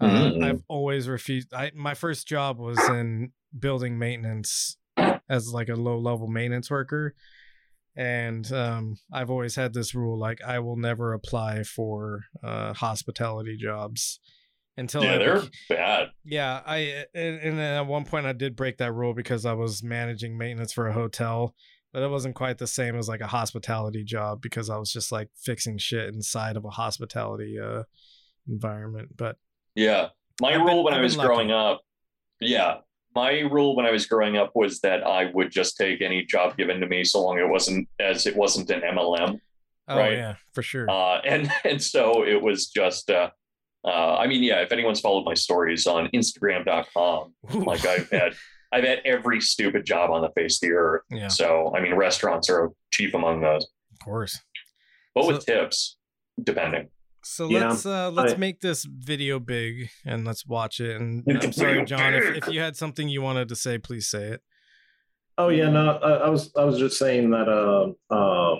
Uh, 0.00 0.06
Mhm. 0.06 0.42
I've 0.44 0.62
always 0.68 1.08
refused. 1.08 1.52
I 1.52 1.72
my 1.74 1.94
first 1.94 2.26
job 2.26 2.58
was 2.58 2.78
in 2.88 3.32
building 3.58 3.98
maintenance 3.98 4.76
as 5.28 5.52
like 5.52 5.68
a 5.68 5.74
low 5.74 5.98
level 5.98 6.26
maintenance 6.26 6.70
worker, 6.70 7.14
and 7.94 8.50
um, 8.52 8.96
I've 9.12 9.30
always 9.30 9.56
had 9.56 9.74
this 9.74 9.94
rule: 9.94 10.18
like 10.18 10.40
I 10.42 10.58
will 10.60 10.76
never 10.76 11.12
apply 11.12 11.64
for 11.64 12.24
uh, 12.42 12.72
hospitality 12.72 13.56
jobs 13.58 14.20
until 14.76 15.04
yeah, 15.04 15.14
I 15.14 15.18
they're 15.18 15.42
bad. 15.68 16.08
yeah, 16.24 16.60
I 16.66 17.04
and, 17.14 17.38
and 17.40 17.58
then 17.58 17.76
at 17.76 17.86
one 17.86 18.04
point 18.04 18.26
I 18.26 18.32
did 18.32 18.56
break 18.56 18.78
that 18.78 18.92
rule 18.92 19.12
because 19.14 19.44
I 19.46 19.52
was 19.52 19.82
managing 19.82 20.38
maintenance 20.38 20.72
for 20.72 20.86
a 20.88 20.92
hotel, 20.92 21.54
but 21.92 22.02
it 22.02 22.08
wasn't 22.10 22.34
quite 22.34 22.58
the 22.58 22.66
same 22.66 22.96
as 22.96 23.08
like 23.08 23.20
a 23.20 23.26
hospitality 23.26 24.04
job 24.04 24.40
because 24.40 24.70
I 24.70 24.76
was 24.78 24.92
just 24.92 25.12
like 25.12 25.28
fixing 25.36 25.76
shit 25.78 26.14
inside 26.14 26.56
of 26.56 26.64
a 26.64 26.70
hospitality 26.70 27.58
uh 27.58 27.82
environment. 28.48 29.16
But 29.16 29.36
Yeah. 29.74 30.08
My 30.40 30.50
I've 30.52 30.58
been- 30.58 30.66
rule 30.66 30.84
when 30.84 30.94
I've 30.94 31.00
I 31.00 31.02
was 31.02 31.16
growing 31.16 31.50
up, 31.50 31.82
yeah, 32.40 32.76
my 33.14 33.40
rule 33.40 33.76
when 33.76 33.84
I 33.86 33.90
was 33.90 34.06
growing 34.06 34.36
up 34.38 34.52
was 34.54 34.80
that 34.80 35.02
I 35.06 35.30
would 35.34 35.50
just 35.50 35.76
take 35.76 36.00
any 36.00 36.24
job 36.24 36.56
given 36.56 36.80
to 36.80 36.86
me 36.86 37.04
so 37.04 37.20
long 37.22 37.38
it 37.38 37.48
wasn't 37.48 37.88
as 37.98 38.26
it 38.26 38.34
wasn't 38.36 38.70
an 38.70 38.80
MLM. 38.80 39.38
Oh 39.88 39.96
right. 39.98 40.12
yeah, 40.12 40.34
for 40.54 40.62
sure. 40.62 40.88
Uh, 40.88 41.20
and 41.26 41.50
and 41.64 41.82
so 41.82 42.24
it 42.24 42.40
was 42.40 42.68
just. 42.68 43.10
Uh, 43.10 43.30
uh, 43.84 44.16
I 44.16 44.26
mean, 44.26 44.42
yeah. 44.42 44.60
If 44.60 44.72
anyone's 44.72 45.00
followed 45.00 45.24
my 45.24 45.34
stories 45.34 45.86
on 45.86 46.08
Instagram.com, 46.14 47.34
Ooh. 47.54 47.64
like 47.64 47.86
I've 47.86 48.10
had, 48.10 48.34
I've 48.72 48.84
had 48.84 49.00
every 49.04 49.40
stupid 49.40 49.84
job 49.84 50.10
on 50.10 50.22
the 50.22 50.30
face 50.36 50.56
of 50.62 50.68
the 50.68 50.74
earth. 50.74 51.02
Yeah. 51.10 51.28
So 51.28 51.72
I 51.76 51.80
mean, 51.80 51.94
restaurants 51.94 52.48
are 52.50 52.70
chief 52.92 53.14
among 53.14 53.40
those, 53.40 53.64
of 53.92 54.04
course. 54.04 54.38
but 55.14 55.26
with 55.26 55.44
tips, 55.46 55.96
depending. 56.42 56.88
So 57.22 57.48
Yeah, 57.48 57.68
let's 57.68 57.84
uh 57.84 58.10
let's 58.10 58.32
I- 58.34 58.36
make 58.36 58.60
this 58.60 58.84
video 58.84 59.38
big 59.38 59.90
and 60.06 60.24
let's 60.24 60.46
watch 60.46 60.80
it. 60.80 60.98
And 61.00 61.22
I'm 61.42 61.52
sorry, 61.52 61.84
John, 61.84 62.14
if, 62.14 62.36
if 62.36 62.48
you 62.48 62.60
had 62.60 62.76
something 62.76 63.08
you 63.08 63.20
wanted 63.22 63.48
to 63.48 63.56
say, 63.56 63.78
please 63.78 64.08
say 64.08 64.28
it. 64.28 64.40
Oh 65.36 65.48
yeah, 65.48 65.68
no, 65.70 65.96
I, 65.98 66.10
I 66.26 66.28
was 66.28 66.52
I 66.56 66.64
was 66.64 66.78
just 66.78 66.98
saying 66.98 67.30
that 67.30 67.48
uh, 67.48 68.14
uh, 68.14 68.56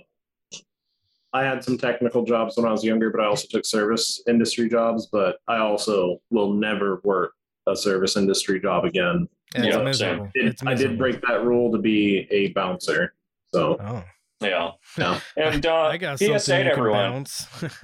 I 1.32 1.44
had 1.44 1.62
some 1.62 1.78
technical 1.78 2.24
jobs 2.24 2.56
when 2.56 2.66
I 2.66 2.72
was 2.72 2.82
younger, 2.84 3.10
but 3.10 3.20
I 3.20 3.26
also 3.26 3.46
took 3.50 3.64
service 3.64 4.22
industry 4.28 4.68
jobs. 4.68 5.06
But 5.10 5.36
I 5.48 5.58
also 5.58 6.18
will 6.30 6.52
never 6.54 7.00
work 7.04 7.32
a 7.68 7.76
service 7.76 8.16
industry 8.16 8.60
job 8.60 8.84
again. 8.84 9.28
Yeah, 9.54 9.60
Yeah, 9.62 9.66
it's 9.66 9.74
same. 9.76 9.84
miserable. 9.84 10.30
It- 10.34 10.46
It's 10.46 10.62
I 10.62 10.70
did 10.70 10.76
miserable. 10.78 10.96
break 10.98 11.20
that 11.28 11.44
rule 11.44 11.70
to 11.72 11.78
be 11.78 12.26
a 12.30 12.48
bouncer. 12.52 13.14
So 13.54 13.76
Oh, 13.80 14.04
Yeah. 14.40 14.70
Yeah. 14.98 15.20
And 15.36 15.64
uh, 15.74 15.74
I 15.82 15.96
got 15.98 16.18
PSA 16.18 16.38
something 16.40 16.40
to 16.46 16.56
you 16.56 16.70
can 16.70 16.78
everyone. 16.78 17.10
bounce. 17.12 17.46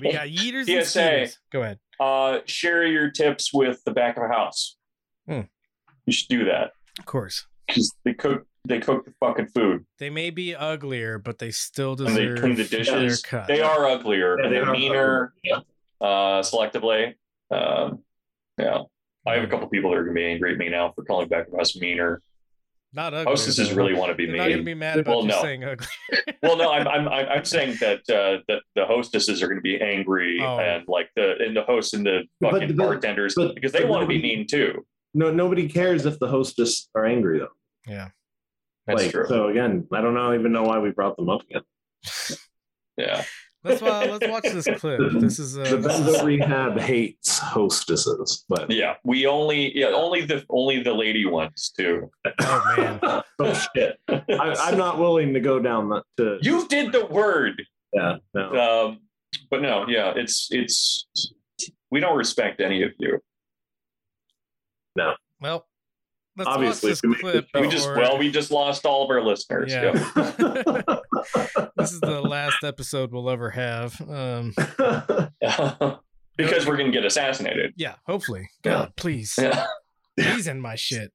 we 0.00 0.12
got 0.12 0.28
yeeters 0.28 0.68
and 0.68 0.84
PSA. 0.84 0.86
skeeters. 0.86 1.38
Go 1.52 1.62
ahead. 1.62 1.78
uh, 2.00 2.38
share 2.46 2.86
your 2.86 3.10
tips 3.10 3.52
with 3.54 3.82
the 3.84 3.92
back 3.92 4.16
of 4.16 4.24
a 4.24 4.28
house. 4.28 4.76
Hmm. 5.28 5.42
You 6.06 6.12
should 6.12 6.28
do 6.28 6.44
that 6.46 6.72
Of 6.98 7.06
course. 7.06 7.46
because 7.66 7.94
they 8.04 8.14
cook 8.14 8.46
they 8.66 8.78
cook 8.80 9.04
the 9.04 9.12
fucking 9.20 9.46
food 9.48 9.84
They 9.98 10.10
may 10.10 10.30
be 10.30 10.54
uglier, 10.54 11.18
but 11.18 11.38
they 11.38 11.50
still 11.50 11.92
and 11.92 12.14
they 12.14 12.26
deserve 12.26 12.40
clean 12.40 12.54
the 12.56 12.64
dishes. 12.64 13.22
cut. 13.22 13.46
They 13.48 13.60
are 13.62 13.86
uglier 13.86 14.38
Yeah, 14.38 14.44
and 14.46 14.54
they 14.54 14.60
they're 14.60 14.70
meaner. 14.72 15.32
uglier. 15.44 15.64
Uh, 16.00 16.40
selectively. 16.42 17.14
Um, 17.50 18.00
yeah. 18.58 18.82
I 19.26 19.34
have 19.34 19.44
a 19.44 19.46
couple 19.46 19.68
people 19.68 19.90
that 19.90 19.96
are 19.98 20.04
gonna 20.04 20.14
be 20.14 20.24
angry 20.24 20.52
at 20.52 20.58
me 20.58 20.68
now 20.68 20.92
for 20.94 21.04
calling 21.04 21.28
back 21.28 21.48
of 21.48 21.54
us 21.58 21.76
meaner. 21.78 22.22
not 22.92 23.12
ugly. 23.14 23.30
Hostesses 23.30 23.72
really 23.72 23.94
want 23.94 24.10
to 24.10 24.14
be 24.14 24.26
They're 24.26 24.36
not 24.36 24.48
gonna 24.48 24.62
be 24.62 24.74
mad 24.74 24.98
about 24.98 25.16
Well, 25.16 25.24
no. 25.24 25.42
saying 25.42 25.64
ugly. 25.64 25.86
well, 26.42 26.56
no, 26.56 26.70
I'm 26.70 26.86
I'm 26.88 27.08
I'm 27.08 27.28
I'm 27.28 27.44
saying 27.56 27.76
that 27.80 27.98
uh, 28.10 28.42
that 28.48 28.62
the 28.76 28.84
hostesses 28.86 29.42
are 29.42 29.46
going 29.46 29.58
to 29.58 29.62
be 29.62 29.80
angry 29.80 30.38
Oh. 30.42 30.58
and 30.58 30.84
like 30.88 31.08
the 31.16 31.36
and 31.38 31.54
the 31.56 31.62
hosts 31.62 31.92
and 31.94 32.04
the 32.06 32.22
fucking 32.42 32.76
but- 32.76 32.76
bartenders 32.76 33.34
but- 33.34 33.54
because 33.54 33.72
they 33.72 33.84
want 33.84 34.02
to 34.02 34.06
be 34.08 34.20
mean 34.20 34.46
too. 34.46 34.86
no, 35.14 35.30
nobody 35.32 35.68
cares 35.68 36.06
if 36.06 36.18
the 36.18 36.28
hostess 36.28 36.88
are 36.94 37.04
angry 37.04 37.38
though. 37.40 37.48
yeah. 37.86 38.08
That's 38.90 39.02
like 39.04 39.10
true. 39.12 39.26
so 39.28 39.48
again, 39.48 39.86
I 39.92 40.00
don't 40.00 40.14
know 40.14 40.34
even 40.34 40.52
know 40.52 40.62
why 40.64 40.78
we 40.78 40.90
brought 40.90 41.16
them 41.16 41.28
up 41.28 41.42
again. 41.42 41.62
yeah. 42.96 43.24
Let's 43.62 43.82
uh, 43.82 44.06
let's 44.10 44.26
watch 44.26 44.44
this 44.44 44.64
clip. 44.80 45.00
This 45.20 45.38
is 45.38 45.58
uh, 45.58 45.64
The 45.64 45.76
this 45.76 46.00
Benzo 46.00 46.24
Rehab 46.24 46.80
hates 46.80 47.38
hostesses, 47.38 48.44
but 48.48 48.70
Yeah, 48.70 48.94
we 49.04 49.26
only 49.26 49.76
yeah 49.78 49.88
only 49.88 50.22
the 50.24 50.46
only 50.48 50.82
the 50.82 50.94
lady 50.94 51.26
ones 51.26 51.70
too. 51.76 52.10
oh 52.40 52.74
man. 52.78 52.98
oh 53.38 53.66
shit, 53.76 53.98
I, 54.08 54.22
I'm 54.58 54.78
not 54.78 54.98
willing 54.98 55.34
to 55.34 55.40
go 55.40 55.58
down 55.58 55.90
that. 55.90 56.04
To 56.16 56.38
You 56.40 56.66
did 56.68 56.90
the 56.92 57.04
word, 57.04 57.62
yeah, 57.92 58.16
no. 58.32 58.86
um, 58.88 59.00
but 59.50 59.60
no, 59.60 59.86
yeah, 59.88 60.14
it's 60.16 60.48
it's 60.50 61.06
we 61.90 62.00
don't 62.00 62.16
respect 62.16 62.62
any 62.62 62.82
of 62.82 62.92
you. 62.98 63.18
No. 64.96 65.14
Well, 65.38 65.66
let's 66.36 66.48
Obviously, 66.48 66.90
watch 66.90 67.00
this 67.00 67.10
make 67.10 67.20
clip. 67.20 67.46
We 67.54 67.68
just 67.68 67.88
before- 67.88 68.02
well 68.02 68.18
we 68.18 68.30
just 68.30 68.50
lost 68.50 68.86
all 68.86 69.04
of 69.04 69.10
our 69.10 69.22
listeners. 69.22 69.72
Yeah. 69.72 69.92
Yeah. 70.16 71.00
this 71.76 71.92
is 71.92 72.00
the 72.00 72.20
last 72.22 72.62
episode 72.64 73.12
we'll 73.12 73.30
ever 73.30 73.50
have. 73.50 74.00
Um, 74.00 74.54
because 76.36 76.66
we're 76.66 76.76
gonna 76.76 76.90
get 76.92 77.04
assassinated. 77.04 77.74
yeah, 77.76 77.96
hopefully. 78.06 78.48
God, 78.62 78.92
please, 78.96 79.34
Yeah. 79.40 79.66
please 80.18 80.48
end 80.48 80.62
my 80.62 80.74
shit. 80.76 81.12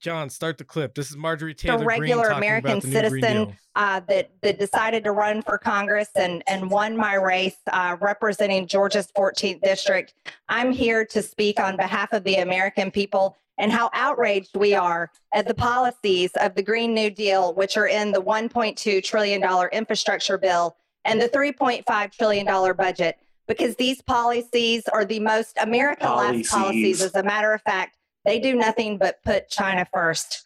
John, 0.00 0.30
start 0.30 0.56
the 0.56 0.64
clip. 0.64 0.94
This 0.94 1.10
is 1.10 1.16
Marjorie 1.16 1.54
Taylor 1.54 1.84
Greene 1.84 1.86
a 1.86 2.00
regular 2.00 2.22
talking 2.24 2.38
American 2.38 2.70
about 2.70 2.82
the 2.82 2.88
new 2.88 3.08
Green 3.10 3.22
citizen 3.22 3.44
Deal. 3.44 3.56
uh, 3.76 4.00
that 4.08 4.30
that 4.40 4.58
decided 4.58 5.04
to 5.04 5.12
run 5.12 5.42
for 5.42 5.58
Congress 5.58 6.08
and 6.16 6.42
and 6.46 6.70
won 6.70 6.96
my 6.96 7.14
race 7.14 7.58
uh, 7.70 7.96
representing 8.00 8.66
Georgia's 8.66 9.08
14th 9.16 9.60
district. 9.60 10.14
I'm 10.48 10.72
here 10.72 11.04
to 11.04 11.22
speak 11.22 11.60
on 11.60 11.76
behalf 11.76 12.14
of 12.14 12.24
the 12.24 12.36
American 12.36 12.90
people 12.90 13.36
and 13.58 13.70
how 13.70 13.90
outraged 13.92 14.56
we 14.56 14.74
are 14.74 15.10
at 15.34 15.46
the 15.46 15.52
policies 15.54 16.30
of 16.40 16.54
the 16.54 16.62
Green 16.62 16.94
New 16.94 17.10
Deal, 17.10 17.52
which 17.52 17.76
are 17.76 17.86
in 17.86 18.10
the 18.10 18.22
1.2 18.22 19.04
trillion 19.04 19.42
dollar 19.42 19.68
infrastructure 19.68 20.38
bill 20.38 20.76
and 21.04 21.20
the 21.20 21.28
3.5 21.28 22.16
trillion 22.16 22.46
dollar 22.46 22.72
budget. 22.72 23.18
Because 23.46 23.74
these 23.76 24.00
policies 24.00 24.84
are 24.92 25.04
the 25.04 25.18
most 25.18 25.58
America 25.60 26.04
last 26.04 26.48
Policies. 26.48 26.50
policies. 26.50 27.02
As 27.02 27.14
a 27.16 27.22
matter 27.24 27.52
of 27.52 27.60
fact, 27.62 27.96
they 28.24 28.38
do 28.38 28.54
nothing 28.54 28.98
but 28.98 29.22
put 29.24 29.48
China 29.48 29.86
first. 29.92 30.44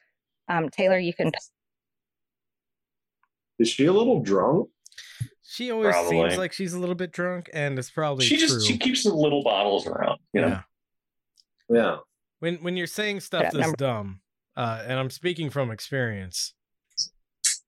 Um, 0.49 0.69
Taylor, 0.69 0.99
you 0.99 1.15
can 1.15 1.33
Is 3.59 3.69
she 3.69 3.87
a 3.87 3.93
little 3.93 4.21
drunk? 4.21 4.69
She 5.47 5.71
always 5.71 5.93
Probably. 5.93 6.11
seems 6.29 6.37
like 6.39 6.53
she's 6.53 6.75
a 6.75 6.79
little 6.79 6.95
bit 6.97 7.13
drunk, 7.13 7.49
and 7.53 7.79
it's 7.79 7.91
probably 7.91 8.25
She 8.25 8.37
true. 8.37 8.49
just 8.49 8.67
she 8.67 8.77
keeps 8.77 9.05
the 9.05 9.15
little 9.15 9.43
bottles 9.45 9.87
around. 9.87 10.19
You 10.33 10.41
know. 10.43 10.49
yeah. 10.49 10.63
Yeah. 11.69 11.97
When 12.41 12.57
when 12.57 12.77
you're 12.77 12.87
saying 12.89 13.21
stuff 13.21 13.43
Yeah, 13.45 13.51
that's 13.53 13.63
number- 13.63 13.77
dumb, 13.77 14.21
uh, 14.57 14.83
and 14.87 14.99
I'm 14.99 15.11
speaking 15.11 15.51
from 15.51 15.71
experience, 15.71 16.55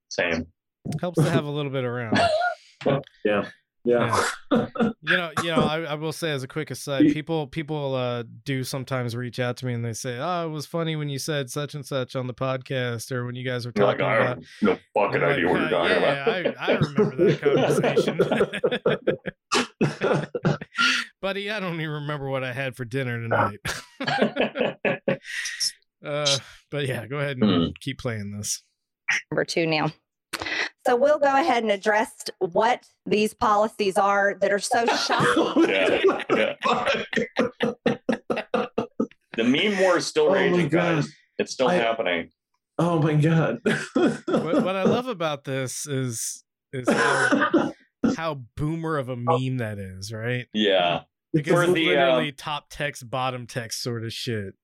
Same. 0.08 0.46
helps 1.00 1.22
to 1.22 1.30
have 1.30 1.44
a 1.44 1.50
little 1.50 1.70
bit 1.72 1.84
around. 1.84 2.18
Yeah. 2.84 3.00
Yeah. 3.24 3.48
You 3.84 3.96
know, 3.98 4.24
you 5.46 5.52
know, 5.52 5.64
I, 5.64 5.80
I 5.82 5.94
will 5.94 6.12
say 6.12 6.30
as 6.30 6.42
a 6.42 6.48
quick 6.48 6.70
aside, 6.70 7.06
people 7.12 7.46
people 7.46 7.94
uh 7.94 8.24
do 8.44 8.64
sometimes 8.64 9.14
reach 9.16 9.38
out 9.40 9.56
to 9.58 9.66
me 9.66 9.72
and 9.74 9.84
they 9.84 9.92
say, 9.92 10.18
"Oh, 10.18 10.46
it 10.46 10.50
was 10.50 10.66
funny 10.66 10.96
when 10.96 11.08
you 11.08 11.18
said 11.18 11.50
such 11.50 11.74
and 11.74 11.84
such 11.86 12.16
on 12.16 12.26
the 12.26 12.34
podcast, 12.34 13.12
or 13.12 13.24
when 13.24 13.34
you 13.34 13.44
guys 13.44 13.66
were 13.66 13.72
You're 13.76 13.86
like, 13.86 13.98
talking 13.98 14.12
I 14.12 14.16
about." 14.16 14.28
have 14.38 14.44
no 14.62 14.78
fucking 14.94 15.22
I'm 15.22 15.30
idea 15.30 15.46
what 15.48 15.60
you're 15.60 15.66
"Uh, 15.66 15.70
talking 15.70 16.02
yeah, 16.02 16.36
about. 16.36 16.58
I, 16.58 16.72
I 16.72 16.76
remember 16.78 17.16
that 17.16 17.40
conversation. 17.40 18.20
Buddy, 21.22 21.50
I 21.50 21.60
don't 21.60 21.74
even 21.80 21.90
remember 21.90 22.28
what 22.28 22.44
I 22.44 22.52
had 22.52 22.76
for 22.76 22.84
dinner 22.84 23.18
tonight. 23.20 23.58
uh, 26.04 26.38
but 26.70 26.86
yeah, 26.86 27.06
go 27.06 27.18
ahead 27.18 27.38
and 27.38 27.66
Hmm. 27.66 27.70
keep 27.80 27.98
playing 27.98 28.36
this. 28.36 28.62
number 29.30 29.44
two 29.44 29.66
now. 29.66 29.90
So 30.86 30.94
we'll 30.96 31.18
go 31.18 31.34
ahead 31.34 31.62
and 31.64 31.72
address 31.72 32.12
what 32.38 32.84
these 33.06 33.34
policies 33.34 33.96
are 33.98 34.36
that 34.40 34.52
are 34.52 34.58
so 34.60 34.86
shocking. 35.06 35.68
Yeah, 35.68 36.22
yeah. 36.30 36.54
the 39.36 39.44
meme 39.44 39.78
war 39.80 39.98
is 39.98 40.06
still 40.06 40.28
Oh 40.28 40.32
raging, 40.34 40.68
God. 40.68 40.96
guys. 41.02 41.12
It's 41.38 41.52
still 41.52 41.68
I- 41.68 41.74
happening. 41.74 42.30
Oh 42.78 43.00
my 43.00 43.14
god. 43.14 43.60
What, 43.94 44.26
what 44.26 44.76
I 44.76 44.82
love 44.82 45.08
about 45.08 45.44
this 45.44 45.86
is 45.86 46.44
is 46.74 46.86
how, 46.90 47.72
how 48.16 48.42
boomer 48.54 48.98
of 48.98 49.08
a 49.08 49.16
meme 49.16 49.56
that 49.58 49.78
is, 49.78 50.12
right? 50.12 50.46
Yeah. 50.52 51.02
Because 51.32 51.52
For 51.54 51.62
it's 51.64 51.72
the, 51.72 51.86
literally 51.86 52.28
um, 52.28 52.34
top 52.36 52.66
text, 52.68 53.08
bottom 53.08 53.46
text 53.46 53.82
sort 53.82 54.04
of 54.04 54.12
shit. 54.12 54.54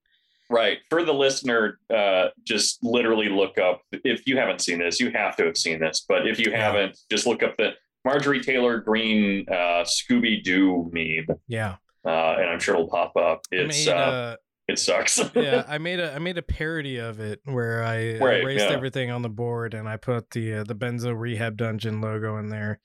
Right. 0.53 0.77
For 0.89 1.03
the 1.03 1.13
listener, 1.13 1.79
uh, 1.93 2.27
just 2.43 2.83
literally 2.83 3.27
look 3.27 3.57
up. 3.57 3.81
If 3.91 4.27
you 4.27 4.37
haven't 4.37 4.61
seen 4.61 4.79
this, 4.79 4.99
you 4.99 5.09
have 5.11 5.35
to 5.37 5.45
have 5.45 5.57
seen 5.57 5.79
this. 5.79 6.05
But 6.07 6.27
if 6.27 6.39
you 6.39 6.51
haven't, 6.51 6.97
just 7.09 7.25
look 7.25 7.41
up 7.41 7.57
the 7.57 7.71
Marjorie 8.05 8.41
Taylor 8.41 8.79
Greene 8.79 9.45
uh, 9.49 9.83
Scooby 9.83 10.43
Doo 10.43 10.91
meme, 10.93 11.37
Yeah, 11.47 11.77
uh, 12.05 12.35
and 12.37 12.49
I'm 12.49 12.59
sure 12.59 12.75
it'll 12.75 12.87
pop 12.87 13.15
up. 13.15 13.41
It's 13.51 13.87
made, 13.87 13.93
uh, 13.93 13.97
uh, 13.97 14.35
it 14.67 14.77
sucks. 14.77 15.19
yeah, 15.35 15.63
I 15.67 15.77
made 15.77 15.99
a 15.99 16.13
I 16.13 16.19
made 16.19 16.37
a 16.37 16.41
parody 16.41 16.97
of 16.97 17.19
it 17.19 17.39
where 17.45 17.83
I 17.83 18.17
Right, 18.17 18.41
erased 18.41 18.65
yeah. 18.65 18.75
everything 18.75 19.09
on 19.09 19.21
the 19.21 19.29
board 19.29 19.73
and 19.73 19.87
I 19.87 19.97
put 19.97 20.31
the 20.31 20.55
uh, 20.55 20.63
the 20.63 20.75
Benzo 20.75 21.17
Rehab 21.17 21.57
Dungeon 21.57 22.01
logo 22.01 22.37
in 22.37 22.49
there. 22.49 22.79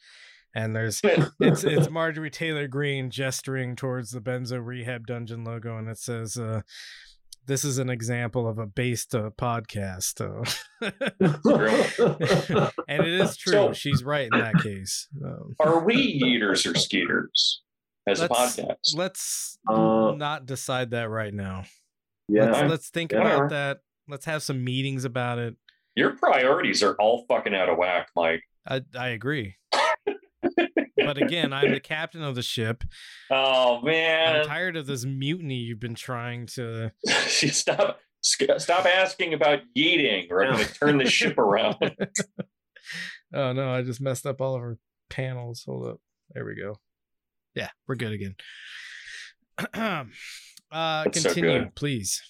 And 0.54 0.74
there's 0.74 1.00
it's 1.40 1.64
it's 1.64 1.90
Marjorie 1.90 2.30
Taylor 2.30 2.66
Greene 2.66 3.10
gesturing 3.10 3.76
towards 3.76 4.10
the 4.10 4.20
Benzo 4.20 4.64
Rehab 4.64 5.06
Dungeon 5.06 5.44
logo, 5.44 5.76
and 5.76 5.88
it 5.88 5.98
says, 5.98 6.36
uh, 6.36 6.62
"This 7.48 7.64
is 7.64 7.78
an 7.78 7.90
example 7.90 8.46
of 8.48 8.58
a 8.58 8.66
based 8.66 9.14
uh, 9.16 9.30
podcast." 9.36 10.20
Uh, 10.20 10.44
and 12.88 13.02
it 13.02 13.20
is 13.20 13.36
true. 13.36 13.52
So- 13.52 13.72
She's 13.72 14.04
right 14.04 14.28
in 14.32 14.38
that 14.38 14.54
case. 14.62 15.08
Um, 15.24 15.54
Are 15.60 15.84
we 15.84 15.94
eaters 15.96 16.64
or 16.66 16.74
skeeters 16.74 17.62
as 18.06 18.20
a 18.20 18.28
let's 18.30 18.56
podcast? 18.56 18.96
let's 18.96 19.58
Uh, 19.68 20.12
not 20.16 20.46
decide 20.46 20.90
that 20.92 21.08
right 21.10 21.34
now. 21.34 21.64
yeah. 22.28 22.50
Let's 22.52 22.70
let's 22.70 22.90
think 22.90 23.12
Yeah. 23.12 23.20
about 23.22 23.50
that. 23.50 23.78
Let's 24.08 24.24
have 24.26 24.42
some 24.42 24.62
meetings 24.64 25.04
about 25.04 25.38
it. 25.38 25.56
Your 25.96 26.16
priorities 26.16 26.82
are 26.82 26.94
all 27.00 27.24
fucking 27.28 27.54
out 27.54 27.68
of 27.68 27.76
whack, 27.76 28.08
Mike. 28.14 28.42
I 28.66 28.82
I 28.96 29.08
agree. 29.08 29.56
but 30.98 31.20
again, 31.20 31.52
I'm 31.52 31.72
the 31.72 31.80
captain 31.80 32.22
of 32.22 32.34
the 32.34 32.42
ship. 32.42 32.84
Oh 33.30 33.80
man, 33.82 34.40
I'm 34.40 34.46
tired 34.46 34.76
of 34.76 34.86
this 34.86 35.04
mutiny 35.04 35.56
you've 35.56 35.80
been 35.80 35.94
trying 35.94 36.46
to. 36.54 36.92
stop 37.06 38.00
stop 38.20 38.84
asking 38.86 39.34
about 39.34 39.60
yeeting, 39.76 40.30
or 40.30 40.44
I'm 40.44 40.54
going 40.54 40.66
to 40.66 40.74
turn 40.74 40.98
the 40.98 41.08
ship 41.10 41.38
around. 41.38 41.76
Oh 43.34 43.52
no, 43.52 43.70
I 43.70 43.82
just 43.82 44.00
messed 44.00 44.24
up 44.24 44.40
all 44.40 44.54
of 44.54 44.62
our 44.62 44.78
panels. 45.10 45.62
Hold 45.66 45.86
up. 45.86 46.00
There 46.32 46.46
we 46.46 46.54
go. 46.54 46.78
Yeah, 47.54 47.68
we're 47.86 47.96
good 47.96 48.12
again. 48.12 48.36
uh 49.74 50.04
That's 50.72 51.22
so 51.22 51.28
continue, 51.28 51.58
good. 51.58 51.74
please. 51.74 52.22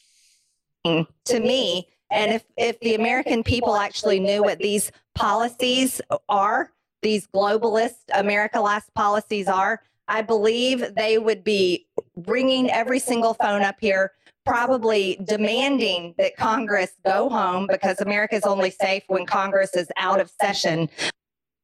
to 0.85 1.07
me. 1.41 1.89
And 2.11 2.33
if, 2.33 2.45
if 2.57 2.81
the 2.81 2.95
American 2.95 3.43
people 3.43 3.77
actually 3.77 4.19
knew 4.19 4.43
what 4.43 4.59
these 4.59 4.91
policies 5.15 6.01
are, 6.29 6.73
these 7.03 7.27
globalist 7.29 7.97
America 8.15 8.61
Last 8.61 8.93
policies 8.95 9.49
are, 9.49 9.83
I 10.09 10.23
believe 10.23 10.95
they 10.97 11.19
would 11.19 11.45
be 11.45 11.87
ringing 12.27 12.71
every 12.71 12.99
single 12.99 13.35
phone 13.35 13.63
up 13.63 13.77
here, 13.81 14.13
probably 14.47 15.21
demanding 15.25 16.15
that 16.19 16.37
Congress 16.37 16.93
go 17.05 17.29
home 17.29 17.67
because 17.71 18.01
America 18.01 18.35
is 18.35 18.45
only 18.45 18.71
safe 18.71 19.03
when 19.09 19.27
Congress 19.27 19.75
is 19.77 19.89
out 19.97 20.21
of 20.21 20.31
session. 20.41 20.89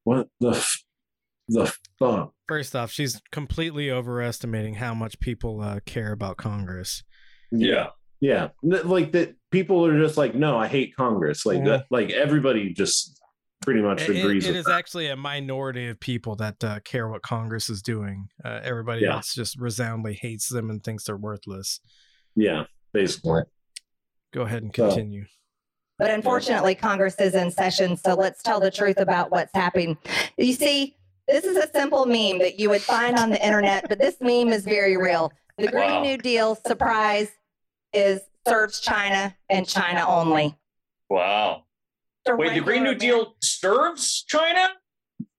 What 0.03 0.27
the 0.39 0.51
f- 0.51 0.83
the 1.47 1.73
fuck? 1.99 2.31
First 2.47 2.75
off, 2.75 2.91
she's 2.91 3.21
completely 3.31 3.89
overestimating 3.91 4.75
how 4.75 4.93
much 4.93 5.19
people 5.19 5.61
uh, 5.61 5.79
care 5.85 6.11
about 6.11 6.37
Congress. 6.37 7.03
yeah, 7.51 7.87
Yeah, 8.21 8.49
like 8.63 9.11
that. 9.13 9.35
People 9.51 9.85
are 9.85 9.99
just 9.99 10.17
like, 10.17 10.35
no, 10.35 10.57
I 10.57 10.67
hate 10.67 10.95
Congress. 10.95 11.45
Like 11.45 11.59
Mhm. 11.59 11.65
that. 11.65 11.85
Like 11.89 12.11
everybody 12.11 12.73
just 12.73 13.19
pretty 13.65 13.81
much 13.81 14.03
It- 14.03 14.15
it- 14.15 14.19
agrees 14.25 14.45
it 14.45 14.49
with 14.51 14.57
is 14.57 14.65
that. 14.65 14.75
actually 14.75 15.07
a 15.09 15.15
minority 15.15 15.87
of 15.89 15.99
people 15.99 16.35
that 16.37 16.63
uh, 16.63 16.79
care 16.81 17.09
what 17.09 17.21
Congress 17.23 17.69
is 17.69 17.81
doing. 17.81 18.29
Uh, 18.43 18.61
everybody 18.63 19.01
Yeah. 19.01 19.15
else 19.15 19.33
just 19.33 19.57
resoundly 19.59 20.13
hates 20.13 20.47
them 20.47 20.69
and 20.69 20.83
thinks 20.83 21.03
they're 21.05 21.17
worthless. 21.17 21.79
Yeah, 22.35 22.65
basically. 22.93 23.41
Go 24.33 24.43
ahead 24.43 24.63
and 24.63 24.73
So- 24.75 24.87
continue. 24.89 25.25
But 25.97 26.11
unfortunately, 26.11 26.75
Congress 26.75 27.15
is 27.19 27.35
in 27.35 27.51
session. 27.51 27.95
So 27.95 28.15
let's 28.15 28.43
tell 28.43 28.59
the 28.59 28.69
truth 28.71 28.99
about 28.99 29.31
what's 29.31 29.51
happening. 29.53 29.97
You 30.37 30.51
see, 30.53 30.97
this 31.27 31.45
is 31.45 31.55
a 31.57 31.69
simple 31.71 32.05
meme 32.05 32.39
that 32.39 32.59
you 32.59 32.69
would 32.69 32.81
find 32.81 33.17
on 33.17 33.29
the 33.29 33.43
internet, 33.45 33.87
but 33.87 33.97
this 33.97 34.17
meme 34.19 34.49
is 34.53 34.63
very 34.65 34.97
real. 34.97 35.31
The 35.57 35.69
Green 35.69 35.89
Wow. 35.89 36.03
New 36.03 36.17
Deal 36.17 36.55
surprise 36.67 37.29
is 37.93 38.19
serves 38.47 38.79
China 38.81 39.35
and 39.49 39.65
China 39.67 40.05
only. 40.07 40.55
wow. 41.09 41.64
The 42.25 42.35
Wait, 42.35 42.53
the 42.53 42.59
Green 42.61 42.81
regular 42.83 42.93
New 42.93 42.99
Deal 42.99 43.35
serves 43.41 44.23
China? 44.27 44.69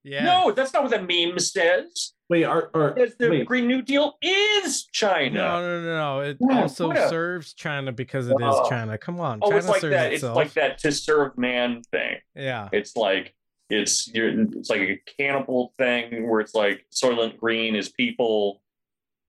Yeah. 0.04 0.24
No, 0.24 0.52
that's 0.52 0.72
not 0.72 0.84
what 0.84 0.92
the 0.92 1.00
meme 1.02 1.38
says. 1.38 2.12
Wait, 2.28 2.44
are 2.44 2.70
are 2.74 2.96
It's 2.98 3.16
the 3.16 3.28
wait, 3.30 3.46
Green 3.46 3.66
New 3.66 3.82
Deal 3.82 4.16
is 4.22 4.84
China. 4.92 5.34
No, 5.38 5.60
no, 5.60 5.80
no, 5.82 5.96
no. 5.96 6.20
It 6.20 6.36
Yeah, 6.40 6.62
also 6.62 6.90
a- 6.92 7.08
serves 7.08 7.54
China 7.54 7.92
because 7.92 8.28
it 8.28 8.32
is 8.34 8.36
Oh. 8.42 8.68
China. 8.68 8.96
Come 8.98 9.20
on. 9.20 9.40
oh, 9.42 9.46
China 9.48 9.58
it's 9.58 9.68
like 9.68 9.80
that. 9.82 10.12
itself. 10.12 10.30
It's 10.30 10.36
like 10.36 10.52
that 10.54 10.78
to 10.78 10.92
serve 10.92 11.36
man 11.36 11.82
thing. 11.90 12.18
Yeah. 12.34 12.68
It's 12.72 12.96
like 12.96 13.34
it's 13.68 14.06
you're 14.14 14.28
it's 14.42 14.70
like 14.70 14.80
a 14.80 15.00
cannibal 15.18 15.74
thing 15.78 16.28
where 16.28 16.40
it's 16.40 16.54
like 16.54 16.86
Soylent 16.92 17.36
Green 17.38 17.74
is 17.74 17.88
people, 17.88 18.62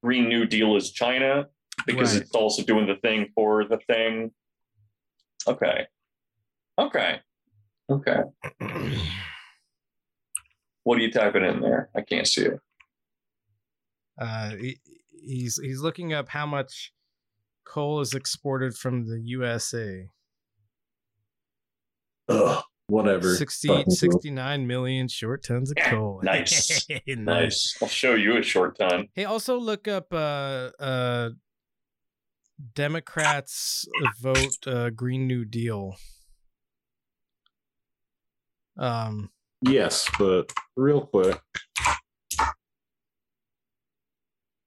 Green 0.03 0.29
New 0.29 0.45
Deal 0.45 0.75
is 0.75 0.91
China 0.91 1.47
because 1.87 2.13
Right. 2.13 2.21
it's 2.21 2.31
also 2.35 2.61
doing 2.63 2.85
the 2.85 2.95
thing 2.97 3.31
for 3.33 3.65
the 3.65 3.77
thing. 3.87 4.31
Okay. 5.47 5.87
Okay. 6.79 7.19
Okay. 7.89 8.17
What 10.83 10.97
are 10.97 11.01
you 11.01 11.11
typing 11.11 11.43
in 11.43 11.61
there? 11.61 11.89
I 11.95 12.01
can't 12.01 12.27
see 12.27 12.43
it. 12.45 12.59
Uh, 14.19 14.51
he, 14.55 14.79
he's 15.21 15.57
he's 15.61 15.81
looking 15.81 16.13
up 16.13 16.29
how 16.29 16.45
much 16.45 16.93
coal 17.65 17.99
is 18.01 18.13
exported 18.13 18.75
from 18.75 19.05
the 19.07 19.19
USA. 19.19 20.09
ugh, 22.29 22.63
whatever. 22.87 23.35
60, 23.35 23.85
69 23.89 24.67
million 24.67 25.07
short 25.07 25.43
tons 25.43 25.71
of 25.71 25.77
coal. 25.77 26.21
Nice. 26.23 26.87
nice. 27.07 27.17
Nice. 27.17 27.77
I'll 27.81 27.87
show 27.87 28.15
you 28.15 28.37
a 28.37 28.41
short 28.41 28.77
time. 28.77 29.09
Hey, 29.13 29.25
also 29.25 29.57
look 29.57 29.87
up 29.87 30.13
uh 30.13 30.71
uh 30.79 31.29
Democrats 32.73 33.85
vote 34.19 34.65
uh, 34.65 34.89
Green 34.89 35.27
New 35.27 35.45
Deal. 35.45 35.95
Um 38.77 39.29
Yes, 39.61 40.07
but 40.19 40.51
real 40.75 41.01
quick. 41.01 41.39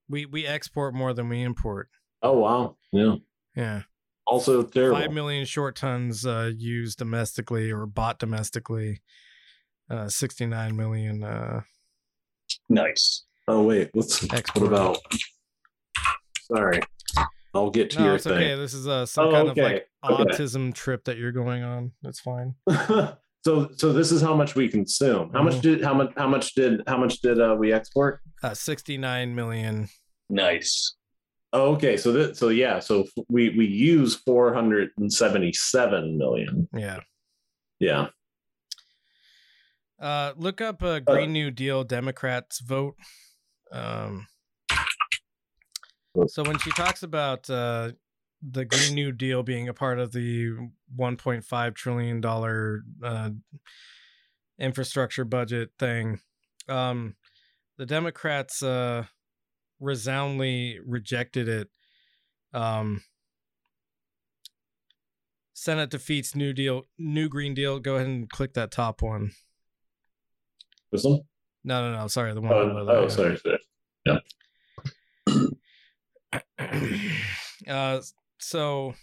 we 0.09 0.25
we 0.25 0.45
export 0.45 0.93
more 0.93 1.13
than 1.13 1.29
we 1.29 1.41
import. 1.41 1.89
Oh 2.21 2.39
wow. 2.39 2.77
Yeah. 2.91 3.15
Yeah. 3.55 3.81
Also 4.27 4.63
terrible. 4.63 4.99
5 4.99 5.11
million 5.11 5.45
short 5.45 5.75
tons 5.75 6.25
uh 6.25 6.51
used 6.55 6.97
domestically 6.99 7.71
or 7.71 7.85
bought 7.85 8.19
domestically. 8.19 9.01
Uh 9.89 10.07
69 10.09 10.75
million 10.75 11.23
uh 11.23 11.61
Nice. 12.69 13.25
Oh 13.47 13.63
wait, 13.63 13.89
let's 13.93 14.23
Export. 14.33 14.71
what 14.71 14.73
about 14.73 14.97
sorry. 16.53 16.81
I'll 17.53 17.69
get 17.69 17.89
to 17.91 17.99
No, 17.99 18.05
your 18.05 18.15
it's 18.15 18.23
thing. 18.25 18.33
okay. 18.33 18.55
This 18.55 18.73
is 18.73 18.87
uh 18.87 19.05
some 19.05 19.27
Oh, 19.27 19.31
kind 19.31 19.49
okay, 19.49 19.61
of 19.61 19.67
like 19.71 20.21
okay. 20.27 20.43
autism 20.43 20.73
trip 20.73 21.05
that 21.05 21.17
you're 21.17 21.31
going 21.31 21.63
on. 21.63 21.91
That's 22.01 22.19
fine. 22.19 22.55
so 23.43 23.69
so 23.75 23.91
this 23.93 24.11
is 24.11 24.21
how 24.21 24.35
much 24.35 24.55
we 24.55 24.67
consume. 24.67 25.31
How 25.33 25.41
much 25.43 25.55
Mhm. 25.55 25.61
did 25.61 25.83
how 25.83 25.93
much 25.93 26.11
how 26.15 26.27
much 26.27 26.53
did 26.53 26.81
how 26.87 26.97
much 26.97 27.19
did 27.21 27.39
uh, 27.41 27.55
we 27.57 27.73
export? 27.73 28.21
Uh 28.43 28.53
69 28.53 29.35
million. 29.35 29.87
Nice. 30.29 30.95
Oh, 31.53 31.73
okay, 31.73 31.97
so 31.97 32.11
that 32.13 32.37
so 32.37 32.49
yeah, 32.49 32.79
so 32.79 33.05
we 33.29 33.49
we 33.57 33.65
use 33.65 34.15
477 34.15 36.17
million. 36.17 36.69
Yeah. 36.73 36.99
Yeah. 37.79 38.07
Uh, 39.99 40.33
look 40.37 40.61
up 40.61 40.81
a 40.81 41.01
Green 41.01 41.33
New 41.33 41.51
Deal 41.51 41.83
Democrats 41.83 42.59
vote. 42.59 42.95
Um, 43.71 44.27
so 46.27 46.43
when 46.43 46.57
she 46.59 46.71
talks 46.71 47.03
about 47.03 47.49
uh, 47.49 47.91
the 48.41 48.65
Green 48.65 48.95
New 48.95 49.11
Deal 49.11 49.43
being 49.43 49.67
a 49.67 49.73
part 49.73 49.99
of 49.99 50.11
the 50.11 50.49
1.5 50.97 51.75
trillion 51.75 52.21
dollar 52.21 52.83
uh, 53.03 53.29
infrastructure 54.59 55.25
budget 55.25 55.71
thing, 55.77 56.19
um, 56.67 57.15
the 57.77 57.85
Democrats 57.85 58.63
uh, 58.63 59.05
resoundingly 59.79 60.79
rejected 60.85 61.47
it. 61.47 61.69
Um, 62.53 63.01
Senate 65.53 65.91
defeats 65.91 66.35
New 66.35 66.53
Deal, 66.53 66.83
New 66.97 67.29
Green 67.29 67.53
Deal. 67.53 67.79
Go 67.79 67.95
ahead 67.95 68.07
and 68.07 68.29
click 68.29 68.53
that 68.53 68.71
top 68.71 69.01
one. 69.01 69.31
This 70.91 71.03
one? 71.03 71.21
No, 71.63 71.91
no, 71.91 71.97
no. 71.97 72.07
Sorry, 72.07 72.33
the 72.33 72.41
one. 72.41 72.51
Oh, 72.51 72.87
oh 72.89 73.07
sorry, 73.07 73.37
sorry. 73.37 73.59
Yeah. 74.05 74.17
uh, 77.67 78.01
so 78.41 78.93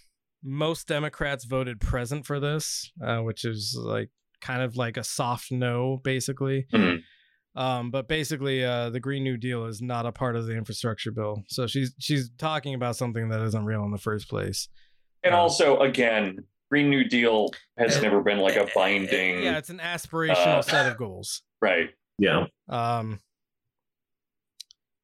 most 0.43 0.87
Democrats 0.87 1.45
voted 1.45 1.79
present 1.79 2.25
for 2.25 2.39
this, 2.39 2.91
uh, 3.03 3.19
which 3.19 3.43
is 3.45 3.77
like 3.79 4.09
kind 4.41 4.61
of 4.61 4.75
like 4.77 4.97
a 4.97 5.03
soft 5.03 5.51
no, 5.51 5.99
basically. 6.03 6.65
Mhm. 6.73 6.99
Um, 7.55 7.91
but 7.91 8.07
basically, 8.07 8.63
uh, 8.63 8.89
the 8.89 8.99
Green 8.99 9.23
New 9.23 9.35
Deal 9.35 9.65
is 9.65 9.81
not 9.81 10.05
a 10.05 10.11
part 10.11 10.35
of 10.35 10.45
the 10.45 10.55
infrastructure 10.55 11.11
bill. 11.11 11.43
So 11.47 11.67
she's 11.67 11.93
she's 11.99 12.29
talking 12.37 12.73
about 12.73 12.95
something 12.95 13.29
that 13.29 13.41
isn't 13.41 13.65
real 13.65 13.83
in 13.83 13.91
the 13.91 13.97
first 13.97 14.29
place. 14.29 14.69
And 15.23 15.33
also, 15.35 15.79
again, 15.79 16.45
Green 16.69 16.89
New 16.89 17.03
Deal 17.03 17.49
has 17.77 18.01
never 18.01 18.21
been 18.21 18.37
like 18.37 18.55
a 18.55 18.67
binding. 18.73 19.43
Yeah, 19.43 19.57
it's 19.57 19.69
an 19.69 19.79
aspirational 19.79 20.59
Uh, 20.59 20.61
set 20.61 20.89
of 20.91 20.97
goals. 20.97 21.41
Right. 21.61 21.89
Yeah. 22.17 22.45
Um, 22.69 23.19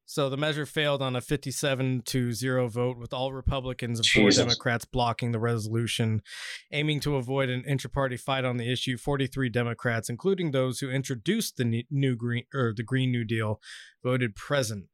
so 0.08 0.30
the 0.30 0.36
measure 0.36 0.64
failed 0.64 1.02
on 1.02 1.16
a 1.16 1.20
57 1.20 2.02
to 2.06 2.32
0 2.32 2.68
vote, 2.68 2.96
with 2.96 3.12
all 3.12 3.32
Republicans 3.32 3.98
and 3.98 4.06
four 4.06 4.30
Democrats 4.30 4.84
blocking 4.84 5.32
the 5.32 5.40
resolution, 5.40 6.22
aiming 6.70 7.00
to 7.00 7.16
avoid 7.16 7.50
an 7.50 7.64
inter-party 7.66 8.16
fight 8.16 8.44
on 8.44 8.56
the 8.56 8.70
issue. 8.70 8.96
43 8.96 9.48
Democrats, 9.48 10.08
including 10.08 10.52
those 10.52 10.78
who 10.78 10.88
introduced 10.88 11.56
the 11.56 11.84
new 11.90 12.14
green 12.14 12.44
or 12.54 12.72
the 12.74 12.84
Green 12.84 13.10
New 13.10 13.24
Deal, 13.24 13.60
voted 14.04 14.36
present. 14.36 14.86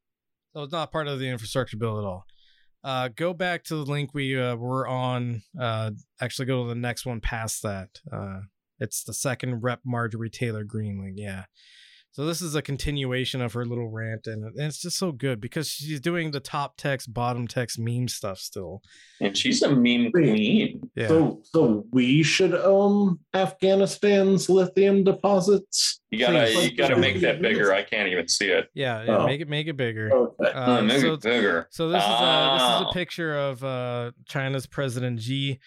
So 0.55 0.63
it's 0.63 0.73
not 0.73 0.91
part 0.91 1.09
of 1.09 1.19
the 1.19 1.29
infrastructure 1.29 1.77
bill 1.77 1.99
at 1.99 2.05
all. 2.05 2.25
Uh, 2.83 3.09
go 3.15 3.35
back 3.35 3.65
to 3.65 3.77
the 3.77 3.85
link 3.85 4.15
we 4.15 4.41
uh, 4.41 4.57
were 4.57 4.89
on. 4.89 5.43
Uh, 5.61 5.91
actually, 6.23 6.47
go 6.47 6.63
to 6.63 6.69
the 6.71 6.75
next 6.75 7.05
one 7.05 7.21
past 7.21 7.63
that. 7.63 8.01
Uh, 8.11 8.41
it's 8.81 9.05
the 9.05 9.15
second 9.15 9.61
Rep 9.63 9.81
Marjorie 9.85 10.31
Taylor 10.31 10.65
Greene 10.65 11.03
link. 11.03 11.17
Yeah. 11.19 11.45
So 12.13 12.27
this 12.27 12.43
is 12.43 12.55
a 12.55 12.61
continuation 12.61 13.41
of 13.41 13.55
her 13.55 13.65
little 13.65 13.89
rant, 13.89 14.27
and 14.27 14.45
and 14.45 14.61
it's 14.61 14.83
just 14.83 14.99
so 14.99 15.13
good 15.13 15.41
because 15.41 15.69
she's 15.69 15.99
doing 15.99 16.31
the 16.31 16.41
top 16.41 16.77
text, 16.77 17.13
bottom 17.15 17.49
text 17.49 17.79
meme 17.79 18.09
stuff 18.09 18.39
still. 18.39 18.83
And 19.21 19.35
she's 19.37 19.63
a 19.63 19.71
meme 19.75 20.13
queen. 20.13 20.91
Yeah. 20.95 21.09
So, 21.09 21.41
so 21.45 21.87
we 21.91 22.23
should 22.23 22.55
own 22.55 23.19
Afghanistan's 23.33 24.51
lithium 24.51 25.05
deposits. 25.05 26.01
You 26.11 26.19
gotta 26.19 26.53
you 26.53 26.77
gotta 26.77 26.97
make 26.97 27.21
that 27.23 27.41
bigger. 27.41 27.73
I 27.73 27.83
can't 27.83 28.09
even 28.09 28.29
see 28.29 28.49
it. 28.49 28.69
Yeah, 28.75 29.05
yeah 29.05 29.17
Oh. 29.19 29.27
make 29.27 29.41
it 29.41 29.49
make 29.49 29.67
it 29.67 29.79
bigger. 29.79 30.13
Okay. 30.13 30.53
Uh, 30.53 30.79
Uh, 30.79 30.83
make 30.83 31.01
so 31.01 31.15
it 31.15 31.23
bigger. 31.23 31.67
So 31.71 31.89
this 31.89 32.03
is 32.03 32.09
a 32.11 32.51
this 32.53 32.63
is 32.63 32.83
Oh. 32.83 32.89
a 32.89 32.93
picture 32.93 33.35
of 33.39 33.65
uh, 33.65 34.13
China's 34.29 34.67
President 34.67 35.21
Xi. 35.23 35.59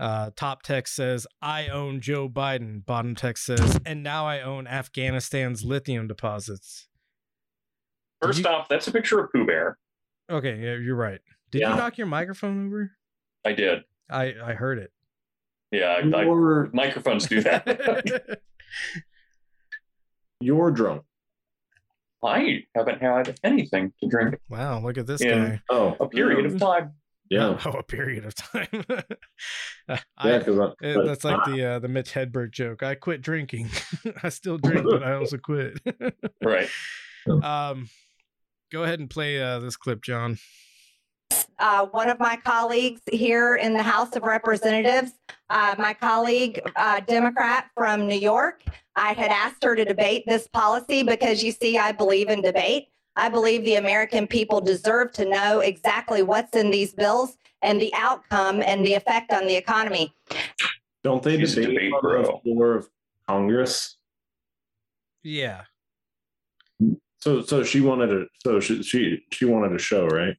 Uh, 0.00 0.30
top 0.34 0.62
text 0.62 0.94
says, 0.96 1.26
"I 1.42 1.68
own 1.68 2.00
Joe 2.00 2.28
Biden." 2.28 2.84
Bottom 2.84 3.14
text 3.14 3.44
says, 3.44 3.78
"And 3.84 4.02
now 4.02 4.26
I 4.26 4.40
own 4.40 4.66
Afghanistan's 4.66 5.62
lithium 5.62 6.08
deposits." 6.08 6.88
First 8.22 8.40
you- 8.40 8.46
off, 8.46 8.66
that's 8.68 8.88
a 8.88 8.92
picture 8.92 9.20
of 9.20 9.30
Pooh 9.32 9.44
Bear. 9.46 9.78
Okay, 10.30 10.56
yeah, 10.58 10.76
you're 10.76 10.96
right. 10.96 11.20
Did 11.50 11.60
Yeah. 11.60 11.70
you 11.72 11.76
knock 11.76 11.98
your 11.98 12.06
microphone 12.06 12.66
over? 12.66 12.92
I 13.44 13.52
did. 13.52 13.84
I 14.08 14.34
I 14.42 14.54
heard 14.54 14.78
it. 14.78 14.90
Yeah, 15.70 15.88
I, 15.88 15.98
I, 15.98 16.24
microphones 16.72 17.26
do 17.28 17.42
that. 17.42 18.40
you're 20.40 20.70
drunk. 20.70 21.02
I 22.24 22.64
haven't 22.74 23.00
had 23.00 23.38
anything 23.44 23.92
to 24.02 24.08
drink 24.08 24.36
wow, 24.48 24.80
look 24.80 24.98
at 24.98 25.06
this 25.06 25.20
in 25.22 25.28
guy. 25.28 25.60
Oh, 25.70 25.96
a 26.00 26.08
period 26.08 26.44
of 26.46 26.58
time. 26.58 26.92
Yeah. 27.30 27.56
Oh, 27.64 27.70
a 27.78 27.82
period 27.84 28.24
of 28.26 28.34
time. 28.34 28.66
I, 29.88 29.98
Yeah, 30.24 30.38
because 30.38 30.74
it- 30.82 31.06
that's 31.06 31.24
like 31.24 31.44
the 31.46 31.64
uh, 31.64 31.78
the 31.78 31.88
Mitch 31.88 32.12
Hedberg 32.12 32.50
joke. 32.52 32.82
I 32.82 32.94
quit 32.96 33.22
drinking. 33.22 33.70
I 34.22 34.28
still 34.28 34.58
drink, 34.58 34.84
but 34.90 35.02
I 35.02 35.14
also 35.14 35.38
quit. 35.38 35.78
Right. 36.42 36.68
um, 37.42 37.88
go 38.72 38.82
ahead 38.84 38.98
and 39.00 39.08
play 39.08 39.40
uh, 39.40 39.60
this 39.60 39.76
clip, 39.76 40.02
John. 40.02 40.38
uh, 41.60 41.86
one 41.86 42.08
of 42.10 42.18
my 42.18 42.36
colleagues 42.44 43.00
here 43.12 43.54
in 43.56 43.74
the 43.74 43.82
House 43.82 44.16
of 44.16 44.22
Representatives, 44.24 45.12
uh, 45.50 45.74
my 45.78 45.94
colleague, 45.94 46.60
uh, 46.76 46.98
Democrat 47.00 47.66
from 47.76 48.06
New 48.08 48.18
York. 48.18 48.62
I 48.96 49.12
had 49.12 49.30
asked 49.30 49.62
her 49.62 49.76
to 49.76 49.84
debate 49.84 50.24
this 50.26 50.48
policy 50.48 51.02
because 51.04 51.42
you 51.44 51.52
see, 51.52 51.78
I 51.78 51.92
believe 51.92 52.28
in 52.28 52.42
debate. 52.42 52.88
I 53.16 53.28
believe 53.28 53.64
the 53.64 53.74
American 53.76 54.26
people 54.26 54.60
deserve 54.60 55.12
to 55.12 55.24
know 55.24 55.60
exactly 55.60 56.22
what's 56.22 56.56
in 56.56 56.70
these 56.70 56.92
bills 56.94 57.36
and 57.62 57.80
the 57.80 57.92
outcome 57.94 58.62
and 58.62 58.84
the 58.86 58.94
effect 58.94 59.32
on 59.32 59.46
the 59.46 59.56
economy. 59.56 60.14
Don't 61.02 61.22
they 61.22 61.38
She's 61.38 61.56
a 61.56 61.62
debate, 61.62 61.74
debate 61.74 61.92
on 61.94 62.00
bro. 62.00 62.22
the 62.22 62.38
floor 62.42 62.74
of 62.76 62.88
Congress? 63.26 63.96
Yeah. 65.22 65.62
So, 67.18 67.42
so 67.42 67.62
she 67.62 67.80
wanted 67.80 68.06
to. 68.08 68.26
So 68.42 68.60
she 68.60 68.82
she 68.82 69.22
she 69.30 69.44
wanted 69.44 69.74
a 69.74 69.78
show, 69.78 70.06
right? 70.06 70.36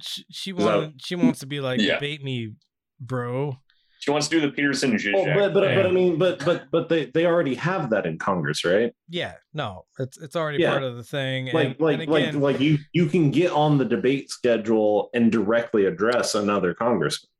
She, 0.00 0.24
she 0.30 0.50
Is 0.52 0.56
that- 0.64 0.92
she 0.98 1.16
wants 1.16 1.40
to 1.40 1.46
be 1.46 1.60
like 1.60 1.80
Yeah. 1.80 1.94
debate 1.94 2.22
me, 2.22 2.52
bro. 3.00 3.58
She 4.02 4.10
wants 4.10 4.26
to 4.26 4.40
do 4.40 4.44
the 4.44 4.52
Peterson 4.52 4.94
Zizek. 4.94 5.14
Well, 5.14 5.26
but 5.32 5.54
but, 5.54 5.76
but 5.76 5.86
I 5.86 5.90
mean, 5.92 6.18
but 6.18 6.44
but 6.44 6.64
but 6.72 6.88
they 6.88 7.04
they 7.04 7.24
already 7.24 7.54
have 7.54 7.88
that 7.90 8.04
in 8.04 8.18
Congress, 8.18 8.64
right? 8.64 8.92
Yeah, 9.08 9.34
no, 9.54 9.84
it's 9.96 10.18
it's 10.20 10.34
already 10.34 10.58
Yeah. 10.58 10.70
part 10.70 10.82
of 10.82 10.96
the 10.96 11.04
thing. 11.04 11.50
Like 11.52 11.66
and, 11.68 11.80
like 11.80 11.92
and 12.00 12.02
again, 12.02 12.40
like 12.40 12.54
like 12.54 12.60
you 12.60 12.78
you 12.92 13.06
can 13.06 13.30
get 13.30 13.52
on 13.52 13.78
the 13.78 13.84
debate 13.84 14.28
schedule 14.28 15.08
and 15.14 15.30
directly 15.30 15.84
address 15.86 16.34
another 16.34 16.74
congressman, 16.74 17.30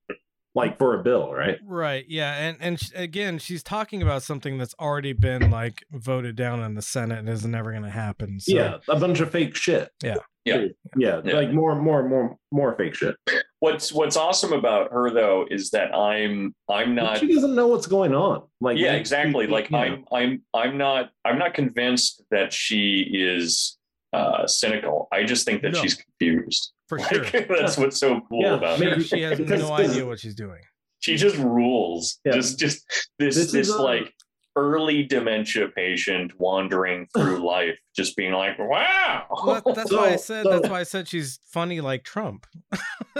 like 0.54 0.78
for 0.78 0.98
a 0.98 1.02
bill, 1.02 1.32
right? 1.32 1.58
right? 1.64 2.04
Yeah, 2.08 2.34
and 2.34 2.56
and 2.60 2.80
sh- 2.80 2.90
again, 2.94 3.38
she's 3.38 3.62
talking 3.62 4.02
about 4.02 4.22
something 4.22 4.58
that's 4.58 4.74
already 4.78 5.12
been 5.14 5.50
like 5.50 5.84
voted 5.92 6.36
down 6.36 6.62
in 6.62 6.74
the 6.74 6.82
Senate 6.82 7.18
and 7.20 7.28
is 7.28 7.46
never 7.46 7.70
going 7.70 7.84
to 7.84 7.90
happen. 7.90 8.38
So, 8.40 8.54
Yeah, 8.54 8.76
a 8.88 8.98
bunch 8.98 9.20
of 9.20 9.30
fake 9.30 9.54
shit. 9.56 9.90
Yeah. 10.02 10.16
Yeah. 10.44 10.64
yeah, 10.96 11.20
Yeah. 11.24 11.34
like 11.34 11.52
more 11.52 11.74
more 11.80 12.06
more 12.08 12.36
more 12.50 12.74
fake 12.76 12.96
shit. 12.96 13.14
What's 13.60 13.92
What's 13.92 14.16
awesome 14.16 14.52
about 14.52 14.90
her 14.90 15.08
though 15.10 15.46
is 15.48 15.70
that 15.70 15.94
I'm 15.94 16.52
I'm 16.68 16.96
But 16.96 17.02
not. 17.02 17.18
she 17.18 17.32
doesn't 17.32 17.54
know 17.54 17.68
what's 17.68 17.86
going 17.86 18.12
on. 18.12 18.42
Like 18.60 18.76
yeah, 18.76 18.94
exactly. 18.94 19.44
you 19.44 19.50
Like 19.52 19.70
know. 19.70 19.78
I'm 19.78 20.04
I'm 20.12 20.42
I'm 20.52 20.76
not 20.78 21.10
I'm 21.24 21.38
not 21.38 21.54
convinced 21.54 22.24
that 22.32 22.52
she 22.52 23.08
is 23.14 23.78
uh 24.12 24.46
cynical. 24.48 25.06
I 25.12 25.22
just 25.22 25.44
think 25.46 25.62
that 25.62 25.74
No. 25.74 25.80
she's 25.80 25.94
confused. 25.94 26.72
For 26.98 27.14
sure. 27.14 27.24
Like, 27.24 27.48
that's 27.60 27.76
what's 27.76 27.98
so 27.98 28.20
cool 28.28 28.42
Yeah, 28.42 28.54
about 28.54 28.78
maybe- 28.80 28.92
her. 28.96 29.00
she 29.02 29.22
has 29.22 29.38
no 29.38 29.44
because- 29.44 29.90
idea 29.90 30.06
what 30.06 30.20
she's 30.20 30.34
doing. 30.34 30.60
She 31.00 31.16
just 31.16 31.36
rules. 31.36 32.20
Yeah. 32.24 32.32
Just 32.32 32.58
just 32.60 32.84
this 33.18 33.34
This 33.36 33.52
this, 33.52 33.68
is, 33.68 33.74
uh, 33.74 33.82
like 33.82 34.12
early 34.54 35.02
dementia 35.04 35.68
patient 35.68 36.32
wandering 36.38 37.08
through 37.16 37.44
life, 37.54 37.76
just 37.96 38.16
being 38.16 38.32
like, 38.32 38.58
wow. 38.58 39.26
Well, 39.30 39.62
that- 39.64 39.74
that's 39.74 39.92
why 39.92 40.10
I 40.10 40.16
said 40.16 40.44
so- 40.44 40.50
that's 40.50 40.68
why 40.68 40.80
I 40.80 40.82
said 40.84 41.08
she's 41.08 41.40
funny 41.50 41.80
like 41.80 42.04
Trump. 42.04 42.46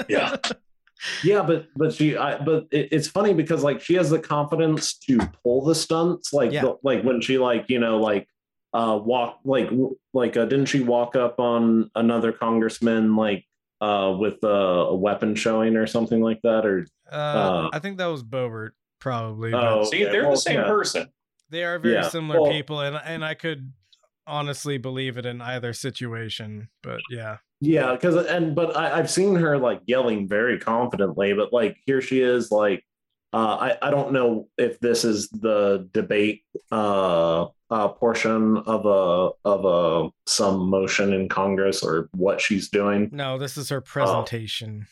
yeah. 0.09 0.37
Yeah, 1.25 1.43
but 1.43 1.67
but 1.75 1.93
she, 1.93 2.17
I, 2.17 2.39
but 2.39 2.69
it, 2.71 2.89
it's 2.93 3.09
funny 3.09 3.35
because 3.35 3.65
like 3.65 3.81
she 3.81 3.95
has 3.95 4.09
the 4.11 4.21
confidence 4.21 4.95
to 5.09 5.19
pull 5.43 5.65
the 5.65 5.75
stunts, 5.75 6.33
like 6.33 6.53
Yeah. 6.53 6.63
the, 6.63 6.77
like 6.85 7.03
when 7.03 7.21
she 7.21 7.39
like 7.39 7.65
you 7.69 7.81
know 7.81 7.99
like 7.99 8.29
uh 8.73 9.01
walk 9.03 9.41
like 9.45 9.69
like 10.15 10.37
uh, 10.37 10.45
didn't 10.45 10.67
she 10.67 10.81
walk 10.81 11.17
up 11.17 11.41
on 11.41 11.91
another 11.97 12.31
congressman 12.31 13.17
like 13.17 13.45
uh 13.83 14.15
with 14.17 14.39
uh, 14.45 14.49
a 14.49 14.95
weapon 14.97 15.35
showing 15.35 15.77
or 15.77 15.87
something 15.87 16.21
like 16.23 16.41
that 16.43 16.65
or 16.65 16.87
Uh, 17.11 17.15
Uh, 17.17 17.71
I 17.73 17.79
think 17.81 17.99
that 17.99 18.07
was 18.07 18.23
Boebert, 18.23 18.71
probably. 19.01 19.51
but 19.51 19.65
oh 19.65 19.85
See, 19.85 20.05
they're 20.05 20.23
well, 20.23 20.31
the 20.33 20.37
same 20.51 20.61
yeah. 20.61 20.65
person. 20.77 21.09
they 21.51 21.65
are 21.65 21.79
very 21.79 21.95
yeah, 21.95 22.09
similar 22.09 22.41
well- 22.41 22.51
people, 22.51 22.81
and 22.81 22.97
and 23.05 23.25
I 23.25 23.35
could 23.35 23.73
honestly 24.27 24.79
believe 24.79 25.19
it 25.19 25.27
in 25.27 25.41
either 25.43 25.73
situation. 25.73 26.69
But 26.83 27.01
yeah, 27.11 27.39
Yeah, 27.61 27.93
because 27.93 28.15
and 28.27 28.55
but 28.55 28.77
I, 28.77 28.99
I've 28.99 29.11
seen 29.11 29.35
her 29.35 29.59
like 29.59 29.81
yelling 29.87 30.29
very 30.29 30.59
confidently, 30.61 31.33
but 31.35 31.53
like 31.53 31.77
here 31.85 32.01
she 32.01 32.21
is 32.21 32.53
like 32.53 32.85
uh, 33.33 33.57
I 33.67 33.79
I 33.83 33.91
don't 33.91 34.13
know 34.13 34.49
if 34.59 34.79
this 34.79 35.05
is 35.05 35.29
the 35.31 35.89
debate 35.93 36.43
uh, 36.71 37.47
uh 37.73 37.89
portion 37.89 38.59
of 38.59 38.85
a 38.85 39.31
of 39.49 39.65
a 39.65 40.11
some 40.31 40.69
motion 40.69 41.13
in 41.15 41.29
Congress 41.29 41.83
or 41.83 42.09
what 42.15 42.41
she's 42.41 42.69
doing. 42.69 43.09
no, 43.13 43.39
this 43.39 43.57
is 43.57 43.71
her 43.71 43.79
Oh. 43.79 43.81
presentation. 43.81 44.87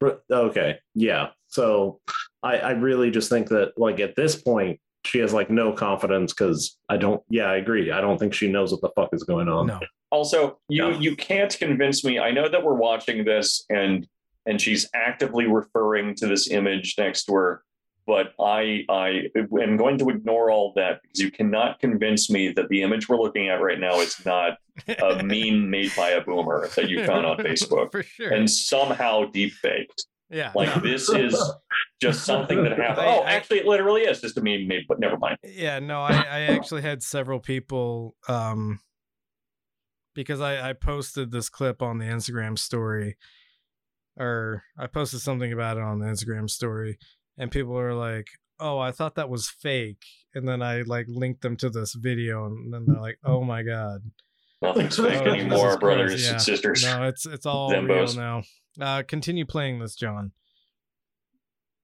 But- 0.00 0.22
Okay, 0.30 0.78
yeah. 0.94 1.28
So 1.48 2.00
I 2.42 2.56
I 2.58 2.70
really 2.72 3.10
just 3.10 3.28
think 3.28 3.48
that 3.50 3.74
like 3.76 4.00
at 4.00 4.16
this 4.16 4.34
point 4.40 4.80
she 5.04 5.18
has 5.20 5.32
like 5.32 5.50
no 5.50 5.72
confidence 5.72 6.32
because 6.32 6.76
I 6.88 6.96
don't. 6.96 7.22
Yeah, 7.28 7.44
I 7.44 7.56
agree. 7.56 7.92
I 7.92 8.00
don't 8.00 8.18
think 8.18 8.34
she 8.34 8.48
knows 8.50 8.72
what 8.72 8.80
the 8.80 8.90
fuck 8.96 9.10
is 9.12 9.22
going 9.22 9.48
on. 9.48 9.66
No, 9.68 9.80
Also, 10.10 10.58
you 10.68 10.88
Yeah. 10.88 10.98
you 10.98 11.16
can't 11.16 11.56
convince 11.58 12.02
me. 12.04 12.18
I 12.18 12.30
know 12.32 12.48
that 12.48 12.64
we're 12.64 12.74
watching 12.88 13.24
this 13.24 13.64
and 13.70 14.06
and 14.46 14.60
she's 14.60 14.88
actively 14.94 15.46
referring 15.46 16.14
to 16.16 16.26
this 16.26 16.50
image 16.50 16.94
next 16.98 17.24
to 17.26 17.34
her, 17.34 17.62
but 18.06 18.32
I 18.40 18.84
I 18.88 19.22
am 19.60 19.76
going 19.76 19.98
to 19.98 20.08
ignore 20.10 20.50
all 20.50 20.72
that 20.76 21.00
because 21.02 21.20
you 21.20 21.30
cannot 21.30 21.80
convince 21.80 22.30
me 22.30 22.52
that 22.52 22.68
the 22.68 22.82
image 22.82 23.08
we're 23.08 23.18
looking 23.20 23.48
at 23.48 23.60
right 23.60 23.78
now 23.80 24.00
is 24.00 24.24
not 24.24 24.58
a 25.00 25.22
meme 25.24 25.68
made 25.70 25.90
by 25.96 26.10
a 26.10 26.20
boomer 26.20 26.68
that 26.76 26.88
you 26.88 27.04
found 27.04 27.26
on 27.26 27.36
Facebook 27.38 27.90
for 27.92 28.02
sure. 28.02 28.30
and 28.32 28.48
somehow 28.50 29.24
deep 29.26 29.52
faked. 29.54 30.06
yeah, 30.30 30.52
Like 30.54 30.74
no. 30.76 30.82
this 30.82 31.08
is 31.08 31.34
just 32.00 32.24
something 32.24 32.62
that 32.64 32.72
happened. 32.78 33.06
I- 33.08 33.16
Oh, 33.16 33.24
actually, 33.24 33.58
it 33.60 33.66
literally 33.66 34.02
is 34.02 34.20
just 34.20 34.36
a 34.38 34.40
meme 34.42 34.68
made, 34.68 34.84
but 34.88 35.00
never 35.00 35.16
mind. 35.18 35.38
Yeah, 35.42 35.78
no, 35.78 36.00
I, 36.00 36.12
I 36.14 36.40
actually 36.42 36.82
had 36.82 37.02
several 37.02 37.40
people 37.40 38.14
um 38.28 38.80
because 40.14 40.40
I, 40.40 40.70
I 40.70 40.72
posted 40.72 41.30
this 41.30 41.48
clip 41.48 41.82
on 41.82 41.98
the 41.98 42.06
Instagram 42.06 42.58
story 42.58 43.16
or 44.18 44.62
I 44.78 44.86
posted 44.86 45.20
something 45.20 45.52
about 45.52 45.76
it 45.76 45.82
on 45.82 45.98
the 45.98 46.06
Instagram 46.06 46.48
story 46.48 46.98
and 47.38 47.50
people 47.50 47.72
were 47.72 47.94
like, 47.94 48.26
Oh, 48.58 48.78
I 48.78 48.90
thought 48.90 49.16
that 49.16 49.28
was 49.28 49.48
fake 49.48 50.02
and 50.34 50.48
then 50.48 50.62
I 50.62 50.82
like 50.82 51.06
linked 51.08 51.42
them 51.42 51.56
to 51.58 51.68
this 51.70 51.94
video 51.94 52.46
and 52.46 52.72
then 52.72 52.84
they're 52.86 53.00
like, 53.00 53.18
Oh 53.24 53.42
my 53.44 53.62
god. 53.62 54.00
Nothing's 54.62 54.98
Oh, 54.98 55.04
fake 55.04 55.22
Jesus 55.24 55.34
anymore, 55.34 55.78
brothers 55.78 56.24
yeah. 56.24 56.32
and 56.32 56.42
sisters. 56.42 56.82
No, 56.84 57.04
it's 57.04 57.26
it's 57.26 57.44
all 57.46 57.70
Zimbos. 57.70 57.88
real 57.88 58.14
now. 58.14 58.42
Uh 58.80 59.02
continue 59.06 59.44
playing 59.46 59.78
this, 59.78 59.94
John. 59.94 60.32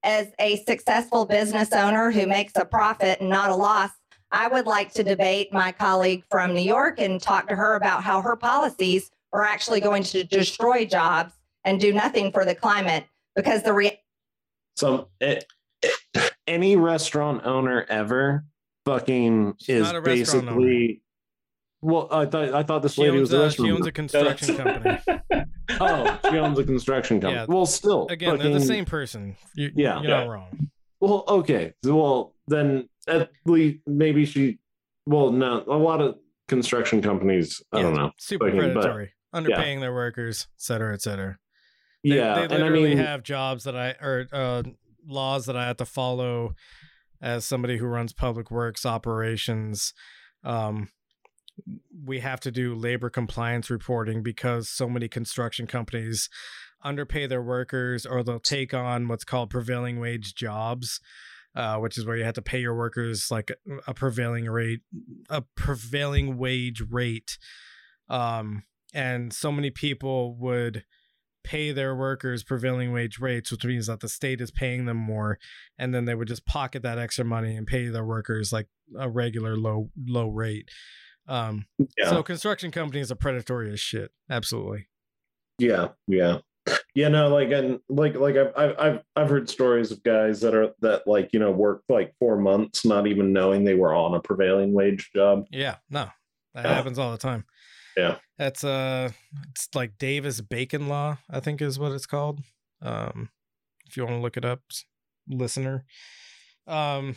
as 0.02 0.28
a 0.40 0.56
successful 0.64 1.26
business 1.26 1.72
owner 1.72 2.10
who 2.10 2.26
makes 2.26 2.52
a 2.56 2.64
profit 2.64 3.20
and 3.20 3.28
not 3.28 3.50
a 3.50 3.54
loss, 3.54 3.90
I 4.30 4.48
would 4.48 4.66
like 4.66 4.92
to 4.94 5.04
debate 5.04 5.52
my 5.52 5.72
colleague 5.72 6.24
from 6.30 6.54
New 6.54 6.62
York 6.62 6.98
and 6.98 7.20
talk 7.20 7.48
to 7.48 7.54
her 7.54 7.76
about 7.76 8.02
how 8.02 8.20
her 8.22 8.34
policies 8.34 9.10
are 9.32 9.44
actually 9.44 9.80
going 9.80 10.02
to 10.04 10.24
destroy 10.24 10.84
jobs 10.86 11.34
and 11.64 11.78
do 11.80 11.92
nothing 11.92 12.32
for 12.32 12.44
the 12.44 12.54
climate 12.54 13.04
because 13.36 13.62
the 13.62 13.72
re- 13.72 14.00
Some 14.76 15.06
eh, 15.20 15.40
eh, 15.82 16.28
any 16.46 16.76
restaurant 16.76 17.44
owner 17.44 17.84
ever 17.88 18.44
fucking 18.86 19.54
She's 19.60 19.76
is 19.76 19.82
not 19.82 19.96
a 19.96 20.00
restaurant 20.00 20.48
owner. 20.48 20.56
basically. 20.60 21.02
Well, 21.82 22.08
I 22.12 22.26
thought 22.26 22.54
I 22.54 22.62
thought 22.62 22.82
this 22.82 22.94
She 22.94 23.02
lady 23.02 23.18
was 23.18 23.32
a 23.32 23.38
a, 23.40 23.42
restaurant. 23.44 23.68
she 23.68 23.72
owns 23.72 23.86
a 23.86 23.92
construction 23.92 24.56
company. 24.56 24.98
oh, 25.80 26.18
she 26.30 26.38
owns 26.38 26.58
a 26.58 26.64
construction 26.64 27.20
company. 27.20 27.40
Yeah. 27.40 27.46
Well, 27.48 27.66
still, 27.66 28.06
Again, 28.08 28.38
they're 28.38 28.52
the 28.52 28.60
same 28.60 28.84
person. 28.84 29.36
You, 29.56 29.72
Yeah. 29.74 30.00
you're 30.00 30.10
Yeah. 30.10 30.20
not 30.24 30.28
wrong. 30.30 30.68
Well, 31.00 31.24
okay. 31.26 31.72
Well, 31.84 32.34
then 32.46 32.88
at 33.08 33.30
least 33.46 33.80
maybe 33.86 34.24
she. 34.26 34.58
Well, 35.06 35.32
no, 35.32 35.64
a 35.66 35.76
lot 35.76 36.00
of 36.00 36.16
construction 36.46 37.02
companies. 37.02 37.60
I 37.72 37.82
don't 37.82 37.94
know. 37.94 38.12
Super 38.18 38.46
fucking- 38.52 38.60
but- 38.74 38.82
predatory, 38.82 39.12
underpaying 39.34 39.80
their 39.80 39.92
workers, 39.92 40.46
et 40.56 40.62
cetera, 40.62 40.94
et 40.94 41.02
cetera. 41.02 41.36
They, 42.04 42.16
yeah, 42.16 42.34
they 42.34 42.44
and 42.44 42.52
I 42.52 42.56
literally 42.56 42.94
mean, 42.94 42.98
have 42.98 43.22
jobs 43.22 43.64
that 43.64 43.76
I 43.76 43.90
or 44.00 44.26
uh, 44.32 44.62
laws 45.06 45.46
that 45.46 45.56
I 45.56 45.66
have 45.66 45.76
to 45.78 45.84
follow 45.84 46.54
as 47.20 47.44
somebody 47.44 47.78
who 47.78 47.86
runs 47.86 48.12
public 48.12 48.50
works 48.50 48.84
operations. 48.84 49.94
Um, 50.42 50.88
we 52.04 52.20
have 52.20 52.40
to 52.40 52.50
do 52.50 52.74
labor 52.74 53.10
compliance 53.10 53.70
reporting 53.70 54.22
because 54.22 54.68
so 54.68 54.88
many 54.88 55.06
construction 55.06 55.66
companies 55.66 56.28
underpay 56.82 57.26
their 57.26 57.42
workers 57.42 58.04
or 58.06 58.22
they'll 58.22 58.40
take 58.40 58.74
on 58.74 59.06
what's 59.06 59.24
called 59.24 59.50
prevailing 59.50 60.00
wage 60.00 60.34
jobs 60.34 61.00
uh, 61.54 61.76
which 61.76 61.98
is 61.98 62.06
where 62.06 62.16
you 62.16 62.24
have 62.24 62.34
to 62.34 62.42
pay 62.42 62.60
your 62.60 62.74
workers 62.74 63.28
like 63.30 63.50
a 63.86 63.94
prevailing 63.94 64.46
rate 64.46 64.80
a 65.28 65.42
prevailing 65.54 66.38
wage 66.38 66.82
rate 66.90 67.38
um, 68.08 68.64
and 68.94 69.32
so 69.32 69.52
many 69.52 69.70
people 69.70 70.34
would 70.36 70.84
pay 71.44 71.72
their 71.72 71.94
workers 71.94 72.42
prevailing 72.44 72.92
wage 72.92 73.18
rates 73.18 73.50
which 73.50 73.64
means 73.64 73.86
that 73.86 74.00
the 74.00 74.08
state 74.08 74.40
is 74.40 74.50
paying 74.50 74.84
them 74.86 74.96
more 74.96 75.38
and 75.78 75.92
then 75.94 76.04
they 76.04 76.14
would 76.14 76.28
just 76.28 76.46
pocket 76.46 76.82
that 76.82 76.98
extra 76.98 77.24
money 77.24 77.56
and 77.56 77.66
pay 77.66 77.88
their 77.88 78.04
workers 78.04 78.52
like 78.52 78.68
a 78.98 79.08
regular 79.08 79.56
low 79.56 79.90
low 80.06 80.28
rate 80.28 80.68
um, 81.28 81.66
Yeah. 81.98 82.10
so 82.10 82.22
construction 82.22 82.70
companies 82.70 83.10
are 83.12 83.16
predatory 83.16 83.72
as 83.72 83.80
shit 83.80 84.10
absolutely 84.30 84.88
yeah, 85.58 85.88
yeah, 86.08 86.38
yeah. 86.94 87.08
No, 87.08 87.28
like 87.28 87.50
and 87.52 87.78
like 87.88 88.16
like 88.16 88.36
I've 88.36 88.52
I've 88.56 88.78
I've 88.78 89.00
I've 89.14 89.28
heard 89.30 89.48
stories 89.48 89.92
of 89.92 90.02
guys 90.02 90.40
that 90.40 90.54
are 90.54 90.72
that 90.80 91.06
like 91.06 91.32
you 91.32 91.38
know 91.38 91.50
work 91.52 91.82
like 91.88 92.14
four 92.18 92.36
months 92.38 92.84
not 92.84 93.06
even 93.06 93.32
knowing 93.32 93.62
they 93.62 93.74
were 93.74 93.94
on 93.94 94.14
a 94.14 94.20
prevailing 94.20 94.72
wage 94.72 95.10
job. 95.14 95.44
Yeah, 95.50 95.76
no, 95.90 96.08
that 96.54 96.64
Yeah. 96.64 96.74
happens 96.74 96.98
all 96.98 97.12
the 97.12 97.18
time. 97.18 97.44
Yeah. 97.96 98.16
That's 98.38 98.64
uh, 98.64 99.10
it's 99.50 99.68
like 99.74 99.98
Davis 99.98 100.40
Bacon 100.40 100.88
law, 100.88 101.18
I 101.30 101.40
think 101.40 101.60
is 101.62 101.78
what 101.78 101.92
it's 101.92 102.06
called. 102.06 102.40
Um, 102.80 103.28
if 103.86 103.96
you 103.96 104.04
want 104.04 104.16
to 104.16 104.22
look 104.22 104.36
it 104.36 104.44
up, 104.44 104.60
listener. 105.28 105.84
Um, 106.66 107.16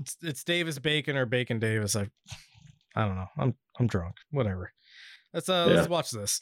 it's 0.00 0.16
it's 0.22 0.44
Davis 0.44 0.78
Bacon 0.78 1.16
or 1.16 1.26
Bacon 1.26 1.58
Davis. 1.58 1.96
I, 1.96 2.08
I 2.94 3.06
don't 3.06 3.16
know. 3.16 3.28
I'm 3.36 3.54
I'm 3.78 3.86
drunk. 3.86 4.16
Whatever. 4.30 4.72
Let's 5.34 5.48
uh, 5.48 5.66
let's 5.66 5.88
watch 5.88 6.10
this. 6.10 6.40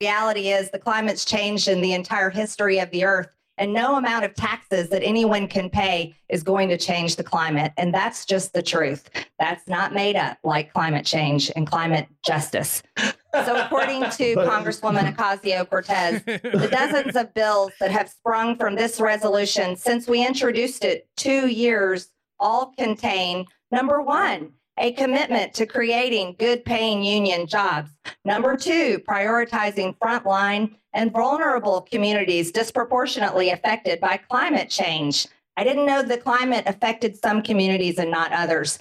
reality 0.00 0.48
is 0.48 0.70
the 0.70 0.78
climate's 0.78 1.24
changed 1.24 1.68
in 1.68 1.80
the 1.80 1.92
entire 1.92 2.30
history 2.30 2.78
of 2.78 2.90
the 2.90 3.04
earth 3.04 3.28
and 3.62 3.72
no 3.72 3.94
amount 3.94 4.24
of 4.24 4.34
taxes 4.34 4.88
that 4.88 5.04
anyone 5.04 5.46
can 5.46 5.70
pay 5.70 6.12
is 6.28 6.42
going 6.42 6.68
to 6.68 6.76
change 6.76 7.14
the 7.14 7.22
climate. 7.22 7.72
And 7.76 7.94
that's 7.94 8.24
just 8.24 8.52
the 8.54 8.62
truth. 8.62 9.08
That's 9.38 9.68
not 9.68 9.94
made 9.94 10.16
up 10.16 10.36
like 10.42 10.72
climate 10.72 11.06
change 11.06 11.48
and 11.54 11.64
climate 11.64 12.08
justice. 12.24 12.82
So 12.98 13.64
according 13.64 14.02
to 14.02 14.34
congresswoman 14.50 15.14
ocasio-cortez 15.14 16.24
the 16.24 16.68
dozens 16.72 17.14
of 17.14 17.32
bills 17.34 17.70
that 17.78 17.92
have 17.92 18.08
sprung 18.08 18.56
from 18.56 18.74
this 18.74 19.00
resolution 19.00 19.76
since 19.76 20.08
we 20.08 20.26
introduced 20.26 20.82
it 20.82 21.06
two 21.16 21.46
years 21.46 22.08
all 22.40 22.74
contain 22.76 23.46
number 23.70 24.02
one 24.02 24.50
a 24.78 24.90
commitment 24.92 25.54
to 25.54 25.66
creating 25.66 26.34
good 26.38 26.64
paying 26.64 27.04
union 27.04 27.46
jobs. 27.46 27.90
Number 28.24 28.56
two, 28.56 28.98
prioritizing 29.00 29.96
frontline 29.98 30.76
and 30.94 31.12
vulnerable 31.12 31.82
communities 31.82 32.50
disproportionately 32.50 33.50
affected 33.50 34.00
by 34.00 34.16
climate 34.16 34.68
change. 34.68 35.26
I 35.56 35.64
didn't 35.64 35.86
know 35.86 36.02
the 36.02 36.18
climate 36.18 36.64
affected 36.66 37.16
some 37.16 37.42
communities 37.42 37.98
and 37.98 38.10
not 38.10 38.32
others. 38.32 38.78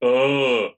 Oh, 0.00 0.70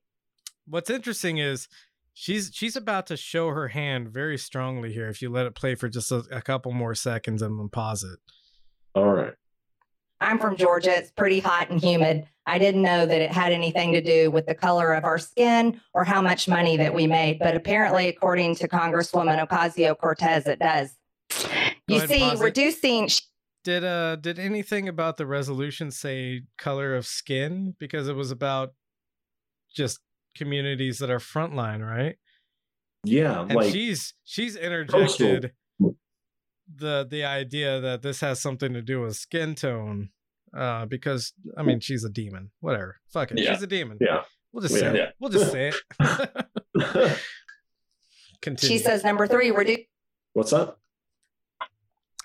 What's 0.66 0.90
interesting 0.90 1.38
is 1.38 1.68
she's 2.14 2.50
she's 2.54 2.76
about 2.76 3.06
to 3.08 3.16
show 3.16 3.48
her 3.48 3.68
hand 3.68 4.08
very 4.08 4.38
strongly 4.38 4.92
here. 4.92 5.08
If 5.08 5.20
you 5.20 5.30
let 5.30 5.46
it 5.46 5.54
play 5.54 5.74
for 5.74 5.88
just 5.88 6.10
a, 6.10 6.24
a 6.30 6.40
couple 6.40 6.72
more 6.72 6.94
seconds 6.94 7.42
and 7.42 7.58
then 7.58 7.68
pause 7.68 8.02
it. 8.02 8.18
All 8.94 9.12
right. 9.12 9.34
I'm 10.20 10.38
from 10.38 10.56
Georgia. 10.56 10.96
It's 10.96 11.10
pretty 11.10 11.40
hot 11.40 11.70
and 11.70 11.80
humid. 11.82 12.26
I 12.46 12.58
didn't 12.58 12.82
know 12.82 13.06
that 13.06 13.20
it 13.20 13.32
had 13.32 13.52
anything 13.52 13.92
to 13.92 14.00
do 14.00 14.30
with 14.30 14.46
the 14.46 14.54
color 14.54 14.92
of 14.92 15.04
our 15.04 15.18
skin 15.18 15.80
or 15.94 16.04
how 16.04 16.20
much 16.20 16.46
money 16.46 16.76
that 16.76 16.94
we 16.94 17.06
made, 17.06 17.38
but 17.38 17.56
apparently, 17.56 18.08
according 18.08 18.54
to 18.56 18.68
Congresswoman 18.68 19.46
Ocasio 19.46 19.96
Cortez, 19.96 20.46
it 20.46 20.58
does. 20.58 20.90
You 21.88 21.96
ahead 21.96 22.08
see, 22.08 22.36
reducing 22.36 23.08
Did 23.64 23.84
uh 23.84 24.16
did 24.16 24.38
anything 24.38 24.88
about 24.88 25.16
the 25.16 25.26
resolution 25.26 25.90
say 25.90 26.42
color 26.58 26.94
of 26.94 27.06
skin? 27.06 27.74
Because 27.78 28.08
it 28.08 28.14
was 28.14 28.30
about 28.30 28.74
just 29.74 30.00
communities 30.36 30.98
that 30.98 31.10
are 31.10 31.18
frontline, 31.18 31.86
right? 31.86 32.16
Yeah, 33.04 33.40
And 33.40 33.54
like 33.54 33.72
she's 33.72 34.14
she's 34.24 34.54
Coastal. 34.56 34.66
interjected 34.66 35.52
the 36.72 37.06
the 37.08 37.24
idea 37.24 37.80
that 37.80 38.02
this 38.02 38.20
has 38.20 38.40
something 38.40 38.72
to 38.72 38.82
do 38.82 39.00
with 39.02 39.16
skin 39.16 39.54
tone. 39.54 40.10
Uh, 40.56 40.86
because 40.86 41.32
I 41.58 41.62
mean 41.64 41.80
she's 41.80 42.04
a 42.04 42.08
demon. 42.08 42.50
Whatever. 42.60 43.00
Fuck 43.12 43.32
it. 43.32 43.38
Yeah. 43.40 43.54
She's 43.54 43.62
a 43.64 43.66
demon. 43.66 43.98
Yeah. 44.00 44.22
We'll 44.52 44.62
just 44.62 44.74
say 44.74 44.94
Yeah. 44.94 45.02
it. 45.02 45.14
We'll 45.18 45.30
just 45.30 45.50
say 45.50 45.72
it. 45.72 45.74
Continue. 48.40 48.76
she 48.78 48.82
says 48.82 49.02
number 49.04 49.26
three, 49.26 49.50
reduce 49.50 49.78
What's 50.34 50.50
that? 50.50 50.76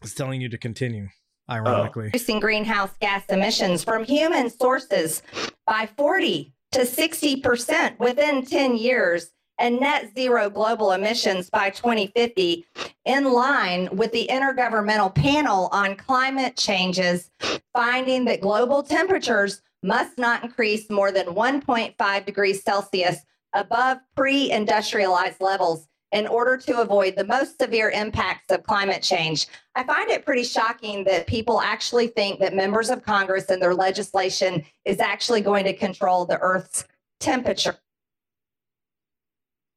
It's 0.03 0.13
telling 0.13 0.41
you 0.41 0.49
to 0.49 0.57
continue, 0.57 1.07
Oh. 1.49 1.53
ironically. 1.55 2.05
reducing 2.05 2.39
greenhouse 2.39 2.91
gas 3.01 3.23
emissions 3.29 3.83
from 3.83 4.03
human 4.03 4.49
sources 4.49 5.21
by 5.65 5.89
40 5.97 6.53
to 6.73 6.79
60% 6.81 7.99
within 7.99 8.45
10 8.45 8.77
years 8.77 9.31
and 9.59 9.79
net 9.79 10.11
zero 10.15 10.49
global 10.49 10.93
emissions 10.93 11.49
by 11.49 11.69
2050 11.69 12.65
in 13.05 13.31
line 13.31 13.89
with 13.95 14.11
the 14.11 14.27
intergovernmental 14.31 15.13
panel 15.13 15.69
on 15.71 15.95
climate 15.95 16.55
changes 16.55 17.29
finding 17.73 18.25
that 18.25 18.41
global 18.41 18.81
temperatures 18.81 19.61
must 19.83 20.17
not 20.17 20.43
increase 20.43 20.89
more 20.89 21.11
than 21.11 21.27
1.5 21.27 22.25
degrees 22.25 22.63
celsius 22.63 23.17
above 23.53 23.97
pre-industrialized 24.15 25.41
levels 25.41 25.87
in 26.11 26.27
order 26.27 26.57
to 26.57 26.81
avoid 26.81 27.15
the 27.15 27.23
most 27.23 27.59
severe 27.59 27.89
impacts 27.91 28.51
of 28.51 28.63
climate 28.63 29.03
change. 29.03 29.47
I 29.75 29.83
find 29.83 30.09
it 30.09 30.25
pretty 30.25 30.43
shocking 30.43 31.03
that 31.03 31.27
people 31.27 31.61
actually 31.61 32.07
think 32.07 32.39
that 32.39 32.55
members 32.55 32.89
of 32.89 33.03
Congress 33.03 33.49
and 33.49 33.61
their 33.61 33.75
legislation 33.75 34.65
is 34.85 34.99
actually 34.99 35.41
going 35.41 35.65
to 35.65 35.73
control 35.73 36.25
the 36.25 36.39
Earth's 36.39 36.85
temperature. 37.19 37.77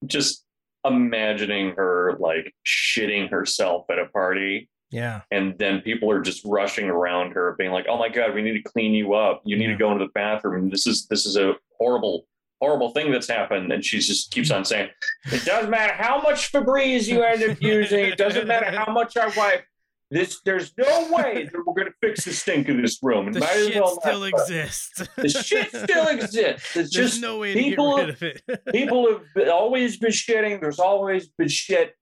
Just 0.06 0.44
imagining 0.84 1.74
her 1.76 2.16
like 2.18 2.52
shitting 2.66 3.30
herself 3.30 3.86
at 3.90 3.98
a 3.98 4.06
party. 4.06 4.68
Yeah. 4.90 5.22
And 5.30 5.58
then 5.58 5.80
people 5.80 6.10
are 6.10 6.20
just 6.20 6.42
rushing 6.44 6.90
around 6.90 7.32
her, 7.32 7.54
being 7.58 7.70
like, 7.70 7.86
"Oh 7.88 7.96
my 7.98 8.08
god, 8.08 8.34
we 8.34 8.42
need 8.42 8.62
to 8.62 8.62
clean 8.62 8.92
you 8.92 9.14
up. 9.14 9.40
You 9.44 9.56
need 9.56 9.68
to 9.68 9.76
go 9.76 9.90
into 9.92 10.04
the 10.04 10.12
bathroom. 10.12 10.68
This 10.68 10.86
is 10.86 11.06
this 11.06 11.24
is 11.24 11.36
a 11.36 11.54
horrible, 11.78 12.26
horrible 12.60 12.90
thing 12.90 13.10
that's 13.10 13.28
happened." 13.28 13.72
And 13.72 13.82
she 13.84 14.00
just 14.00 14.30
keeps 14.30 14.50
on 14.50 14.66
saying, 14.66 14.90
"It 15.32 15.44
doesn't 15.44 15.70
matter 15.70 15.94
how 15.94 16.20
much 16.20 16.52
Febreze 16.52 17.08
you 17.08 17.22
end 17.22 17.42
up 17.42 17.60
using. 17.62 18.04
It 18.04 18.18
doesn't 18.18 18.46
matter 18.46 18.70
how 18.70 18.92
much 18.92 19.16
I 19.16 19.28
wipe. 19.28 19.64
This 20.12 20.40
there's 20.44 20.74
no 20.76 21.08
way 21.10 21.48
that 21.50 21.66
we're 21.66 21.72
gonna 21.72 21.94
fix 22.02 22.26
the 22.26 22.34
stink 22.34 22.68
of 22.68 22.76
this 22.76 22.98
room. 23.02 23.28
And 23.28 23.34
The 23.34 23.40
might 23.40 23.56
as 23.56 23.68
shit 23.68 23.76
well 23.82 23.98
still 23.98 24.24
exists. 24.24 25.08
The 25.16 25.28
shit 25.30 25.68
still 25.74 26.08
exists. 26.08 26.76
It's 26.76 26.94
There's 26.94 27.10
just 27.12 27.22
no 27.22 27.38
way 27.38 27.54
to 27.54 27.58
get 27.58 27.70
people 27.70 27.96
rid 27.96 28.10
of 28.10 28.22
it. 28.22 28.42
people 28.72 29.10
have 29.10 29.22
been, 29.34 29.48
always 29.48 29.96
been 29.96 30.10
shitting. 30.10 30.60
There's 30.60 30.78
always 30.78 31.28
been 31.28 31.48
shit. 31.48 31.94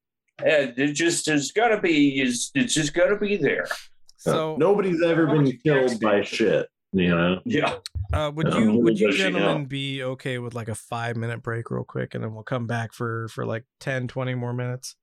And 0.44 0.76
it 0.76 0.94
just 0.94 1.28
is 1.28 1.52
gonna 1.52 1.80
be 1.80 2.20
is 2.20 2.50
it's 2.56 2.74
just 2.74 2.94
gonna 2.94 3.16
be 3.16 3.36
there. 3.36 3.68
So 4.16 4.56
nobody's 4.58 5.00
ever 5.02 5.28
been 5.28 5.56
killed 5.58 6.00
by 6.00 6.22
shit. 6.22 6.66
You 6.92 7.10
know. 7.10 7.40
Yeah. 7.44 7.76
Uh, 8.12 8.32
would 8.34 8.48
No, 8.48 8.58
you 8.58 8.72
would 8.80 8.98
you 8.98 9.12
gentlemen 9.12 9.62
know? 9.62 9.68
be 9.68 10.02
okay 10.02 10.38
with 10.38 10.54
like 10.54 10.66
a 10.68 10.74
five 10.74 11.16
minute 11.16 11.44
break 11.44 11.70
real 11.70 11.84
quick 11.84 12.16
and 12.16 12.24
then 12.24 12.34
we'll 12.34 12.42
come 12.42 12.66
back 12.66 12.92
for 12.92 13.28
for 13.28 13.46
like 13.46 13.66
10 13.78 14.08
20 14.08 14.34
more 14.34 14.52
minutes 14.52 14.96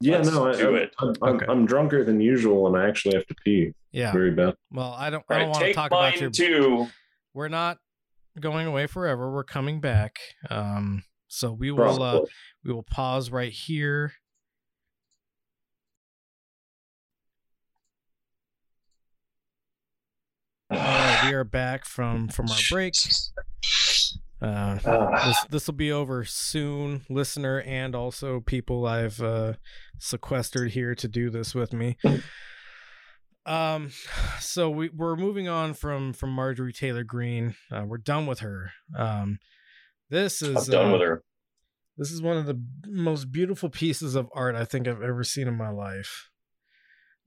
Yeah, 0.00 0.16
Let's 0.18 0.30
no, 0.30 0.48
I, 0.48 0.56
do 0.56 0.76
I, 0.76 0.80
it. 0.80 0.94
I'm, 0.98 1.14
I'm, 1.22 1.34
Okay. 1.36 1.46
I'm 1.48 1.66
drunker 1.66 2.04
than 2.04 2.20
usual, 2.20 2.66
and 2.66 2.76
I 2.76 2.88
actually 2.88 3.14
have 3.14 3.26
to 3.26 3.34
pee. 3.44 3.72
Yeah. 3.92 4.10
very 4.12 4.32
bad. 4.32 4.54
well 4.72 4.92
i 4.98 5.08
don't 5.08 5.24
All 5.30 5.36
i 5.36 5.38
don't 5.38 5.50
want 5.50 5.60
to 5.60 5.66
take 5.66 5.76
talk 5.76 5.92
mine 5.92 6.14
about 6.18 6.20
your 6.20 6.30
too. 6.30 6.88
we're 7.32 7.46
not 7.46 7.78
going 8.40 8.66
away 8.66 8.88
forever 8.88 9.30
we're 9.32 9.44
coming 9.44 9.80
back 9.80 10.18
um 10.50 11.04
so 11.28 11.52
we 11.52 11.70
will 11.70 12.02
uh 12.02 12.20
we 12.64 12.72
will 12.72 12.82
pause 12.82 13.30
right 13.30 13.52
here 13.52 14.12
all 20.70 20.78
right 20.78 21.22
we 21.26 21.32
are 21.34 21.44
back 21.44 21.84
from 21.84 22.28
from 22.28 22.48
our 22.50 22.58
break 22.70 22.94
uh 24.44 25.26
this 25.26 25.44
this 25.50 25.66
will 25.66 25.74
be 25.74 25.90
over 25.92 26.24
soon 26.24 27.02
listener 27.08 27.60
and 27.62 27.94
also 27.94 28.40
people 28.40 28.86
i've 28.86 29.20
uh 29.20 29.54
sequestered 29.98 30.70
here 30.72 30.94
to 30.94 31.08
do 31.08 31.30
this 31.30 31.54
with 31.54 31.72
me 31.72 31.96
um 33.46 33.90
so 34.40 34.70
we, 34.70 34.88
we're 34.88 35.16
moving 35.16 35.48
on 35.48 35.74
from 35.74 36.12
from 36.12 36.30
marjorie 36.30 36.72
taylor 36.72 37.04
Greene. 37.04 37.54
uh, 37.72 37.84
we're 37.86 37.98
done 37.98 38.26
with 38.26 38.40
her 38.40 38.70
um 38.98 39.38
This 40.10 40.42
is 40.42 40.68
I'm 40.68 40.72
done 40.72 40.88
uh, 40.88 40.92
with 40.92 41.00
her. 41.02 41.22
This 41.96 42.10
is 42.10 42.20
one 42.20 42.36
of 42.36 42.46
the 42.46 42.60
most 42.86 43.30
beautiful 43.32 43.68
pieces 43.68 44.14
of 44.14 44.28
art 44.34 44.54
I 44.54 44.64
think 44.64 44.86
I've 44.86 45.02
ever 45.02 45.24
seen 45.24 45.46
in 45.48 45.56
my 45.56 45.70
life. 45.70 46.28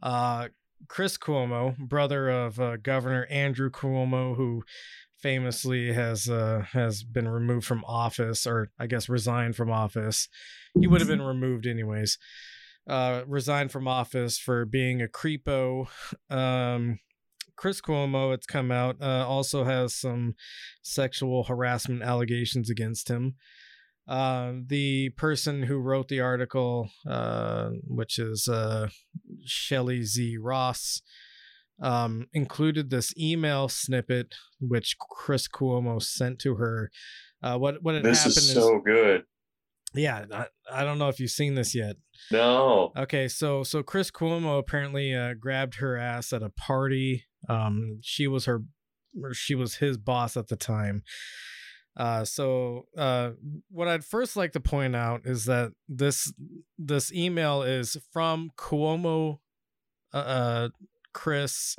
Uh, 0.04 0.50
Chris 0.88 1.18
Cuomo, 1.18 1.78
brother 1.78 2.30
of 2.30 2.60
uh, 2.60 2.78
Governor 2.78 3.26
Andrew 3.30 3.70
Cuomo, 3.70 4.36
who 4.36 4.64
famously 5.20 5.94
has 5.94 6.30
uh, 6.30 6.64
has 6.72 7.04
been 7.04 7.28
removed 7.28 7.66
from 7.66 7.84
office, 7.86 8.46
or 8.46 8.70
I 8.80 8.88
guess 8.88 9.10
resigned 9.10 9.56
from 9.56 9.72
office. 9.72 10.28
He 10.80 10.88
would 10.88 11.02
have 11.02 11.08
been 11.08 11.22
removed 11.22 11.66
anyways. 11.66 12.18
Uh, 12.88 13.24
resigned 13.28 13.72
from 13.72 13.88
office 13.88 14.38
for 14.38 14.66
being 14.66 15.02
a 15.02 15.08
creepo. 15.08 15.88
Um, 16.30 17.00
Chris 17.58 17.82
Cuomo, 17.82 18.34
it's 18.34 18.46
come 18.46 18.72
out, 18.72 18.98
uh, 19.02 19.26
also 19.28 19.64
has 19.66 19.96
some 19.96 20.36
sexual 20.84 21.44
harassment 21.44 22.04
allegations 22.04 22.70
against 22.70 23.10
him. 23.10 23.36
Uh, 24.08 24.54
the 24.66 25.10
person 25.18 25.64
who 25.64 25.80
wrote 25.80 26.08
the 26.08 26.22
article, 26.22 26.90
uh, 27.06 27.72
which 27.84 28.20
is 28.20 28.48
uh, 28.48 28.88
Shelley 29.50 30.04
Z. 30.04 30.38
Ross, 30.38 31.02
um, 31.82 32.28
included 32.34 32.90
this 32.90 33.14
email 33.18 33.70
snippet 33.70 34.36
which 34.60 34.98
Chris 35.00 35.48
Cuomo 35.48 36.02
sent 36.02 36.40
to 36.40 36.56
her. 36.56 36.90
Uh, 37.44 37.58
what 37.58 37.84
what 37.84 37.96
had 37.96 38.04
This 38.04 38.20
happened 38.20 38.38
is 38.38 38.54
so 38.54 38.80
good. 38.80 39.24
yeah, 39.94 40.26
I, 40.34 40.46
I 40.72 40.84
don't 40.84 40.98
know 40.98 41.10
if 41.10 41.20
you've 41.20 41.30
seen 41.32 41.54
this 41.56 41.76
yet. 41.76 41.96
No. 42.32 42.92
Okay, 42.98 43.28
so 43.28 43.64
so 43.64 43.84
Chris 43.84 44.10
Cuomo 44.10 44.58
apparently 44.58 45.14
uh, 45.14 45.34
grabbed 45.40 45.76
her 45.76 45.98
ass 45.98 46.34
at 46.34 46.42
a 46.42 46.50
party. 46.50 47.26
Um, 47.48 48.00
she 48.02 48.28
was 48.28 48.46
her, 48.46 48.64
or 49.22 49.34
she 49.34 49.54
was 49.54 49.76
his 49.76 49.98
boss 49.98 50.36
at 50.36 50.48
the 50.48 50.56
time. 50.56 51.04
Uh, 51.98 52.24
so 52.24 52.86
uh, 52.96 53.32
what 53.72 53.88
I'd 53.88 54.06
first 54.06 54.38
like 54.38 54.52
to 54.52 54.60
point 54.60 54.96
out 54.96 55.22
is 55.26 55.46
that 55.46 55.72
this 55.90 56.32
this 56.78 57.12
email 57.12 57.64
is 57.64 57.98
from 58.14 58.52
Cuomo, 58.56 59.40
uh, 60.14 60.18
uh 60.18 60.70
Chris, 61.12 61.76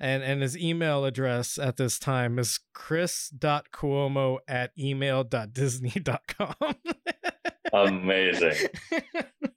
and 0.00 0.24
and 0.24 0.42
his 0.42 0.58
email 0.58 1.04
address 1.04 1.58
at 1.58 1.76
this 1.76 2.00
time 2.00 2.40
is 2.40 2.58
chris.cuomo 2.74 4.38
at 4.48 4.72
email.disney.com. 4.76 6.54
Amazing. 7.72 8.68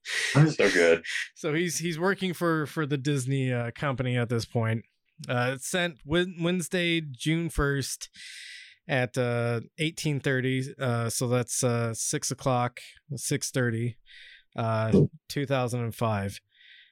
so 0.51 0.71
good. 0.71 1.03
so 1.33 1.53
he's 1.53 1.79
he's 1.79 1.97
working 1.97 2.33
for 2.33 2.67
for 2.67 2.85
the 2.85 2.97
Disney 2.97 3.51
uh, 3.51 3.71
company 3.71 4.17
at 4.17 4.29
this 4.29 4.45
point. 4.45 4.85
Uh, 5.27 5.53
it's 5.55 5.67
sent 5.67 5.97
Wednesday, 6.05 7.01
June 7.01 7.49
first, 7.49 8.09
at 8.89 9.17
uh, 9.17 9.61
eighteen 9.77 10.19
thirty. 10.19 10.63
Uh, 10.77 11.09
so 11.09 11.29
that's 11.29 11.63
uh, 11.63 11.93
six 11.93 12.31
o'clock, 12.31 12.81
six 13.15 13.51
thirty, 13.51 13.95
uh, 14.57 14.91
two 15.29 15.45
thousand 15.45 15.81
and 15.83 15.95
five. 15.95 16.41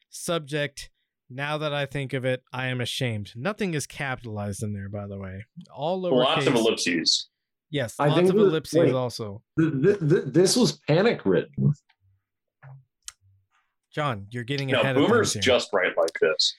Subject. 0.10 0.90
Now 1.30 1.58
that 1.58 1.74
I 1.74 1.86
think 1.86 2.14
of 2.14 2.24
it, 2.24 2.42
I 2.54 2.68
am 2.68 2.80
ashamed. 2.80 3.34
Nothing 3.36 3.74
is 3.74 3.86
capitalized 3.86 4.64
in 4.64 4.72
there, 4.72 4.88
by 4.88 5.08
the 5.08 5.18
way. 5.20 5.44
All 5.76 6.02
lowercase. 6.02 6.24
Lots 6.24 6.48
of 6.48 6.56
ellipses. 6.56 7.28
Yes, 7.70 7.96
I 8.00 8.08
lots 8.08 8.30
of 8.30 8.36
that- 8.38 8.42
ellipses 8.42 8.80
wait. 8.80 8.94
also. 8.94 9.44
Th- 9.60 9.74
th- 9.84 10.00
th- 10.00 10.24
this 10.28 10.56
was 10.56 10.80
panic 10.88 11.26
written. 11.26 11.74
John, 13.94 14.28
you're 14.30 14.46
getting 14.46 14.70
No, 14.70 14.80
ahead 14.80 14.96
boomers 14.96 15.30
of 15.36 15.44
here. 15.44 15.54
just 15.54 15.70
write 15.74 15.98
like 15.98 16.14
this. 16.22 16.56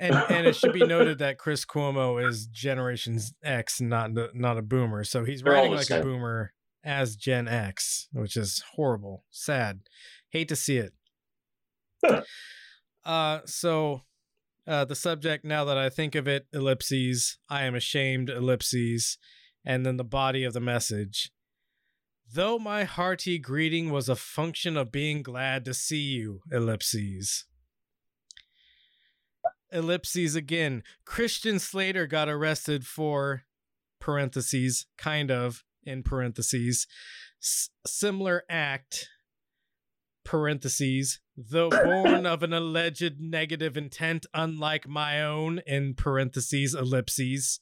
And 0.00 0.14
and 0.30 0.46
it 0.46 0.56
should 0.56 0.72
be 0.72 0.84
noted 0.84 1.18
that 1.18 1.38
Chris 1.38 1.64
Cuomo 1.64 2.26
is 2.26 2.46
Generation 2.46 3.20
X, 3.44 3.80
not 3.80 4.10
not 4.34 4.56
a 4.56 4.62
boomer. 4.62 5.04
So 5.04 5.24
he's 5.24 5.42
They're 5.42 5.52
writing 5.52 5.74
like 5.74 5.90
a 5.90 6.00
boomer 6.00 6.52
as 6.82 7.16
Gen 7.16 7.46
X, 7.46 8.08
which 8.12 8.36
is 8.36 8.64
horrible, 8.74 9.24
sad, 9.30 9.80
hate 10.30 10.48
to 10.48 10.56
see 10.56 10.78
it. 10.78 10.94
uh, 13.04 13.40
so 13.44 14.00
uh, 14.66 14.86
the 14.86 14.94
subject, 14.94 15.44
now 15.44 15.66
that 15.66 15.76
I 15.76 15.90
think 15.90 16.14
of 16.14 16.26
it, 16.26 16.46
ellipses. 16.52 17.38
I 17.50 17.64
am 17.64 17.74
ashamed, 17.74 18.30
ellipses, 18.30 19.18
and 19.66 19.84
then 19.84 19.98
the 19.98 20.04
body 20.04 20.44
of 20.44 20.54
the 20.54 20.60
message. 20.60 21.30
Though 22.32 22.58
my 22.58 22.84
hearty 22.84 23.38
greeting 23.38 23.90
was 23.90 24.08
a 24.08 24.16
function 24.16 24.78
of 24.78 24.90
being 24.90 25.22
glad 25.22 25.66
to 25.66 25.74
see 25.74 26.00
you, 26.00 26.40
ellipses 26.50 27.44
ellipses 29.72 30.34
again. 30.34 30.82
Christian 31.04 31.58
Slater 31.58 32.06
got 32.06 32.28
arrested 32.28 32.86
for 32.86 33.42
parentheses, 34.00 34.86
kind 34.98 35.30
of 35.30 35.64
in 35.84 36.02
parentheses, 36.02 36.86
s- 37.42 37.70
similar 37.86 38.44
act 38.48 39.08
parentheses, 40.24 41.20
though 41.36 41.70
born 41.70 42.26
of 42.26 42.42
an 42.42 42.52
alleged 42.52 43.20
negative 43.20 43.76
intent 43.76 44.26
unlike 44.34 44.86
my 44.86 45.22
own 45.22 45.60
in 45.66 45.94
parentheses 45.94 46.74
ellipses. 46.74 47.60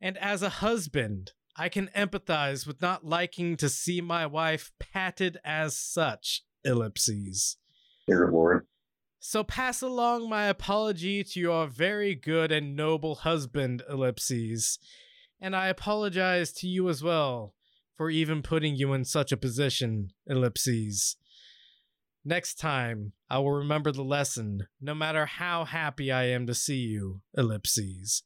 And 0.00 0.16
as 0.18 0.42
a 0.42 0.48
husband, 0.48 1.32
I 1.56 1.68
can 1.68 1.88
empathize 1.88 2.66
with 2.66 2.80
not 2.80 3.04
liking 3.04 3.56
to 3.56 3.68
see 3.68 4.00
my 4.00 4.26
wife 4.26 4.70
patted 4.78 5.38
as 5.44 5.76
such 5.76 6.44
ellipses. 6.64 7.56
Dear 8.06 8.30
Lord. 8.32 8.67
So 9.20 9.42
pass 9.42 9.82
along 9.82 10.28
my 10.28 10.44
apology 10.44 11.24
to 11.24 11.40
your 11.40 11.66
very 11.66 12.14
good 12.14 12.52
and 12.52 12.76
noble 12.76 13.16
husband, 13.16 13.82
ellipses. 13.88 14.78
And 15.40 15.54
I 15.56 15.68
apologize 15.68 16.52
to 16.54 16.68
you 16.68 16.88
as 16.88 17.02
well 17.02 17.54
for 17.96 18.10
even 18.10 18.42
putting 18.42 18.76
you 18.76 18.92
in 18.92 19.04
such 19.04 19.32
a 19.32 19.36
position, 19.36 20.10
ellipses. 20.26 21.16
Next 22.24 22.54
time, 22.54 23.12
I 23.28 23.38
will 23.38 23.52
remember 23.52 23.90
the 23.90 24.02
lesson, 24.02 24.66
no 24.80 24.94
matter 24.94 25.26
how 25.26 25.64
happy 25.64 26.12
I 26.12 26.24
am 26.24 26.46
to 26.46 26.54
see 26.54 26.78
you, 26.78 27.22
ellipses. 27.36 28.22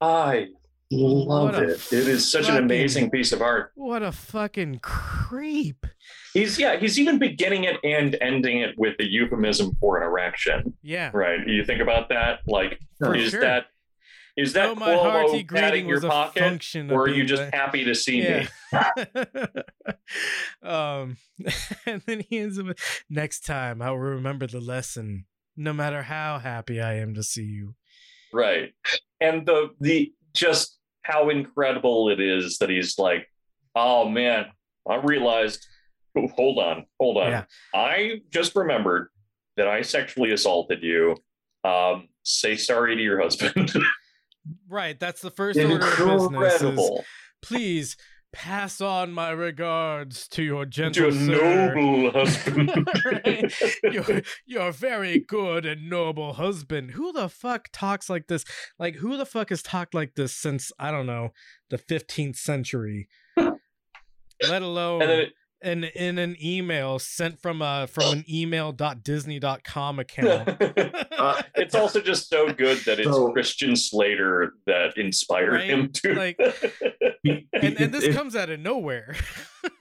I 0.00 0.48
love 0.94 1.54
it. 1.54 1.92
It 1.92 2.08
is 2.08 2.30
such 2.30 2.48
an 2.48 2.56
amazing 2.56 3.10
piece 3.10 3.32
of 3.32 3.42
art. 3.42 3.72
What 3.74 4.02
a 4.02 4.12
fucking 4.12 4.80
creep. 4.80 5.86
He's 6.32 6.58
yeah, 6.58 6.76
he's 6.76 6.98
even 6.98 7.18
beginning 7.18 7.64
it 7.64 7.76
and 7.84 8.16
ending 8.20 8.60
it 8.60 8.74
with 8.78 8.96
a 9.00 9.04
euphemism 9.08 9.76
for 9.80 9.98
an 10.00 10.02
erection. 10.06 10.74
Yeah. 10.82 11.10
Right. 11.12 11.46
You 11.46 11.64
think 11.64 11.80
about 11.80 12.08
that? 12.08 12.40
Like 12.46 12.80
For 12.98 13.14
is 13.14 13.30
sure. 13.30 13.40
that 13.40 13.66
is 14.36 14.54
that 14.54 14.76
my 14.76 14.94
hearty 14.94 15.44
greeting 15.44 15.86
your 15.86 15.98
was 15.98 16.04
a 16.04 16.08
pocket? 16.08 16.40
function 16.42 16.90
Or 16.90 17.02
are 17.02 17.08
you 17.08 17.24
just 17.24 17.54
happy 17.54 17.84
to 17.84 17.94
see 17.94 18.20
Yeah. 18.22 18.48
me? 18.72 19.22
um, 20.68 21.16
and 21.86 22.02
then 22.06 22.20
he 22.28 22.38
ends 22.38 22.58
up 22.58 22.66
with, 22.66 22.78
next 23.08 23.46
time 23.46 23.80
I 23.80 23.90
will 23.90 23.98
remember 23.98 24.46
the 24.48 24.60
lesson, 24.60 25.26
no 25.56 25.72
matter 25.72 26.02
how 26.02 26.38
happy 26.38 26.80
I 26.80 26.94
am 26.94 27.14
to 27.14 27.22
see 27.22 27.44
you. 27.44 27.74
Right. 28.32 28.72
And 29.20 29.46
the 29.46 29.70
the 29.80 30.12
just 30.34 30.73
how 31.04 31.30
incredible 31.30 32.10
it 32.10 32.20
is 32.20 32.58
that 32.58 32.70
he's 32.70 32.98
like, 32.98 33.30
oh 33.74 34.08
man, 34.08 34.46
I 34.88 34.96
realized. 34.96 35.66
oh, 36.16 36.28
hold 36.28 36.58
on, 36.58 36.86
hold 37.00 37.18
on. 37.18 37.30
Yeah. 37.30 37.44
I 37.74 38.22
just 38.30 38.56
remembered 38.56 39.08
that 39.56 39.68
I 39.68 39.82
sexually 39.82 40.32
assaulted 40.32 40.82
you. 40.82 41.16
Um, 41.62 42.08
say 42.24 42.56
sorry 42.56 42.96
to 42.96 43.02
your 43.02 43.22
husband. 43.22 43.72
Right, 44.68 45.00
that's 45.00 45.22
the 45.22 45.30
first 45.30 45.58
order 45.58 45.76
of 45.76 45.80
business. 45.80 46.02
Is, 46.02 46.62
Incredible. 46.62 47.04
Please 47.40 47.96
pass 48.34 48.80
on 48.80 49.12
my 49.12 49.30
regards 49.30 50.28
to 50.28 50.42
your 50.42 50.66
gentle 50.66 51.08
a 51.08 51.12
sir. 51.12 51.74
noble 51.74 52.10
husband. 52.12 52.86
Right? 53.04 53.52
your, 53.82 54.22
your 54.44 54.72
very 54.72 55.20
good 55.20 55.64
and 55.64 55.88
noble 55.88 56.34
husband. 56.34 56.90
Who 56.92 57.12
the 57.12 57.28
fuck 57.28 57.68
talks 57.72 58.10
like 58.10 58.26
this? 58.26 58.44
Like, 58.78 58.96
who 58.96 59.16
the 59.16 59.24
fuck 59.26 59.48
has 59.50 59.62
talked 59.62 59.94
like 59.94 60.14
this 60.14 60.34
since, 60.34 60.72
I 60.78 60.90
don't 60.90 61.06
know, 61.06 61.30
the 61.70 61.78
15th 61.78 62.36
century? 62.36 63.08
Let 63.36 64.62
alone 64.62 65.02
it- 65.02 65.32
in, 65.64 65.84
in 65.84 66.18
an 66.18 66.36
email 66.42 66.98
sent 66.98 67.40
from 67.40 67.62
a 67.62 67.86
from 67.86 68.12
an 68.18 68.24
email.disney.com 68.28 69.98
account. 69.98 70.48
it's 71.56 71.74
also 71.74 72.00
just 72.00 72.28
so 72.28 72.52
good 72.52 72.78
that 72.86 72.98
it's 73.00 73.08
So- 73.08 73.32
Christian 73.32 73.74
Slater 73.76 74.54
that 74.66 74.96
inspired 74.96 75.52
Right? 75.54 75.64
him 75.70 75.90
to 75.92 76.14
Like, 76.14 76.36
and, 77.24 77.44
and 77.52 77.92
this 77.94 78.04
If- 78.04 78.14
comes 78.16 78.36
out 78.36 78.50
of 78.50 78.60
nowhere. 78.60 79.14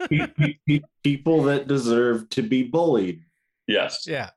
pe- 0.10 0.28
pe- 0.38 0.58
pe- 0.68 0.82
people 1.04 1.44
that 1.44 1.68
deserve 1.68 2.30
to 2.32 2.42
be 2.42 2.64
bullied 2.64 3.22
yes. 3.68 4.06
yeah. 4.08 4.30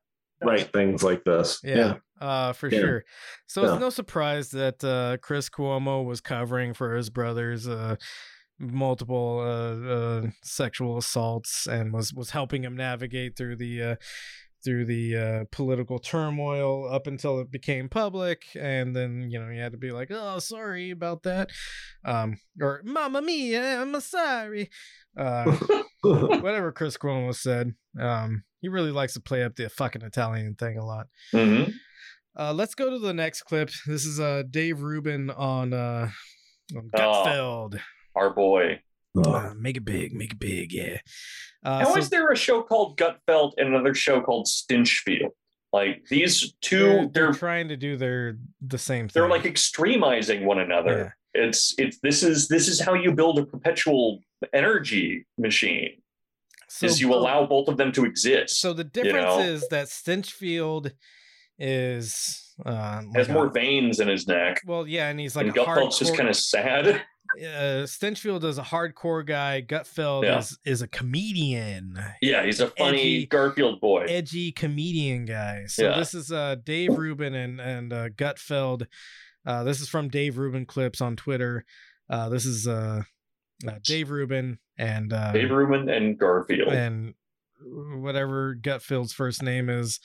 write 0.43 0.73
things 0.73 1.03
like 1.03 1.25
this. 1.25 1.61
Yeah. 1.63 1.95
Uh, 2.21 2.53
for 2.53 2.69
Yeah. 2.69 2.81
sure. 2.81 3.05
So 3.47 3.63
Yeah. 3.65 3.73
it's 3.73 3.81
no 3.81 3.91
surprise 3.91 4.51
that 4.51 4.83
uh, 4.83 5.19
Chris 5.23 5.49
Cuomo 5.51 6.05
was 6.05 6.21
covering 6.21 6.73
for 6.75 6.95
his 6.97 7.11
brother's 7.11 7.69
uh, 7.69 7.97
multiple 8.59 9.41
uh, 9.41 9.89
uh, 9.89 10.27
sexual 10.43 10.97
assaults 10.97 11.67
and 11.67 11.93
was 11.93 12.13
was 12.15 12.31
helping 12.31 12.65
him 12.65 12.77
navigate 12.77 13.37
through 13.37 13.57
the 13.57 13.83
uh, 13.83 13.97
through 14.65 14.85
the 14.85 15.17
uh, 15.17 15.45
political 15.53 15.99
turmoil 15.99 16.89
up 16.93 17.07
until 17.07 17.39
it 17.41 17.51
became 17.51 17.89
public, 17.89 18.47
and 18.59 18.97
then 18.97 19.29
you 19.31 19.39
know 19.39 19.51
he 19.51 19.59
had 19.59 19.73
to 19.73 19.79
be 19.79 19.93
like, 19.93 20.09
"Oh, 20.11 20.39
sorry 20.39 20.91
about 20.91 21.23
that," 21.23 21.51
um, 22.05 22.39
or 22.61 22.81
"Mamma 22.85 23.23
mia, 23.23 23.81
I'm 23.81 24.01
sorry," 24.01 24.71
uh, 25.17 25.45
whatever 26.03 26.73
Chris 26.73 26.97
Cuomo 26.97 27.35
said. 27.35 27.75
Um, 28.01 28.45
he 28.61 28.69
really 28.69 28.91
likes 28.91 29.15
to 29.15 29.21
play 29.21 29.45
up 29.45 29.55
the 29.57 29.69
fucking 29.69 30.03
Italian 30.03 30.55
thing 30.55 30.79
a 30.79 30.85
lot. 30.85 31.07
Mhm. 31.33 31.73
Uh, 32.39 32.53
let's 32.53 32.75
go 32.75 32.91
to 32.91 32.99
the 32.99 33.15
next 33.15 33.43
clip. 33.43 33.71
This 33.87 34.05
is 34.05 34.19
uh, 34.21 34.43
Dave 34.51 34.83
Rubin 34.83 35.31
on 35.31 35.73
uh, 35.73 36.11
on 36.77 36.91
Oh. 36.95 37.71
Gutfeld. 38.17 38.23
Our 38.23 38.31
boy. 38.35 38.81
Uh, 39.25 39.55
make 39.59 39.77
it 39.79 39.85
big, 39.85 40.13
make 40.13 40.33
it 40.33 40.39
big, 40.39 40.73
yeah. 40.73 40.99
Uh, 41.65 41.81
How 41.81 41.93
so- 41.95 41.99
is 41.99 42.11
there 42.11 42.31
a 42.31 42.37
show 42.37 42.63
called 42.63 42.99
Gutfeld 42.99 43.53
and 43.57 43.69
another 43.69 43.95
show 43.95 44.21
called 44.21 44.47
Stinchfield? 44.47 45.31
Like 45.73 46.05
these 46.09 46.55
two, 46.63 46.79
they're, 46.79 46.97
they're 46.97 47.09
they're 47.13 47.33
trying 47.33 47.69
to 47.69 47.77
do 47.77 47.97
their 47.97 48.39
the 48.61 48.79
same 48.79 49.09
thing. 49.09 49.21
they're 49.21 49.29
like 49.29 49.43
extremizing 49.43 50.45
one 50.45 50.59
another. 50.59 51.17
It's 51.35 51.75
it's 51.77 51.99
this 52.03 52.23
is 52.23 52.49
this 52.49 52.69
is 52.69 52.81
how 52.81 52.95
you 52.95 53.13
build 53.13 53.39
a 53.39 53.45
perpetual 53.45 54.21
energy 54.55 55.27
machine. 55.37 56.01
is 56.83 57.01
you 57.01 57.13
allow 57.13 57.45
both 57.47 57.69
of 57.69 57.77
them 57.77 57.93
to 57.93 58.05
exist. 58.05 58.59
So 58.61 58.73
the 58.73 58.85
you 58.85 58.91
difference 59.03 59.25
know? 59.25 59.41
is 59.41 59.69
that 59.69 59.89
Stinchfield 59.89 60.93
is 61.59 62.55
uh, 62.65 63.03
has 63.15 63.29
more 63.29 63.47
a- 63.47 63.51
veins 63.51 64.01
in 64.01 64.09
his 64.09 64.27
neck. 64.27 64.63
Well, 64.65 64.87
yeah, 64.87 65.09
and 65.09 65.21
he's 65.21 65.37
like 65.37 65.49
and 65.49 65.57
a 65.57 65.61
Gutfeld's 65.61 65.99
just 65.99 66.17
kind 66.17 66.29
of 66.29 66.37
sad. 66.37 67.03
Uh, 67.37 67.85
Stinchfield 67.87 68.45
is 68.45 68.59
a 68.59 68.63
hardcore 68.63 69.25
guy. 69.27 69.63
Gutfeld 69.63 70.25
Yeah. 70.25 70.39
is 70.39 70.59
is 70.65 70.83
a 70.83 70.89
comedian. 70.89 71.99
Yeah, 72.23 72.45
he's 72.45 72.61
a 72.61 72.69
funny 72.69 72.99
Edgy- 72.99 73.27
Garfield 73.27 73.81
boy. 73.81 74.05
edgy 74.09 74.53
comedian 74.53 75.25
guy. 75.27 75.65
So 75.67 75.85
Yeah. 75.91 75.99
this 75.99 76.15
is 76.15 76.33
uh 76.33 76.57
Dave 76.65 76.97
Rubin 76.97 77.35
and 77.35 77.61
and 77.61 77.93
uh, 77.93 78.09
Gutfeld. 78.11 78.87
Uh, 79.45 79.65
this 79.65 79.81
is 79.81 79.89
from 79.89 80.09
Dave 80.09 80.39
Rubin 80.39 80.67
clips 80.67 81.01
on 81.01 81.15
Twitter. 81.17 81.65
Uh, 82.11 82.29
this 82.29 82.45
is 82.47 82.67
uh, 82.67 83.03
uh 83.67 83.79
Dave 83.83 84.11
Rubin 84.11 84.59
and 84.79 85.13
uh, 85.13 85.33
Dave 85.33 85.51
Rubin 85.51 85.89
and 85.89 86.19
Garfield. 86.19 86.73
and 86.73 87.15
whatever 87.63 88.55
Gutfeld's 88.55 89.13
first 89.13 89.43
name 89.43 89.69
is. 89.69 90.01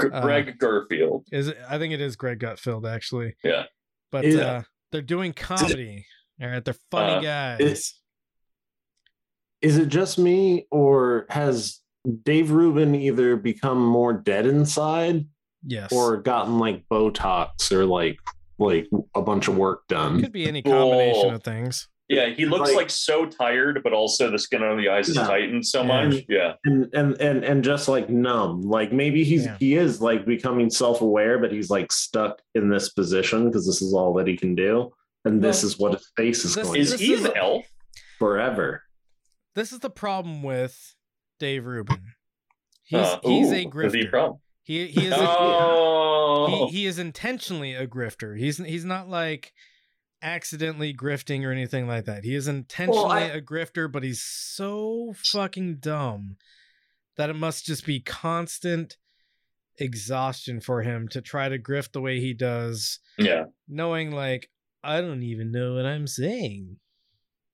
G- 0.00 0.08
uh, 0.12 0.20
Greg 0.22 0.58
Garfield. 0.58 1.26
Is 1.30 1.48
it, 1.48 1.58
I 1.68 1.78
think 1.78 1.92
it 1.94 2.00
is 2.00 2.16
Greg 2.16 2.40
Gutfeld 2.40 2.88
actually. 2.92 3.36
Yeah. 3.44 3.64
But 4.10 4.26
Yeah. 4.26 4.40
uh, 4.40 4.62
they're 4.92 5.02
doing 5.02 5.32
comedy. 5.32 6.06
All 6.42 6.48
right, 6.48 6.64
they're 6.64 6.74
funny 6.90 7.14
Uh, 7.14 7.20
guys. 7.20 7.60
Is, 7.60 7.94
is 9.62 9.78
it 9.78 9.88
just 9.88 10.18
me, 10.18 10.66
or 10.70 11.26
has 11.30 11.80
Dave 12.24 12.50
Rubin 12.50 12.94
either 12.94 13.36
become 13.36 13.84
more 13.84 14.12
dead 14.12 14.46
inside, 14.46 15.26
yes. 15.66 15.92
or 15.92 16.16
gotten 16.18 16.58
like 16.58 16.84
Botox, 16.90 17.72
or 17.72 17.84
like 17.86 18.18
like 18.58 18.88
a 19.16 19.22
bunch 19.22 19.48
of 19.48 19.56
work 19.56 19.86
done? 19.88 20.20
Could 20.20 20.32
be 20.32 20.46
any 20.46 20.62
combination 20.62 21.30
Oh. 21.30 21.34
of 21.36 21.42
things. 21.42 21.88
Yeah, 22.08 22.28
he 22.28 22.44
looks 22.44 22.68
Like- 22.68 22.76
like, 22.76 22.90
so 22.90 23.24
tired, 23.24 23.80
but 23.82 23.92
also 23.94 24.30
the 24.30 24.38
skin 24.38 24.62
on 24.62 24.76
the 24.76 24.90
eyes 24.90 25.08
is 25.08 25.16
Yeah. 25.16 25.26
tightened 25.26 25.66
so 25.66 25.80
Yeah. 25.82 25.86
much. 26.08 26.24
Yeah. 26.28 26.52
and 26.64 26.88
and 26.94 27.18
and 27.20 27.42
and 27.44 27.64
just 27.64 27.88
like 27.88 28.10
numb 28.10 28.60
like 28.62 28.92
maybe 28.92 29.24
he's 29.24 29.46
Yeah. 29.46 29.56
he 29.58 29.74
is 29.76 30.00
like 30.02 30.26
becoming 30.26 30.68
self-aware 30.68 31.38
but 31.38 31.50
he's 31.50 31.70
like 31.70 31.90
stuck 31.90 32.42
in 32.54 32.68
this 32.68 32.90
position 32.90 33.46
because 33.46 33.66
this 33.66 33.80
is 33.80 33.94
all 33.94 34.12
that 34.14 34.26
he 34.28 34.36
can 34.36 34.54
do 34.54 34.92
and 35.24 35.42
this 35.42 35.62
Well, 35.62 35.68
is 35.70 35.78
what 35.78 35.92
his 35.94 36.10
face 36.16 36.44
is 36.44 36.54
this- 36.54 36.66
going 36.66 36.80
Is 36.80 36.90
to 36.92 36.96
This 36.98 37.06
he 37.06 37.12
is 37.14 37.24
an 37.24 37.32
a- 37.34 37.38
elf? 37.38 37.66
forever 38.18 38.82
This 39.54 39.72
is 39.72 39.80
the 39.80 39.90
problem 39.90 40.42
with 40.42 40.94
Dave 41.38 41.64
Rubin. 41.66 42.02
He's 42.84 42.98
Uh, 43.00 43.20
he's 43.22 43.50
ooh, 43.50 43.54
a 43.54 43.64
grifter. 43.66 44.10
from? 44.10 44.38
He 44.62 44.86
he 44.88 45.06
is 45.06 45.12
a, 45.12 45.16
Oh, 45.28 46.68
he, 46.70 46.78
he 46.80 46.86
is 46.86 46.98
intentionally 46.98 47.74
a 47.74 47.86
grifter. 47.86 48.38
He's 48.38 48.58
he's 48.58 48.84
not 48.84 49.08
like 49.08 49.52
accidentally 50.22 50.94
grifting 50.94 51.44
or 51.44 51.52
anything 51.52 51.86
like 51.86 52.06
that. 52.06 52.24
He 52.24 52.34
is 52.34 52.48
intentionally 52.48 53.10
I- 53.10 53.20
a 53.26 53.40
grifter, 53.42 53.90
but 53.90 54.02
he's 54.02 54.22
so 54.22 55.14
fucking 55.16 55.76
dumb 55.80 56.36
that 57.16 57.30
it 57.30 57.34
must 57.36 57.64
just 57.66 57.84
be 57.86 58.00
constant 58.00 58.96
exhaustion 59.78 60.60
for 60.60 60.82
him 60.82 61.08
to 61.08 61.20
try 61.20 61.48
to 61.48 61.58
grift 61.58 61.92
the 61.92 62.00
way 62.00 62.20
he 62.20 62.32
does, 62.32 63.00
yeah. 63.18 63.44
knowing 63.68 64.10
like 64.12 64.50
I 64.84 65.00
don't 65.00 65.22
even 65.22 65.50
know 65.52 65.74
what 65.74 65.86
I'm 65.86 66.06
saying. 66.06 66.76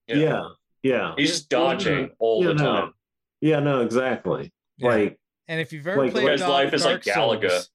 yeah 0.08 0.42
yeah 0.82 1.14
He's 1.16 1.30
just 1.30 1.48
dodging 1.48 2.10
all 2.18 2.42
Yeah, 2.42 2.48
the 2.48 2.54
no. 2.54 2.64
time. 2.64 2.94
yeah 3.40 3.60
no 3.60 3.80
exactly 3.82 4.52
Yeah. 4.78 4.88
like 4.88 5.20
And 5.48 5.60
if 5.60 5.72
you've 5.72 5.86
ever 5.86 6.02
Like, 6.04 6.12
played 6.12 6.28
his 6.32 6.40
Dark, 6.40 6.50
life 6.52 6.74
is 6.74 6.82
Dark 6.82 7.06
like 7.06 7.14
Galaga. 7.16 7.50
Souls, 7.50 7.70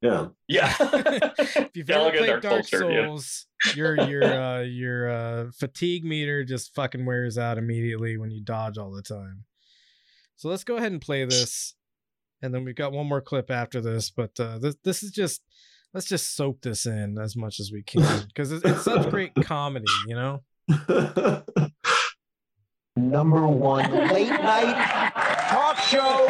yeah 0.00 0.26
Yeah. 0.48 0.74
if 0.80 1.70
you've 1.76 1.90
ever 1.90 2.10
played 2.10 2.26
Dark 2.26 2.42
Dark, 2.42 2.64
Souls, 2.66 2.82
yeah. 2.92 3.06
Souls, 3.06 3.46
your 3.74 4.00
your 4.08 4.24
uh, 4.24 4.60
your 4.60 5.08
uh, 5.10 5.50
fatigue 5.58 6.04
meter 6.04 6.44
just 6.44 6.74
fucking 6.74 7.04
wears 7.06 7.38
out 7.38 7.58
immediately 7.58 8.16
when 8.18 8.30
you 8.30 8.40
dodge 8.42 8.76
all 8.78 8.90
the 8.92 9.02
time. 9.02 9.44
So 10.36 10.48
let's 10.48 10.64
go 10.64 10.76
ahead 10.76 10.92
and 10.92 11.00
play 11.00 11.24
this, 11.24 11.74
and 12.42 12.52
then 12.54 12.64
we've 12.64 12.74
got 12.74 12.92
one 12.92 13.06
more 13.06 13.20
clip 13.22 13.50
after 13.50 13.80
this. 13.80 14.10
But 14.10 14.38
uh, 14.38 14.58
this 14.58 14.76
this 14.84 15.02
is 15.02 15.10
just 15.12 15.42
let's 15.94 16.06
just 16.06 16.34
soak 16.36 16.60
this 16.60 16.84
in 16.86 17.16
as 17.18 17.36
much 17.36 17.60
as 17.60 17.70
we 17.72 17.82
can 17.82 18.24
because 18.26 18.52
it's, 18.52 18.64
it's 18.64 18.82
such 18.82 19.08
great 19.10 19.34
comedy, 19.36 19.86
you 20.06 20.14
know. 20.16 20.42
Number 22.96 23.46
one 23.46 23.90
late 24.08 24.28
night 24.30 25.10
talk 25.48 25.78
show 25.78 26.26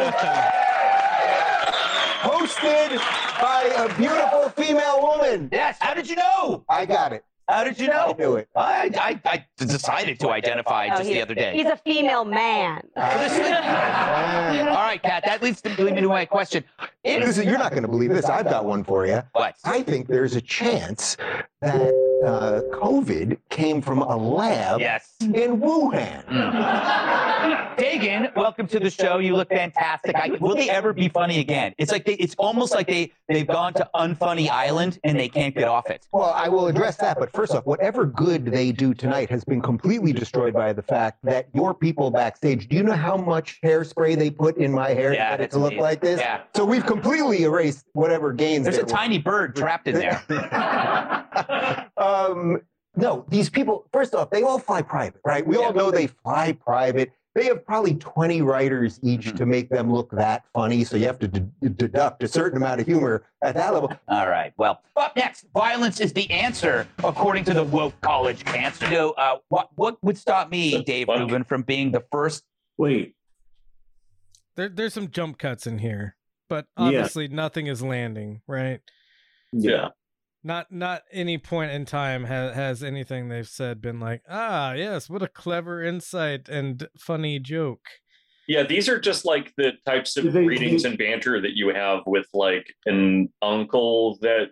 hosted 2.21 2.97
by 3.41 3.63
a 3.77 3.95
beautiful 3.97 4.49
female 4.49 5.01
woman. 5.01 5.49
Yes. 5.51 5.77
How 5.79 5.93
did 5.93 6.09
you 6.09 6.15
know? 6.15 6.63
I 6.69 6.85
got 6.85 7.13
it. 7.13 7.23
How 7.47 7.63
did 7.63 7.79
you 7.79 7.91
I 7.91 8.07
know? 8.07 8.15
knew 8.17 8.35
it. 8.37 8.49
I, 8.55 8.89
I, 8.99 9.21
I 9.29 9.45
decided 9.63 10.19
to 10.21 10.29
identify 10.31 10.87
Oh, 10.91 10.97
just 10.97 11.09
the 11.09 11.21
other 11.21 11.35
day. 11.35 11.53
He's 11.55 11.67
a 11.67 11.77
female 11.77 12.25
man. 12.25 12.81
All 12.97 13.03
right, 13.03 14.99
Kat, 15.03 15.23
that 15.27 15.43
leads 15.43 15.61
to 15.61 15.69
lead 15.83 15.93
me 15.93 16.01
to 16.01 16.07
my 16.07 16.25
question. 16.25 16.63
You're 17.05 17.57
not 17.59 17.71
going 17.71 17.83
to 17.83 17.87
believe 17.87 18.09
this. 18.09 18.25
I've 18.25 18.45
got 18.45 18.65
one 18.65 18.83
for 18.83 19.05
you. 19.05 19.21
What? 19.33 19.55
I 19.63 19.83
think 19.83 20.07
there's 20.07 20.35
a 20.35 20.41
chance 20.41 21.17
that 21.61 21.93
uh, 22.25 22.61
COVID 22.77 23.37
came 23.49 23.81
from 23.81 23.99
a 24.01 24.15
lab 24.17 24.79
Yes. 24.79 25.13
in 25.21 25.59
Wuhan. 25.61 26.25
Dagan, 27.77 28.35
welcome 28.35 28.67
to 28.67 28.79
the 28.79 28.89
show. 28.89 29.19
You 29.19 29.35
look 29.35 29.49
fantastic. 29.49 30.15
I, 30.15 30.29
will 30.39 30.55
they 30.55 30.69
ever 30.69 30.93
be 30.93 31.09
funny 31.09 31.39
again? 31.39 31.73
It's 31.77 31.91
like 31.91 32.05
they, 32.05 32.13
it's 32.13 32.33
almost 32.37 32.73
like 32.73 32.87
they 32.87 33.11
they've 33.29 33.45
gone 33.47 33.73
to 33.75 33.87
Unfunny 33.95 34.49
Island 34.49 34.99
and 35.03 35.19
they 35.19 35.27
can't 35.29 35.53
get 35.53 35.67
off 35.67 35.89
it. 35.89 36.07
Well, 36.11 36.31
I 36.35 36.47
will 36.49 36.67
address 36.67 36.97
that, 36.97 37.19
but 37.19 37.31
first 37.31 37.53
off, 37.53 37.65
whatever 37.65 38.05
good 38.05 38.45
they 38.45 38.71
do 38.71 38.93
tonight 38.93 39.29
has 39.29 39.43
been 39.43 39.61
completely 39.61 40.13
destroyed 40.13 40.53
by 40.53 40.73
the 40.73 40.81
fact 40.83 41.19
that 41.23 41.47
your 41.53 41.73
people 41.73 42.09
backstage. 42.11 42.67
Do 42.69 42.75
you 42.75 42.83
know 42.83 42.93
how 42.93 43.17
much 43.17 43.59
hairspray 43.63 44.17
they 44.17 44.29
put 44.31 44.57
in 44.57 44.71
my 44.71 44.89
hair 44.89 45.13
Yeah, 45.13 45.31
to 45.31 45.37
get 45.37 45.41
it 45.45 45.51
to 45.51 45.59
look 45.59 45.71
amazing. 45.73 45.83
like 45.83 46.01
this? 46.01 46.19
Yeah. 46.19 46.41
So 46.55 46.65
we've 46.65 46.85
completely 47.01 47.43
erased 47.43 47.85
whatever 47.93 48.31
gains. 48.33 48.63
There's 48.65 48.77
a 48.77 48.81
were. 48.81 48.87
tiny 48.87 49.17
bird 49.17 49.55
trapped 49.55 49.87
in 49.87 49.95
there. 49.95 50.21
um, 51.97 52.61
no, 52.95 53.25
these 53.29 53.49
people, 53.49 53.87
first 53.91 54.15
off, 54.15 54.29
they 54.29 54.43
all 54.43 54.59
fly 54.59 54.81
private, 54.81 55.19
right? 55.25 55.45
We 55.45 55.57
all 55.57 55.73
know 55.73 55.91
they 55.91 56.07
fly 56.07 56.53
private. 56.53 57.11
They 57.33 57.45
have 57.47 57.65
probably 57.65 57.95
20 57.95 58.41
writers 58.43 58.97
each 59.03 59.25
Mm-hmm. 59.25 59.35
to 59.37 59.45
make 59.45 59.69
them 59.69 59.91
look 59.91 60.09
that 60.11 60.45
funny. 60.53 60.85
So 60.85 60.95
you 60.95 61.05
have 61.07 61.19
to 61.19 61.27
d- 61.27 61.43
deduct 61.75 62.23
a 62.23 62.29
certain 62.29 62.55
amount 62.55 62.79
of 62.79 62.87
humor 62.87 63.25
at 63.43 63.55
that 63.55 63.73
level. 63.73 63.91
All 64.07 64.29
right. 64.29 64.53
Well, 64.55 64.81
up 64.95 65.13
next, 65.17 65.45
violence 65.53 65.99
is 65.99 66.13
the 66.13 66.29
answer, 66.31 66.87
according 67.03 67.43
to 67.45 67.53
the 67.53 67.63
woke 67.65 67.99
college 67.99 68.45
cancer. 68.45 68.87
So, 68.87 69.11
uh, 69.11 69.39
what 69.49 69.67
what 69.75 70.01
would 70.01 70.17
stop 70.17 70.49
me, 70.49 70.71
That's 70.75 70.85
Dave 70.85 71.07
funny. 71.07 71.21
Rubin, 71.25 71.43
from 71.43 71.63
being 71.63 71.91
the 71.91 72.05
first? 72.09 72.43
wait 72.77 73.15
There 74.55 74.69
there's 74.69 74.93
some 74.93 75.09
jump 75.09 75.37
cuts 75.37 75.67
in 75.67 75.79
here, 75.79 76.15
but 76.49 76.65
Yeah. 76.77 76.83
obviously 76.85 77.27
nothing 77.27 77.67
is 77.67 77.81
landing, 77.81 78.41
right? 78.47 78.79
Yeah. 79.51 79.89
Not 80.43 80.71
not 80.71 81.01
any 81.11 81.37
point 81.39 81.71
in 81.71 81.85
time 81.85 82.25
has 82.25 82.53
has 82.55 82.83
anything 82.83 83.29
they've 83.29 83.47
said 83.47 83.81
been 83.81 83.99
like, 83.99 84.21
ah, 84.29 84.73
yes, 84.73 85.09
what 85.09 85.23
a 85.23 85.27
clever 85.27 85.81
insight 85.83 86.47
and 86.49 86.87
funny 86.99 87.39
joke. 87.39 87.81
Yeah, 88.47 88.61
these 88.61 88.87
are 88.87 88.99
just 88.99 89.25
like 89.25 89.53
the 89.57 89.71
types 89.87 90.15
of 90.17 90.25
Do 90.25 90.31
they- 90.31 90.45
greetings 90.45 90.83
do- 90.83 90.89
and 90.89 90.97
banter 90.99 91.41
that 91.41 91.55
you 91.55 91.69
have 91.69 92.01
with 92.05 92.27
like 92.31 92.67
an 92.85 93.29
uncle 93.41 94.19
that 94.21 94.49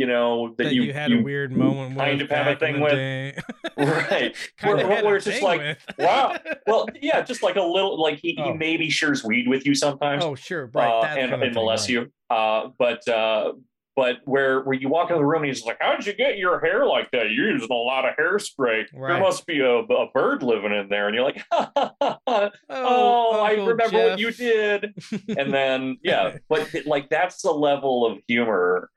you 0.00 0.06
know 0.06 0.54
that, 0.56 0.64
That, 0.64 0.74
you, 0.74 0.94
had 0.94 1.12
a 1.12 1.20
weird 1.20 1.52
moment 1.52 1.90
with. 1.90 1.98
kind 1.98 2.22
of 2.22 2.30
have 2.30 2.46
a 2.46 2.56
thing 2.56 2.80
with. 2.80 2.94
right. 3.76 4.34
kind 4.56 4.78
Where- 4.78 4.98
of 4.98 5.04
where 5.04 5.16
it's 5.16 5.26
just 5.26 5.42
like, 5.42 5.60
with. 5.60 5.78
wow. 5.98 6.38
Well, 6.66 6.88
yeah, 7.02 7.20
just 7.20 7.42
like 7.42 7.56
a 7.56 7.62
little 7.62 8.00
like 8.00 8.18
he, 8.22 8.34
Oh. 8.40 8.44
he 8.52 8.52
maybe 8.56 8.88
shares 8.88 9.22
weed 9.22 9.46
with 9.46 9.66
you 9.66 9.74
sometimes. 9.74 10.24
oh, 10.24 10.34
sure, 10.34 10.70
right. 10.72 10.88
uh, 10.88 11.04
and, 11.04 11.34
and 11.34 11.54
molests 11.54 11.86
right. 11.90 12.06
you. 12.06 12.12
Uh, 12.34 12.68
but 12.78 13.06
uh, 13.08 13.52
but 13.94 14.16
where 14.24 14.62
where 14.62 14.72
you 14.74 14.88
walk 14.88 15.10
into 15.10 15.18
the 15.18 15.26
room 15.26 15.42
and 15.42 15.50
he's 15.50 15.66
like, 15.66 15.76
"How'd 15.80 16.06
you 16.06 16.14
get 16.14 16.38
your 16.38 16.60
hair 16.60 16.86
like 16.86 17.10
that? 17.10 17.30
You're 17.30 17.50
using 17.50 17.68
a 17.70 17.74
lot 17.74 18.08
of 18.08 18.16
hairspray. 18.16 18.86
Right. 18.94 19.12
There 19.12 19.20
must 19.20 19.46
be 19.46 19.60
a, 19.60 19.70
a 19.80 20.10
bird 20.14 20.42
living 20.42 20.72
in 20.72 20.88
there." 20.88 21.08
And 21.08 21.14
you're 21.14 21.24
like, 21.24 21.44
"Oh, 21.52 23.40
I 23.44 23.50
remember 23.52 23.88
Jeff." 23.90 24.10
what 24.10 24.18
you 24.18 24.30
did." 24.32 24.94
and 25.36 25.52
then 25.52 25.98
yeah, 26.02 26.38
but 26.48 26.74
like 26.86 27.10
that's 27.10 27.42
the 27.42 27.52
level 27.52 28.06
of 28.06 28.18
humor 28.26 28.88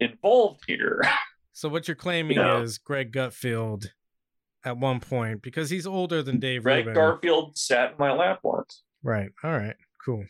involved 0.00 0.62
here. 0.66 1.02
So 1.54 1.68
what 1.68 1.86
you're 1.86 1.94
claiming 1.94 2.38
Yeah. 2.38 2.62
is 2.62 2.78
Greg 2.78 3.12
Gutfeld 3.12 3.88
at 4.64 4.78
one 4.78 5.00
point 5.00 5.42
because 5.42 5.68
he's 5.68 5.86
older 5.86 6.22
than 6.22 6.38
Dave 6.40 6.62
Greg 6.62 6.86
Rubin. 6.86 6.94
Garfield 6.94 7.58
sat 7.58 7.90
in 7.92 7.96
my 7.98 8.10
lap 8.10 8.38
once. 8.42 8.82
Right. 9.02 9.28
All 9.44 9.50
right. 9.52 9.76
Cool. 10.02 10.24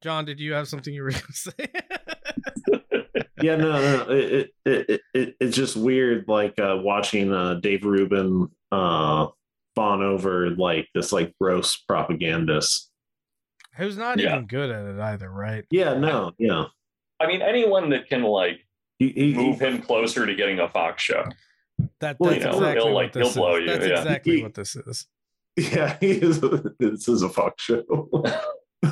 John, 0.00 0.24
did 0.24 0.40
you 0.40 0.54
have 0.54 0.66
something 0.68 0.94
you 0.94 1.02
were 1.02 1.10
going 1.10 1.22
to 1.22 1.32
say? 1.34 1.52
yeah, 3.42 3.56
no, 3.56 3.72
no, 3.72 4.06
it, 4.10 4.50
it, 4.64 4.90
it, 4.90 5.00
it 5.12 5.36
it's 5.40 5.54
just 5.56 5.76
weird, 5.76 6.24
like 6.26 6.58
uh, 6.58 6.78
watching 6.80 7.32
uh, 7.32 7.54
Dave 7.54 7.84
Rubin 7.84 8.48
uh, 8.72 9.26
fawn 9.74 10.02
over 10.02 10.50
like 10.50 10.88
this 10.94 11.12
like 11.12 11.34
gross 11.40 11.76
propagandist. 11.76 12.90
Who's 13.76 13.96
not 13.98 14.18
Yeah. 14.18 14.34
even 14.34 14.46
good 14.46 14.70
at 14.70 14.86
it 14.86 14.98
either, 15.00 15.30
right? 15.30 15.64
Yeah, 15.70 15.94
no, 15.98 16.32
yeah, 16.38 16.64
I 17.20 17.26
mean, 17.26 17.42
anyone 17.42 17.90
that 17.90 18.08
can 18.08 18.22
like 18.22 18.66
he, 19.08 19.32
he, 19.32 19.34
move 19.34 19.60
him 19.60 19.80
closer 19.82 20.26
to 20.26 20.34
getting 20.34 20.58
a 20.60 20.68
Fox 20.68 21.02
show. 21.02 21.24
That 22.00 22.16
Well, 22.20 22.30
that's 22.30 22.44
you 22.44 22.50
know, 22.50 22.56
exactly 22.58 22.74
he'll, 22.84 22.84
what 22.94 23.02
like, 23.04 23.12
this 23.12 23.34
he'll 23.34 23.42
blow 23.42 23.56
is. 23.56 23.60
you, 23.62 23.66
That's 23.68 23.86
yeah. 23.86 23.98
exactly 24.02 24.36
He- 24.36 24.42
what 24.42 24.54
this 24.54 24.76
is. 24.76 25.06
yeah, 25.56 25.96
he 26.00 26.10
is. 26.12 26.40
This 26.78 27.08
is 27.08 27.22
a 27.22 27.28
Fox 27.28 27.62
show. 27.62 27.84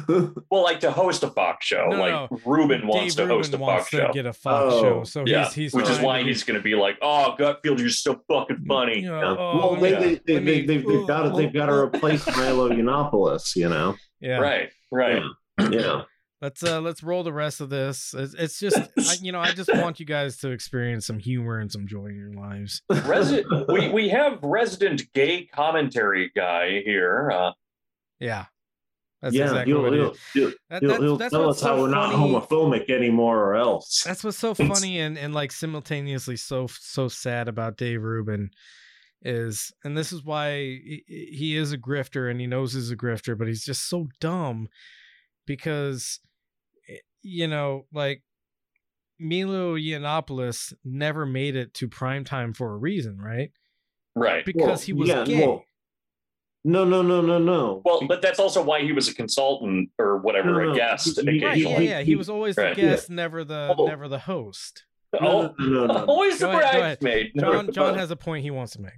Well, 0.08 0.62
like 0.62 0.78
to 0.80 0.92
host 0.92 1.24
a 1.24 1.28
Fox 1.30 1.66
show, 1.66 1.88
No, 1.90 1.96
like 1.98 2.30
no. 2.30 2.38
Rubin 2.46 2.86
wants 2.86 3.16
Dave 3.16 3.26
to 3.26 3.34
host 3.34 3.48
Rubin 3.52 3.60
a 3.60 3.66
wants 3.66 3.82
Fox 3.82 3.90
to 3.90 3.96
show. 3.96 4.12
get 4.12 4.24
a 4.26 4.32
Fox 4.32 4.74
Oh, 4.74 4.82
show, 4.82 5.04
so 5.04 5.24
yeah, 5.26 5.46
he's 5.46 5.54
he's 5.54 5.72
which 5.74 5.88
is 5.90 5.98
why 5.98 6.18
to 6.18 6.24
be- 6.24 6.30
he's 6.30 6.44
going 6.44 6.56
to 6.58 6.62
be 6.62 6.76
like, 6.76 6.96
"Oh, 7.02 7.34
Gutfeld, 7.36 7.80
you're 7.80 7.88
so 7.88 8.20
fucking 8.28 8.58
mm, 8.58 8.66
funny." 8.68 9.00
you 9.00 9.08
know, 9.08 9.20
Yeah. 9.20 9.36
oh, 9.36 9.58
well, 9.72 9.80
let 9.80 10.00
they, 10.00 10.06
me- 10.10 10.14
they, 10.14 10.20
they, 10.26 10.34
let 10.34 10.44
they, 10.44 10.60
me- 10.60 10.66
they've, 10.66 10.86
they've 10.86 11.06
got 11.08 11.22
to 11.24 11.30
they've 11.30 11.52
got 11.52 11.66
to 11.66 11.72
replace 11.72 12.24
Milo 12.36 12.70
Yiannopoulos, 12.70 13.56
you 13.56 13.68
know. 13.68 13.96
yeah. 14.20 14.38
Right, 14.38 14.70
right. 14.92 15.22
Yeah, 15.72 16.02
Let's 16.42 16.62
uh 16.62 16.80
let's 16.80 17.02
roll 17.02 17.22
the 17.22 17.32
rest 17.34 17.60
of 17.60 17.68
this. 17.68 18.14
It's, 18.16 18.32
it's 18.34 18.58
just 18.58 18.78
I, 18.78 19.16
you 19.20 19.30
know 19.30 19.40
I 19.40 19.52
just 19.52 19.68
want 19.74 20.00
you 20.00 20.06
guys 20.06 20.38
to 20.38 20.50
experience 20.50 21.06
some 21.06 21.18
humor 21.18 21.58
and 21.58 21.70
some 21.70 21.86
joy 21.86 22.06
in 22.06 22.16
your 22.16 22.32
lives. 22.32 22.80
Resi- 22.90 23.44
we 23.72 23.88
we 23.90 24.08
have 24.08 24.38
resident 24.42 25.02
gay 25.12 25.44
commentary 25.44 26.30
guy 26.34 26.80
here. 26.82 27.30
Uh, 27.30 27.52
Yeah, 28.20 28.46
that's 29.20 29.34
yeah. 29.34 29.44
exactly 29.44 29.72
he'll 29.74 29.82
what 29.82 29.92
he'll, 29.92 30.10
is. 30.12 30.18
he'll, 30.32 30.52
That- 30.70 30.80
he'll, 30.82 30.88
that's- 30.88 31.00
he'll 31.02 31.16
that's 31.18 31.32
tell 31.32 31.46
what's 31.46 31.58
us 31.62 31.68
how 31.68 31.76
so 31.76 31.82
we're 31.82 31.90
not 31.90 32.12
funny. 32.12 32.32
homophobic 32.32 32.88
anymore, 32.88 33.38
or 33.44 33.54
else. 33.56 34.02
That's 34.02 34.24
what's 34.24 34.38
so 34.38 34.54
funny 34.54 34.98
and, 34.98 35.18
and 35.18 35.34
like 35.34 35.52
simultaneously 35.52 36.36
so 36.36 36.66
so 36.68 37.08
sad 37.08 37.48
about 37.48 37.76
Dave 37.76 38.02
Rubin 38.02 38.50
is, 39.22 39.70
and 39.84 39.94
this 39.94 40.10
is 40.10 40.24
why 40.24 40.52
he, 40.54 41.04
he 41.06 41.54
is 41.56 41.72
a 41.74 41.78
grifter 41.78 42.30
and 42.30 42.40
he 42.40 42.46
knows 42.46 42.72
he's 42.72 42.90
a 42.90 42.96
grifter, 42.96 43.36
but 43.36 43.46
he's 43.46 43.62
just 43.62 43.90
so 43.90 44.08
dumb 44.20 44.68
because 45.46 46.18
you 47.22 47.46
know 47.46 47.86
like 47.92 48.22
Milo 49.18 49.76
Yiannopoulos 49.76 50.72
never 50.84 51.26
made 51.26 51.56
it 51.56 51.74
to 51.74 51.88
primetime 51.88 52.56
for 52.56 52.72
a 52.72 52.76
reason, 52.76 53.18
right? 53.18 53.50
right. 54.16 54.44
Because 54.44 54.66
Well, 54.66 54.78
he 54.78 54.92
was 54.94 55.08
yeah, 55.08 55.24
gay. 55.24 55.46
well, 55.46 55.64
no, 56.64 56.84
no, 56.84 57.02
no, 57.02 57.20
no, 57.20 57.38
no. 57.38 57.82
Well, 57.84 58.02
but 58.06 58.22
that's 58.22 58.38
also 58.38 58.62
why 58.62 58.82
he 58.82 58.92
was 58.92 59.08
a 59.08 59.14
consultant 59.14 59.90
or 59.98 60.18
whatever, 60.18 60.52
No, 60.52 60.64
no, 60.66 60.72
a 60.72 60.74
guest. 60.76 61.20
He- 61.20 61.26
Right, 61.44 61.56
he- 61.56 61.62
yeah, 61.64 61.78
he- 61.78 61.88
yeah. 61.88 61.98
He 62.00 62.04
he- 62.12 62.16
was 62.16 62.28
always 62.30 62.56
right, 62.56 62.74
the 62.74 62.82
yeah. 62.82 62.88
guest, 62.90 63.10
never 63.10 63.44
the 63.44 63.74
Oh. 63.76 63.86
never 63.86 64.08
the 64.08 64.18
host. 64.18 64.84
oh, 65.20 65.20
no, 65.20 65.54
no, 65.58 65.86
no, 65.86 65.86
no. 65.86 66.04
always 66.08 66.38
the 66.38 66.46
Go 66.46 66.52
ahead, 66.58 66.62
go 66.72 66.78
ahead. 66.80 67.00
bridesmaid. 67.00 67.32
John 67.38 67.72
John 67.72 67.94
has 67.98 68.10
a 68.10 68.16
point 68.16 68.42
he 68.42 68.50
wants 68.50 68.72
to 68.72 68.80
make. 68.82 68.92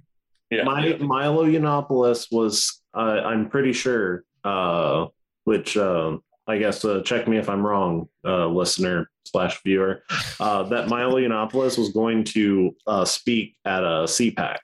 yeah, 0.51 0.63
My. 0.63 0.95
Milo 0.99 1.45
Yiannopoulos 1.45 2.27
was, 2.31 2.81
uh, 2.93 2.99
I'm 3.25 3.49
pretty 3.49 3.73
sure, 3.73 4.23
uh, 4.43 5.07
which 5.45 5.75
uh, 5.77 6.17
I 6.47 6.57
guess 6.57 6.83
uh, 6.83 7.01
check 7.03 7.27
me 7.27 7.37
if 7.37 7.49
I'm 7.49 7.65
wrong, 7.65 8.09
uh, 8.25 8.47
listener 8.47 9.09
slash 9.25 9.61
viewer, 9.63 10.03
uh, 10.39 10.63
that 10.63 10.89
Milo 10.89 11.15
Yiannopoulos 11.15 11.77
was 11.77 11.91
going 11.91 12.23
to 12.25 12.75
uh, 12.85 13.05
speak 13.05 13.55
at 13.65 13.83
a 13.83 14.05
CPAC. 14.05 14.57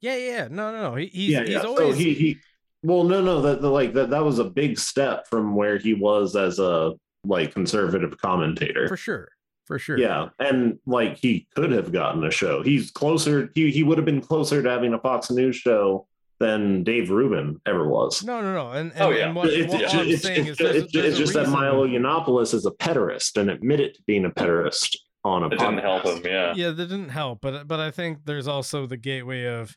Yeah, 0.00 0.16
yeah. 0.16 0.48
No, 0.50 0.72
no, 0.72 0.90
no. 0.90 0.94
He, 0.96 1.06
he's 1.06 1.30
yeah, 1.30 1.40
he's 1.40 1.50
yeah. 1.50 1.60
always 1.60 1.78
so 1.78 1.92
he, 1.92 2.14
he, 2.14 2.38
well, 2.82 3.04
no, 3.04 3.20
no, 3.20 3.40
that 3.42 3.60
the, 3.60 3.68
like 3.68 3.92
that 3.94 4.10
that 4.10 4.24
was 4.24 4.38
a 4.38 4.44
big 4.44 4.78
step 4.78 5.28
from 5.28 5.54
where 5.54 5.78
he 5.78 5.94
was 5.94 6.34
as 6.34 6.58
a 6.58 6.92
like 7.24 7.52
conservative 7.52 8.16
commentator. 8.18 8.88
for 8.88 8.96
sure. 8.96 9.28
For 9.64 9.78
sure. 9.78 9.96
Yeah, 9.96 10.30
and 10.40 10.78
like 10.86 11.18
he 11.18 11.46
could 11.54 11.70
have 11.70 11.92
gotten 11.92 12.24
a 12.24 12.32
show. 12.32 12.62
He's 12.62 12.90
closer. 12.90 13.48
He 13.54 13.70
he 13.70 13.84
would 13.84 13.96
have 13.96 14.04
been 14.04 14.20
closer 14.20 14.60
to 14.60 14.68
having 14.68 14.92
a 14.92 14.98
Fox 14.98 15.30
News 15.30 15.54
show 15.54 16.08
than 16.42 16.82
Dave 16.84 17.10
Rubin 17.10 17.60
ever 17.66 17.88
was. 17.88 18.22
No, 18.24 18.40
no, 18.42 18.52
no. 18.54 18.70
And, 18.72 18.92
and, 18.92 19.00
Oh, 19.02 19.10
yeah. 19.10 19.26
and 19.26 19.34
what, 19.36 19.48
it's, 19.48 19.72
what 19.72 19.82
it's, 19.82 19.94
I'm 19.94 20.08
it's, 20.08 20.22
saying 20.22 20.46
it's, 20.46 20.50
is 20.50 20.56
there's, 20.58 20.76
it's, 20.84 20.92
there's 20.92 21.06
it's 21.06 21.16
a 21.16 21.20
just 21.20 21.32
that 21.34 21.38
reason- 21.46 21.52
Milo 21.54 21.86
Yiannopoulos 21.86 22.52
is 22.54 22.66
a 22.66 22.70
pederast 22.72 23.36
and 23.40 23.50
admitted 23.50 23.94
to 23.94 24.02
being 24.06 24.24
a 24.24 24.30
pederast 24.30 24.96
on 25.24 25.44
a 25.44 25.46
It 25.46 25.58
didn't 25.58 25.78
help 25.78 26.02
podcast. 26.02 26.16
him. 26.18 26.22
Yeah. 26.26 26.52
Yeah, 26.56 26.70
that 26.70 26.86
didn't 26.88 27.10
help. 27.10 27.40
But 27.42 27.68
but 27.68 27.78
I 27.80 27.90
think 27.90 28.18
there's 28.24 28.48
also 28.48 28.86
the 28.86 28.96
gateway 28.96 29.46
of 29.46 29.74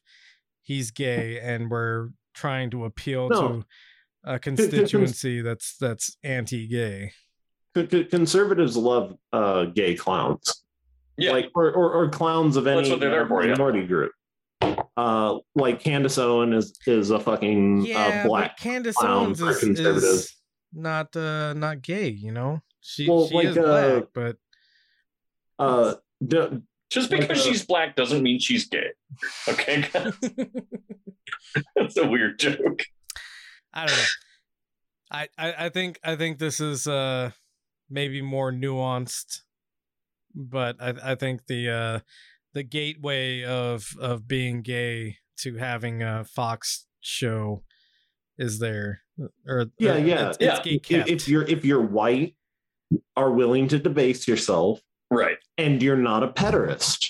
he's 0.63 0.89
gay 0.91 1.39
and 1.39 1.69
we're 1.69 2.09
trying 2.33 2.71
to 2.71 2.85
appeal 2.85 3.29
No. 3.29 3.47
to 3.47 3.65
a 4.23 4.39
constituency 4.39 5.41
that's 5.41 5.77
that's 5.77 6.17
anti-gay. 6.23 7.11
Con- 7.75 7.87
con- 7.87 8.07
Conservatives 8.09 8.75
love 8.75 9.13
uh, 9.31 9.65
gay 9.65 9.93
clowns, 9.95 10.63
Yeah. 11.17 11.31
like 11.31 11.49
or, 11.53 11.71
or, 11.71 11.91
or 11.93 12.09
clowns 12.09 12.55
of 12.57 12.65
any 12.65 12.89
what 12.89 12.99
they're 12.99 13.11
there 13.11 13.27
for, 13.27 13.43
yeah. 13.43 13.51
minority 13.51 13.85
group. 13.85 14.11
Uh, 14.97 15.39
like 15.55 15.81
Candace 15.81 16.17
Owen 16.17 16.53
is 16.53 16.77
is 16.87 17.09
a 17.11 17.19
fucking 17.19 17.85
Yeah, 17.85 18.23
uh, 18.23 18.27
black 18.27 18.55
but 18.55 18.63
Candace 18.63 18.95
clown 18.95 19.25
Owens 19.25 19.41
is, 19.41 19.59
conservatives. 19.59 20.03
is 20.05 20.35
not 20.73 21.15
uh 21.15 21.53
not 21.53 21.81
gay, 21.81 22.07
you 22.09 22.31
know? 22.31 22.61
She 22.81 23.09
Well, 23.09 23.27
she 23.27 23.35
like, 23.35 23.47
is 23.47 23.57
uh, 23.57 23.61
black, 23.61 24.03
but 24.13 24.37
Uh, 25.59 25.95
d- 26.25 26.61
Just 26.89 27.11
Like, 27.11 27.21
because 27.21 27.39
uh, 27.45 27.49
she's 27.49 27.65
black 27.65 27.95
doesn't 27.95 28.21
mean 28.23 28.39
she's 28.39 28.69
gay. 28.69 28.91
Okay, 29.49 29.83
that's 31.75 31.97
a 31.97 32.07
weird 32.07 32.39
joke. 32.39 32.83
I 33.73 33.85
don't 33.87 33.95
know. 33.97 34.03
I, 35.11 35.27
I 35.37 35.65
I 35.65 35.69
think 35.69 35.99
I 36.03 36.15
think 36.15 36.39
this 36.39 36.59
is 36.59 36.87
uh 36.87 37.31
maybe 37.89 38.21
more 38.21 38.51
nuanced, 38.51 39.41
but 40.33 40.77
I 40.79 41.11
I 41.11 41.15
think 41.15 41.45
the 41.47 41.69
uh 41.69 41.99
the 42.55 42.63
gateway 42.63 43.43
of 43.43 43.85
of 43.99 44.27
being 44.27 44.63
gay 44.63 45.17
to 45.41 45.57
having 45.57 46.01
a 46.01 46.23
Fox 46.23 46.87
show 47.01 47.61
is 48.39 48.57
there 48.59 49.01
or 49.47 49.65
yeah, 49.77 49.93
or 49.93 49.97
yeah, 49.99 50.29
it's, 50.29 50.37
yeah. 50.41 50.51
it's 50.55 50.59
gay 50.87 50.97
If- 50.97 51.07
If 51.07 51.27
you're 51.27 51.43
if 51.43 51.63
you're 51.63 51.81
white, 51.85 52.35
are 53.15 53.31
willing 53.31 53.67
to 53.67 53.77
debase 53.77 54.27
yourself, 54.27 54.81
Right. 55.11 55.37
and 55.57 55.81
you're 55.83 55.97
not 55.97 56.23
a 56.23 56.29
pederast, 56.29 57.05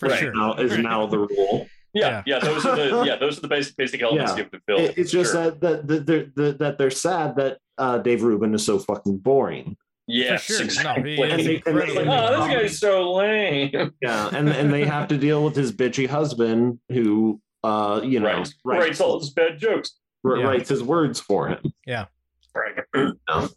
for 0.00 0.08
right. 0.08 0.18
sure. 0.18 0.34
now 0.34 0.54
is 0.54 0.76
now 0.78 1.06
the 1.06 1.18
rule. 1.18 1.68
Yeah, 1.94 2.22
yeah. 2.26 2.40
Those 2.40 2.66
are 2.66 2.76
the 2.76 3.02
yeah. 3.06 3.16
Those 3.16 3.38
are 3.38 3.42
the 3.42 3.48
basic 3.48 3.76
basic 3.76 4.02
elements 4.02 4.32
Yeah. 4.32 4.36
you 4.36 4.42
have 4.44 4.52
to 4.52 4.60
fill. 4.66 4.78
It- 4.78 4.98
it's 4.98 5.10
just 5.10 5.32
Sure. 5.32 5.50
that 5.50 5.60
that 5.60 5.86
that 5.88 6.06
they're, 6.06 6.26
that 6.36 6.58
that 6.58 6.78
they're 6.78 6.90
sad 6.90 7.36
that 7.36 7.58
uh, 7.78 7.98
Dave 7.98 8.22
Rubin 8.22 8.54
is 8.54 8.64
so 8.64 8.78
fucking 8.78 9.18
boring. 9.18 9.76
Yes, 10.06 10.42
sure. 10.44 10.58
No, 10.58 10.64
exactly. 10.64 11.16
he 11.16 11.22
is 11.22 11.30
And 11.32 11.40
they- 11.40 11.62
and 11.66 11.78
they- 11.90 12.04
Like, 12.04 12.06
oh, 12.08 12.46
this 12.48 12.54
guy's 12.56 12.78
so 12.78 13.12
lame. 13.14 13.92
Yeah, 14.02 14.28
and 14.32 14.48
and 14.48 14.72
they 14.72 14.84
have 14.84 15.08
to 15.08 15.18
deal 15.18 15.44
with 15.44 15.54
his 15.56 15.72
bitchy 15.72 16.08
husband 16.08 16.78
who, 16.90 17.40
uh, 17.64 18.00
you 18.04 18.20
know, 18.20 18.26
Right. 18.26 18.36
writes, 18.36 18.54
Writes 18.64 19.00
all 19.00 19.18
his 19.20 19.30
bad 19.30 19.58
jokes. 19.58 19.96
wr- 20.22 20.38
Yeah. 20.38 20.46
writes 20.46 20.68
his 20.68 20.82
words 20.82 21.20
for 21.20 21.48
him. 21.48 21.72
Yeah. 21.86 22.06
Right. 22.54 22.74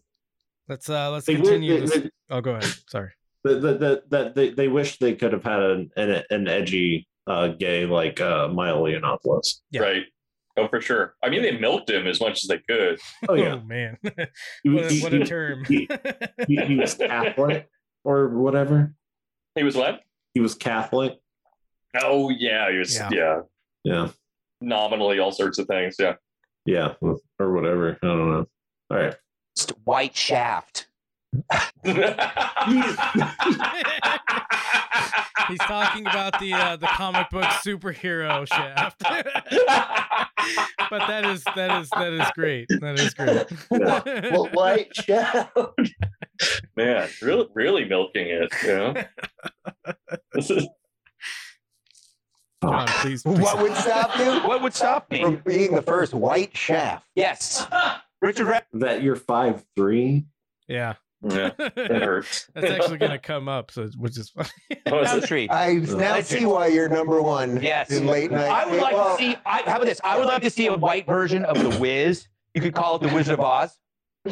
Let's 0.68 0.88
uh 0.90 1.12
let's 1.12 1.26
They 1.26 1.36
would- 1.36 1.44
continue 1.46 1.74
they- 1.74 1.80
this. 1.86 1.92
they- 1.98 2.10
Oh, 2.30 2.42
go 2.42 2.52
ahead. 2.52 2.66
Sorry. 2.88 3.10
that 3.44 3.62
that 3.62 3.80
that, 3.80 4.10
that 4.12 4.36
they, 4.36 4.50
they 4.52 4.68
wish 4.68 5.00
they 5.00 5.16
could 5.16 5.34
have 5.34 5.44
had 5.44 5.62
an 5.62 5.90
an, 5.98 6.24
an 6.30 6.48
edgy 6.48 7.08
uh, 7.28 7.48
gay 7.50 7.86
like 7.86 8.20
uh, 8.22 8.48
Milo 8.50 8.86
Yiannopoulos. 8.86 9.62
Yeah. 9.72 9.82
Right. 9.82 10.04
Oh, 10.60 10.68
for 10.68 10.82
sure. 10.82 11.16
I 11.24 11.30
mean, 11.30 11.42
they 11.42 11.58
milked 11.58 11.90
him 11.90 12.06
as 12.08 12.20
much 12.20 12.44
as 12.44 12.48
they 12.50 12.60
could. 12.60 13.00
Oh 13.28 13.34
yeah, 13.36 13.54
Oh 13.56 13.62
man. 13.62 13.98
He- 14.64 14.70
what, 14.70 14.86
a, 14.86 14.90
he- 14.90 15.02
what 15.04 15.14
a 15.14 15.18
he- 15.18 15.24
term. 15.24 15.66
he- 15.66 15.90
he, 16.48 16.56
he 16.58 16.76
was 16.76 16.94
Catholic 16.96 17.70
or 18.04 18.30
whatever. 18.30 18.94
He 19.56 19.64
was 19.64 19.76
what? 19.76 20.02
He 20.34 20.40
was 20.42 20.56
Catholic. 20.56 21.18
Oh, 22.02 22.30
yeah. 22.30 22.72
He 22.72 22.78
was, 22.78 22.96
Yeah. 22.96 23.10
yeah. 23.12 23.40
Yeah, 23.86 24.10
Nominally, 24.62 25.20
all 25.20 25.32
sorts 25.32 25.58
of 25.58 25.66
things. 25.68 25.96
Yeah. 25.98 26.16
yeah, 26.66 26.94
or 27.02 27.54
whatever. 27.54 27.98
I 28.04 28.06
don't 28.06 28.30
know. 28.32 28.46
All 28.92 28.98
right. 28.98 29.16
Just 29.56 29.72
white 29.86 30.16
shaft. 30.16 30.88
He's 35.48 35.60
talking 35.60 36.06
about 36.06 36.40
the 36.40 36.54
uh, 36.54 36.76
the 36.76 36.88
comic 36.88 37.30
book 37.30 37.44
superhero 37.66 38.48
shaft. 38.48 39.00
but 40.90 41.08
that 41.08 41.26
is 41.26 41.44
that 41.56 41.82
is 41.82 41.90
that 41.92 42.14
is 42.14 42.28
great. 42.36 42.68
That 42.82 43.00
is 43.00 43.14
great. 43.14 43.48
Yeah. 43.72 44.32
Well, 44.34 44.48
white 44.54 44.96
shaft. 44.96 45.52
Man, 46.76 47.10
really, 47.22 47.48
really 47.54 47.86
milking 47.86 48.28
it. 48.28 48.52
You 48.64 48.70
know. 48.76 48.94
This 50.34 50.50
is- 50.52 50.68
John, 52.62 52.88
please. 52.88 53.24
please. 53.24 53.40
What 53.40 53.62
would 53.62 53.74
stop 53.76 54.20
you 54.20 54.48
What 54.48 54.62
would 54.62 54.74
stop 54.74 55.10
me? 55.10 55.22
from 55.24 55.38
being 55.46 55.74
the 55.74 55.82
first 55.82 56.14
white 56.14 56.56
shaft? 56.56 57.06
Yes. 57.16 57.66
Richard 58.22 58.64
that 58.74 59.02
you're 59.02 59.16
five 59.16 59.64
three. 59.78 60.26
Yeah. 60.68 60.96
Yeah, 61.22 61.52
it 61.60 62.02
hurts. 62.04 62.50
That's 62.54 62.72
actually 62.72 62.98
going 62.98 63.12
to 63.20 63.20
come 63.20 63.48
up, 63.50 63.72
so 63.72 63.88
which 63.98 64.18
is 64.18 64.30
funny. 64.30 64.50
Oh, 64.88 65.00
is 65.02 65.12
it? 65.14 65.20
Country. 65.20 65.50
I 65.52 65.74
now 65.74 66.20
see 66.22 66.46
why 66.46 66.68
you're 66.68 66.90
number 66.90 67.22
one 67.22 67.62
Yes. 67.62 67.92
in 67.92 68.06
late 68.08 68.32
night. 68.32 68.48
I 68.50 68.66
would 68.70 68.82
like 68.82 68.94
Well, 68.94 69.18
to 69.18 69.24
see. 69.24 69.36
I, 69.46 69.62
how 69.66 69.76
about 69.78 69.86
this? 69.86 70.00
I 70.04 70.18
would 70.18 70.28
like 70.28 70.42
to 70.44 70.50
see 70.50 70.68
a 70.68 70.76
white 70.78 71.06
version 71.06 71.44
of 71.46 71.58
the 71.62 71.78
Wiz. 71.80 72.28
You 72.54 72.62
could 72.62 72.74
call 72.74 72.96
it 72.96 73.02
the 73.08 73.14
Wizard 73.14 73.40
of 73.40 73.42
Oz. 73.42 73.78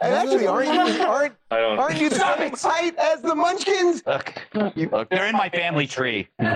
And 0.00 0.14
actually, 0.14 0.46
aren't 0.46 0.72
you 0.72 0.80
aren't 1.04 1.34
I 1.50 1.58
don't. 1.58 1.78
aren't 1.78 2.00
you 2.00 2.08
the 2.08 2.14
same 2.14 2.70
height 2.70 2.94
as 2.96 3.20
the 3.20 3.34
Munchkins? 3.34 4.02
Look, 4.06 4.32
look, 4.54 5.10
they're 5.10 5.26
in 5.26 5.34
my 5.36 5.48
family 5.50 5.86
tree. 5.88 6.28
Do 6.38 6.44
you 6.46 6.50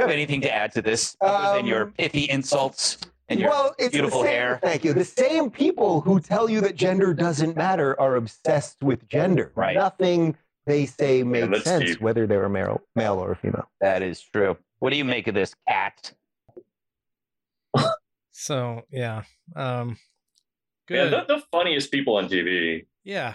have 0.00 0.10
anything 0.10 0.42
to 0.42 0.54
add 0.54 0.72
to 0.72 0.82
this 0.82 1.16
other 1.22 1.56
than 1.56 1.66
your 1.66 1.84
Um, 1.84 1.92
pithy 1.92 2.28
insults 2.30 2.98
and 3.34 3.40
your 3.42 3.50
well, 3.50 3.74
it's 3.78 3.92
beautiful 3.92 4.22
same, 4.22 4.28
hair? 4.30 4.58
Thank 4.62 4.84
you. 4.84 4.92
The 4.92 5.04
same 5.04 5.50
people 5.50 6.00
who 6.00 6.18
tell 6.20 6.48
you 6.48 6.60
that 6.62 6.74
gender 6.76 7.12
doesn't 7.14 7.56
matter 7.56 7.98
are 8.00 8.16
obsessed 8.16 8.82
with 8.82 9.06
gender. 9.08 9.52
Right. 9.54 9.76
Nothing 9.76 10.36
they 10.66 10.86
say 10.86 11.22
makes 11.22 11.48
that's 11.48 11.64
sense, 11.64 11.84
deep. 11.84 12.00
whether 12.00 12.26
they're 12.26 12.44
a 12.44 12.50
male, 12.50 12.80
male 12.96 13.18
or 13.18 13.32
a 13.32 13.36
female. 13.36 13.68
That 13.80 14.02
is 14.02 14.20
true. 14.22 14.56
What 14.78 14.90
do 14.90 14.96
you 14.96 15.04
make 15.04 15.28
of 15.28 15.34
this, 15.34 15.54
Kat? 15.68 16.12
So 18.36 18.82
yeah, 18.90 19.22
um, 19.54 19.96
Yeah, 20.90 21.08
good. 21.08 21.12
the, 21.28 21.36
the 21.36 21.42
funniest 21.52 21.90
people 21.92 22.16
on 22.16 22.28
TV, 22.28 22.86
Yeah, 23.04 23.34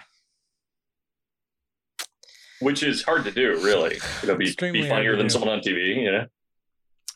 which 2.60 2.84
is 2.84 3.04
hard 3.04 3.24
to 3.24 3.32
do, 3.32 3.60
really. 3.64 3.98
You 4.22 4.28
know, 4.28 4.36
be, 4.36 4.48
Extremely 4.48 4.82
be 4.82 4.90
funnier 4.90 5.16
than 5.16 5.30
someone 5.30 5.50
on 5.50 5.60
TV. 5.62 5.96
You 6.04 6.12
know. 6.12 6.26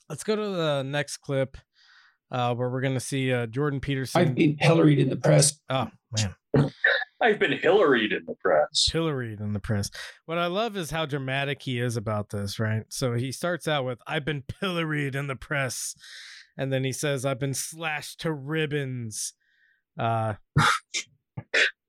let's 0.09 0.23
go 0.23 0.35
to 0.35 0.41
the 0.41 0.83
next 0.83 1.17
clip, 1.17 1.57
uh, 2.33 2.53
where 2.55 2.69
we're 2.69 2.81
going 2.81 2.93
to 2.95 2.99
see 2.99 3.31
uh, 3.31 3.45
Jordan 3.45 3.79
Peterson. 3.79 4.19
I've 4.21 4.35
been 4.35 4.57
pilloried 4.57 4.99
in 4.99 5.09
the 5.09 5.15
press. 5.15 5.57
oh 5.69 5.87
man, 6.17 6.35
I've 7.21 7.39
been 7.39 7.57
Hillaried 7.57 8.11
in 8.11 8.25
the 8.27 8.35
press. 8.41 8.89
pilloried 8.91 9.39
in 9.39 9.53
the 9.53 9.59
press. 9.61 9.89
What 10.25 10.37
I 10.37 10.47
love 10.47 10.75
is 10.75 10.91
how 10.91 11.05
dramatic 11.05 11.61
he 11.61 11.79
is 11.79 11.95
about 11.95 12.29
this. 12.31 12.59
Right, 12.59 12.83
so 12.89 13.13
he 13.13 13.31
starts 13.31 13.67
out 13.67 13.85
with 13.85 13.99
"I've 14.05 14.25
been 14.25 14.41
pilloried 14.59 15.15
in 15.15 15.27
the 15.27 15.35
press," 15.37 15.95
and 16.57 16.73
then 16.73 16.83
he 16.83 16.91
says, 16.91 17.25
"I've 17.25 17.39
been 17.39 17.53
slashed 17.53 18.19
to 18.21 18.33
ribbons." 18.33 19.33
Uh, 19.97 20.33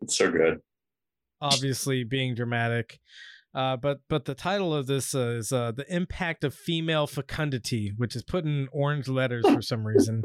It's 0.03 0.19
so 0.19 0.31
good. 0.31 0.61
obviously 1.41 2.05
being 2.05 2.35
dramatic. 2.35 3.01
Uh, 3.55 3.77
but 3.77 4.01
but 4.09 4.25
the 4.25 4.35
title 4.35 4.75
of 4.75 4.87
this 4.87 5.15
uh, 5.15 5.37
is 5.39 5.53
uh, 5.53 5.71
the 5.73 5.87
impact 5.95 6.43
of 6.45 6.55
female 6.55 7.07
fecundity, 7.07 7.93
which 7.97 8.17
is 8.17 8.23
put 8.25 8.45
in 8.45 8.69
orange 8.73 9.07
letters 9.09 9.45
for 9.49 9.63
some 9.63 9.87
reason, 9.87 10.23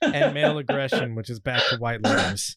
and 0.00 0.32
male 0.34 0.56
aggression, 0.58 1.14
which 1.14 1.28
is 1.28 1.40
back 1.40 1.62
to 1.68 1.76
white 1.76 2.02
letters. 2.02 2.56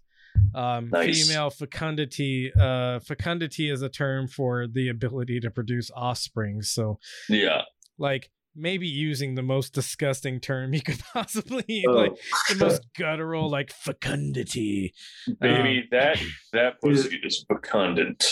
Um, 0.56 0.90
Nice. 0.94 1.28
Female 1.28 1.50
fecundity. 1.50 2.52
Uh, 2.58 3.00
fecundity 3.00 3.70
is 3.70 3.82
a 3.82 3.90
term 3.90 4.28
for 4.28 4.68
the 4.68 4.88
ability 4.90 5.40
to 5.42 5.52
produce 5.52 5.90
offspring. 5.96 6.62
So 6.62 7.00
Yeah. 7.28 7.64
like 7.98 8.30
maybe 8.58 8.88
using 8.88 9.36
the 9.36 9.44
most 9.44 9.74
disgusting 9.74 10.40
term 10.40 10.74
you 10.74 10.82
could 10.82 11.00
possibly 11.14 11.86
Oh. 11.88 11.92
like 11.94 12.14
the 12.50 12.56
most 12.66 12.82
guttural 12.98 13.50
like 13.50 13.72
fecundity. 13.72 14.94
Baby, 15.40 15.80
Um, 15.80 15.84
that 15.92 16.20
that 16.54 16.82
pussy 16.82 17.20
is 17.24 17.46
fecundant. 17.48 18.24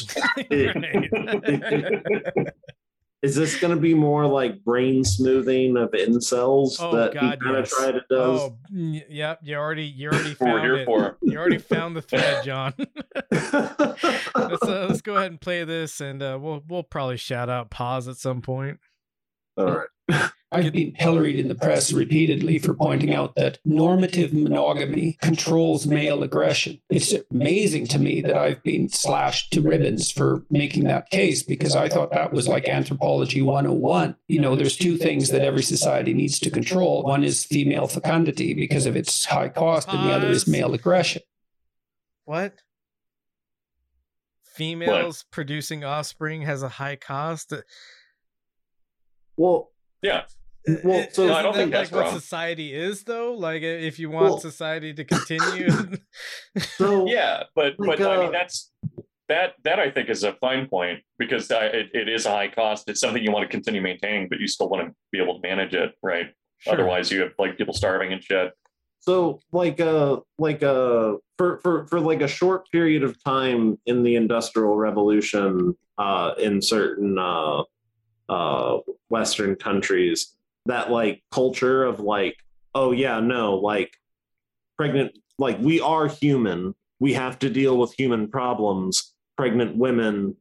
Is 3.21 3.33
this 3.35 3.59
going 3.59 3.73
to 3.73 3.81
be 3.81 3.95
more 3.95 4.27
like 4.27 4.63
brain 4.63 5.03
smoothing 5.03 5.77
of 5.77 5.89
incels 5.93 6.75
Oh, 6.79 6.95
that 6.95 7.13
God, 7.15 7.23
he 7.23 7.37
kind 7.37 7.55
of 7.55 7.65
yes. 7.65 7.71
tried 7.75 7.91
to 7.93 8.01
does? 8.07 8.39
Oh, 8.41 8.57
y- 8.71 9.03
yep. 9.09 9.39
You 9.41 9.55
already, 9.55 9.85
you 9.85 10.09
already 10.09 10.35
We're 10.39 10.45
found 10.47 10.61
here 10.61 10.75
it. 10.75 10.85
for. 10.85 11.17
You 11.23 11.39
already 11.39 11.57
found 11.57 11.95
the 11.95 12.03
thread, 12.03 12.43
John. 12.43 12.73
let's 13.31 13.53
uh, 14.63 14.85
let's 14.87 15.01
go 15.01 15.15
ahead 15.15 15.31
and 15.31 15.41
play 15.41 15.63
this, 15.63 16.01
and 16.01 16.21
uh, 16.21 16.37
we'll 16.39 16.61
we'll 16.67 16.83
probably 16.83 17.17
shout 17.17 17.49
out 17.49 17.71
pause 17.71 18.07
at 18.07 18.17
some 18.17 18.43
point. 18.43 18.79
All 19.57 19.65
right. 19.65 19.87
I've 20.55 20.71
been 20.71 20.93
pilloried 20.93 21.37
in 21.37 21.49
the 21.49 21.55
press 21.55 21.91
repeatedly 21.91 22.59
for 22.59 22.73
pointing 22.73 23.13
out 23.13 23.35
that 23.35 23.59
normative 23.65 24.33
monogamy 24.33 25.17
controls 25.21 25.85
male 25.85 26.23
aggression. 26.23 26.79
It's 26.89 27.13
amazing 27.29 27.87
to 27.87 27.99
me 27.99 28.21
that 28.21 28.37
I've 28.37 28.63
been 28.63 28.87
slashed 28.87 29.51
to 29.53 29.61
ribbons 29.61 30.11
for 30.11 30.45
making 30.49 30.85
that 30.85 31.09
case 31.09 31.43
because 31.43 31.75
I 31.75 31.89
thought 31.89 32.11
that 32.11 32.31
was 32.31 32.47
like 32.47 32.69
anthropology 32.69 33.41
101. 33.41 34.15
You 34.27 34.39
know, 34.39 34.55
there's 34.55 34.77
two 34.77 34.97
things 34.97 35.29
that 35.29 35.41
every 35.41 35.63
society 35.63 36.13
needs 36.13 36.39
to 36.39 36.49
control. 36.49 37.03
One 37.03 37.25
is 37.25 37.43
female 37.43 37.87
fecundity 37.87 38.53
because 38.53 38.85
of 38.85 38.95
its 38.95 39.25
high 39.25 39.49
cost, 39.49 39.89
and 39.89 40.07
the 40.07 40.13
other 40.13 40.27
is 40.27 40.47
male 40.47 40.73
aggression. 40.73 41.23
What? 42.23 42.61
Females 44.53 45.25
producing 45.31 45.83
offspring 45.83 46.43
has 46.43 46.63
a 46.63 46.69
high 46.69 46.95
cost. 46.95 47.53
Well, 49.35 49.71
Yeah. 50.05 50.23
Well, 50.83 51.07
so- 51.11 51.23
isn't 51.23 51.27
No, 51.27 51.33
I 51.35 51.41
don't 51.43 51.53
that 51.53 51.59
think 51.59 51.71
that's 51.71 51.91
like 51.91 51.95
what 52.01 52.05
wrong. 52.11 52.19
society 52.19 52.73
is, 52.73 53.03
though. 53.03 53.33
Like, 53.33 53.61
if 53.61 53.99
you 53.99 54.09
want 54.09 54.25
Well- 54.25 54.39
society 54.39 54.93
to 54.93 55.03
continue, 55.03 55.69
so 56.77 57.07
Yeah, 57.17 57.43
but 57.55 57.73
Like, 57.79 57.99
but 57.99 58.01
I 58.01 58.15
uh, 58.15 58.19
mean 58.23 58.31
that's 58.31 58.71
that 59.29 59.53
that 59.63 59.79
I 59.79 59.89
think 59.91 60.09
is 60.09 60.23
a 60.23 60.33
fine 60.33 60.67
point 60.67 60.99
because 61.17 61.49
it, 61.51 61.89
it 61.93 62.07
is 62.09 62.25
a 62.25 62.29
high 62.31 62.47
cost. 62.47 62.89
It's 62.89 62.99
something 62.99 63.23
you 63.23 63.31
want 63.31 63.43
to 63.43 63.49
continue 63.49 63.81
maintaining, 63.81 64.29
but 64.29 64.39
you 64.39 64.47
still 64.47 64.69
want 64.69 64.87
to 64.87 64.95
be 65.11 65.19
able 65.21 65.39
to 65.41 65.47
manage 65.47 65.73
it, 65.73 65.91
right? 66.03 66.27
Sure. 66.59 66.73
Otherwise, 66.73 67.11
you 67.11 67.21
have 67.21 67.31
like 67.39 67.57
people 67.57 67.73
starving 67.73 68.13
and 68.13 68.23
shit. 68.23 68.51
So 68.99 69.39
like 69.51 69.79
uh 69.79 70.17
like 70.39 70.63
uh 70.63 71.15
for 71.37 71.59
for 71.63 71.85
for 71.87 71.99
like 71.99 72.21
a 72.21 72.27
short 72.27 72.69
period 72.71 73.03
of 73.03 73.21
time 73.23 73.77
in 73.85 74.01
the 74.03 74.15
industrial 74.15 74.75
revolution 74.75 75.75
uh 75.99 76.33
in 76.39 76.61
certain 76.61 77.17
uh 77.19 77.61
uh 78.29 78.77
western 79.09 79.55
countries 79.55 80.35
that 80.65 80.91
like 80.91 81.21
culture 81.31 81.83
of 81.83 81.99
like 81.99 82.37
oh 82.73 82.91
yeah 82.91 83.19
no 83.19 83.55
like 83.55 83.95
pregnant 84.77 85.17
like 85.37 85.59
we 85.59 85.81
are 85.81 86.07
human. 86.07 86.75
We 86.99 87.13
have 87.13 87.39
to 87.39 87.49
deal 87.49 87.77
with 87.77 87.93
human 87.93 88.29
problems. 88.29 89.13
Pregnant 89.37 89.75
women 89.75 90.35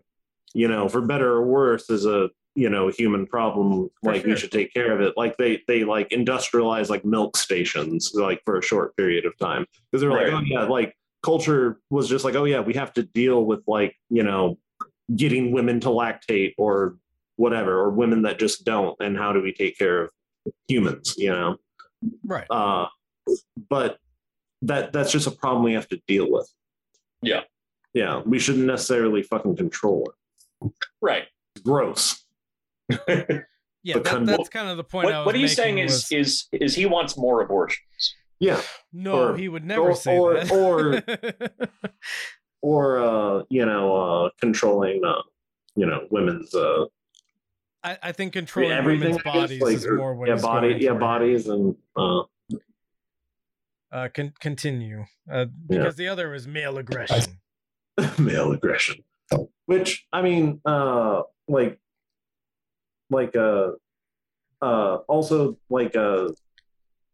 you 0.57 0.69
know 0.69 0.89
for 0.89 1.01
better 1.01 1.33
or 1.33 1.47
worse 1.47 1.91
is 1.91 2.07
a 2.07 2.31
you 2.55 2.69
know 2.69 2.89
human 2.89 3.27
problem. 3.27 3.91
For 4.03 4.13
like 4.13 4.23
sure. 4.23 4.31
we 4.31 4.37
should 4.37 4.53
take 4.53 4.73
care 4.73 4.93
of 4.93 5.01
it. 5.01 5.15
Like 5.17 5.37
they 5.37 5.63
they 5.67 5.85
like 5.85 6.11
industrialize 6.11 6.91
like 6.91 7.05
milk 7.05 7.37
stations 7.37 8.13
like 8.15 8.41
for 8.45 8.59
a 8.59 8.63
short 8.63 8.97
period 8.97 9.27
of 9.27 9.37
time. 9.39 9.67
Because 9.91 10.03
they're 10.03 10.11
like 10.11 10.33
oh 10.33 10.43
yeah 10.45 10.65
like 10.65 10.95
culture 11.25 11.81
was 11.91 12.09
just 12.09 12.25
like 12.25 12.35
oh 12.35 12.45
yeah 12.45 12.61
we 12.61 12.75
have 12.75 12.93
to 12.93 13.03
deal 13.03 13.45
with 13.47 13.63
like 13.67 13.97
you 14.11 14.23
know 14.23 14.59
getting 15.17 15.53
women 15.53 15.81
to 15.81 15.89
lactate 15.89 16.55
or 16.57 16.97
whatever 17.37 17.79
or 17.81 17.91
women 17.91 18.23
that 18.23 18.39
just 18.39 18.65
don't 18.65 18.97
and 19.01 19.17
how 19.17 19.33
do 19.33 19.43
we 19.43 19.53
take 19.53 19.77
care 19.77 20.03
of 20.05 20.11
humans 20.69 21.15
you 21.19 21.31
know 21.31 21.57
right? 22.27 22.47
uh 22.51 22.87
but 23.71 23.99
that 24.63 24.93
that's 24.93 25.11
just 25.13 25.27
a 25.27 25.31
problem 25.31 25.65
we 25.65 25.73
have 25.73 25.89
to 25.89 26.01
deal 26.07 26.31
with 26.31 26.49
Yeah. 27.23 27.41
yeah 27.95 28.21
we 28.25 28.39
shouldn't 28.39 28.67
necessarily 28.67 29.23
fucking 29.23 29.57
control 29.57 30.11
it 30.63 30.73
Right. 31.01 31.25
it's 31.57 31.65
gross 31.65 32.25
Yeah, 33.87 33.97
that, 33.97 34.03
become- 34.05 34.25
that's 34.25 34.49
kind 34.49 34.69
of 34.71 34.79
the 34.79 34.85
point. 34.85 35.09
I 35.09 35.11
What, 35.11 35.19
was 35.19 35.27
what 35.27 35.35
he's 35.35 35.59
making 35.59 35.77
saying 35.77 35.85
was- 35.85 36.11
is 36.11 36.49
is 36.53 36.61
is 36.63 36.75
he 36.75 36.87
wants 36.87 37.19
more 37.19 37.43
abortions. 37.43 38.15
yeah 38.41 38.61
no, 38.95 39.29
or- 39.33 39.37
he 39.37 39.47
would 39.49 39.65
never 39.65 39.91
or- 39.91 39.95
say 39.95 40.17
or- 40.19 40.35
that. 40.35 41.71
or 42.63 42.99
uh 42.99 43.43
you 43.51 43.67
know 43.67 43.95
uh 44.25 44.31
controlling 44.41 45.05
uh 45.05 45.21
you 45.77 45.85
know 45.87 46.07
women's 46.11 46.55
uh 46.55 46.85
I, 47.85 47.99
I 48.03 48.13
think 48.13 48.33
controlling 48.33 48.73
everything 48.73 49.01
women's 49.11 49.23
I 49.27 49.31
bodies 49.33 49.61
like, 49.63 49.77
is 49.77 49.87
more 49.87 50.15
what 50.15 50.29
yeah 50.29 50.35
he's 50.35 50.43
body 50.43 50.69
going 50.71 50.83
yeah 50.83 50.93
for. 50.95 50.99
bodies 50.99 51.49
and 51.49 51.77
uh 51.97 52.23
Uh, 53.93 54.09
con- 54.13 54.33
continue, 54.41 55.05
uh, 55.31 55.47
Yeah. 55.47 55.47
because 55.69 55.95
the 55.95 56.09
other 56.09 56.35
is 56.35 56.49
male 56.49 56.79
aggression. 56.79 57.39
male 58.19 58.51
aggression 58.53 58.97
which 59.67 60.07
i 60.13 60.21
mean 60.21 60.61
uh 60.67 61.23
like 61.49 61.79
like 63.11 63.35
uh 63.37 63.71
uh 64.61 64.97
also 65.09 65.57
like 65.71 65.95
uh 65.97 66.29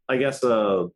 i 0.09 0.17
guess 0.17 0.43
uh 0.43 0.87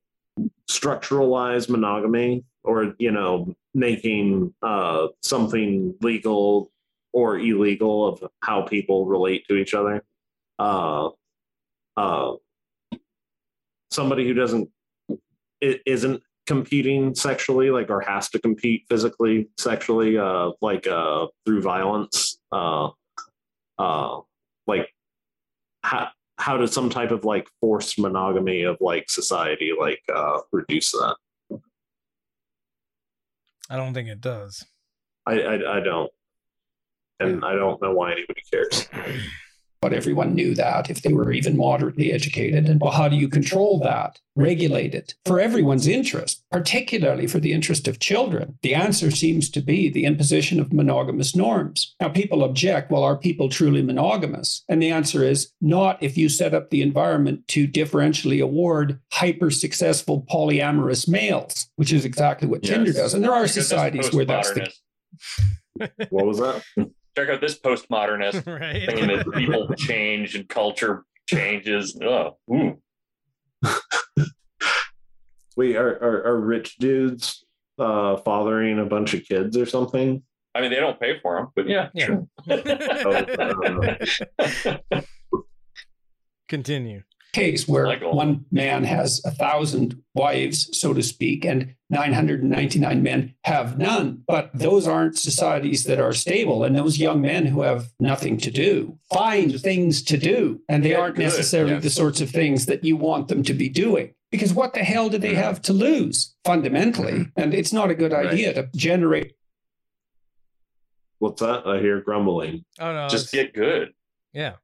structuralized 0.68 1.68
monogamy 1.68 2.44
or 2.64 2.94
you 2.98 3.10
know 3.12 3.54
making 3.74 4.52
uh 4.62 5.06
something 5.22 5.94
legal 6.00 6.70
or 7.14 7.38
illegal 7.38 8.06
of 8.06 8.22
how 8.40 8.60
people 8.62 9.06
relate 9.06 9.46
to 9.48 9.56
each 9.56 9.72
other 9.72 10.04
uh 10.58 11.08
uh 11.96 12.32
somebody 13.90 14.26
who 14.26 14.34
doesn't 14.34 14.68
isn't 15.60 16.22
competing 16.46 17.14
sexually, 17.14 17.70
like 17.70 17.90
or 17.90 18.00
has 18.00 18.28
to 18.30 18.38
compete 18.38 18.84
physically, 18.88 19.48
sexually, 19.58 20.18
uh, 20.18 20.50
like 20.60 20.86
uh, 20.86 21.26
through 21.46 21.62
violence, 21.62 22.38
uh, 22.52 22.90
uh, 23.78 24.20
like 24.66 24.88
how 25.82 26.08
how 26.36 26.56
does 26.56 26.72
some 26.72 26.90
type 26.90 27.10
of 27.10 27.24
like 27.24 27.46
forced 27.60 27.98
monogamy 27.98 28.62
of 28.62 28.76
like 28.80 29.08
society 29.08 29.72
like 29.78 30.02
uh, 30.14 30.40
reduce 30.52 30.92
that? 30.92 31.16
I 33.70 33.76
don't 33.76 33.94
think 33.94 34.08
it 34.08 34.20
does. 34.20 34.64
I 35.26 35.40
I, 35.40 35.78
I 35.78 35.80
don't, 35.80 36.10
and 37.20 37.44
I 37.44 37.54
don't 37.54 37.80
know 37.80 37.92
why 37.92 38.12
anybody 38.12 38.42
cares. 38.52 38.88
But 39.82 39.92
everyone 39.92 40.34
knew 40.34 40.54
that 40.54 40.88
if 40.88 41.02
they 41.02 41.12
were 41.12 41.30
even 41.30 41.58
moderately 41.58 42.10
educated. 42.10 42.70
And 42.70 42.80
well, 42.80 42.90
how 42.90 43.06
do 43.06 43.16
you 43.16 43.28
control 43.28 43.78
that? 43.80 44.18
Regulate 44.34 44.94
it 44.94 45.14
for 45.26 45.38
everyone's 45.38 45.86
interest, 45.86 46.42
particularly 46.50 47.26
for 47.26 47.38
the 47.38 47.52
interest 47.52 47.86
of 47.86 47.98
children. 47.98 48.58
The 48.62 48.74
answer 48.74 49.10
seems 49.10 49.50
to 49.50 49.60
be 49.60 49.90
the 49.90 50.06
imposition 50.06 50.58
of 50.58 50.72
monogamous 50.72 51.36
norms. 51.36 51.94
Now, 52.00 52.08
people 52.08 52.44
object, 52.44 52.90
well, 52.90 53.02
are 53.02 53.14
people 53.14 53.50
truly 53.50 53.82
monogamous? 53.82 54.64
And 54.70 54.80
the 54.82 54.90
answer 54.90 55.22
is 55.22 55.52
not 55.60 56.02
if 56.02 56.16
you 56.16 56.30
set 56.30 56.54
up 56.54 56.70
the 56.70 56.80
environment 56.80 57.46
to 57.48 57.68
differentially 57.68 58.42
award 58.42 58.98
hyper 59.12 59.50
successful 59.50 60.24
polyamorous 60.32 61.06
males, 61.06 61.68
which 61.76 61.92
is 61.92 62.06
exactly 62.06 62.48
what 62.48 62.62
Tinder 62.62 62.86
Yes. 62.86 62.96
does. 62.96 63.12
And 63.12 63.22
there 63.22 63.34
are 63.34 63.42
Because 63.42 63.52
societies 63.52 64.14
where 64.14 64.24
that's 64.24 64.50
the 64.52 64.60
postmodernist. 65.78 66.10
What 66.10 66.24
was 66.24 66.38
that? 66.38 66.64
Check 67.16 67.28
out 67.28 67.40
this 67.40 67.58
postmodernist 67.58 68.46
right? 68.60 68.86
thinking 68.86 69.08
that 69.08 69.30
people 69.34 69.68
change 69.76 70.34
and 70.34 70.48
culture 70.48 71.04
changes. 71.28 71.96
Oh, 72.02 72.36
ooh. 72.52 72.80
Wait, 75.56 75.76
are, 75.76 75.90
are 76.02 76.24
are 76.26 76.40
rich 76.40 76.76
dudes 76.78 77.44
uh 77.78 78.16
fathering 78.18 78.78
a 78.80 78.84
bunch 78.84 79.14
of 79.14 79.24
kids 79.24 79.56
or 79.56 79.66
something? 79.66 80.22
I 80.56 80.60
mean, 80.60 80.70
they 80.70 80.76
don't 80.80 80.98
pay 81.00 81.18
for 81.20 81.36
them, 81.36 81.48
but 81.56 81.68
yeah, 81.68 81.88
Yeah. 81.94 82.06
sure. 82.06 82.26
Oh, 84.92 85.02
Continue. 86.48 87.02
Case 87.34 87.68
where 87.68 87.84
Michael. 87.86 88.14
one 88.16 88.44
man 88.50 88.84
has 88.84 89.20
a 89.24 89.30
thousand 89.30 90.00
wives, 90.14 90.68
so 90.78 90.94
to 90.94 91.02
speak, 91.02 91.44
and 91.44 91.74
999 91.90 93.02
men 93.02 93.34
have 93.44 93.76
none. 93.78 94.22
But 94.26 94.50
those 94.54 94.86
aren't 94.88 95.18
societies 95.18 95.84
that 95.84 96.00
are 96.00 96.12
stable. 96.12 96.64
And 96.64 96.74
those 96.76 96.98
young 96.98 97.20
men 97.20 97.46
who 97.46 97.62
have 97.62 97.88
nothing 98.00 98.38
to 98.38 98.50
do 98.50 98.98
find 99.12 99.60
things 99.60 100.02
to 100.04 100.16
do. 100.16 100.60
And 100.68 100.84
they 100.84 100.94
aren't 100.94 101.16
good. 101.16 101.24
necessarily 101.24 101.74
Yes. 101.74 101.82
the 101.82 101.90
sorts 101.90 102.20
of 102.20 102.30
things 102.30 102.66
that 102.66 102.84
you 102.84 102.96
want 102.96 103.28
them 103.28 103.42
to 103.42 103.52
be 103.54 103.68
doing. 103.68 104.14
Because 104.30 104.52
what 104.54 104.72
the 104.74 104.80
hell 104.84 105.08
do 105.10 105.18
they 105.18 105.34
have 105.34 105.60
to 105.62 105.72
lose 105.72 106.34
fundamentally? 106.44 107.12
Mm-hmm. 107.12 107.40
And 107.40 107.54
it's 107.54 107.72
not 107.72 107.90
a 107.90 107.94
good 107.94 108.12
Right. 108.12 108.26
idea 108.26 108.54
to 108.54 108.68
generate 108.74 109.32
What's 111.20 111.40
that? 111.40 111.66
I 111.66 111.78
hear 111.80 112.00
grumbling. 112.00 112.64
Oh 112.78 112.92
no, 112.92 113.08
Just 113.08 113.32
it's- 113.32 113.44
get 113.46 113.54
good. 113.54 113.92
yeah. 114.32 114.54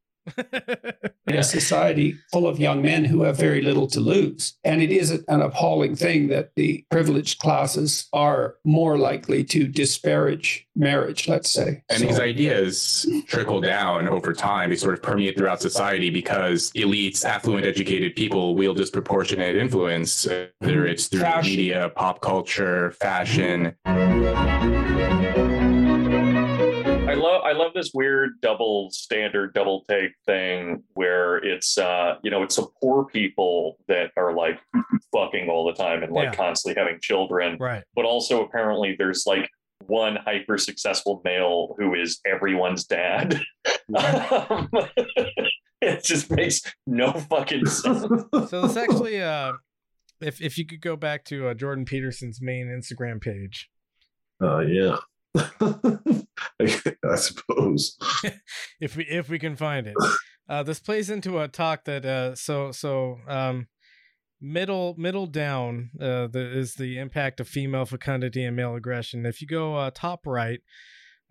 A 1.26 1.42
society 1.44 2.16
full 2.32 2.46
of 2.46 2.58
young 2.58 2.82
men 2.82 3.04
who 3.04 3.22
have 3.22 3.36
very 3.36 3.62
little 3.62 3.86
to 3.86 4.00
lose. 4.00 4.54
And 4.64 4.82
it 4.82 4.90
is 4.90 5.10
an 5.28 5.40
appalling 5.40 5.94
thing 5.96 6.28
that 6.28 6.50
the 6.56 6.84
privileged 6.90 7.38
classes 7.38 8.08
are 8.12 8.56
more 8.64 8.98
likely 8.98 9.44
to 9.44 9.66
disparage 9.68 10.66
marriage, 10.74 11.28
let's 11.28 11.50
say. 11.52 11.82
And 11.88 12.00
So- 12.00 12.06
these 12.06 12.20
ideas 12.20 13.06
trickle 13.26 13.60
down 13.60 14.08
over 14.08 14.32
time. 14.32 14.70
They 14.70 14.76
sort 14.76 14.94
of 14.94 15.02
permeate 15.02 15.36
throughout 15.36 15.60
society 15.62 16.10
because 16.10 16.70
elites, 16.72 17.24
affluent, 17.24 17.64
educated 17.66 18.16
people 18.16 18.54
wield 18.54 18.76
disproportionate 18.76 19.56
influence, 19.56 20.26
whether 20.58 20.86
it's 20.86 21.06
through 21.06 21.20
Fashion. 21.20 21.50
media, 21.50 21.90
pop 21.94 22.20
culture, 22.20 22.92
fashion. 22.92 23.74
I 27.10 27.14
love 27.14 27.42
I 27.44 27.52
love 27.52 27.72
this 27.74 27.90
weird 27.92 28.40
double 28.40 28.90
standard, 28.92 29.52
double 29.52 29.84
take 29.88 30.12
thing 30.26 30.84
where 30.94 31.38
it's 31.38 31.76
uh 31.76 32.14
you 32.22 32.30
know 32.30 32.42
it's 32.44 32.54
some 32.54 32.68
poor 32.80 33.04
people 33.04 33.78
that 33.88 34.12
are 34.16 34.32
like 34.32 34.60
fucking 35.12 35.48
all 35.48 35.66
the 35.66 35.72
time 35.72 36.04
and 36.04 36.12
like 36.12 36.26
Yeah. 36.26 36.34
constantly 36.34 36.80
having 36.80 37.00
children, 37.00 37.56
right. 37.58 37.82
but 37.96 38.04
also 38.04 38.44
apparently 38.44 38.94
there's 38.96 39.24
like 39.26 39.48
one 39.86 40.16
hyper 40.24 40.56
successful 40.56 41.20
male 41.24 41.74
who 41.78 41.94
is 41.94 42.20
everyone's 42.24 42.84
dad. 42.84 43.40
Um, 43.92 44.68
it 45.80 46.04
just 46.04 46.30
makes 46.30 46.62
no 46.86 47.12
fucking 47.12 47.66
sense. 47.66 48.02
So 48.48 48.62
this 48.68 48.76
actually, 48.76 49.20
uh, 49.20 49.54
if 50.20 50.40
if 50.40 50.56
you 50.58 50.64
could 50.64 50.80
go 50.80 50.94
back 50.94 51.24
to 51.24 51.48
uh, 51.48 51.54
Jordan 51.54 51.84
Peterson's 51.84 52.40
main 52.40 52.68
Instagram 52.68 53.20
page, 53.20 53.68
Uh, 54.40 54.60
yeah. 54.60 54.96
I 55.36 57.16
suppose. 57.16 57.96
if 58.80 58.96
we 58.96 59.04
if 59.04 59.28
we 59.28 59.38
can 59.38 59.56
find 59.56 59.86
it. 59.86 59.94
Uh, 60.48 60.64
this 60.64 60.80
plays 60.80 61.10
into 61.10 61.38
a 61.38 61.46
talk 61.46 61.84
that 61.84 62.04
uh, 62.04 62.34
so 62.34 62.72
so 62.72 63.18
um, 63.28 63.68
middle 64.40 64.94
middle 64.98 65.26
down 65.26 65.90
uh, 66.00 66.26
the, 66.26 66.50
is 66.56 66.74
the 66.74 66.98
impact 66.98 67.40
of 67.40 67.48
female 67.48 67.84
fecundity 67.84 68.44
and 68.44 68.56
male 68.56 68.74
aggression. 68.74 69.26
If 69.26 69.40
you 69.40 69.46
go 69.46 69.76
uh, 69.76 69.90
top 69.94 70.26
right, 70.26 70.60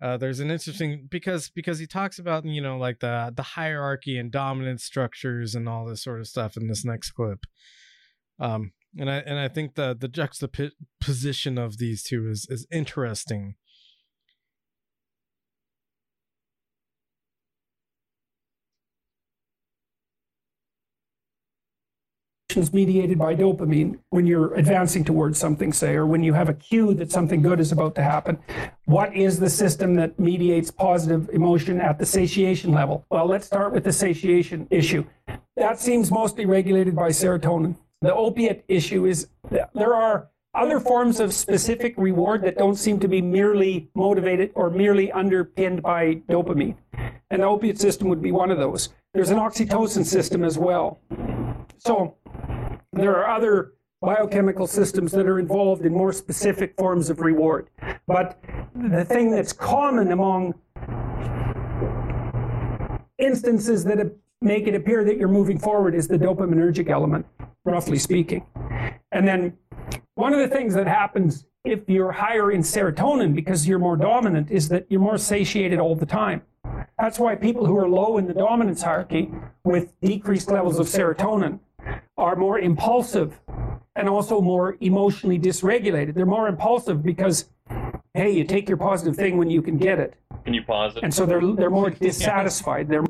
uh, 0.00 0.16
there's 0.16 0.40
an 0.40 0.50
interesting 0.50 1.06
because 1.10 1.50
because 1.50 1.78
he 1.78 1.86
talks 1.86 2.18
about 2.18 2.46
you 2.46 2.62
know 2.62 2.78
like 2.78 3.00
the 3.00 3.32
the 3.34 3.42
hierarchy 3.42 4.16
and 4.16 4.32
dominant 4.32 4.80
structures 4.80 5.54
and 5.54 5.68
all 5.68 5.84
this 5.84 6.02
sort 6.02 6.20
of 6.20 6.28
stuff 6.28 6.56
in 6.56 6.68
this 6.68 6.84
next 6.84 7.12
clip. 7.12 7.40
Um, 8.38 8.72
and 8.98 9.10
I 9.10 9.18
and 9.18 9.38
I 9.38 9.48
think 9.48 9.74
the 9.74 9.94
the 9.98 10.08
juxtaposition 10.08 11.58
of 11.58 11.78
these 11.78 12.02
two 12.02 12.28
is 12.28 12.46
is 12.48 12.66
interesting. 12.72 13.56
Is 22.60 22.72
mediated 22.72 23.18
by 23.18 23.34
dopamine 23.34 23.98
when 24.10 24.26
you're 24.26 24.54
advancing 24.54 25.02
towards 25.02 25.38
something, 25.38 25.72
say, 25.72 25.94
or 25.94 26.06
when 26.06 26.22
you 26.22 26.34
have 26.34 26.48
a 26.48 26.54
cue 26.54 26.94
that 26.94 27.10
something 27.10 27.42
good 27.42 27.58
is 27.58 27.72
about 27.72 27.94
to 27.96 28.02
happen. 28.02 28.38
What 28.84 29.16
is 29.16 29.40
the 29.40 29.50
system 29.50 29.94
that 29.96 30.20
mediates 30.20 30.70
positive 30.70 31.28
emotion 31.30 31.80
at 31.80 31.98
the 31.98 32.06
satiation 32.06 32.70
level? 32.72 33.04
Well, 33.10 33.26
let's 33.26 33.46
start 33.46 33.72
with 33.72 33.84
the 33.84 33.92
satiation 33.92 34.68
issue. 34.70 35.04
That 35.56 35.80
seems 35.80 36.10
mostly 36.12 36.46
regulated 36.46 36.94
by 36.94 37.08
serotonin. 37.08 37.76
The 38.02 38.14
opiate 38.14 38.64
issue 38.68 39.06
is 39.06 39.28
there 39.50 39.94
are 39.94 40.28
other 40.54 40.80
forms 40.80 41.20
of 41.20 41.32
specific 41.32 41.94
reward 41.96 42.42
that 42.42 42.58
don't 42.58 42.76
seem 42.76 43.00
to 43.00 43.08
be 43.08 43.22
merely 43.22 43.88
motivated 43.94 44.50
or 44.54 44.68
merely 44.68 45.10
underpinned 45.12 45.82
by 45.82 46.16
dopamine. 46.28 46.76
And 47.30 47.42
the 47.42 47.46
opiate 47.46 47.78
system 47.78 48.08
would 48.08 48.20
be 48.20 48.32
one 48.32 48.50
of 48.50 48.58
those. 48.58 48.90
There's 49.14 49.30
an 49.30 49.38
oxytocin 49.38 50.04
system 50.04 50.44
as 50.44 50.58
well. 50.58 50.98
So 51.80 52.14
oh. 52.26 52.78
there 52.92 53.16
are 53.16 53.34
other 53.34 53.72
biochemical 54.02 54.66
systems 54.66 55.12
that 55.12 55.26
are 55.26 55.38
involved 55.38 55.84
in 55.84 55.92
more 55.92 56.12
specific 56.12 56.74
forms 56.76 57.10
of 57.10 57.20
reward. 57.20 57.68
But 58.06 58.42
the 58.74 59.04
thing 59.04 59.30
that's 59.30 59.52
common 59.52 60.12
among 60.12 60.54
instances 63.18 63.84
that 63.84 64.14
make 64.42 64.66
it 64.66 64.74
appear 64.74 65.04
that 65.04 65.16
you're 65.16 65.28
moving 65.28 65.58
forward 65.58 65.94
is 65.94 66.06
the 66.06 66.18
dopaminergic 66.18 66.88
element, 66.88 67.26
roughly 67.64 67.98
speaking. 67.98 68.44
And 69.12 69.26
then 69.26 69.56
one 70.14 70.34
of 70.34 70.38
the 70.38 70.48
things 70.48 70.74
that 70.74 70.86
happens 70.86 71.46
if 71.64 71.88
you're 71.88 72.12
higher 72.12 72.52
in 72.52 72.62
serotonin 72.62 73.34
because 73.34 73.66
you're 73.68 73.78
more 73.78 73.96
dominant 73.96 74.50
is 74.50 74.68
that 74.68 74.86
you're 74.88 75.00
more 75.00 75.18
satiated 75.18 75.78
all 75.78 75.94
the 75.94 76.06
time. 76.06 76.42
That's 76.98 77.18
why 77.18 77.34
people 77.34 77.66
who 77.66 77.76
are 77.78 77.88
low 77.88 78.18
in 78.18 78.26
the 78.26 78.34
dominance 78.34 78.82
hierarchy 78.82 79.30
with 79.64 79.98
decreased 80.00 80.50
levels 80.50 80.78
of 80.78 80.86
serotonin 80.86 81.58
are 82.16 82.36
more 82.36 82.58
impulsive 82.58 83.38
and 83.96 84.08
also 84.08 84.40
more 84.40 84.76
emotionally 84.80 85.38
dysregulated. 85.38 86.14
They're 86.14 86.26
more 86.26 86.48
impulsive 86.48 87.02
because, 87.02 87.48
hey, 88.14 88.30
you 88.30 88.44
take 88.44 88.68
your 88.68 88.78
positive 88.78 89.16
thing 89.16 89.36
when 89.36 89.50
you 89.50 89.62
can 89.62 89.78
get 89.78 89.98
it. 89.98 90.14
Can 90.44 90.54
you 90.54 90.62
pause 90.62 90.96
it? 90.96 91.02
And 91.02 91.12
so 91.12 91.26
they're 91.26 91.54
they're 91.54 91.70
more 91.70 91.90
dissatisfied. 92.08 92.88
They're 92.88 93.04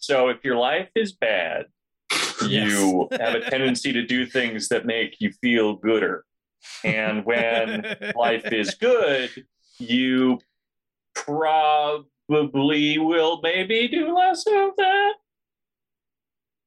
So 0.00 0.28
if 0.28 0.44
your 0.44 0.56
life 0.56 0.88
is 0.94 1.12
bad, 1.12 1.66
you 2.46 3.08
have 3.12 3.34
a 3.34 3.50
tendency 3.50 3.92
to 3.92 4.04
do 4.04 4.26
things 4.26 4.68
that 4.68 4.86
make 4.86 5.20
you 5.20 5.32
feel 5.40 5.76
gooder. 5.76 6.24
And 6.84 7.24
when 7.24 7.96
life 8.16 8.52
is 8.52 8.74
good, 8.74 9.30
you 9.78 10.40
probably 11.14 12.98
will 12.98 13.40
maybe 13.42 13.88
do 13.88 14.14
less 14.14 14.44
of 14.46 14.70
that. 14.76 15.12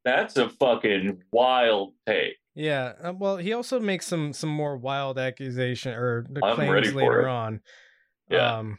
That's 0.06 0.38
a 0.38 0.48
fucking 0.48 1.24
wild 1.32 1.94
take. 2.08 2.36
Yeah, 2.54 2.94
uh, 3.04 3.14
well, 3.18 3.36
he 3.38 3.52
also 3.52 3.80
makes 3.82 4.06
some 4.06 4.32
some 4.32 4.50
more 4.50 4.78
wild 4.78 5.20
accusation 5.20 5.94
or 5.94 6.26
the 6.30 6.40
claims 6.40 6.94
later 6.94 7.28
on. 7.28 7.60
Yeah. 8.30 8.58
Um, 8.60 8.78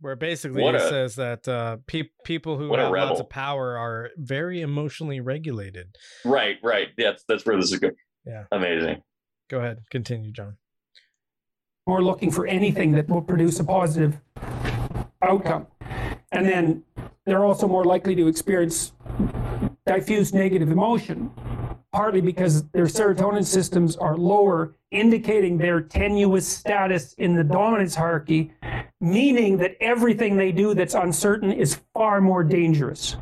where 0.00 0.16
basically 0.16 0.62
What 0.62 0.74
he 0.74 0.80
a- 0.80 0.88
says 0.88 1.14
that 1.16 1.46
uh, 1.48 1.76
pe- 1.86 2.10
people 2.24 2.58
who 2.58 2.74
have 2.74 2.90
lots 2.92 3.20
of 3.20 3.28
power 3.28 3.76
are 3.78 4.10
very 4.16 4.60
emotionally 4.60 5.20
regulated. 5.20 5.94
Right, 6.24 6.56
right. 6.62 6.88
That's 6.98 7.24
that's 7.28 7.46
where 7.46 7.56
this 7.56 7.72
is 7.72 7.78
good. 7.78 7.94
Yeah. 8.26 8.44
Amazing. 8.52 9.02
Go 9.48 9.58
ahead. 9.58 9.78
Continue, 9.90 10.32
John. 10.32 10.56
More 11.86 12.02
looking 12.02 12.30
for 12.30 12.46
anything 12.46 12.92
that 12.92 13.08
will 13.08 13.22
produce 13.22 13.58
a 13.60 13.64
positive 13.64 14.18
outcome. 15.22 15.66
And 16.30 16.46
then 16.46 16.84
they're 17.24 17.44
also 17.44 17.66
more 17.68 17.84
likely 17.84 18.14
to 18.16 18.26
experience 18.28 18.92
diffuse 19.86 20.32
negative 20.32 20.70
emotion, 20.70 21.30
partly 21.92 22.20
because 22.20 22.64
their 22.68 22.86
serotonin 22.86 23.44
systems 23.44 23.96
are 23.96 24.16
lower, 24.16 24.74
indicating 24.90 25.58
their 25.58 25.80
tenuous 25.80 26.46
status 26.46 27.14
in 27.14 27.34
the 27.34 27.44
dominance 27.44 27.94
hierarchy, 27.94 28.52
meaning 29.00 29.56
that 29.56 29.76
everything 29.80 30.36
they 30.36 30.52
do 30.52 30.74
that's 30.74 30.94
uncertain 30.94 31.52
is 31.52 31.80
far 31.94 32.20
more 32.20 32.44
dangerous. 32.44 33.16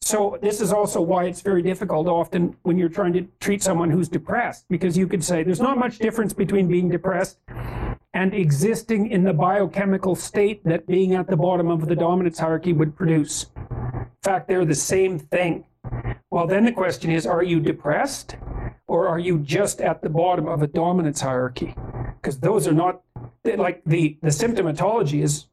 So 0.00 0.38
this 0.40 0.62
is 0.62 0.72
also 0.72 1.02
why 1.02 1.24
it's 1.24 1.42
very 1.42 1.60
difficult 1.60 2.06
often 2.06 2.56
when 2.62 2.78
you're 2.78 2.88
trying 2.88 3.12
to 3.12 3.26
treat 3.40 3.62
someone 3.62 3.90
who's 3.90 4.08
depressed, 4.08 4.64
because 4.70 4.96
you 4.96 5.06
could 5.06 5.22
say 5.22 5.42
there's 5.42 5.60
not 5.60 5.76
much 5.76 5.98
difference 5.98 6.32
between 6.32 6.66
being 6.66 6.88
depressed 6.88 7.38
and 8.14 8.32
existing 8.32 9.10
in 9.10 9.22
the 9.22 9.34
biochemical 9.34 10.16
state 10.16 10.64
that 10.64 10.86
being 10.86 11.14
at 11.14 11.26
the 11.26 11.36
bottom 11.36 11.68
of 11.68 11.86
the 11.86 11.94
dominance 11.94 12.38
hierarchy 12.38 12.72
would 12.72 12.96
produce. 12.96 13.50
In 14.24 14.32
fact, 14.32 14.48
they're 14.48 14.64
the 14.64 14.74
same 14.74 15.18
thing. 15.18 15.64
Well, 16.30 16.46
then 16.46 16.64
the 16.64 16.72
question 16.72 17.10
is 17.10 17.24
are 17.26 17.42
you 17.42 17.60
depressed 17.60 18.36
or 18.86 19.06
are 19.06 19.18
you 19.18 19.38
just 19.38 19.80
at 19.80 20.02
the 20.02 20.08
bottom 20.08 20.48
of 20.48 20.62
a 20.62 20.66
dominance 20.66 21.20
hierarchy? 21.20 21.74
Because 22.20 22.40
those 22.40 22.66
are 22.66 22.72
not, 22.72 23.02
like, 23.44 23.82
the, 23.86 24.18
the 24.22 24.28
symptomatology 24.28 25.22
is 25.22 25.46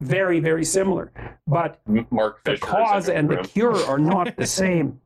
very, 0.00 0.40
very 0.40 0.64
similar. 0.64 1.10
But 1.46 1.80
Mark 2.10 2.44
the 2.44 2.52
Fisher 2.52 2.66
cause 2.66 3.08
and 3.08 3.30
the 3.30 3.36
cure 3.36 3.76
are 3.86 3.98
not 3.98 4.36
the 4.36 4.46
same. 4.46 5.00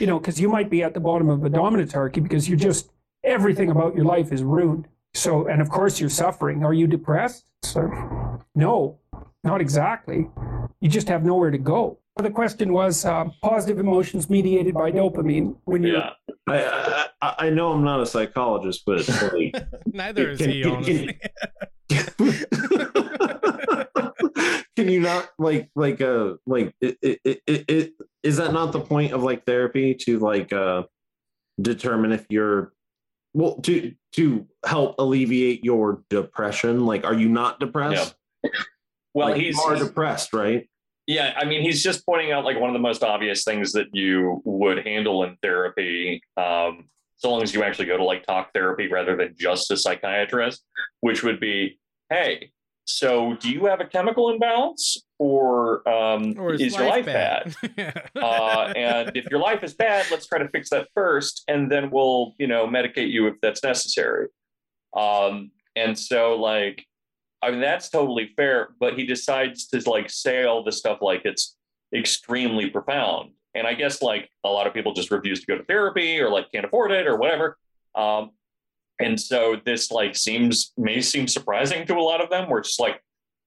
You 0.00 0.06
know, 0.06 0.18
because 0.18 0.40
you 0.40 0.48
might 0.48 0.70
be 0.70 0.82
at 0.82 0.94
the 0.94 1.00
bottom 1.00 1.28
of 1.28 1.44
a 1.44 1.50
dominance 1.50 1.92
hierarchy 1.92 2.20
because 2.20 2.48
you're 2.48 2.58
just, 2.58 2.90
everything 3.22 3.70
about 3.70 3.94
your 3.94 4.06
life 4.06 4.32
is 4.32 4.42
ruined. 4.42 4.88
So, 5.12 5.46
and 5.46 5.60
of 5.60 5.68
course 5.68 6.00
you're 6.00 6.08
suffering. 6.08 6.64
Are 6.64 6.72
you 6.72 6.86
depressed? 6.86 7.44
So, 7.62 7.90
no, 8.54 8.98
not 9.44 9.60
exactly. 9.60 10.26
You 10.80 10.88
just 10.88 11.08
have 11.08 11.24
nowhere 11.24 11.50
to 11.50 11.58
go. 11.58 11.98
The 12.16 12.30
question 12.30 12.72
was 12.72 13.04
uh, 13.04 13.24
positive 13.42 13.78
emotions 13.78 14.30
mediated 14.30 14.74
by 14.74 14.90
dopamine. 14.92 15.56
When 15.64 15.82
you 15.82 15.94
Yeah, 15.94 16.10
I, 16.48 17.08
I 17.20 17.34
I 17.46 17.50
know 17.50 17.72
I'm 17.72 17.84
not 17.84 18.00
a 18.00 18.06
psychologist, 18.06 18.82
but 18.86 19.06
like, 19.32 19.54
Neither 19.86 20.30
is 20.30 20.38
Can- 20.38 20.50
he, 20.50 20.62
can- 20.62 20.72
honestly. 20.72 21.20
can 24.76 24.88
you 24.88 25.00
not 25.00 25.28
like 25.38 25.70
like 25.76 26.00
uh 26.00 26.34
like 26.46 26.74
it, 26.80 26.98
it, 27.02 27.20
it, 27.24 27.42
it, 27.46 27.64
it 27.68 27.92
is 28.22 28.36
that 28.38 28.52
not 28.52 28.72
the 28.72 28.80
point 28.80 29.12
of 29.12 29.22
like 29.22 29.44
therapy 29.44 29.94
to 29.94 30.18
like 30.18 30.52
uh 30.52 30.82
determine 31.60 32.12
if 32.12 32.26
you're 32.30 32.72
well 33.34 33.56
to 33.60 33.92
to 34.12 34.46
help 34.64 34.96
alleviate 34.98 35.64
your 35.64 36.02
depression 36.10 36.86
like 36.86 37.04
are 37.04 37.14
you 37.14 37.28
not 37.28 37.60
depressed 37.60 38.14
Well, 39.14 39.30
Like, 39.30 39.40
he's, 39.40 39.56
more 39.56 39.76
depressed 39.76 40.32
right 40.32 40.68
Yeah, 41.06 41.34
I 41.36 41.44
mean, 41.44 41.62
he's 41.62 41.82
just 41.82 42.04
pointing 42.04 42.32
out 42.32 42.44
like 42.44 42.58
one 42.58 42.68
of 42.68 42.74
the 42.74 42.80
most 42.80 43.02
obvious 43.02 43.44
things 43.44 43.72
that 43.72 43.86
you 43.92 44.42
would 44.44 44.86
handle 44.86 45.24
in 45.24 45.36
therapy, 45.42 46.22
um, 46.36 46.88
so 47.16 47.30
long 47.30 47.42
as 47.42 47.54
you 47.54 47.62
actually 47.62 47.86
go 47.86 47.96
to 47.96 48.04
like 48.04 48.26
talk 48.26 48.52
therapy 48.52 48.88
rather 48.88 49.16
than 49.16 49.34
just 49.38 49.70
a 49.70 49.76
psychiatrist, 49.76 50.62
which 51.00 51.22
would 51.22 51.40
be, 51.40 51.78
hey, 52.10 52.50
so 52.86 53.34
do 53.36 53.50
you 53.50 53.64
have 53.66 53.80
a 53.80 53.86
chemical 53.86 54.30
imbalance, 54.30 54.98
or, 55.18 55.88
um, 55.88 56.34
Or 56.38 56.52
is 56.52 56.60
is, 56.60 56.74
your 56.74 56.86
life 56.86 57.06
life 57.06 57.56
bad? 57.62 58.10
uh, 58.22 58.72
and 58.76 59.12
if 59.14 59.24
your 59.30 59.40
life 59.40 59.64
is 59.64 59.72
bad, 59.72 60.04
let's 60.10 60.26
try 60.26 60.38
to 60.38 60.48
fix 60.48 60.68
that 60.70 60.88
first, 60.94 61.44
and 61.48 61.72
then 61.72 61.90
we'll, 61.90 62.34
you 62.38 62.46
know, 62.46 62.66
medicate 62.66 63.10
you 63.10 63.26
if 63.26 63.34
that's 63.40 63.62
necessary. 63.62 64.28
Um, 64.94 65.50
and 65.76 65.98
so, 65.98 66.34
like, 66.34 66.84
I 67.44 67.50
mean, 67.50 67.60
that's 67.60 67.90
totally 67.90 68.32
fair, 68.36 68.70
but 68.80 68.98
he 68.98 69.04
decides 69.04 69.66
to 69.68 69.88
like 69.88 70.08
say 70.08 70.44
all 70.44 70.64
this 70.64 70.78
stuff 70.78 70.98
like 71.02 71.22
it's 71.24 71.56
extremely 71.94 72.70
profound. 72.70 73.32
And 73.54 73.66
I 73.66 73.74
guess 73.74 74.02
like 74.02 74.30
a 74.44 74.48
lot 74.48 74.66
of 74.66 74.72
people 74.74 74.94
just 74.94 75.10
refuse 75.10 75.40
to 75.40 75.46
go 75.46 75.58
to 75.58 75.64
therapy 75.64 76.18
or 76.20 76.30
like 76.30 76.50
can't 76.52 76.64
afford 76.64 76.90
it 76.90 77.06
or 77.06 77.16
whatever. 77.16 77.58
Um, 77.94 78.30
and 78.98 79.20
so 79.20 79.56
this 79.64 79.90
like 79.90 80.16
seems 80.16 80.72
may 80.76 81.00
seem 81.00 81.28
surprising 81.28 81.86
to 81.86 81.94
a 81.94 82.00
lot 82.00 82.22
of 82.22 82.30
them. 82.30 82.48
Where 82.48 82.60
it's 82.60 82.70
just 82.70 82.80
like 82.80 83.00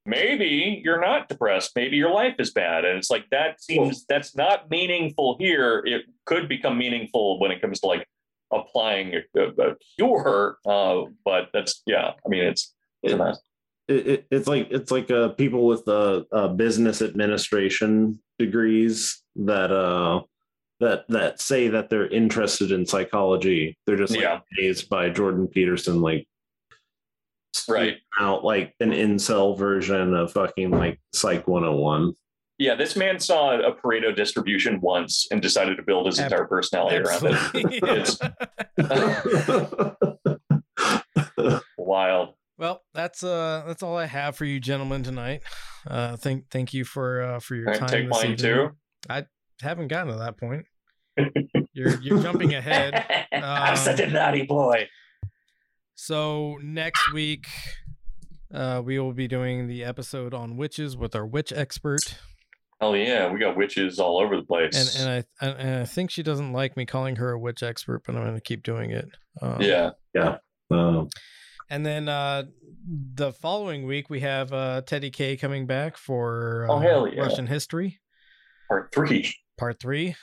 maybe 0.06 0.82
you're 0.84 1.02
not 1.02 1.28
depressed, 1.28 1.72
maybe 1.76 1.98
your 1.98 2.12
life 2.12 2.36
is 2.40 2.52
bad, 2.52 2.86
and 2.86 2.98
it's 2.98 3.10
like 3.10 3.26
that 3.32 3.62
seems 3.62 4.06
that's 4.08 4.36
not 4.36 4.70
meaningful 4.70 5.38
here. 5.40 5.82
It 5.86 6.04
could 6.26 6.48
become 6.48 6.78
meaningful 6.78 7.40
when 7.40 7.52
it 7.52 7.62
comes 7.62 7.80
to 7.80 7.88
like 7.88 8.08
applying 8.54 9.16
a, 9.16 9.40
a, 9.40 9.72
a 9.72 9.76
cure, 9.96 10.58
uh, 10.66 11.04
but 11.26 11.50
that's 11.54 11.82
yeah. 11.86 12.12
I 12.26 12.30
mean, 12.30 12.44
it's 12.44 12.74
it's 13.04 13.14
a 13.14 13.18
mess. 13.18 13.40
It, 13.88 14.08
it, 14.08 14.28
it's 14.32 14.48
like 14.48 14.68
it's 14.72 14.92
like 14.92 15.10
uh, 15.12 15.30
people 15.30 15.66
with 15.66 15.88
uh, 15.88 16.24
uh, 16.32 16.48
business 16.50 17.02
administration 17.02 18.20
degrees 18.38 19.24
that 19.36 19.72
uh 19.72 20.22
that 20.80 21.08
that 21.10 21.42
say 21.42 21.70
that 21.70 21.90
they're 21.90 22.08
interested 22.08 22.72
in 22.72 22.86
psychology. 22.86 23.78
They're 23.86 23.96
just 23.98 24.12
like 24.14 24.22
Yeah. 24.22 24.40
amazed 24.58 24.90
by 24.90 25.10
Jordan 25.10 25.48
Peterson 25.48 26.02
like 26.02 26.28
right 27.68 27.98
out 28.20 28.44
like 28.44 28.76
an 28.80 28.92
incel 28.92 29.58
version 29.58 30.14
of 30.14 30.32
fucking 30.32 30.70
like 30.72 31.00
Psych 31.14 31.48
101. 31.48 32.14
Yeah, 32.60 32.76
this 32.76 32.96
man 32.96 33.20
saw 33.20 33.60
a 33.60 33.74
Pareto 33.74 34.16
distribution 34.16 34.82
once 34.82 35.28
and 35.32 35.42
decided 35.42 35.78
to 35.78 35.84
build 35.84 36.08
his 36.08 36.18
entire 36.20 36.46
personality 36.46 36.98
around 36.98 37.24
it. 37.24 37.38
It's 37.84 38.20
wild. 41.78 42.34
Well, 42.58 42.82
that's 42.94 43.24
uh 43.24 43.64
that's 43.68 43.84
all 43.84 43.96
I 43.98 44.06
have 44.06 44.36
for 44.36 44.46
you 44.46 44.60
gentlemen 44.60 45.04
tonight. 45.04 45.42
Uh 45.86 46.16
thank 46.18 46.50
thank 46.50 46.74
you 46.74 46.86
for 46.86 47.22
uh 47.22 47.40
for 47.40 47.56
your 47.56 47.66
Can 47.66 47.76
I 47.76 47.78
time. 47.80 47.90
take 47.90 48.08
mine 48.10 48.36
too? 48.36 48.70
I 49.10 49.26
haven't 49.62 49.90
gotten 49.90 50.12
to 50.14 50.20
that 50.20 50.38
point. 50.38 50.66
You're 51.74 52.00
you're 52.02 52.22
jumping 52.22 52.54
ahead. 52.56 53.28
I'm 53.32 53.76
such 53.76 54.00
a 54.00 54.06
Um, 54.08 54.14
naughty 54.14 54.44
boy. 54.44 54.88
So 55.96 56.58
next 56.62 57.12
week, 57.14 57.48
uh, 58.54 58.82
we 58.84 59.00
will 59.00 59.14
be 59.14 59.28
doing 59.28 59.68
the 59.68 59.84
episode 59.84 60.34
on 60.34 60.58
witches 60.58 60.96
with 60.98 61.16
our 61.16 61.26
witch 61.26 61.52
expert, 61.54 62.20
Oh 62.80 62.94
yeah, 62.94 63.32
we 63.32 63.40
got 63.40 63.58
witches 63.58 63.98
all 64.00 64.20
over 64.20 64.36
the 64.38 64.44
place. 64.44 64.96
and 64.96 65.08
and 65.08 65.26
I 65.42 65.46
and, 65.46 65.60
and 65.60 65.80
I 65.82 65.86
think 65.86 66.12
she 66.12 66.22
doesn't 66.22 66.54
like 66.54 66.78
me 66.78 66.86
calling 66.86 67.16
her 67.16 67.32
a 67.32 67.40
witch 67.40 67.64
expert, 67.64 68.04
but 68.06 68.16
I'm 68.16 68.22
going 68.24 68.36
to 68.36 68.42
keep 68.42 68.62
doing 68.64 68.92
it. 68.92 69.10
Um, 69.42 69.60
yeah, 69.62 69.92
yeah. 70.14 70.38
Um, 70.70 71.10
And 71.70 71.86
then 71.86 72.08
uh, 72.08 72.44
the 72.88 73.32
following 73.34 73.86
week 73.86 74.10
we 74.10 74.22
have 74.22 74.54
uh, 74.54 74.82
Teddy 74.82 75.10
K 75.10 75.36
coming 75.38 75.66
back 75.66 75.98
for 75.98 76.66
uh, 76.70 76.74
Oh, 76.74 76.80
hell 76.80 77.08
yeah. 77.08 77.22
Russian 77.22 77.48
history 77.48 78.00
part 78.70 78.92
three. 78.94 79.34
part 79.58 79.80
three. 79.80 80.16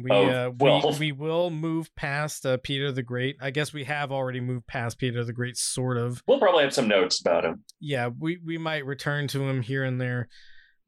We 0.00 0.10
Of 0.12 0.60
uh, 0.60 0.90
we, 1.00 1.10
we 1.10 1.12
will 1.12 1.50
move 1.50 1.92
past 1.96 2.46
uh, 2.46 2.56
Peter 2.62 2.92
the 2.92 3.02
Great. 3.02 3.36
I 3.40 3.50
guess 3.50 3.72
we 3.72 3.82
have 3.84 4.12
already 4.12 4.38
moved 4.40 4.68
past 4.68 4.96
Peter 4.98 5.24
the 5.24 5.32
Great, 5.32 5.56
sort 5.56 5.96
of. 5.96 6.22
We'll 6.28 6.38
probably 6.38 6.62
have 6.62 6.72
some 6.74 6.86
notes 6.86 7.20
about 7.20 7.44
him. 7.44 7.64
yeah, 7.80 8.08
we 8.16 8.38
we 8.44 8.58
might 8.58 8.86
return 8.86 9.26
to 9.28 9.48
him 9.48 9.60
here 9.60 9.82
and 9.82 10.00
there, 10.00 10.28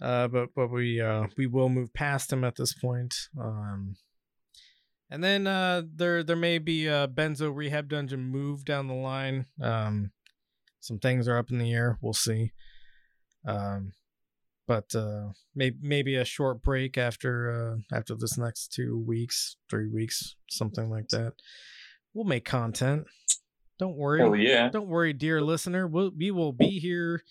uh, 0.01 0.29
but 0.29 0.51
but 0.55 0.69
we 0.71 1.01
uh 1.01 1.27
we 1.37 1.49
will 1.49 1.69
move 1.69 1.93
past 1.93 2.33
him 2.33 2.45
at 2.45 2.55
this 2.55 2.73
point. 2.73 3.13
Um, 3.41 3.97
and 5.11 5.23
then 5.23 5.47
uh, 5.47 5.83
there 5.95 6.23
there 6.23 6.37
may 6.37 6.59
be 6.59 6.87
a 6.87 7.09
Benzo 7.09 7.55
Rehab 7.55 7.89
Dungeon 7.89 8.25
move 8.25 8.65
down 8.65 8.87
the 8.87 8.95
line. 8.95 9.47
Um, 9.61 10.13
some 10.81 10.99
things 10.99 11.29
are 11.29 11.37
up 11.37 11.51
in 11.51 11.59
the 11.59 11.73
air. 11.73 11.99
We'll 12.01 12.13
see. 12.13 12.53
Um, 13.47 13.93
but 14.67 14.95
uh, 14.95 15.31
maybe 15.55 15.77
maybe 15.83 16.15
a 16.15 16.25
short 16.25 16.63
break 16.63 16.97
after 16.97 17.51
uh, 17.51 17.97
after 17.97 18.15
this 18.15 18.39
next 18.39 18.73
two 18.73 19.03
weeks, 19.05 19.57
three 19.69 19.89
weeks, 19.89 20.37
something 20.49 20.89
like 20.89 21.09
that. 21.09 21.33
We'll 22.15 22.25
make 22.25 22.45
content. 22.45 23.07
Don't 23.79 23.97
worry. 23.97 24.21
Hell 24.21 24.37
yeah. 24.37 24.69
Don't 24.69 24.89
worry, 24.89 25.13
dear 25.13 25.41
listener. 25.41 25.87
We'll, 25.87 26.13
we 26.17 26.31
will 26.31 26.53
be 26.53 26.79
here 26.79 27.23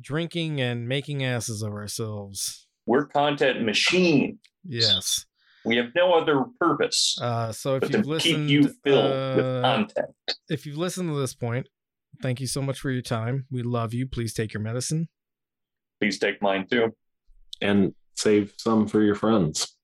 drinking 0.00 0.60
and 0.60 0.86
making 0.86 1.24
asses 1.24 1.62
of 1.62 1.72
ourselves. 1.72 2.66
We're 2.86 3.06
content 3.06 3.62
machine. 3.62 4.38
Yes. 4.64 5.26
We 5.64 5.76
have 5.76 5.86
no 5.94 6.14
other 6.14 6.44
purpose 6.60 7.16
Uh, 7.20 7.52
so 7.52 7.76
if 7.76 7.80
but 7.82 7.92
you've 7.92 8.02
to 8.04 8.08
listened, 8.08 8.48
keep 8.48 8.64
you 8.64 8.74
filled 8.84 9.12
uh, 9.12 9.34
with 9.36 9.62
content. 9.62 10.08
if 10.48 10.66
you've 10.66 10.78
listened 10.78 11.08
to 11.10 11.18
this 11.18 11.34
point, 11.34 11.66
thank 12.22 12.40
you 12.40 12.46
so 12.46 12.62
much 12.62 12.78
for 12.80 12.90
your 12.90 13.02
time. 13.02 13.46
We 13.50 13.62
love 13.62 13.92
you. 13.92 14.06
Please 14.06 14.32
take 14.34 14.52
your 14.54 14.62
medicine. 14.62 15.08
Please 16.00 16.18
take 16.18 16.40
mine 16.40 16.66
too. 16.70 16.94
and 17.60 17.92
save 18.16 18.52
some 18.58 18.86
for 18.86 19.02
your 19.02 19.14
friends. 19.14 19.76